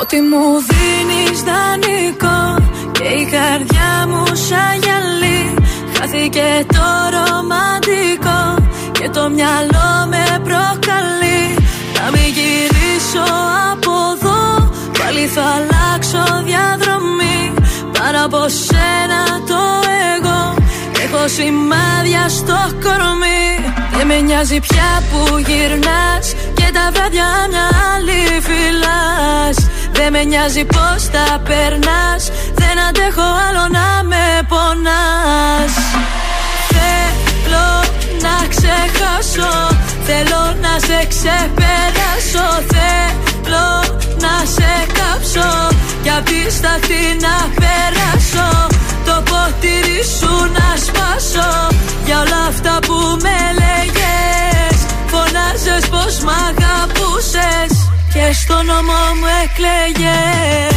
Ότι 0.00 0.16
μου 0.30 0.44
δίνεις 0.70 1.38
δανεικό 1.48 2.40
Και 2.92 3.04
η 3.22 3.24
καρδιά 3.34 3.90
μου 4.08 4.22
σαν 4.48 4.72
γυαλί 4.82 5.40
Χάθηκε 5.98 6.48
το 6.76 6.86
ρομαντικό 7.14 8.40
Και 8.98 9.08
το 9.16 9.22
μυαλό 9.36 9.90
με 10.12 10.24
προκαλεί 10.48 11.42
Να 11.96 12.04
μην 12.12 12.28
γυρίσω 12.36 13.24
από 13.72 13.92
εδώ 14.12 14.70
Πάλι 14.98 15.24
θα 15.34 15.42
αλλάξω 15.56 16.22
διαδρομή 16.44 16.88
Πάρα 16.89 16.89
από 18.24 18.48
σένα 18.48 19.22
το 19.46 19.62
εγώ. 20.14 20.54
Έχω 21.04 21.28
σημάδια 21.28 22.28
στο 22.28 22.58
κορμί. 22.82 23.72
Δεν 23.96 24.06
με 24.06 24.20
νοιάζει 24.20 24.60
πια 24.60 25.02
που 25.10 25.38
γυρνάς. 25.38 26.26
Και 26.54 26.68
τα 26.76 26.90
βράδια 26.92 27.28
μια 27.50 27.66
άλλη 27.92 28.22
φυλάς. 28.46 29.56
Δεν 29.92 30.12
με 30.12 30.24
νοιάζει 30.24 30.64
πως 30.64 31.00
τα 31.14 31.40
περνάς. 31.48 32.22
Δεν 32.54 32.76
αντέχω 32.88 33.28
άλλο 33.46 33.64
να 33.78 33.88
με 34.10 34.26
πονάς. 34.48 35.72
Θέλω 36.74 37.68
να 38.24 38.36
ξεχάσω. 38.54 39.52
Θέλω 40.08 40.42
να 40.64 40.72
σε 40.86 40.98
ξεπεράσω. 41.12 42.46
Θέλω 42.70 43.68
να 44.24 44.34
σε 44.54 44.72
κάψω 44.98 45.69
Κι 46.02 46.10
απ' 46.10 46.24
τη 46.24 46.52
σταχτή 46.52 47.04
να 47.20 47.36
περάσω 47.60 48.66
Το 49.04 49.22
ποτήρι 49.30 50.00
σου 50.18 50.32
να 50.56 50.76
σπάσω. 50.84 51.68
Για 52.04 52.20
όλα 52.20 52.46
αυτά 52.48 52.78
που 52.86 52.96
με 53.22 53.38
λέγες 53.60 54.78
Φωνάζες 55.06 55.88
πως 55.88 56.20
μ' 56.24 56.28
αγαπούσες. 56.48 57.72
Και 58.12 58.32
στο 58.32 58.54
νόμο 58.54 58.98
μου 59.18 59.26
εκλέγες. 59.44 60.70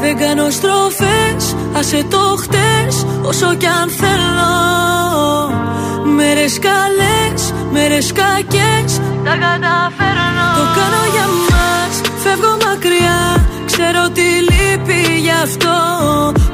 Δεν 0.00 0.18
κάνω 0.18 0.50
στροφές, 0.50 1.56
άσε 1.78 2.06
το 2.10 2.36
χτες 2.38 2.67
Όσο 3.22 3.54
κι 3.54 3.66
αν 3.66 3.88
θέλω. 4.00 4.54
Μέρες 6.16 6.58
καλές, 6.58 7.52
μέρες 7.72 8.12
κακές 8.12 8.90
Τα 9.24 9.34
καταφέρνω. 9.44 10.48
Το 10.58 10.64
κάνω 10.78 11.02
για 11.14 11.26
μας, 11.48 11.94
φεύγω 12.22 12.56
μακριά 12.66 13.20
Ξέρω 13.66 14.02
τι 14.16 14.28
λείπει 14.48 15.18
γι' 15.20 15.36
αυτό. 15.42 15.76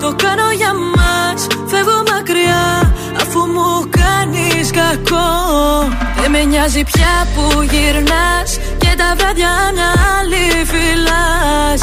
Το 0.01 0.15
κάνω 0.25 0.51
για 0.61 0.73
μας, 0.97 1.47
φεύγω 1.67 2.03
μακριά 2.13 2.93
Αφού 3.21 3.41
μου 3.55 3.89
κάνεις 4.01 4.71
κακό. 4.71 5.33
Δεν 6.21 6.31
με 6.31 6.43
νοιάζει 6.45 6.83
πια 6.85 7.15
που 7.35 7.63
γυρνάς 7.63 8.51
Και 8.79 8.95
τα 8.97 9.15
βράδια 9.19 9.55
να 9.79 9.89
άλλη 10.19 10.47
φυλάς 10.71 11.83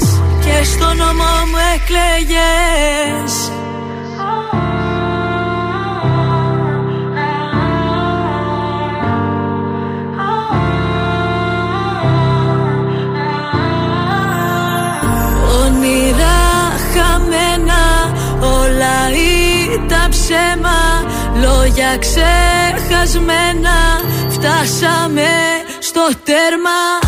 Και 0.61 0.67
στο 0.67 0.93
νόμο 0.93 1.23
μου 1.51 1.57
εκλέγες. 1.75 3.33
Όνειρα 15.63 16.39
χαμένα 16.93 18.13
Όλα 18.41 19.09
ήταν 19.73 20.09
ψέμα. 20.09 21.03
Λόγια 21.41 21.97
ξεχασμένα 21.97 23.77
Φτάσαμε 24.29 25.29
στο 25.79 26.01
τέρμα 26.23 27.00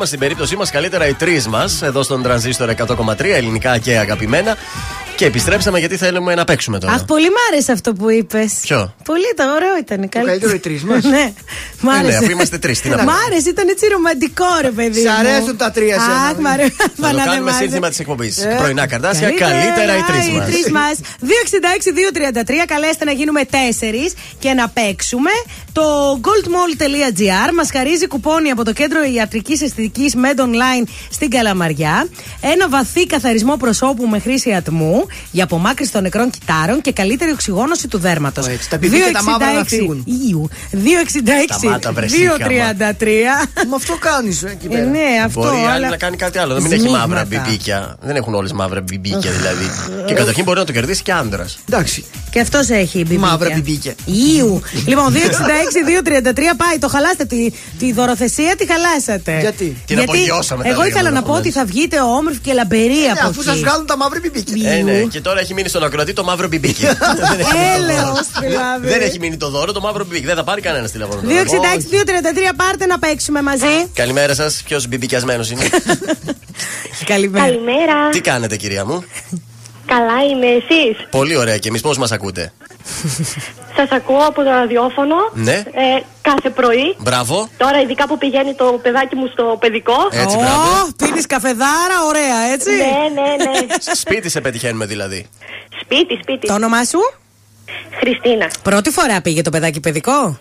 μας, 0.00 0.08
στην 0.08 0.20
περίπτωσή 0.20 0.56
μας, 0.56 0.70
καλύτερα 0.70 1.06
οι 1.08 1.14
τρεις 1.14 1.46
μας, 1.48 1.82
εδώ 1.82 2.02
στον 2.02 2.22
τρανζίστορ 2.22 2.68
100,3 2.70 3.34
ελληνικά 3.34 3.78
και 3.78 3.98
αγαπημένα. 3.98 4.56
Και 5.16 5.26
επιστρέψαμε 5.26 5.78
γιατί 5.78 5.96
θέλουμε 5.96 6.34
να 6.34 6.44
παίξουμε 6.44 6.78
τώρα. 6.78 6.92
Αχ, 6.92 7.04
πολύ 7.04 7.26
μ' 7.28 7.40
άρεσε 7.52 7.72
αυτό 7.72 7.92
που 7.92 8.10
είπες. 8.10 8.52
Ποιο; 8.62 8.94
Πολύ 9.04 9.32
το 9.36 9.44
ωραίο 9.56 9.76
ήταν. 9.80 10.00
Το 10.00 10.18
καλύτερο 10.18 10.52
οι 10.52 10.58
τρεις 10.58 10.82
μας. 10.84 11.04
ναι, 11.14 11.32
μ' 11.80 11.88
Ε, 11.88 11.92
ναι, 11.92 11.98
άρεσε. 11.98 12.16
αφού 12.16 12.30
είμαστε 12.30 12.58
τρεις, 12.58 12.80
τι 12.80 12.88
να 12.88 12.96
Μ' 12.96 12.98
πούμε. 12.98 13.12
άρεσε, 13.26 13.48
ήταν 13.48 13.68
έτσι 13.68 13.86
ρομαντικό 13.86 14.44
ρε 14.62 14.70
παιδί. 14.70 15.00
Σ' 15.00 15.04
μου. 15.04 15.10
αρέσουν 15.20 15.56
τα 15.56 15.70
τρία 15.70 16.00
σένα, 16.00 16.20
Αχ, 16.28 16.36
μ' 16.38 16.46
αρέσει. 16.46 16.74
Θα 16.78 16.84
το 16.88 17.02
κάνουμε 17.02 17.22
Παναδεμάζε. 17.22 17.58
σύνθημα 17.58 17.88
της 17.88 17.98
εκπομπής. 17.98 18.38
Ε, 18.44 18.54
Πρωινά 18.58 18.86
καρτάσια, 18.86 19.30
καλύτερα 19.30 19.92
οι 19.98 20.02
τρεις 20.10 20.28
μας. 20.36 20.48
οι 20.48 20.50
τρεις 20.52 20.70
μας. 20.70 20.94
266-233, 21.20 22.64
καλέστε 22.66 23.04
να 23.04 23.12
γίνουμε 23.12 23.40
4 23.44 24.14
και 24.38 24.52
να 24.52 24.68
παίξουμε. 24.68 25.30
Το 25.72 25.82
goldmall.gr 26.22 27.52
μας 27.56 27.70
χαρίζει 27.72 28.06
κουπόνι 28.06 28.50
από 28.50 28.64
το 28.64 28.72
κέντρο 28.72 29.00
ιατρικής 29.14 29.62
αισθητικής 29.62 30.14
Med 30.16 30.40
Online 30.40 30.88
στην 31.10 31.30
Καλαμαριά. 31.30 32.06
Ένα 32.40 32.68
βαθύ 32.68 33.06
καθαρισμό 33.06 33.56
προσώπου 33.56 34.06
με 34.06 34.18
χρήση 34.18 34.52
ατμού 34.52 35.06
για 35.30 35.44
απομάκρυση 35.44 35.92
των 35.92 36.02
νεκρών 36.02 36.30
κυτάρων 36.30 36.80
και 36.80 36.92
καλύτερη 36.92 37.30
οξυγόνωση 37.30 37.88
του 37.88 37.98
δέρματος. 37.98 38.46
τα 38.70 38.78
πιπί 38.78 38.96
και 38.96 39.10
τα 39.12 39.22
μαύρα 39.22 39.52
να 39.52 39.64
φύγουν. 39.64 40.04
266 40.06 41.58
Σταμάτα, 41.58 41.92
βρε, 41.92 42.06
233. 42.06 43.66
Μα 43.68 43.76
αυτό 43.76 43.96
κάνεις 43.96 44.42
εκεί 44.42 44.66
Ε, 44.66 44.68
πέρα. 44.68 44.84
ναι, 44.84 44.98
αυτό. 45.24 45.40
Μπορεί 45.40 45.56
η 45.56 45.58
άλλη 45.64 45.68
αλλά- 45.72 45.88
να 45.88 45.96
κάνει 45.96 46.16
κάτι 46.16 46.38
άλλο. 46.38 46.54
Να 46.54 46.60
μην 46.60 46.72
έχει 46.72 46.80
Σμίγματα. 46.80 47.06
μαύρα 47.06 47.24
μπιμπίκια. 47.24 47.96
Δεν 48.00 48.16
έχουν 48.16 48.34
όλες 48.34 48.52
μαύρα 48.52 48.80
μπιμπίκια 48.80 49.30
δηλαδή. 49.30 49.70
και 50.06 50.14
καταρχήν 50.14 50.44
μπορεί 50.44 50.58
να 50.58 50.64
το 50.64 50.72
κερδίσει 50.72 51.02
και 51.02 51.12
άντρας. 51.12 51.58
Εντάξει. 51.68 52.04
Και 52.30 52.40
αυτός 52.40 52.68
έχει 52.68 52.98
μπιμπίκια. 52.98 53.18
Μαύρα 53.28 53.50
μπιμπίκια. 53.54 53.94
Ιου. 54.04 54.62
λοιπόν, 54.86 55.12
266-233 55.14 55.16
πάει. 56.56 56.78
Το 56.80 56.88
χαλάσατε. 56.88 57.24
Τη, 57.24 57.50
τη 57.78 57.92
δωροθεσία 57.92 58.56
τη 58.56 58.66
χαλάσατε. 58.66 59.38
Γιατί; 59.40 59.76
Την 59.86 59.98
απογειώσαμε, 60.00 60.62
τα 60.62 60.68
Εγώ 60.68 60.78
λέγαμε 60.82 60.98
ήθελα 60.98 61.10
να 61.10 61.22
πω 61.22 61.36
ενδεχομένως. 61.36 61.46
ότι 61.46 61.50
θα 61.58 61.64
βγείτε 61.64 62.00
όμορφη 62.00 62.38
και 62.38 62.52
λαμπερή 62.52 62.88
Ναι, 62.88 63.10
από 63.20 63.28
αφού 63.28 63.42
σας 63.42 63.54
εκεί. 63.54 63.62
βγάλουν 63.64 63.86
τα 63.86 63.96
μαύρα 63.96 64.18
μπιμπίκια. 64.22 64.70
Ε, 64.72 64.82
ναι. 64.82 64.92
Και 65.00 65.20
τώρα 65.20 65.40
έχει 65.40 65.54
μείνει 65.54 65.68
στον 65.68 65.84
ακροατή 65.84 66.12
το 66.12 66.24
μαύρο 66.24 66.48
μπιμπίκι. 66.48 66.82
Δεν 66.84 67.38
έχει 67.40 67.54
μείνει 67.56 67.76
το 67.76 67.82
Έλεος, 67.82 68.02
δώρο. 68.02 68.46
δηλαδή. 68.48 68.86
Δεν 68.88 69.00
έχει 69.00 69.18
μείνει 69.18 69.36
το 69.36 69.48
δώρο, 69.50 69.72
το 69.72 69.80
μαύρο 69.80 70.04
μπιμπίκι. 70.04 70.26
Δεν 70.26 70.36
θα 70.36 70.44
πάρει 70.44 70.60
κανένας 70.60 70.90
τηλέφωνο. 70.90 71.20
266-233 71.22 72.52
πάρτε 72.56 72.86
να 72.86 72.98
παίξουμε 72.98 73.42
μαζί. 73.42 73.74
Καλημέρα 73.94 74.34
σας. 74.34 74.62
Ποιος 74.64 74.86
μπιμπικιασμένος 74.88 75.50
είναι; 75.50 75.68
Καλημέρα. 77.12 77.44
Καλημέρα. 77.44 78.08
Τι 78.10 78.20
κάνετε, 78.20 78.56
κυρία 78.56 78.84
μου; 78.86 79.04
Καλά 79.94 80.18
είμαι 80.30 80.46
εσείς; 80.46 81.06
Πολύ 81.10 81.36
ωραία 81.36 81.58
και 81.58 81.68
εμείς 81.68 81.80
πώς 81.80 81.98
μας 81.98 82.12
ακούτε; 82.12 82.52
Σας 83.76 83.90
ακούω 83.90 84.24
από 84.26 84.42
το 84.42 84.50
ραδιόφωνο 84.50 85.16
Ναι. 85.32 85.52
ε, 85.52 86.02
κάθε 86.22 86.50
πρωί. 86.50 86.96
Μπράβο. 86.98 87.48
Τώρα 87.56 87.80
ειδικά 87.80 88.06
που 88.06 88.18
πηγαίνει 88.18 88.54
το 88.54 88.64
παιδάκι 88.82 89.14
μου 89.16 89.26
στο 89.32 89.56
παιδικό. 89.60 89.96
Έτσι, 90.12 90.36
Ω, 90.36 90.38
μπράβο. 90.38 90.88
πίνεις 90.96 91.26
καφεδάρα, 91.26 91.96
ωραία, 92.08 92.38
έτσι. 92.52 92.70
Ναι, 92.70 93.20
ναι, 93.22 93.44
ναι. 93.44 93.66
Σπίτι 94.02 94.28
σε 94.28 94.40
πετυχαίνουμε 94.40 94.86
δηλαδή. 94.86 95.26
σπίτι, 95.82 96.18
σπίτι. 96.22 96.46
Το 96.46 96.54
όνομά 96.54 96.84
σου; 96.84 96.98
Χριστίνα. 98.00 98.50
Πρώτη 98.62 98.90
φορά 98.90 99.20
πήγε 99.20 99.42
το 99.42 99.50
παιδάκι 99.50 99.80
παιδικό; 99.80 100.38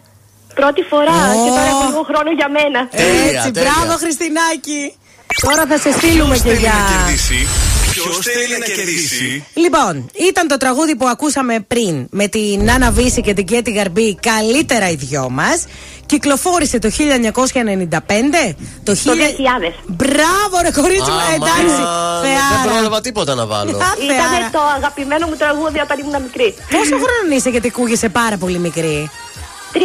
Πρώτη 0.53 0.81
φορά 0.81 1.11
Ω. 1.11 1.43
και 1.43 1.49
τώρα 1.49 1.67
έχω 1.73 1.83
λίγο 1.87 2.03
χρόνο 2.03 2.31
για 2.31 2.49
μένα. 2.49 2.87
Τέλεια, 2.87 3.39
Έτσι, 3.41 3.51
τέλεια. 3.51 3.71
μπράβο 3.71 3.97
Χριστινάκη. 3.97 4.93
Τώρα 5.41 5.65
θα 5.65 5.77
σε 5.77 5.91
στείλουμε 5.91 6.37
και 6.37 6.51
για. 6.51 6.73
Ποιος 8.03 8.17
θέλει 8.17 8.57
να 8.59 8.65
κερδίσει; 8.65 9.45
Λοιπόν, 9.53 10.09
ήταν 10.29 10.47
το 10.47 10.57
τραγούδι 10.57 10.95
που 10.95 11.07
ακούσαμε 11.07 11.59
πριν 11.67 12.07
με 12.09 12.27
την 12.27 12.63
Νάνα 12.63 12.91
Βύση 12.91 13.21
και 13.21 13.33
την 13.33 13.45
Κέτη 13.45 13.71
Γαρμπή 13.71 14.15
Καλύτερα 14.15 14.89
οι 14.89 14.95
δυο 14.95 15.29
μας. 15.29 15.65
Κυκλοφόρησε 16.05 16.79
το 16.79 16.89
1995. 16.89 18.55
Το, 18.83 18.93
2000. 18.93 18.97
Μπράβο, 19.87 20.55
ρε 20.61 20.71
κορίτσι 20.71 21.11
μου, 21.11 21.17
Αμάν, 21.17 21.33
εντάξει. 21.35 21.81
Δεν 22.21 22.31
Θεάρα. 22.31 22.71
πρόλαβα 22.71 23.01
τίποτα 23.01 23.35
να 23.35 23.45
βάλω. 23.45 23.77
Α, 23.77 23.79
θεάρα. 23.79 24.37
Ήταν 24.37 24.51
το 24.51 24.59
αγαπημένο 24.77 25.27
μου 25.27 25.35
τραγούδι 25.35 25.79
όταν 25.79 25.99
ήμουν 25.99 26.21
μικρή. 26.21 26.53
Πόσο 26.71 26.95
χρόνο 26.95 27.35
είσαι 27.35 27.49
γιατί 27.49 27.67
ακούγεσαι 27.67 28.09
πάρα 28.09 28.37
πολύ 28.37 28.59
μικρή; 28.59 29.09
31. 29.73 29.77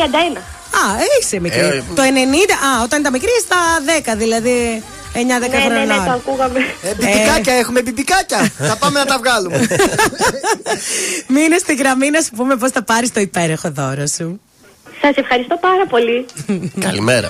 Α, 0.82 0.84
είσαι 1.20 1.40
μικρή. 1.40 1.58
Ε, 1.60 1.82
το 1.94 2.02
90, 2.02 2.06
α, 2.06 2.82
όταν 2.84 3.00
ήταν 3.00 3.12
μικρή 3.12 3.30
στα 3.46 3.56
10, 4.12 4.16
δηλαδή 4.16 4.82
9-10 5.14 5.18
Ναι, 5.18 5.38
ναι, 5.38 5.48
χρονών. 5.60 5.86
ναι, 5.86 5.94
το 6.06 6.12
ακούγαμε. 6.12 6.58
Ε, 6.82 6.94
μπιμπικάκια 6.94 7.54
έχουμε, 7.54 7.82
μπιμπικάκια. 7.82 8.50
Θα 8.58 8.76
πάμε 8.76 8.98
να 8.98 9.04
τα 9.04 9.18
βγάλουμε. 9.18 9.66
Μείνε 11.34 11.58
στη 11.58 11.74
γραμμή 11.74 12.10
να 12.10 12.20
σου 12.20 12.30
πούμε 12.36 12.56
πώς 12.56 12.70
θα 12.70 12.82
πάρεις 12.82 13.12
το 13.12 13.20
υπέροχο 13.20 13.70
δώρο 13.70 14.06
σου. 14.06 14.40
Σας 15.00 15.16
ευχαριστώ 15.16 15.56
πάρα 15.56 15.86
πολύ. 15.86 16.26
Καλημέρα. 16.86 17.28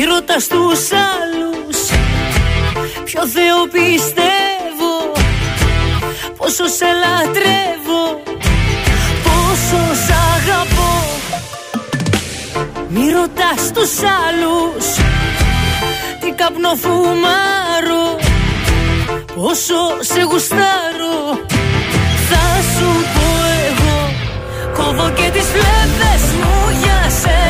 Μη 0.00 0.06
ρωτάς 0.06 0.46
τους 0.46 0.80
άλλους 1.12 1.78
Ποιο 3.04 3.26
Θεό 3.26 3.60
πιστεύω 3.72 4.92
Πόσο 6.36 6.66
σε 6.66 6.86
λατρεύω 7.02 8.22
Πόσο 9.24 9.80
σ' 10.04 10.12
αγαπώ. 10.34 10.94
Μη 12.88 13.10
ρωτάς 13.10 13.72
τους 13.74 13.92
άλλους 14.24 14.86
Τι 16.20 16.30
καπνό 16.30 16.74
φουμάρω 16.82 18.06
Πόσο 19.34 19.80
σε 20.00 20.22
γουστάρω. 20.22 21.18
Θα 22.28 22.44
σου 22.72 22.90
πω 23.14 23.28
εγώ 23.66 23.98
Κόβω 24.74 25.10
και 25.10 25.30
τις 25.32 25.46
φλέβες 25.52 26.24
μου 26.40 26.78
για 26.82 27.10
σένα 27.20 27.49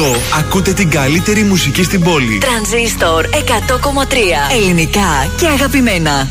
Εδώ 0.00 0.16
ακούτε 0.38 0.72
την 0.72 0.90
καλύτερη 0.90 1.42
μουσική 1.42 1.82
στην 1.82 2.02
πόλη. 2.02 2.38
Τρανζίστορ 2.38 3.24
100,3 3.24 3.34
Ελληνικά 4.56 5.30
και 5.36 5.46
αγαπημένα. 5.46 6.28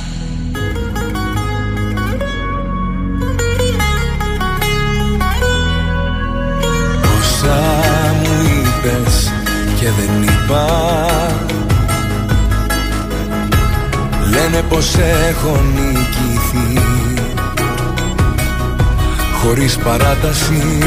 Όσα 7.20 8.16
μου 8.24 8.42
είπες 8.42 9.32
και 9.80 9.86
δεν 9.86 10.24
είπα 10.24 10.66
Λένε 14.30 14.64
πως 14.70 14.96
έχω 15.30 15.62
νικηθεί 15.76 16.82
Χωρίς 19.42 19.78
παράταση 19.78 20.78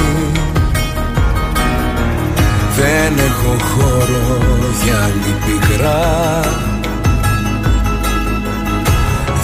Δεν 2.77 3.19
έχω 3.19 3.57
χώρο 3.71 4.47
για 4.85 4.97
άλλη 5.05 5.35
πικρά. 5.45 6.41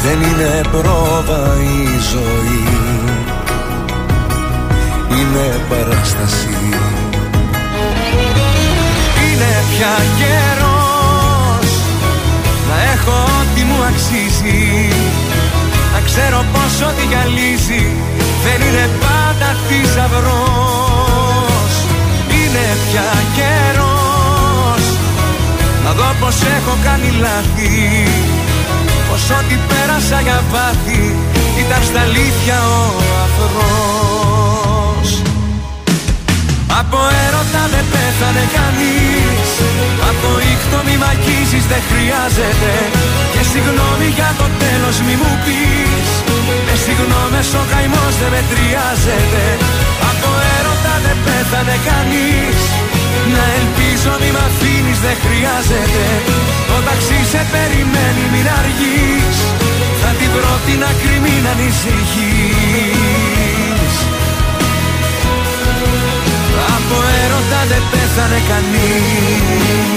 Δεν 0.02 0.18
είναι 0.22 0.60
πρόβα 0.70 1.54
η 1.60 1.86
ζωή. 2.12 2.64
Είναι 5.10 5.60
παράσταση. 5.68 6.56
Είναι 9.22 9.64
πια 9.70 9.96
καιρός 10.18 11.70
Να 12.68 12.92
έχω 12.92 13.12
ό,τι 13.40 13.62
μου 13.62 13.82
αξίζει. 13.90 14.88
Να 15.92 16.00
ξέρω 16.04 16.44
πως 16.52 16.88
ό,τι 16.88 17.06
γυαλίζει 17.06 17.86
Δεν 18.44 18.68
είναι 18.68 18.88
πάντα 19.00 19.56
θησαυρός 19.68 20.95
Είναι 22.56 22.76
πια 22.90 23.10
καιρός. 23.36 24.84
Να 25.84 25.92
δω 25.92 26.14
πως 26.20 26.36
έχω 26.56 26.76
κάνει 26.84 27.10
λάθη. 27.20 28.06
Πως 29.08 29.30
ό,τι 29.38 29.56
πέρασα 29.68 30.20
για 30.20 30.42
πάθη 30.52 31.14
Ήταν 31.58 31.82
στα 31.88 32.00
αλήθεια 32.00 32.58
ο 32.76 32.82
αφρός 33.24 35.10
από 36.80 36.98
έρωτα 37.26 37.62
δεν 37.74 37.86
πέθανε 37.92 38.44
κανείς. 38.56 39.48
Από 40.08 40.18
το 40.24 40.32
ήχτο 40.52 40.78
μη 40.86 40.94
μ' 41.00 41.08
αγγίζεις 41.12 41.64
δεν 41.72 41.82
χρειάζεται. 41.90 42.72
Και 43.32 43.42
συγγνώμη 43.50 44.08
για 44.18 44.30
το 44.40 44.46
τέλος 44.62 44.96
μη 45.06 45.14
μου 45.20 45.32
πεις. 45.44 46.08
Με 46.66 46.74
συγγνώμες 46.84 47.48
ο 47.60 47.62
καημός 47.72 48.14
δεν 48.20 48.30
μετριάζεται. 48.34 49.44
Από 50.10 50.30
έρωτα 50.56 50.65
δεν 51.04 51.18
πέθανε 51.26 51.76
κανείς 51.90 52.60
Να 53.36 53.44
ελπίζω 53.58 54.12
μη 54.22 54.30
μ' 54.34 54.42
αφήνεις 54.48 54.98
δεν 55.06 55.16
χρειάζεται. 55.24 56.04
Το 56.68 56.76
ταξί 56.88 57.20
σε 57.32 57.42
περιμένει 57.52 58.24
μην 58.32 58.46
αργείς. 58.60 59.38
Θα 60.00 60.10
την 60.18 60.30
πρώτη 60.36 60.72
να 60.82 60.90
κρυμεί 61.00 61.36
να 61.46 61.50
ανησυχείς. 61.56 62.06
Από 66.76 66.96
έρωτα 67.22 67.60
δεν 67.70 67.82
πέθανε 67.92 68.40
κανείς 68.50 69.96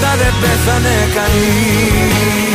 έρωτα 0.00 0.16
δεν 0.16 0.34
πέθανε 0.40 1.08
κανείς 1.14 2.50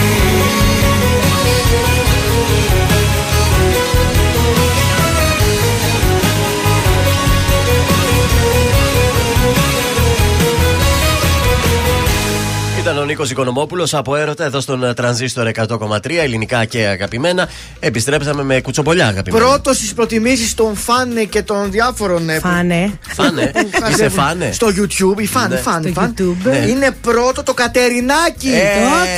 Ήταν 12.86 12.98
ο 12.98 13.04
Νίκος 13.06 13.32
Οικονομόπουλος 13.32 13.94
από 13.94 14.16
έρωτα 14.16 14.44
εδώ 14.46 14.60
στον 14.62 14.84
ε, 14.84 14.94
τρανζίστορ 14.94 15.50
100,3 15.68 16.10
ελληνικά 16.12 16.66
και 16.66 16.86
αγαπημένα. 16.86 17.50
Επιστρέψαμε 17.80 18.44
με 18.44 18.62
κουτσομπολιά 18.62 19.08
αγαπημένα. 19.08 19.46
Πρώτος 19.46 19.78
στις 19.78 19.94
προτιμήσεις 19.94 20.54
των 20.54 20.76
φάνε 20.76 21.24
και 21.24 21.42
των 21.42 21.72
διάφορων. 21.72 22.30
ε, 22.30 22.40
Φάνε. 22.40 23.00
Φάνε. 23.16 23.52
Είσαι 23.92 24.10
φάνε. 24.10 24.52
Στο 24.52 24.68
YouTube, 24.68 25.20
η 25.22 25.26
φαν, 25.26 25.50
Ναι. 25.50 25.56
φαν, 25.56 25.82
Στο 25.84 25.92
φαν. 25.94 26.14
YouTube. 26.18 26.36
Ναι. 26.50 26.58
Είναι 26.58 26.92
πρώτο 27.02 27.44
το 27.44 27.54
Κατερινάκι. 27.54 28.48
Ε, 28.50 28.54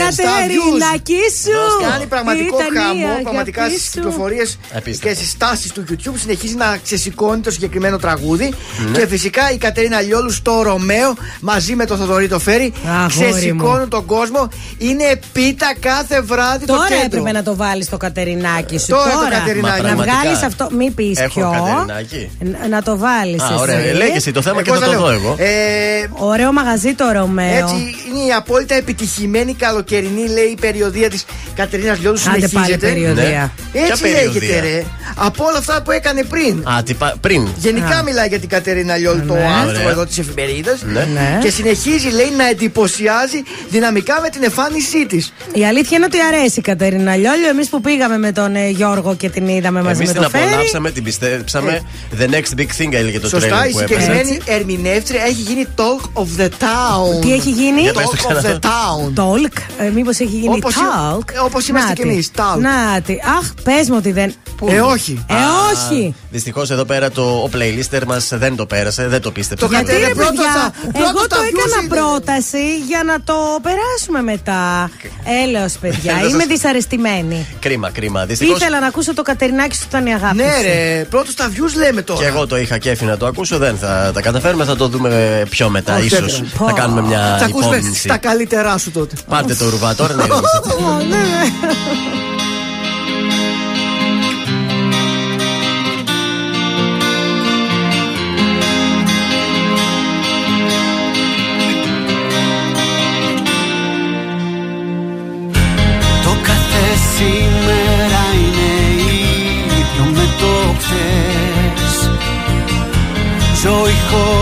Το 0.05 0.11
στα 0.11 0.23
Κατερινάκι 0.23 1.19
σου! 1.43 1.89
Κάνει 1.89 2.05
πραγματικό 2.05 2.57
Ήταν 2.59 2.73
η 2.73 2.77
χαμό. 2.77 3.05
αγάπη 3.05 3.21
Πραγματικά 3.23 3.69
στις 3.69 3.83
σου. 3.83 3.89
κυκλοφορίες 3.91 4.57
Απίστευτο. 4.75 5.07
και 5.07 5.13
στις 5.23 5.37
τάσει 5.37 5.73
του 5.73 5.83
YouTube 5.89 6.13
συνεχίζει 6.21 6.55
να 6.55 6.77
ξεσηκώνει 6.83 7.41
το 7.41 7.51
συγκεκριμένο 7.51 7.97
τραγούδι. 7.97 8.53
Ναι. 8.91 8.99
Και 8.99 9.07
φυσικά 9.07 9.51
η 9.51 9.57
Κατερίνα 9.57 10.01
Λιόλου 10.01 10.31
στο 10.31 10.61
Ρωμαίο 10.61 11.15
μαζί 11.39 11.75
με 11.75 11.85
τον 11.85 11.97
Θοδωρή 11.97 12.27
το 12.27 12.39
Φέρρη. 12.39 12.73
Αγόρι 12.85 13.11
ξεσηκώνουν 13.57 13.89
τον 13.89 14.05
κόσμο. 14.05 14.49
Είναι 14.77 15.19
πίτα 15.33 15.73
κάθε 15.79 16.21
βράδυ 16.21 16.65
το 16.65 16.73
Τώρα 16.73 16.87
κέντρο. 16.87 17.03
έπρεπε 17.05 17.31
να 17.31 17.43
το 17.43 17.55
βάλεις 17.55 17.89
το 17.89 17.97
κατερινάκι 17.97 18.77
σου. 18.79 18.85
Τώρα 18.87 19.03
το 19.11 19.27
Κατερινάκι. 19.31 19.81
Να 19.81 19.87
Μα 19.87 19.87
πραγματικά. 19.87 20.19
βγάλεις 20.21 20.41
αυτό. 20.43 20.67
Μην 20.71 20.93
πεις 20.95 21.19
Έχω 21.19 21.39
ποιο. 21.39 21.51
Κατερινάκι. 21.51 22.29
Ν- 22.39 22.69
Να 22.69 22.81
το 22.81 22.97
βάλεις. 22.97 23.41
Α, 23.41 23.55
ωραία. 23.59 23.93
Λέγε 23.93 24.15
εσύ 24.15 24.31
το 24.31 24.41
θέμα 24.41 24.61
και 24.61 24.69
Εγώ 24.69 24.79
θα 24.79 24.85
θα 24.85 24.91
το 24.91 24.97
λέω. 24.97 25.07
δω 25.07 25.13
εγώ. 25.13 25.35
Ε, 25.39 26.07
Ωραίο 26.11 26.51
μαγαζί 26.53 26.93
το 26.93 27.05
Ρωμαίο. 27.13 27.47
Έτσι 27.57 27.75
είναι 28.09 28.23
η 28.27 28.33
απόλυτα 28.37 28.75
επιτυχημένη 28.75 29.53
καλοκαιρινή 29.53 30.27
λέει 30.27 30.43
η 30.51 30.57
περιοδεία 30.61 31.09
της 31.09 31.25
Κατερίνας 31.55 31.99
Λιόλου 31.99 32.17
Άντε 32.19 32.29
πάλι 32.31 32.47
συνεχίζεται. 32.47 32.87
περιοδεία. 32.87 33.51
Ναι. 33.73 33.81
Έτσι 33.81 34.01
Ποια 34.03 34.11
λέγεται 34.11 34.39
περιοδεία; 34.39 34.61
ρε. 34.61 34.83
Από 35.15 35.45
όλα 35.45 35.57
αυτά 35.57 35.81
που 35.81 35.91
έκανε 35.91 36.23
πριν. 36.23 36.63
Α, 36.67 36.83
τι 36.83 36.93
πα- 36.93 37.15
πριν. 37.21 37.47
Γενικά 37.57 37.97
Α. 37.97 38.03
μιλάει 38.03 38.27
για 38.27 38.39
την 38.39 38.49
Κατερίνα 38.49 38.95
Λιόλου 38.97 39.25
το 39.27 39.33
Ναι. 39.33 39.39
άρθρο 39.61 39.79
Ωραία. 39.79 39.89
εδώ 39.89 40.05
της 40.05 40.17
εφημερίδας. 40.17 40.81
Ναι. 40.83 41.07
Ναι. 41.13 41.39
Και 41.41 41.49
συνεχίζει 41.49 42.09
λέει 42.09 42.31
να 42.37 42.47
εντυπωσιάζει 42.49 43.43
δυναμικά 43.69 44.19
με 44.21 44.29
την 44.29 44.43
εμφάνισή 44.43 45.05
της. 45.05 45.33
Η 45.53 45.65
αλήθεια 45.65 45.97
είναι 45.97 46.05
ότι 46.05 46.17
αρέσει 46.21 46.59
η 46.59 46.61
Κατερίνα 46.61 47.15
Λιόλιο. 47.15 47.47
Εμείς 47.49 47.69
που 47.69 47.81
πήγαμε 47.81 48.17
με 48.17 48.31
τον 48.31 48.55
ε, 48.55 48.69
Γιώργο 48.69 49.15
και 49.15 49.29
την 49.29 49.47
είδαμε 49.47 49.81
μαζί 49.81 49.95
Εμείς 49.95 50.07
με 50.07 50.13
την 50.13 50.21
τον 50.21 50.31
Φέρι. 50.31 50.43
απολαύσαμε, 50.45 50.91
την 50.91 51.03
πιστέψαμε. 51.03 51.81
The 52.19 52.23
next 52.29 52.59
big 52.59 52.81
thing 52.81 52.91
έλεγε 52.93 53.19
το 53.19 53.27
Σωστά, 53.27 53.47
τρέλερ 53.47 53.67
η 53.67 53.71
που 53.71 53.79
έπαιζε. 53.79 53.99
συγκεκριμένη 53.99 54.39
ερμηνεύτρια 54.45 55.21
έχει 55.23 55.41
γίνει 55.41 55.67
talk 55.75 56.21
of 56.21 56.41
the 56.41 56.45
town. 56.47 57.21
Τι 57.21 57.33
έχει 57.33 57.49
γίνει; 57.49 57.81
Για 57.81 57.93
πες 57.93 58.03
το 58.03 58.11
Talk 58.11 58.31
of 58.31 58.37
ξανά. 58.37 58.59
the 58.61 58.65
town. 58.65 59.11
Τόλκ. 59.13 59.53
Ε, 59.79 59.89
Μήπως 59.89 60.19
έχει 60.19 60.35
γίνει 60.35 60.55
Όπως 60.55 60.75
η- 60.75 60.77
talk; 60.79 61.31
ε, 61.33 61.39
όπως 61.39 61.67
είμαστε 61.67 61.87
Νάτι. 61.89 62.01
κι 62.01 62.07
εμείς, 62.07 62.31
talk. 62.35 62.59
Νάτι. 62.59 63.21
Αχ, 63.39 63.53
πες 63.63 63.89
μου 63.89 63.95
ότι 63.97 64.11
δεν. 64.11 64.33
Πού; 64.57 64.67
Ε, 64.69 64.79
όχι. 64.79 65.25
Ε, 65.29 65.33
όχι. 65.73 66.15
Δυστυχώς 66.31 66.69
εδώ 66.71 66.85
πέρα 66.85 67.11
το, 67.11 67.21
ο 67.21 67.49
playlister 67.53 68.01
μας 68.07 68.29
δεν 68.33 68.55
το 68.55 68.65
πέρασε, 68.65 69.07
δεν 69.07 69.21
το 69.21 69.31
πίστεψε. 69.31 69.65
Το 69.65 69.71
Γιατί 69.71 69.85
Κατερίνα, 69.85 70.07
ρε 70.07 70.13
πρώτος 70.13 70.31
παιδιά, 70.35 70.51
θα- 70.51 70.71
πρώτος 70.81 71.09
εγώ 71.09 71.27
το 71.27 71.35
θα 71.35 71.41
έκανα 71.45 71.63
βιούσε, 71.65 71.79
είναι. 71.83 71.95
πρόταση 71.95 72.63
για 72.87 73.03
να 73.05 73.21
το 73.21 73.36
περάσουμε 73.61 74.21
μετά. 74.31 74.89
Έλεος 75.43 75.73
παιδιά, 75.73 76.13
Δεν 76.13 76.29
είμαι 76.29 76.37
σας- 76.39 76.47
δυσαρεστημένη. 76.47 77.45
Κρίμα, 77.59 77.89
κρίμα. 77.89 78.25
Δυστυχώ. 78.25 78.55
Ήθελα 78.55 78.79
να 78.79 78.87
ακούσω 78.87 79.13
το 79.13 79.21
Κατερινάκι 79.21 79.75
σου 79.75 79.83
ήταν 79.87 80.05
η 80.05 80.13
αγάπη 80.13 80.35
Ναι, 80.35 80.43
σου. 80.43 80.61
ρε, 80.63 81.05
πρώτος 81.09 81.33
στα 81.33 81.49
views 81.49 81.73
λέμε 81.77 82.01
τώρα. 82.01 82.19
Και 82.19 82.25
εγώ 82.25 82.47
το 82.47 82.57
είχα 82.57 82.77
κέφι 82.77 83.05
να 83.05 83.17
το 83.17 83.25
ακούσω, 83.25 83.57
δεν 83.57 83.77
θα 83.77 84.11
τα 84.13 84.21
καταφέρουμε, 84.21 84.65
θα 84.65 84.75
το 84.75 84.87
δούμε 84.87 85.43
πιο 85.49 85.69
μετά. 85.69 85.95
Όχι, 85.95 86.05
ίσως 86.05 86.39
δεν 86.39 86.51
θα- 86.57 86.65
θα 86.65 86.71
κάνουμε 86.71 87.01
Θα 87.01 87.07
μια 87.07 87.33
ακούσουμε 87.43 87.75
υπόμνηση. 87.75 87.99
στα 88.01 88.17
καλύτερά 88.17 88.77
σου 88.77 88.91
τότε. 88.91 89.15
Πάρτε 89.27 89.55
το 89.55 89.69
ρουβά 89.69 89.95
τώρα 89.95 90.13
να 90.13 90.25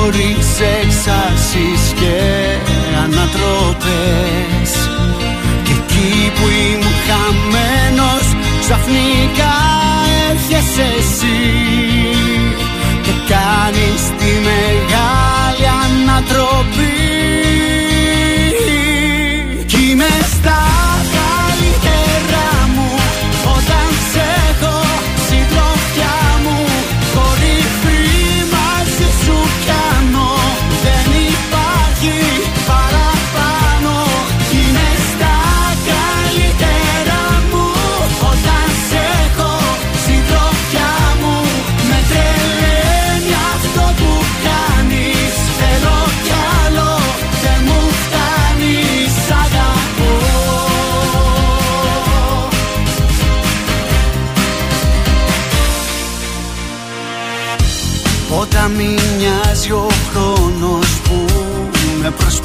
χωρίς 0.05 0.59
εξάσεις 0.83 1.93
και 1.99 2.17
ανατροπές. 3.03 4.71
Και 5.63 5.71
εκεί 5.71 6.31
που 6.35 6.45
ήμουν 6.47 6.95
χαμένος 7.07 8.25
ξαφνικά 8.59 9.64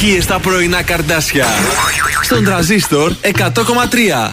επιτυχίες 0.00 0.24
στα 0.24 0.38
πρωινά 0.38 0.82
καρδάσια. 0.82 1.46
Στον 2.22 2.44
τραζίστορ 2.44 3.12
100,3. 3.22 4.30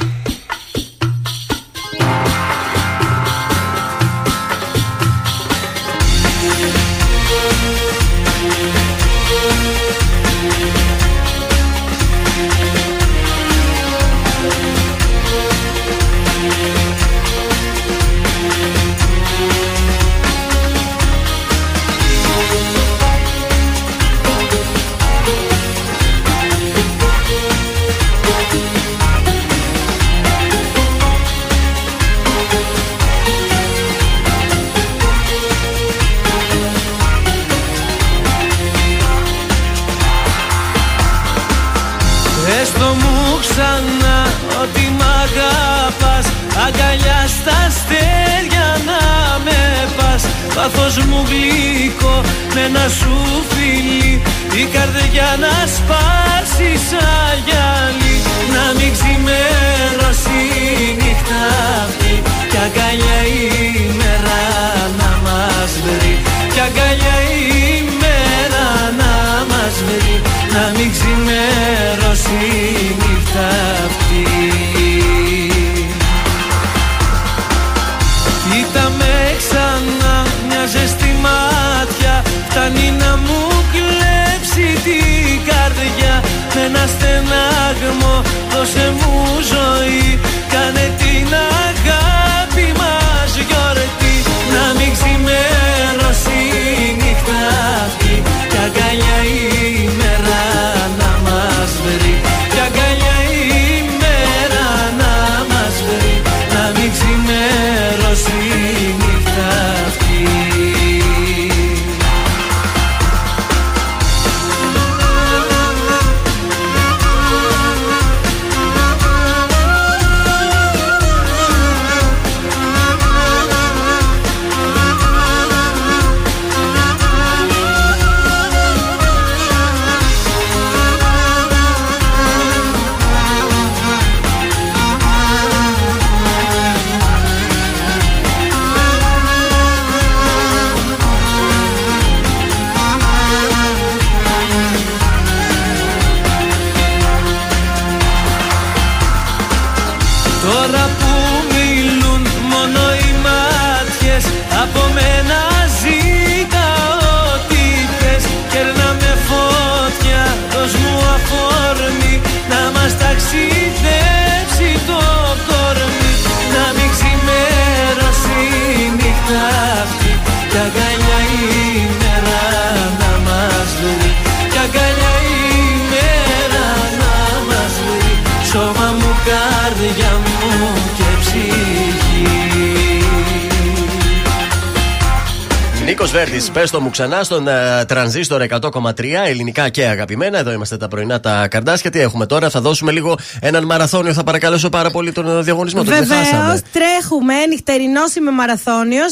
Πες 186.56 186.69
το 186.69 186.82
μου 186.82 186.90
ξανά 186.90 187.24
στον 187.24 187.48
ε, 187.48 187.85
τρανζίστορ 187.88 188.42
uh, 188.50 188.59
100,3 188.59 188.92
ελληνικά 189.25 189.69
και 189.69 189.85
αγαπημένα. 189.85 190.38
Εδώ 190.38 190.51
είμαστε 190.51 190.77
τα 190.77 190.88
πρωινά 190.88 191.19
τα 191.19 191.48
καρδάσια. 191.48 191.92
Τι 191.92 192.00
έχουμε 192.00 192.25
τώρα, 192.25 192.50
θα 192.50 192.61
δώσουμε 192.61 192.92
λίγο 192.92 193.17
έναν 193.40 193.66
μαραθώνιο. 193.66 194.14
Θα 194.14 194.24
παρακαλέσω 194.24 194.69
πάρα 194.69 194.90
πολύ 194.90 195.11
τον 195.11 195.38
ε, 195.38 195.42
διαγωνισμό 195.42 195.84
του. 195.84 195.90
Βεβαίως, 195.90 196.59
τρέχουμε 196.72 197.45
νυχτερινός 197.50 198.16
είμαι 198.16 198.32
μαραθώνιος 198.32 199.11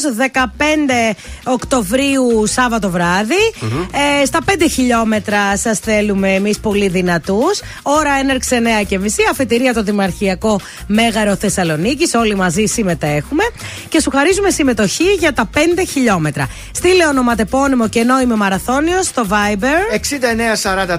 15 1.12 1.16
Οκτωβρίου 1.44 2.46
Σάββατο 2.46 2.90
βράδυ. 2.90 3.34
Mm-hmm. 3.60 3.88
Ε, 4.22 4.24
στα 4.24 4.38
5 4.46 4.50
χιλιόμετρα 4.70 5.56
σας 5.56 5.78
θέλουμε 5.78 6.32
εμείς 6.32 6.58
πολύ 6.58 6.88
δυνατούς. 6.88 7.60
Ώρα 7.82 8.12
έναρξη 8.20 8.56
9 8.82 8.86
και 8.88 8.98
μισή. 8.98 9.22
Αφετηρία 9.30 9.74
το 9.74 9.82
Δημαρχιακό 9.82 10.60
Μέγαρο 10.86 11.36
Θεσσαλονίκης. 11.36 12.14
Όλοι 12.14 12.34
μαζί 12.34 12.64
συμμετέχουμε. 12.64 13.42
Και 13.88 14.00
σου 14.00 14.10
χαρίζουμε 14.10 14.50
συμμετοχή 14.50 15.12
για 15.18 15.32
τα 15.32 15.50
5 15.54 15.58
χιλιόμετρα. 15.88 16.48
Στείλε 16.72 17.06
ονοματικά 17.06 17.32
ονοματεπώνυμο 17.38 17.88
και 17.88 18.02
νόημα 18.02 18.34
μαραθώνιο 18.36 19.02
στο 19.02 19.26
Viber. 19.28 19.94
6943 19.94 20.96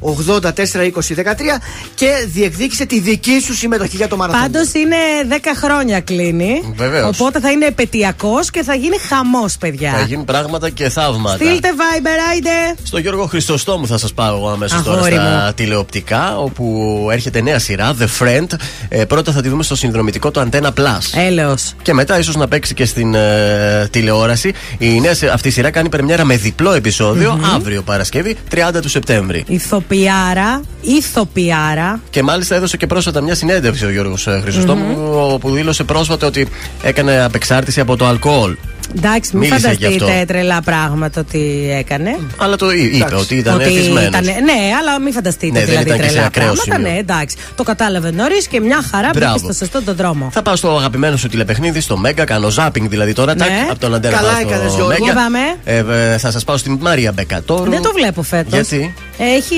84 0.00 0.40
20 0.42 0.50
13 0.50 1.60
και 1.94 2.10
διεκδίκησε 2.26 2.84
τη 2.86 3.00
δική 3.00 3.40
σου 3.40 3.54
συμμετοχή 3.54 3.96
για 3.96 4.08
το 4.08 4.16
μαραθώνιο. 4.16 4.50
Πάντως 4.50 4.72
είναι 4.72 4.96
10 5.28 5.34
χρόνια 5.56 6.00
κλείνει. 6.00 6.72
Βεβαίως. 6.76 7.20
Οπότε 7.20 7.40
θα 7.40 7.50
είναι 7.50 7.66
επαιτειακός 7.66 8.50
και 8.50 8.62
θα 8.62 8.74
γίνει 8.74 8.96
χαμός, 8.98 9.56
παιδιά. 9.56 9.92
Θα 9.92 10.00
γίνουν 10.00 10.24
πράγματα 10.24 10.70
και 10.70 10.88
θαύματα. 10.88 11.36
Στείλτε 11.36 11.68
Viber, 11.76 12.30
άιντε. 12.30 12.50
Στο 12.82 12.98
Γιώργο 12.98 13.26
Χριστοστόμου 13.26 13.86
θα 13.86 13.98
σας 13.98 14.12
πάω 14.12 14.36
εγώ 14.36 14.48
αμέσως 14.48 14.82
τώρα 14.82 14.96
Αγόρι 14.98 15.12
στα 15.14 15.42
μου. 15.46 15.52
τηλεοπτικά, 15.54 16.38
όπου 16.38 17.06
έρχεται 17.12 17.40
νέα 17.40 17.58
σειρά, 17.58 17.94
The 18.00 18.06
Friend. 18.24 18.46
Ε, 18.88 19.04
πρώτα 19.04 19.32
θα 19.32 19.42
τη 19.42 19.48
δούμε 19.48 19.62
στο 19.62 19.76
συνδρομητικό 19.76 20.30
του 20.30 20.48
Antenna 20.50 20.66
Plus. 20.78 21.18
Έλεος. 21.26 21.74
Και 21.82 21.92
μετά 21.94 22.18
ίσως 22.18 22.36
να 22.36 22.48
παίξει 22.48 22.74
και 22.74 22.84
στην 22.84 23.14
ε, 23.14 23.88
τηλεόραση. 23.90 24.52
Η 24.78 25.00
νέα 25.00 25.14
σε- 25.14 25.28
αυτή 25.28 25.48
η 25.48 25.50
σειρά 25.50 25.70
κάνει 25.78 25.90
πρεμιέρα 25.90 26.24
με 26.24 26.36
διπλό 26.36 26.72
επεισόδιο 26.72 27.34
Μμμ. 27.34 27.54
αύριο 27.54 27.82
Παρασκευή, 27.82 28.36
30 28.50 28.80
του 28.82 28.88
Σεπτέμβρη. 28.88 29.44
Ηθοποιάρα, 29.46 30.60
ηθοποιάρα. 30.80 32.00
Και 32.10 32.22
μάλιστα 32.22 32.54
έδωσε 32.54 32.76
και 32.76 32.86
πρόσφατα 32.86 33.20
μια 33.20 33.34
συνέντευξη 33.34 33.84
ο 33.84 33.90
Γιώργος 33.90 34.28
Χριστοστόμου, 34.42 34.96
όπου 35.32 35.50
δήλωσε 35.50 35.84
πρόσφατα 35.84 36.26
ότι 36.26 36.48
έκανε 36.82 37.22
απεξάρτηση 37.24 37.80
από 37.80 37.96
το 37.96 38.06
αλκοόλ. 38.06 38.56
Εντάξει, 38.96 39.36
μην 39.36 39.48
Μίλησε 39.48 39.70
γι' 39.78 39.86
αυτό. 39.86 39.98
φανταστείτε 39.98 40.24
τρελά 40.32 40.60
πράγματα 40.62 41.20
ότι 41.20 41.68
έκανε. 41.78 42.18
Αλλά 42.36 42.56
το 42.56 42.70
εί- 42.70 42.94
είπε 42.94 43.14
ότι 43.14 43.34
ήταν 43.34 43.54
Ότι 43.54 43.64
εθισμένος. 43.64 44.04
ήτανε- 44.08 44.40
ναι, 44.40 44.58
αλλά 44.80 45.00
μην 45.00 45.12
φανταστείτε 45.12 45.52
Ναι, 45.52 45.58
δεν 45.58 45.68
δηλαδή 45.68 45.86
ήταν 45.88 45.96
και 46.00 46.04
σε 46.06 46.10
τρελά 46.12 46.26
ακραίο 46.26 46.44
πράγματα. 46.52 46.74
σημείο. 46.76 46.90
Ναι, 46.92 46.98
εντάξει. 46.98 47.36
Το 47.54 47.62
κατάλαβε 47.62 48.10
νωρίς 48.10 48.46
και 48.48 48.60
μια 48.60 48.82
χαρά 48.90 49.10
Μπράβο. 49.14 49.32
μπήκε 49.34 49.44
στο 49.44 49.52
σωστό 49.64 49.82
τον 49.82 49.96
δρόμο. 49.96 50.28
Θα 50.32 50.42
πάω 50.42 50.56
στο 50.56 50.76
αγαπημένο 50.76 51.16
σου 51.16 51.28
τηλεπαιχνίδι, 51.28 51.80
στο 51.80 51.96
Μέγκα. 51.96 52.24
Κάνω 52.24 52.48
ζάπινγκ 52.48 52.88
δηλαδή 52.88 53.12
τώρα. 53.12 53.34
Ναι. 53.34 53.38
τάκ, 53.44 53.70
από 53.70 53.78
τον 53.80 53.94
Αντένα 53.94 54.16
Καλά 54.16 54.28
πάω 54.30 54.40
στο 54.40 54.48
έκανες, 54.48 54.70
Γιώργο. 54.74 54.88
Μέγκα. 54.88 55.04
Για 55.04 55.14
πάμε. 55.14 55.38
Ε, 55.64 56.12
ε, 56.12 56.18
θα 56.18 56.30
σας 56.30 56.44
πάω 56.44 56.56
στην 56.56 56.78
Μάρια 56.80 57.12
Μπεκατόρου. 57.12 57.70
Δεν 57.70 57.82
το 57.82 57.92
βλέπω 57.94 58.22
φέτος. 58.22 58.52
Γιατί; 58.52 58.94
Έχει. 59.18 59.56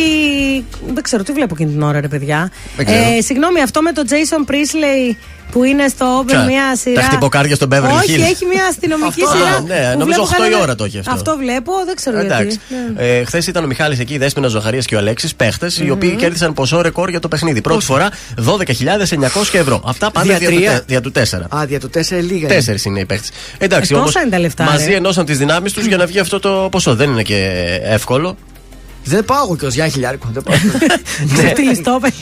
Δεν 0.95 1.03
ξέρω 1.03 1.23
τι 1.23 1.33
βλέπω 1.33 1.55
εκείνη 1.55 1.71
την 1.71 1.83
ώρα, 1.83 2.01
ρε 2.01 2.09
παιδιά. 2.09 2.51
Δεν 2.77 2.87
ξέρω. 2.87 3.01
Ε, 3.01 3.21
συγγνώμη, 3.21 3.61
αυτό 3.63 3.83
με 3.83 3.93
τον 3.93 4.05
Jason 4.09 4.51
Priestley 4.51 5.15
που 5.53 5.65
είναι 5.65 5.89
στο 5.89 6.21
Open 6.21 6.27
Ποια; 6.27 6.45
μια 6.45 6.77
σειρά. 6.77 7.01
Τα 7.01 7.07
χτυποκάρια 7.07 7.55
στον 7.55 7.69
Beverly 7.73 7.97
Όχι, 8.03 8.15
Hills. 8.17 8.31
έχει 8.31 8.45
μια 8.47 8.65
αστυνομική 8.71 9.23
Αυτό, 9.25 9.37
σειρά. 9.37 9.61
ναι, 9.67 9.93
που 9.93 9.99
νομίζω 9.99 10.23
βλέπω 10.23 10.23
8 10.23 10.35
η 10.39 10.43
κανένα- 10.43 10.63
ώρα 10.63 10.75
το 10.75 10.85
έχει 10.85 10.99
αυτό. 10.99 11.11
Αυτό 11.13 11.37
βλέπω, 11.37 11.73
δεν 11.87 11.95
ξέρω 11.97 12.19
Εντάξει. 12.19 12.61
γιατί. 12.69 12.93
Ναι. 12.97 13.07
Ε, 13.19 13.25
Χθες 13.25 13.47
ήταν 13.47 13.65
ο 13.65 13.67
Μιχάλης 13.67 13.99
εκεί, 13.99 14.15
η 14.15 14.19
Δέσποινα 14.19 14.49
Ζωχαρία 14.49 14.81
και 14.81 14.95
ο 14.95 14.99
Αλέξης, 14.99 15.35
παίχτες, 15.35 15.79
οι 15.79 15.83
Μμμ. 15.85 15.91
οποίοι 15.91 16.11
κέρδισαν 16.17 16.53
ποσό 16.53 16.81
ρεκόρ 16.81 17.09
για 17.11 17.21
το 17.21 17.29
παιχνίδι. 17.29 17.61
Πρώτη 17.61 17.85
φορά 17.85 18.09
12.900 18.37 19.59
ευρώ. 19.59 19.83
Αυτά 19.87 20.11
πάντα 20.11 20.27
Δια 20.27 20.39
δια, 20.39 20.49
του, 20.49 20.55
τρία. 20.57 20.71
τε- 20.73 20.83
δια 20.87 21.01
του 21.01 21.13
4. 21.13 21.47
Α, 21.57 21.65
δια 21.67 21.81
το 21.81 21.89
4 21.89 22.21
λίγα. 22.21 22.37
είναι. 22.37 22.47
Τέσσερις 22.55 22.85
είναι 22.85 23.01
οι 23.01 23.05
παίχτες. 23.05 23.31
Εντάξει, 23.59 23.93
Ε, 23.95 23.97
όμως. 23.97 24.07
τόσα 24.13 24.21
είναι 24.21 24.31
τα 24.31 24.39
λεφτά, 24.39 24.65
Μαζί 24.65 24.91
ρε. 24.91 24.95
ενώσαν 24.97 25.25
τις 25.25 25.39
δυνάμεις 25.39 25.73
τους 25.73 25.87
για 25.87 25.97
να 25.97 26.07
βγει 26.07 26.19
αυτό 26.19 26.39
το 26.41 26.69
ποσό. 26.71 26.95
Δεν 26.95 27.11
είναι 27.11 27.23
και 27.23 27.51
εύκολο. 27.83 28.37
Δεν 29.05 29.25
πάω 29.25 29.43
εγώ 29.45 29.57
κιόλα 29.57 29.75
για 29.75 29.85
ένα 29.85 29.93
χιλιάρικο. 29.93 30.29
Δεν 30.33 30.43
πάω. 30.43 30.57
Ναι. 31.43 31.53
Τι 31.53 31.63
ληστόπεδα. 31.63 32.15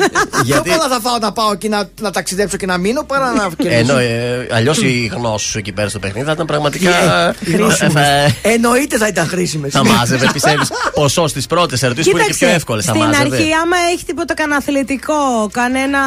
Πιο 0.44 0.62
πολλά 0.62 0.88
θα 0.88 1.00
φάω 1.02 1.18
να 1.20 1.32
πάω 1.32 1.52
εκεί 1.52 1.68
να, 1.68 1.88
να 2.00 2.10
ταξιδέψω 2.10 2.56
και 2.56 2.66
να 2.66 2.78
μείνω 2.78 3.02
παρά 3.02 3.32
να 3.32 3.48
κερδίσω. 3.56 3.80
Ενώ 3.92 3.98
ε, 3.98 4.46
αλλιώς 4.52 4.82
η 4.82 5.10
γνώση 5.14 5.48
σου 5.48 5.58
εκεί 5.58 5.72
πέρα 5.72 5.88
στο 5.88 5.98
παιχνίδι 5.98 6.26
θα 6.26 6.32
ήταν 6.32 6.46
πραγματικά. 6.46 6.90
Ε, 7.28 7.32
χρήσιμες. 7.44 7.80
Ε, 7.80 7.88
θα- 7.88 8.48
Εννοείται 8.48 8.96
θα 8.98 9.06
ήταν 9.06 9.26
χρήσιμες. 9.26 9.72
Θα 9.72 9.84
μάζευε, 9.84 10.28
πιστεύεις, 10.32 10.68
ποσό 10.94 11.26
στις 11.26 11.46
πρώτες 11.46 11.82
ερωτήσεις 11.82 12.10
που 12.10 12.16
είναι 12.16 12.26
και 12.26 12.34
πιο 12.34 12.48
εύκολες. 12.48 12.84
Θα 12.84 12.92
στην 12.94 13.04
μάζευε. 13.04 13.36
αρχή, 13.36 13.52
άμα 13.62 13.76
έχει 13.92 14.04
τίποτα 14.04 14.34
κανένα 14.34 14.56
αθλητικό, 14.56 15.14
κανένα. 15.52 15.98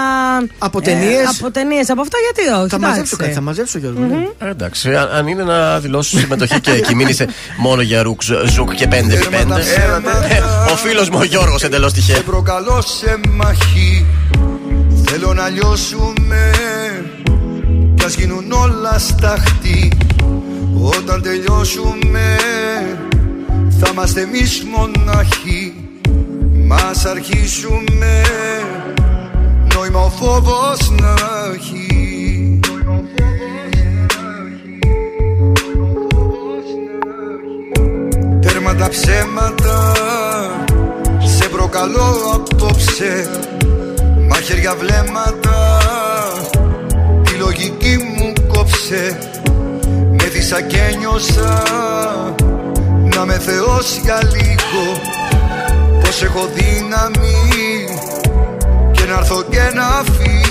Από 0.57 0.81
ταινίες. 0.81 1.13
Ε, 1.23 1.27
από 1.39 1.51
ταινίες, 1.51 1.89
από 1.89 2.01
αυτά, 2.01 2.17
γιατί 2.25 2.49
όχι. 2.49 2.69
Θα 2.69 2.75
εντάξει. 2.75 2.79
μαζέψω 2.87 3.15
κάτι, 3.15 3.31
θα 3.31 3.41
μαζέψω 3.41 3.77
Γιώργο. 3.77 3.99
ναι. 3.99 4.47
Ε, 4.47 4.49
Εντάξει, 4.49 4.95
αν, 4.95 5.09
αν 5.11 5.27
είναι 5.27 5.43
να 5.43 5.79
δηλώσεις 5.79 6.19
συμμετοχή 6.19 6.59
και 6.59 6.71
εκεί 6.71 6.95
μείνει 6.95 7.15
μόνο 7.57 7.81
για 7.81 8.03
ρουκ, 8.03 8.21
ζουκ 8.45 8.73
και 8.73 8.87
5x5. 8.91 10.60
Ο 10.69 10.75
φίλος 10.75 11.09
μου 11.09 11.17
ο 11.19 11.23
Γιώργος 11.23 11.63
εντελώς 11.63 11.93
τυχαίο. 11.93 12.15
Σε 12.15 12.21
προκαλώ 12.21 12.81
σε 12.81 13.19
μαχή 13.29 14.05
Θέλω 15.05 15.33
να 15.33 15.49
λιώσουμε. 15.49 16.51
Κι 18.01 18.07
ας 18.07 18.15
γίνουν 18.15 18.51
όλα 18.51 18.99
σταχτή 18.99 19.91
Όταν 20.97 21.21
τελειώσουμε 21.21 22.35
Θα 23.79 23.89
είμαστε 23.91 24.21
εμείς 24.21 24.63
μοναχοί 24.63 25.73
Μας 26.67 27.05
αρχίσουμε 27.05 28.21
Νόημα 29.73 29.99
ο 29.99 30.09
φόβος 30.09 30.91
να 31.01 31.13
έχει 31.53 31.90
Τέρμα 38.71 38.83
τα 38.83 38.89
ψέματα 38.89 39.93
Σε 41.37 41.49
προκαλώ 41.49 42.15
απόψε. 42.33 43.29
Μαχαίρια 44.29 44.75
βλέμματα 44.75 45.77
Τη 47.23 47.33
λογική 47.33 47.97
μου 47.97 48.33
κόψε. 48.47 49.17
Με 50.11 50.23
δίσα 50.23 50.61
και 50.61 50.95
νιώσα 50.99 51.63
Να 53.15 53.25
με 53.25 53.33
θεός 53.33 53.99
για 54.03 54.19
λίγο. 54.23 55.01
Πως 56.01 56.23
έχω 56.23 56.49
δύναμη 56.53 57.85
Και 58.91 59.05
να 59.05 59.17
έρθω 59.17 59.43
και 59.49 59.71
να 59.73 60.03
φύγω 60.13 60.50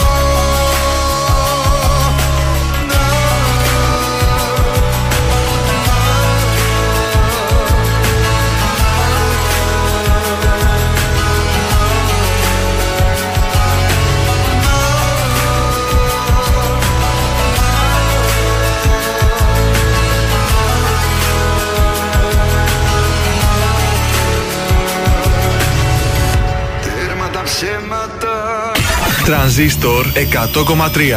Τρανζίστορ 29.25 30.05
100,3 30.05 30.17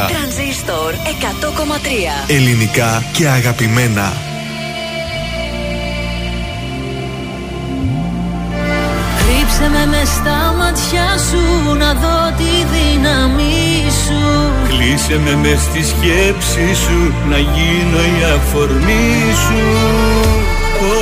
Τρανζίστορ 0.08 0.92
100,3. 2.26 2.30
Ελληνικά 2.30 3.04
και 3.12 3.28
αγαπημένα. 3.28 4.12
Κρύψε 9.18 9.68
με 9.68 9.86
μες 9.86 10.08
στα 10.08 10.54
μάτια 10.58 11.06
σου 11.30 11.76
να 11.76 11.92
δω 11.92 12.34
τη 12.36 12.52
δύναμή 12.72 13.90
σου 14.04 14.20
Κλείσε 14.68 15.18
με 15.24 15.36
μες 15.36 15.60
στη 15.60 15.84
σκέψη 15.84 16.74
σου 16.74 17.14
Να 17.28 17.38
γίνω 17.38 17.98
η 17.98 18.24
αφορμή 18.34 19.34
σου 19.44 19.62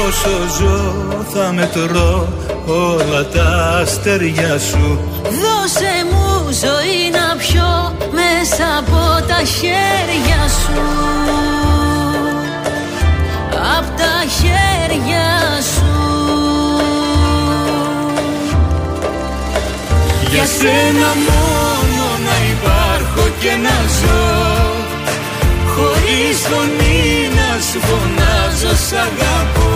Όσο 0.06 0.58
ζω 0.58 0.94
θα 1.32 1.52
μετρώ 1.52 2.28
όλα 2.66 3.26
τα 3.26 3.78
αστέρια 3.82 4.58
σου 4.58 4.98
Δώσε 5.22 5.92
μου 6.01 6.01
ζωή 6.64 7.10
να 7.18 7.36
πιω 7.36 7.96
μέσα 8.18 8.66
από 8.78 9.26
τα 9.28 9.40
χέρια 9.56 10.42
σου. 10.58 10.80
Απ' 13.78 13.98
τα 14.00 14.14
χέρια 14.36 15.28
σου. 15.72 15.92
Για 20.30 20.44
σένα 20.58 21.10
μόνο 21.28 22.04
να 22.26 22.34
υπάρχω 22.54 23.24
και 23.40 23.52
να 23.64 23.76
ζω. 23.98 24.30
Χωρίς 25.74 26.38
φωνή 26.50 27.28
να 27.38 27.60
σου 27.66 27.80
φωνάζω 27.86 28.74
σ' 28.86 28.92
αγαπώ. 28.92 29.70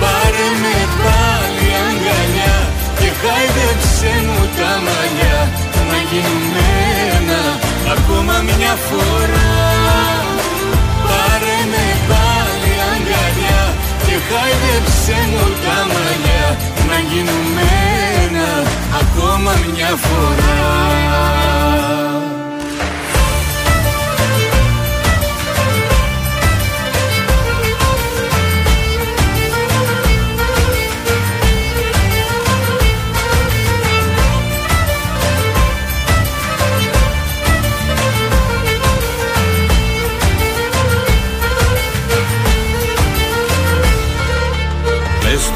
Πάρε 0.00 0.48
με 0.62 0.76
πάλι 1.02 1.17
αγκαλιά 1.17 1.17
Και 1.17 1.17
χάιδεψε 3.20 4.12
μου 4.26 4.40
τα 4.58 4.72
μαλλιά 4.86 5.38
Να 5.90 5.98
γίνουμε 6.10 6.66
ένα 7.16 7.42
ακόμα 7.96 8.34
μια 8.48 8.74
φορά. 8.88 9.50
Πάρε 11.04 11.58
με 11.72 11.86
πάλι 12.10 12.72
αγκαλιά 12.92 13.62
Και 14.06 14.16
χάιδεψε 14.28 15.18
μου 15.30 15.46
τα 15.64 15.76
μαλλιά 15.92 16.46
Να 16.88 16.98
γίνουμε 17.10 17.66
ένα 18.24 18.48
ακόμα 19.02 19.52
μια 19.74 19.92
φορά 20.06 20.58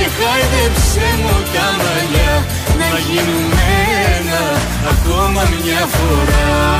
και 0.00 0.08
χάιδεψε 0.18 1.06
μου 1.22 1.36
τα 1.54 1.66
μαλλιά 1.78 2.34
Να 2.78 2.98
γίνουμε 3.08 3.64
ένα 4.16 4.42
ακόμα 4.92 5.42
μια 5.62 5.86
φορά 5.94 6.79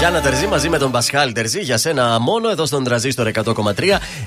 Γιάννα 0.00 0.20
Τερζή 0.20 0.46
μαζί 0.46 0.68
με 0.68 0.78
τον 0.78 0.90
Πασχάλη 0.90 1.32
Τερζή 1.32 1.60
για 1.60 1.76
σένα 1.78 2.18
μόνο 2.20 2.50
εδώ 2.50 2.66
στον 2.66 2.84
τραζίστορ 2.84 3.30
100,3 3.44 3.52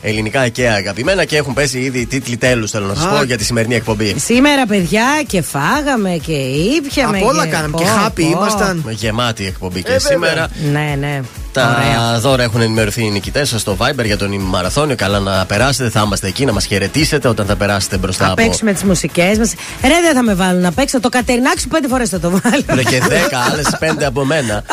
ελληνικά 0.02 0.48
και 0.50 0.70
αγαπημένα 0.70 1.26
και 1.26 1.38
έχουν 1.38 1.54
πέσει 1.54 1.80
ήδη 1.80 2.06
τίτλοι 2.06 2.38
τέλους. 2.38 2.72
Θέλω 2.72 2.86
να 2.86 2.94
σας 2.96 3.06
Α. 3.06 3.10
πω 3.10 3.24
για 3.24 3.38
τη 3.38 3.44
σημερινή 3.44 3.76
εκπομπή. 3.76 4.16
Σήμερα, 4.20 4.66
παιδιά, 4.66 5.06
και 5.28 5.42
φάγαμε 5.42 6.10
και 6.26 6.32
ήπιαμε. 6.78 7.18
Από 7.18 7.28
όλα 7.28 7.48
κάναμε. 7.48 7.78
Και 7.78 7.84
Πω, 7.84 7.90
χάπι 7.90 8.24
πω. 8.24 8.30
ήμασταν. 8.30 8.82
Με 8.86 8.92
γεμάτη 8.92 9.46
εκπομπή 9.46 9.84
και 9.84 9.92
Ε, 9.92 9.98
βέβαια. 9.98 10.12
σήμερα. 10.12 10.48
Ναι, 10.72 10.96
ναι. 11.00 11.22
Τα 11.54 11.78
Ωραία. 11.80 12.20
δώρα 12.20 12.44
έχουν 12.44 12.62
ενημερωθεί 12.62 13.04
οι 13.06 13.10
νικητές 13.10 13.54
στο 13.58 13.78
Viber 13.80 14.06
για 14.06 14.18
τον 14.18 14.32
ημιμαραθώνιο. 14.32 14.96
Καλά 14.96 15.20
να 15.20 15.46
περάσετε, 15.46 15.90
θα 15.90 16.02
είμαστε 16.06 16.28
εκεί 16.28 16.46
να 16.46 16.54
μας 16.54 16.66
χαιρετήσετε 16.66 17.28
όταν 17.28 17.46
θα 17.46 17.56
περάσετε 17.56 17.98
μπροστά 17.98 18.26
Θα 18.26 18.32
από. 18.32 18.42
παίξουμε 18.44 18.74
τις 18.74 18.84
μουσικές 18.84 19.38
μας. 19.38 19.54
Ρε, 19.82 20.02
δεν 20.02 20.14
θα 20.16 20.24
με 20.24 20.34
βάλουν 20.34 20.62
να 20.62 20.72
παίξω. 20.72 21.00
Το 21.00 21.10
Κατερινάκι 21.10 21.60
σου 21.60 21.68
πέντε 21.68 21.88
φορές 21.88 22.10
θα 22.10 22.20
το 22.20 22.30
βάλω. 22.30 22.64
Ρε 22.68 22.84
και 22.84 23.02
10, 23.08 23.12
άλλες 23.52 23.68
5 23.80 24.04
από 24.06 24.26
μένα. 24.26 24.64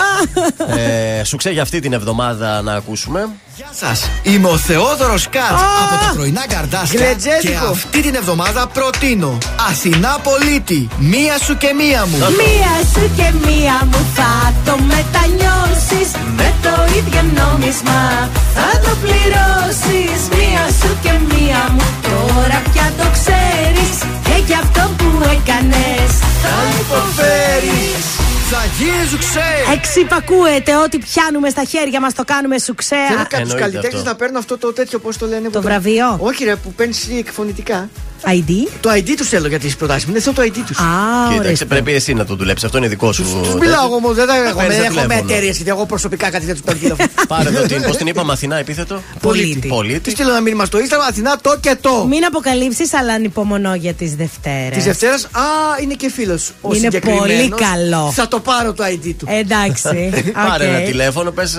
ε, 1.20 1.24
σου 1.24 1.36
ξέρει 1.36 1.54
για 1.54 1.62
αυτή 1.62 1.80
την 1.80 1.92
εβδομάδα 1.92 2.62
να 2.62 2.72
ακούσουμε. 2.74 3.28
Γεια 3.60 3.88
σας. 3.88 4.10
Είμαι 4.22 4.48
ο 4.48 4.56
Θεόδωρος 4.56 5.28
Κάτ 5.28 5.50
από 5.82 6.04
τα 6.04 6.12
πρωινά 6.14 6.46
καρδάσια. 6.46 7.00
Γλετζέτικο. 7.00 7.52
Και 7.52 7.56
αυτή 7.70 8.00
την 8.00 8.14
εβδομάδα 8.14 8.66
προτείνω 8.66 9.38
Αθηνά 9.68 10.18
Πολίτη. 10.22 10.88
Μία 10.98 11.38
σου 11.44 11.56
και 11.56 11.72
μία 11.80 12.06
μου. 12.06 12.16
Μία 12.18 12.74
σου 12.92 13.10
και 13.16 13.28
μία 13.46 13.76
μου 13.90 14.00
θα 14.14 14.52
το 14.64 14.78
μετανιώσεις 14.92 16.08
Με 16.36 16.54
το 16.62 16.74
ίδιο 16.98 17.22
νόμισμα 17.40 18.28
θα 18.54 18.68
το 18.84 18.92
πληρώσεις 19.02 20.20
Μία 20.36 20.64
σου 20.80 20.90
και 21.02 21.12
μία 21.30 21.62
μου 21.74 21.86
τώρα 22.02 22.62
πια 22.72 22.92
το 22.98 23.06
ξέρεις 23.16 23.96
Και 24.26 24.42
για 24.46 24.58
αυτό 24.64 24.90
που 24.96 25.08
έκανες 25.22 26.12
θα 26.42 26.54
υποφέρεις 26.80 28.04
Θα 28.14 28.14
γίνει 28.14 28.20
ζουξέ. 28.20 28.29
Εξυπακούεται 29.72 30.76
ότι 30.76 30.98
πιάνουμε 30.98 31.48
στα 31.48 31.64
χέρια 31.64 32.00
μας 32.00 32.14
το 32.14 32.24
κάνουμε 32.24 32.58
σουξέ. 32.58 32.96
Θέλω 33.08 33.18
κάποιου 33.18 33.38
εννοείται 33.38 33.60
καλλιτέχνες 33.60 33.94
αυτό. 33.94 34.10
να 34.10 34.16
παίρνουν 34.16 34.36
αυτό 34.36 34.58
το 34.58 34.72
τέτοιο, 34.72 34.98
πώς 34.98 35.16
το 35.18 35.26
λένε. 35.26 35.46
που 35.46 35.50
Το 35.50 35.62
βραβείο; 35.62 36.18
Όχι, 36.20 36.44
ρε, 36.44 36.56
που 36.56 36.72
παίρνεις 36.72 37.08
εκφωνητικά. 37.18 37.88
ID. 38.26 38.50
Το 38.80 38.90
ID 38.92 39.08
τους 39.16 39.28
θέλω 39.28 39.48
για 39.48 39.58
τις 39.58 39.76
προτάσεις 39.76 40.04
μου. 40.04 40.12
Δεν 40.12 40.22
θέλω 40.22 40.34
το 40.34 40.42
ID 40.42 40.58
τους. 40.66 40.78
Α, 40.78 40.82
Κοίταξε, 41.28 41.46
ορίστε. 41.48 41.64
πρέπει 41.64 41.92
εσύ 41.92 42.14
να 42.14 42.24
το 42.24 42.34
δουλέψεις. 42.34 42.64
Αυτό 42.64 42.78
είναι 42.78 42.88
δικό 42.88 43.12
σου. 43.12 43.22
Τους 43.42 43.54
μιλάω 43.54 43.84
εγώ 43.86 43.94
όμως, 43.94 44.14
δεν 44.14 44.26
τα 44.26 44.36
έχω. 44.36 44.58
παίρνεις 44.58 44.76
Δεν 44.76 44.86
το 44.86 44.92
έχω 44.92 44.94
με 44.94 45.00
τηλέφωνο. 45.06 45.30
εταιρείε 45.32 45.50
γιατί 45.50 45.70
εγώ 45.70 45.86
προσωπικά 45.86 46.30
κάτι 46.30 46.44
δεν 46.46 46.54
τους 46.54 46.64
παίρνω 46.64 46.80
τηλέφωνο. 46.80 47.08
Πάρε 47.28 47.48
εδώ 47.48 47.62
την. 47.66 47.82
Πώς 47.82 47.96
την 47.96 48.06
είπαμε, 48.10 48.32
Αθηνά, 48.32 48.56
επίθετο; 48.56 49.02
Πολίτη. 49.20 49.58
Τη 49.60 49.68
Πολίτη. 49.68 50.10
στείλω 50.10 50.30
ένα 50.30 50.40
μήνυμα 50.40 50.64
στο 50.64 50.78
Instagram 50.78 51.08
Αθηνά 51.08 51.36
το 51.42 51.56
και 51.60 51.76
το. 51.80 52.06
Μην 52.08 52.24
αποκαλύψεις, 52.24 52.94
αλλά 52.94 53.12
ανυπομονώ 53.12 53.74
για 53.74 53.92
τις 53.92 54.14
Δευτέρες. 54.14 54.76
Τη 54.76 54.80
Δευτέρα, 54.80 55.14
α, 55.14 55.42
είναι 55.82 55.94
και 55.94 56.10
φίλος. 56.10 56.50
Είναι 56.74 56.90
πολύ 57.00 57.48
καλό. 57.56 58.10
Θα 58.14 58.28
το 58.28 58.40
πάρω 58.40 58.72
το 58.72 58.84
ID 58.86 59.14
του. 59.18 59.26
Εντάξει. 59.28 60.10
Πάρε 60.48 60.64
οκ. 60.66 60.70
ένα 60.70 60.80
τηλέφωνο, 60.80 61.30
πες. 61.30 61.58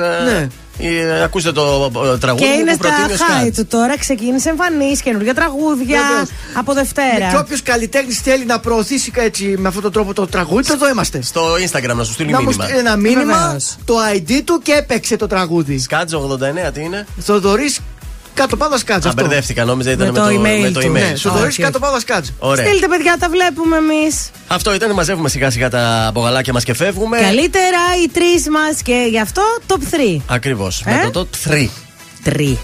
Ναι. 0.88 1.24
Ακούστε 1.24 1.52
το 1.52 1.92
ε, 2.14 2.18
τραγούδι 2.18 2.44
Και 2.46 2.50
μου 2.54 2.60
είναι 2.60 2.72
που 2.72 2.78
προτείνει 2.78 3.12
ο 3.12 3.16
στα 3.16 3.26
high 3.28 3.40
Σκάτς. 3.42 3.58
του 3.58 3.66
τώρα. 3.66 3.98
Ξεκίνησε 3.98 4.50
εμφανίσει 4.50 5.02
καινούργια 5.04 5.34
τραγούδια 5.34 6.00
Βεβαίως. 6.08 6.30
από 6.54 6.74
Και 6.74 6.80
Δευτέρα. 6.80 7.40
όποιος 7.40 7.62
καλλιτέχνης 7.64 8.20
θέλει 8.20 8.46
να 8.46 8.60
προωθήσει 8.60 9.12
έτσι 9.16 9.56
με 9.58 9.68
αυτόν 9.68 9.84
τον 9.84 9.92
τρόπο 9.92 10.14
το 10.14 10.28
τραγούδι, 10.28 10.72
εδώ 10.72 10.90
είμαστε. 10.90 11.22
Στο 11.22 11.42
Instagram 11.54 11.96
να 11.96 12.04
σου 12.04 12.14
στείλει 12.14 12.32
Να 12.32 12.42
μου 12.42 12.46
μήνυμα. 12.48 12.64
στείλει 12.64 12.80
ένα 12.80 12.96
μήνυμα, 12.96 13.42
Βεβαίως. 13.44 13.76
το 13.86 13.94
ID 14.16 14.42
του 14.46 14.60
και 14.64 14.72
έπαιξε 14.72 15.16
το 15.16 15.28
τραγούδι. 15.28 15.80
Σκάτζο 15.80 16.38
89, 16.68 16.72
τι 16.74 16.82
είναι; 16.82 17.08
Θοδωρής 17.20 17.80
κάτω 18.42 18.58
πάδα 18.58 18.78
σκάτζ. 18.78 19.06
Α, 19.06 19.10
αυτό. 19.10 19.22
μπερδεύτηκα, 19.22 19.66
νόμιζα 19.66 19.92
ήταν 19.92 20.06
Με 20.06 20.12
με 20.12 20.20
το 20.20 20.26
το 20.26 20.42
email 20.42 20.62
με 20.62 20.72
το 20.72 20.80
του. 20.80 20.88
email 20.88 20.92
Ναι, 20.92 21.16
σου. 21.16 21.30
Θοδωρή 21.30 21.48
όχι, 21.48 21.62
κάτω 21.62 21.80
πάδα 21.80 22.00
σκάτζ. 22.00 22.28
Ωραία. 22.40 22.66
Στείλτε, 22.66 22.88
παιδιά, 22.88 23.16
τα 23.20 23.30
βλέπουμε 23.30 23.78
εμείς. 23.78 24.30
Αυτό 24.48 24.74
ήταν, 24.74 24.92
μαζεύουμε 24.94 25.30
σιγά 25.30 25.50
σιγά 25.50 25.70
τα 25.70 26.10
μπογαλάκια 26.14 26.54
μας 26.54 26.64
και 26.64 26.74
φεύγουμε. 26.74 27.18
Καλύτερα 27.18 27.80
οι 28.04 28.10
τρεις 28.10 28.50
μας 28.50 28.82
και 28.82 29.08
γι' 29.10 29.20
αυτό 29.20 29.42
top 29.68 29.80
3. 30.18 30.22
Ακριβώς. 30.28 30.84
Ε; 30.86 30.92
Με 31.04 31.10
το 31.12 31.28
top 31.32 31.52
3. 31.52 31.70
Τρει. 32.24 32.60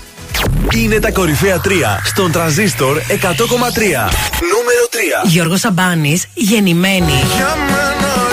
Είναι 0.75 0.99
τα 0.99 1.11
κορυφαία 1.11 1.61
3 1.65 1.69
στον 2.05 2.31
τραζίστορ 2.31 2.97
100,3. 2.97 4.09
Νούμερο 4.53 4.87
3. 5.23 5.27
Γιώργος 5.27 5.59
Σαμπάνης, 5.59 6.25
γεννημένη. 6.33 7.13
Για 7.35 7.55
μένα 7.69 8.26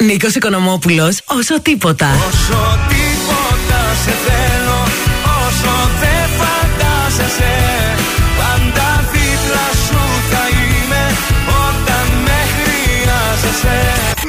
Νίκος 0.00 0.34
Οικονομόπουλος, 0.34 1.20
όσο 1.24 1.60
τίποτα. 1.60 2.06
Όσο 2.28 2.78
τίποτα 2.88 3.80
σε 4.04 4.12
θέλω 4.26 4.80
Όσο 5.44 5.74
δεν 6.00 6.24
φαντάζεσαι 6.38 7.54
Πάντα 8.38 8.88
δίπλα 9.12 9.66
σου 9.86 10.00
θα 10.30 10.42
είμαι 10.58 11.02
Όταν 11.66 12.06
με 12.24 12.38
χρειάζεσαι 12.56 13.78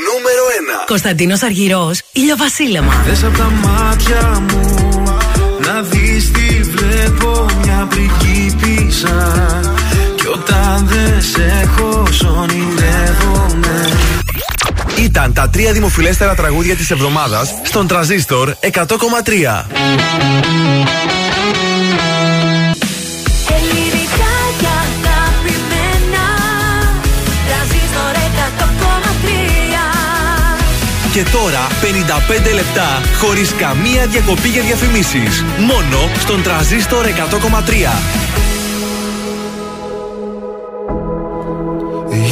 Νούμερο 0.08 0.44
1. 0.84 0.88
Κωνσταντίνος 0.88 1.42
Αργυρός, 1.44 2.02
ηλιοβασίλεμα. 2.12 2.94
Θες 3.06 3.24
απ' 3.24 3.38
τα 3.38 3.52
μάτια 3.64 4.44
μου 4.50 4.64
Να 5.66 5.82
δεις 5.82 6.32
τι 6.32 6.62
βλέπω 6.62 7.46
μια 7.64 7.88
πριγκίπισσα 7.90 9.62
Κι 10.16 10.28
όταν 10.28 10.88
δεν 10.88 11.22
σε 11.22 11.64
έχω 11.64 12.04
ονειρεύομαι 12.40 14.11
Ήταν 15.02 15.34
τα 15.34 15.50
τρία 15.50 15.72
δημοφιλέστερα 15.72 16.36
τραγούδια 16.36 16.76
της 16.76 16.92
εβδομάδας 16.92 17.54
στον 17.64 17.88
τραζίστορ 17.88 18.54
100,3. 18.60 18.70
Ελληνικά 23.48 24.34
και 24.60 24.68
αγαπημένα 24.86 26.26
Τραζίστορ 27.48 28.14
100,3 28.58 28.62
Και 31.14 31.24
τώρα 31.32 31.68
55 32.52 32.54
λεπτά 32.54 33.02
χωρίς 33.18 33.56
καμία 33.56 34.06
διακοπή 34.06 34.48
για 34.48 34.62
διαφημίσεις. 34.62 35.46
Μόνο 35.58 36.10
στον 36.20 36.44
τραζίστορ 36.44 37.06
100,3. 37.06 38.21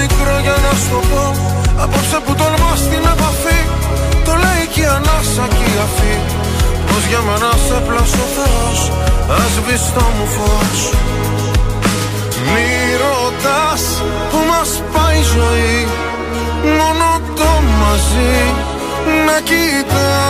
μικρό 0.00 0.34
για 0.46 0.56
να 0.64 0.72
σου 0.80 0.88
το 0.92 1.00
πω. 1.10 1.24
Απόψε 1.82 2.18
που 2.24 2.32
τολμά 2.40 2.72
στην 2.84 3.02
επαφή 3.14 3.60
Το 4.26 4.32
λέει 4.44 4.64
και 4.72 4.82
η 4.86 4.90
ανάσα 4.96 5.44
και 5.56 5.66
η 5.74 5.76
αφή. 5.86 6.14
Πως 6.86 7.02
για 7.10 7.20
μένα 7.26 7.50
σε 7.66 7.76
πλάσω 7.86 8.24
Θεός 8.36 8.80
Ας 9.42 9.54
το 9.94 10.04
μου 10.16 10.26
φως. 10.36 10.80
Μη 12.52 12.68
ρωτάς 13.02 13.82
που 14.30 14.38
μας 14.50 14.70
πάει 14.92 15.18
η 15.18 15.22
ζωή 15.34 15.88
Μόνο 16.78 17.08
το 17.38 17.50
μαζί 17.80 18.36
να 19.26 19.40
κοιτάς 19.40 20.29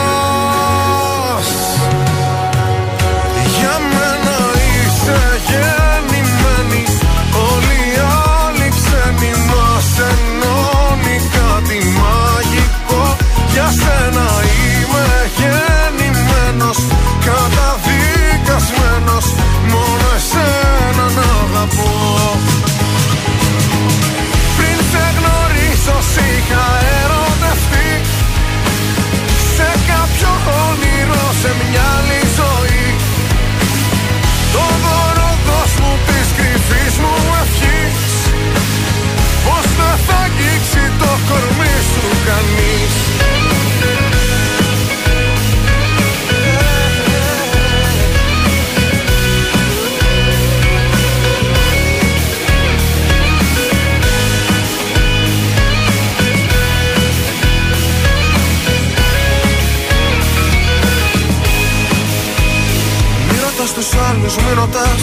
στους 64.31 64.43
άλλους 64.43 64.49
μη 64.49 64.53
ρωτάς 64.63 65.03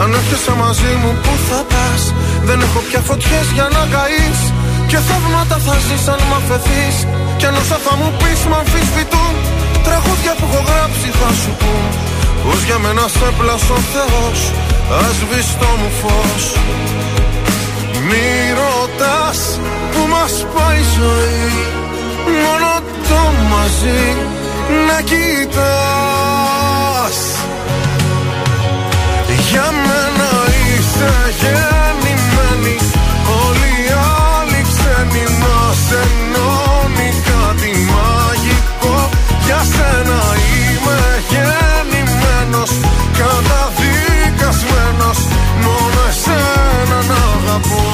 Αν 0.00 0.08
έρχεσαι 0.18 0.52
μαζί 0.62 0.92
μου 1.00 1.10
που 1.22 1.32
θα 1.48 1.60
πας; 1.72 2.02
Δεν 2.48 2.58
έχω 2.66 2.80
πια 2.88 3.00
φωτιές 3.08 3.46
για 3.56 3.66
να 3.74 3.82
καείς. 3.94 4.40
Και 4.90 4.98
θαύματα 5.06 5.56
θα 5.66 5.76
ζεις 5.86 6.04
αν 6.12 6.20
μ' 6.28 6.36
αφαιθείς. 6.40 6.96
Κι 7.38 7.46
αν 7.48 7.54
όσα 7.62 7.78
θα 7.84 7.92
μου 8.00 8.08
πεις 8.20 8.40
μ' 8.50 8.56
αμφισβητούν 8.60 9.34
Τραγούδια 9.86 10.32
που 10.38 10.44
έχω 10.48 10.60
γράψει 10.68 11.08
θα 11.18 11.30
σου 11.40 11.52
πω 11.60 11.74
Πως 12.44 12.60
για 12.66 12.78
μένα 12.84 13.04
σε 13.16 13.28
πλάσω 13.38 13.74
ο 13.80 13.82
Θεός 13.92 14.38
Ασβήστο 15.06 15.70
μου 15.80 15.90
φως. 16.00 16.44
Μη 18.06 18.28
ρωτάς 18.60 19.38
που 19.92 20.02
μας 20.12 20.32
πάει 20.54 20.80
η 20.84 20.86
ζωή 20.96 21.46
Μόνο 22.42 22.70
το 23.08 23.22
μαζί 23.52 24.02
να 24.88 24.98
κοιτάς. 25.08 25.98
Για 27.48 27.57
μένα 29.86 30.30
είσαι 30.60 31.12
γεννημένης. 31.40 32.86
Όλοι 33.44 33.72
οι 33.84 33.86
άλλοι 34.34 34.60
ξένοι 34.70 35.24
μας 35.42 35.80
ενώνει 36.04 37.10
κάτι 37.30 37.70
μαγικό. 37.92 38.96
Για 39.44 39.60
σένα 39.72 40.20
είμαι 40.46 41.00
γεννημένος 41.30 42.70
Καταδικασμένος. 43.18 45.18
Μόνο 45.64 46.00
εσένα 46.10 46.98
να 47.10 47.20
αγαπώ 47.36 47.86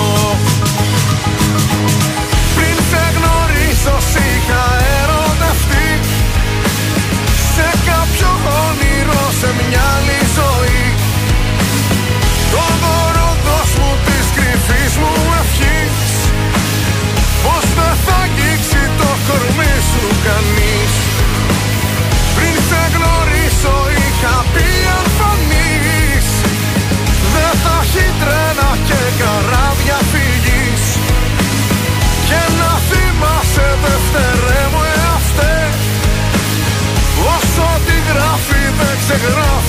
κανείς. 20.26 20.92
Πριν 22.36 22.56
σε 22.68 22.82
γνωρίσω 22.94 23.76
είχα 24.00 24.36
πει 24.52 24.68
αν 24.96 25.06
φανείς 25.18 26.28
Δεν 27.34 27.52
θα 27.62 27.76
έχει 27.84 28.06
τρένα 28.20 28.70
και 28.88 29.00
καράβια 29.20 29.98
φυγής. 30.10 30.84
Και 32.28 32.42
να 32.60 32.72
θυμάσαι 32.88 33.68
δευτερέ 33.84 34.62
μου 34.72 34.82
εαυτές. 34.96 35.76
Όσο 37.34 37.66
τη 37.86 37.96
γράφει 38.10 38.62
δεν 38.78 38.94
ξεγράφει 39.02 39.63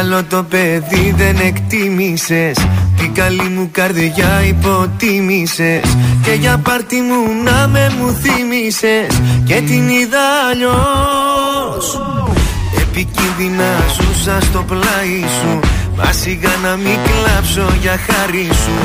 καλό 0.00 0.24
το 0.24 0.42
παιδί 0.42 1.14
δεν 1.16 1.36
εκτίμησες. 1.46 2.56
Την 2.96 3.14
καλή 3.14 3.48
μου 3.48 3.68
καρδιά 3.72 4.42
υποτίμησες. 4.48 5.96
Και 6.22 6.32
για 6.32 6.58
πάρτι 6.58 6.96
μου 6.96 7.42
να 7.44 7.68
με 7.68 7.92
μου 7.98 8.18
θύμισες 8.22 9.20
Και 9.44 9.54
την 9.54 9.88
είδα 9.88 10.26
αλλιώς. 10.50 12.00
Επικίνδυνα 12.80 13.70
ζούσα 13.94 14.40
στο 14.40 14.64
πλάι 14.68 15.20
σου. 15.38 15.60
Μα 15.96 16.12
σιγά 16.12 16.54
να 16.62 16.76
μην 16.76 16.98
κλάψω 17.06 17.66
για 17.80 17.96
χάρη 18.06 18.48
σου. 18.64 18.76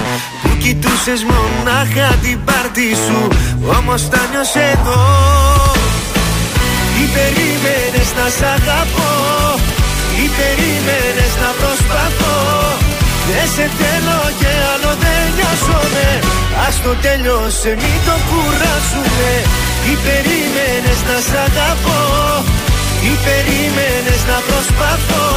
Που 0.42 0.50
κοιτούσες 0.58 1.22
μονάχα 1.30 2.16
την 2.24 2.40
πάρτι 2.46 2.90
σου. 3.06 3.28
Όμως 3.78 4.10
τα 4.10 4.22
νιώσες 4.32 4.72
εδώ. 4.74 5.04
Τι 6.94 7.04
περίμενες 7.16 8.10
να 8.18 8.30
σ' 8.38 8.44
αγαπώ 8.56 9.55
Τι 10.26 10.32
περίμενες 10.44 11.34
να 11.44 11.52
προσπαθώ. 11.62 12.38
Δεν 13.30 13.48
σε 13.56 13.66
θέλω 13.80 14.20
και 14.40 14.52
άλλο 14.72 14.92
δεν 15.04 15.24
νοιάζομαι. 15.36 16.08
Ας 16.68 16.76
το 16.84 16.92
τέλειωσε 17.06 17.72
μην 17.82 17.98
το 18.08 18.16
κουράσουμε 18.30 19.32
Τι 19.84 19.94
περίμενες 20.06 21.00
να 21.10 21.18
σ' 21.28 21.38
αγαπώ. 21.46 22.02
Τι 23.00 23.12
περίμενες 23.26 24.22
να 24.32 24.38
προσπαθώ. 24.48 25.28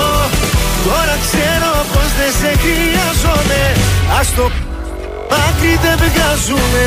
Τώρα 0.86 1.14
ξέρω 1.24 1.72
πως 1.92 2.08
δεν 2.18 2.32
σε 2.40 2.50
χρειάζομαι. 2.62 3.62
Ας 4.18 4.28
το 4.36 4.44
άκρη 5.46 5.74
δεν 5.84 5.96
βγάζουμε 6.04 6.86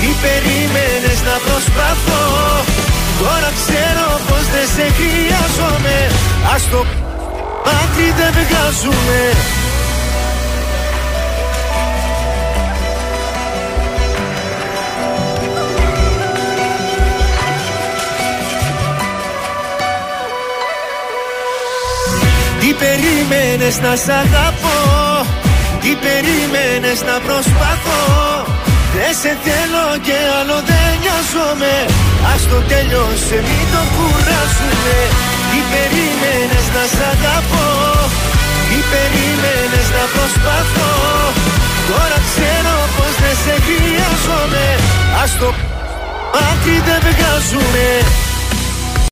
τι 0.00 0.10
περίμενες 0.24 1.18
να 1.28 1.36
προσπαθώ. 1.46 2.24
Τώρα 3.18 3.50
ξέρω 3.60 4.08
πως 4.28 4.44
δεν 4.54 4.66
σε 4.76 4.86
χρειάζομαι. 4.98 5.96
Ας 6.54 6.62
το 6.70 6.84
άκρη 7.80 8.08
δεν 8.18 8.32
βγάζουμε. 8.32 9.20
Τι 22.60 22.72
περίμενες 22.72 23.80
να 23.80 23.96
σ' 23.96 24.08
αγαπώ. 24.08 24.78
Τι 25.80 25.94
περίμενες 25.94 27.02
να 27.02 27.20
προσπαθώ 27.26 28.55
Δεν 28.96 29.14
σε 29.22 29.32
θέλω 29.44 29.86
και 30.06 30.16
άλλο 30.38 30.58
δεν 30.70 30.88
νοιάζομαι. 31.02 31.74
Ας 32.32 32.42
το 32.50 32.58
τέλειωσε 32.70 33.38
μην 33.48 33.64
το 33.72 33.82
κουράσουμε 33.94 34.98
Τι 35.50 35.58
περίμενες 35.72 36.66
να 36.74 36.84
σ' 36.94 37.02
αγαπώ; 37.12 37.68
Τι 38.68 38.78
περίμενες 38.92 39.88
να 39.96 40.04
προσπαθώ; 40.14 40.92
Τώρα 41.88 42.18
ξέρω 42.28 42.76
πως 42.96 43.14
δεν 43.22 43.36
σε 43.44 43.54
χρειάζομαι. 43.66 44.66
Ας 45.22 45.30
το 45.40 45.48
άκρη 46.48 46.76
δεν 46.86 47.00
βγάζουμε 47.06 47.86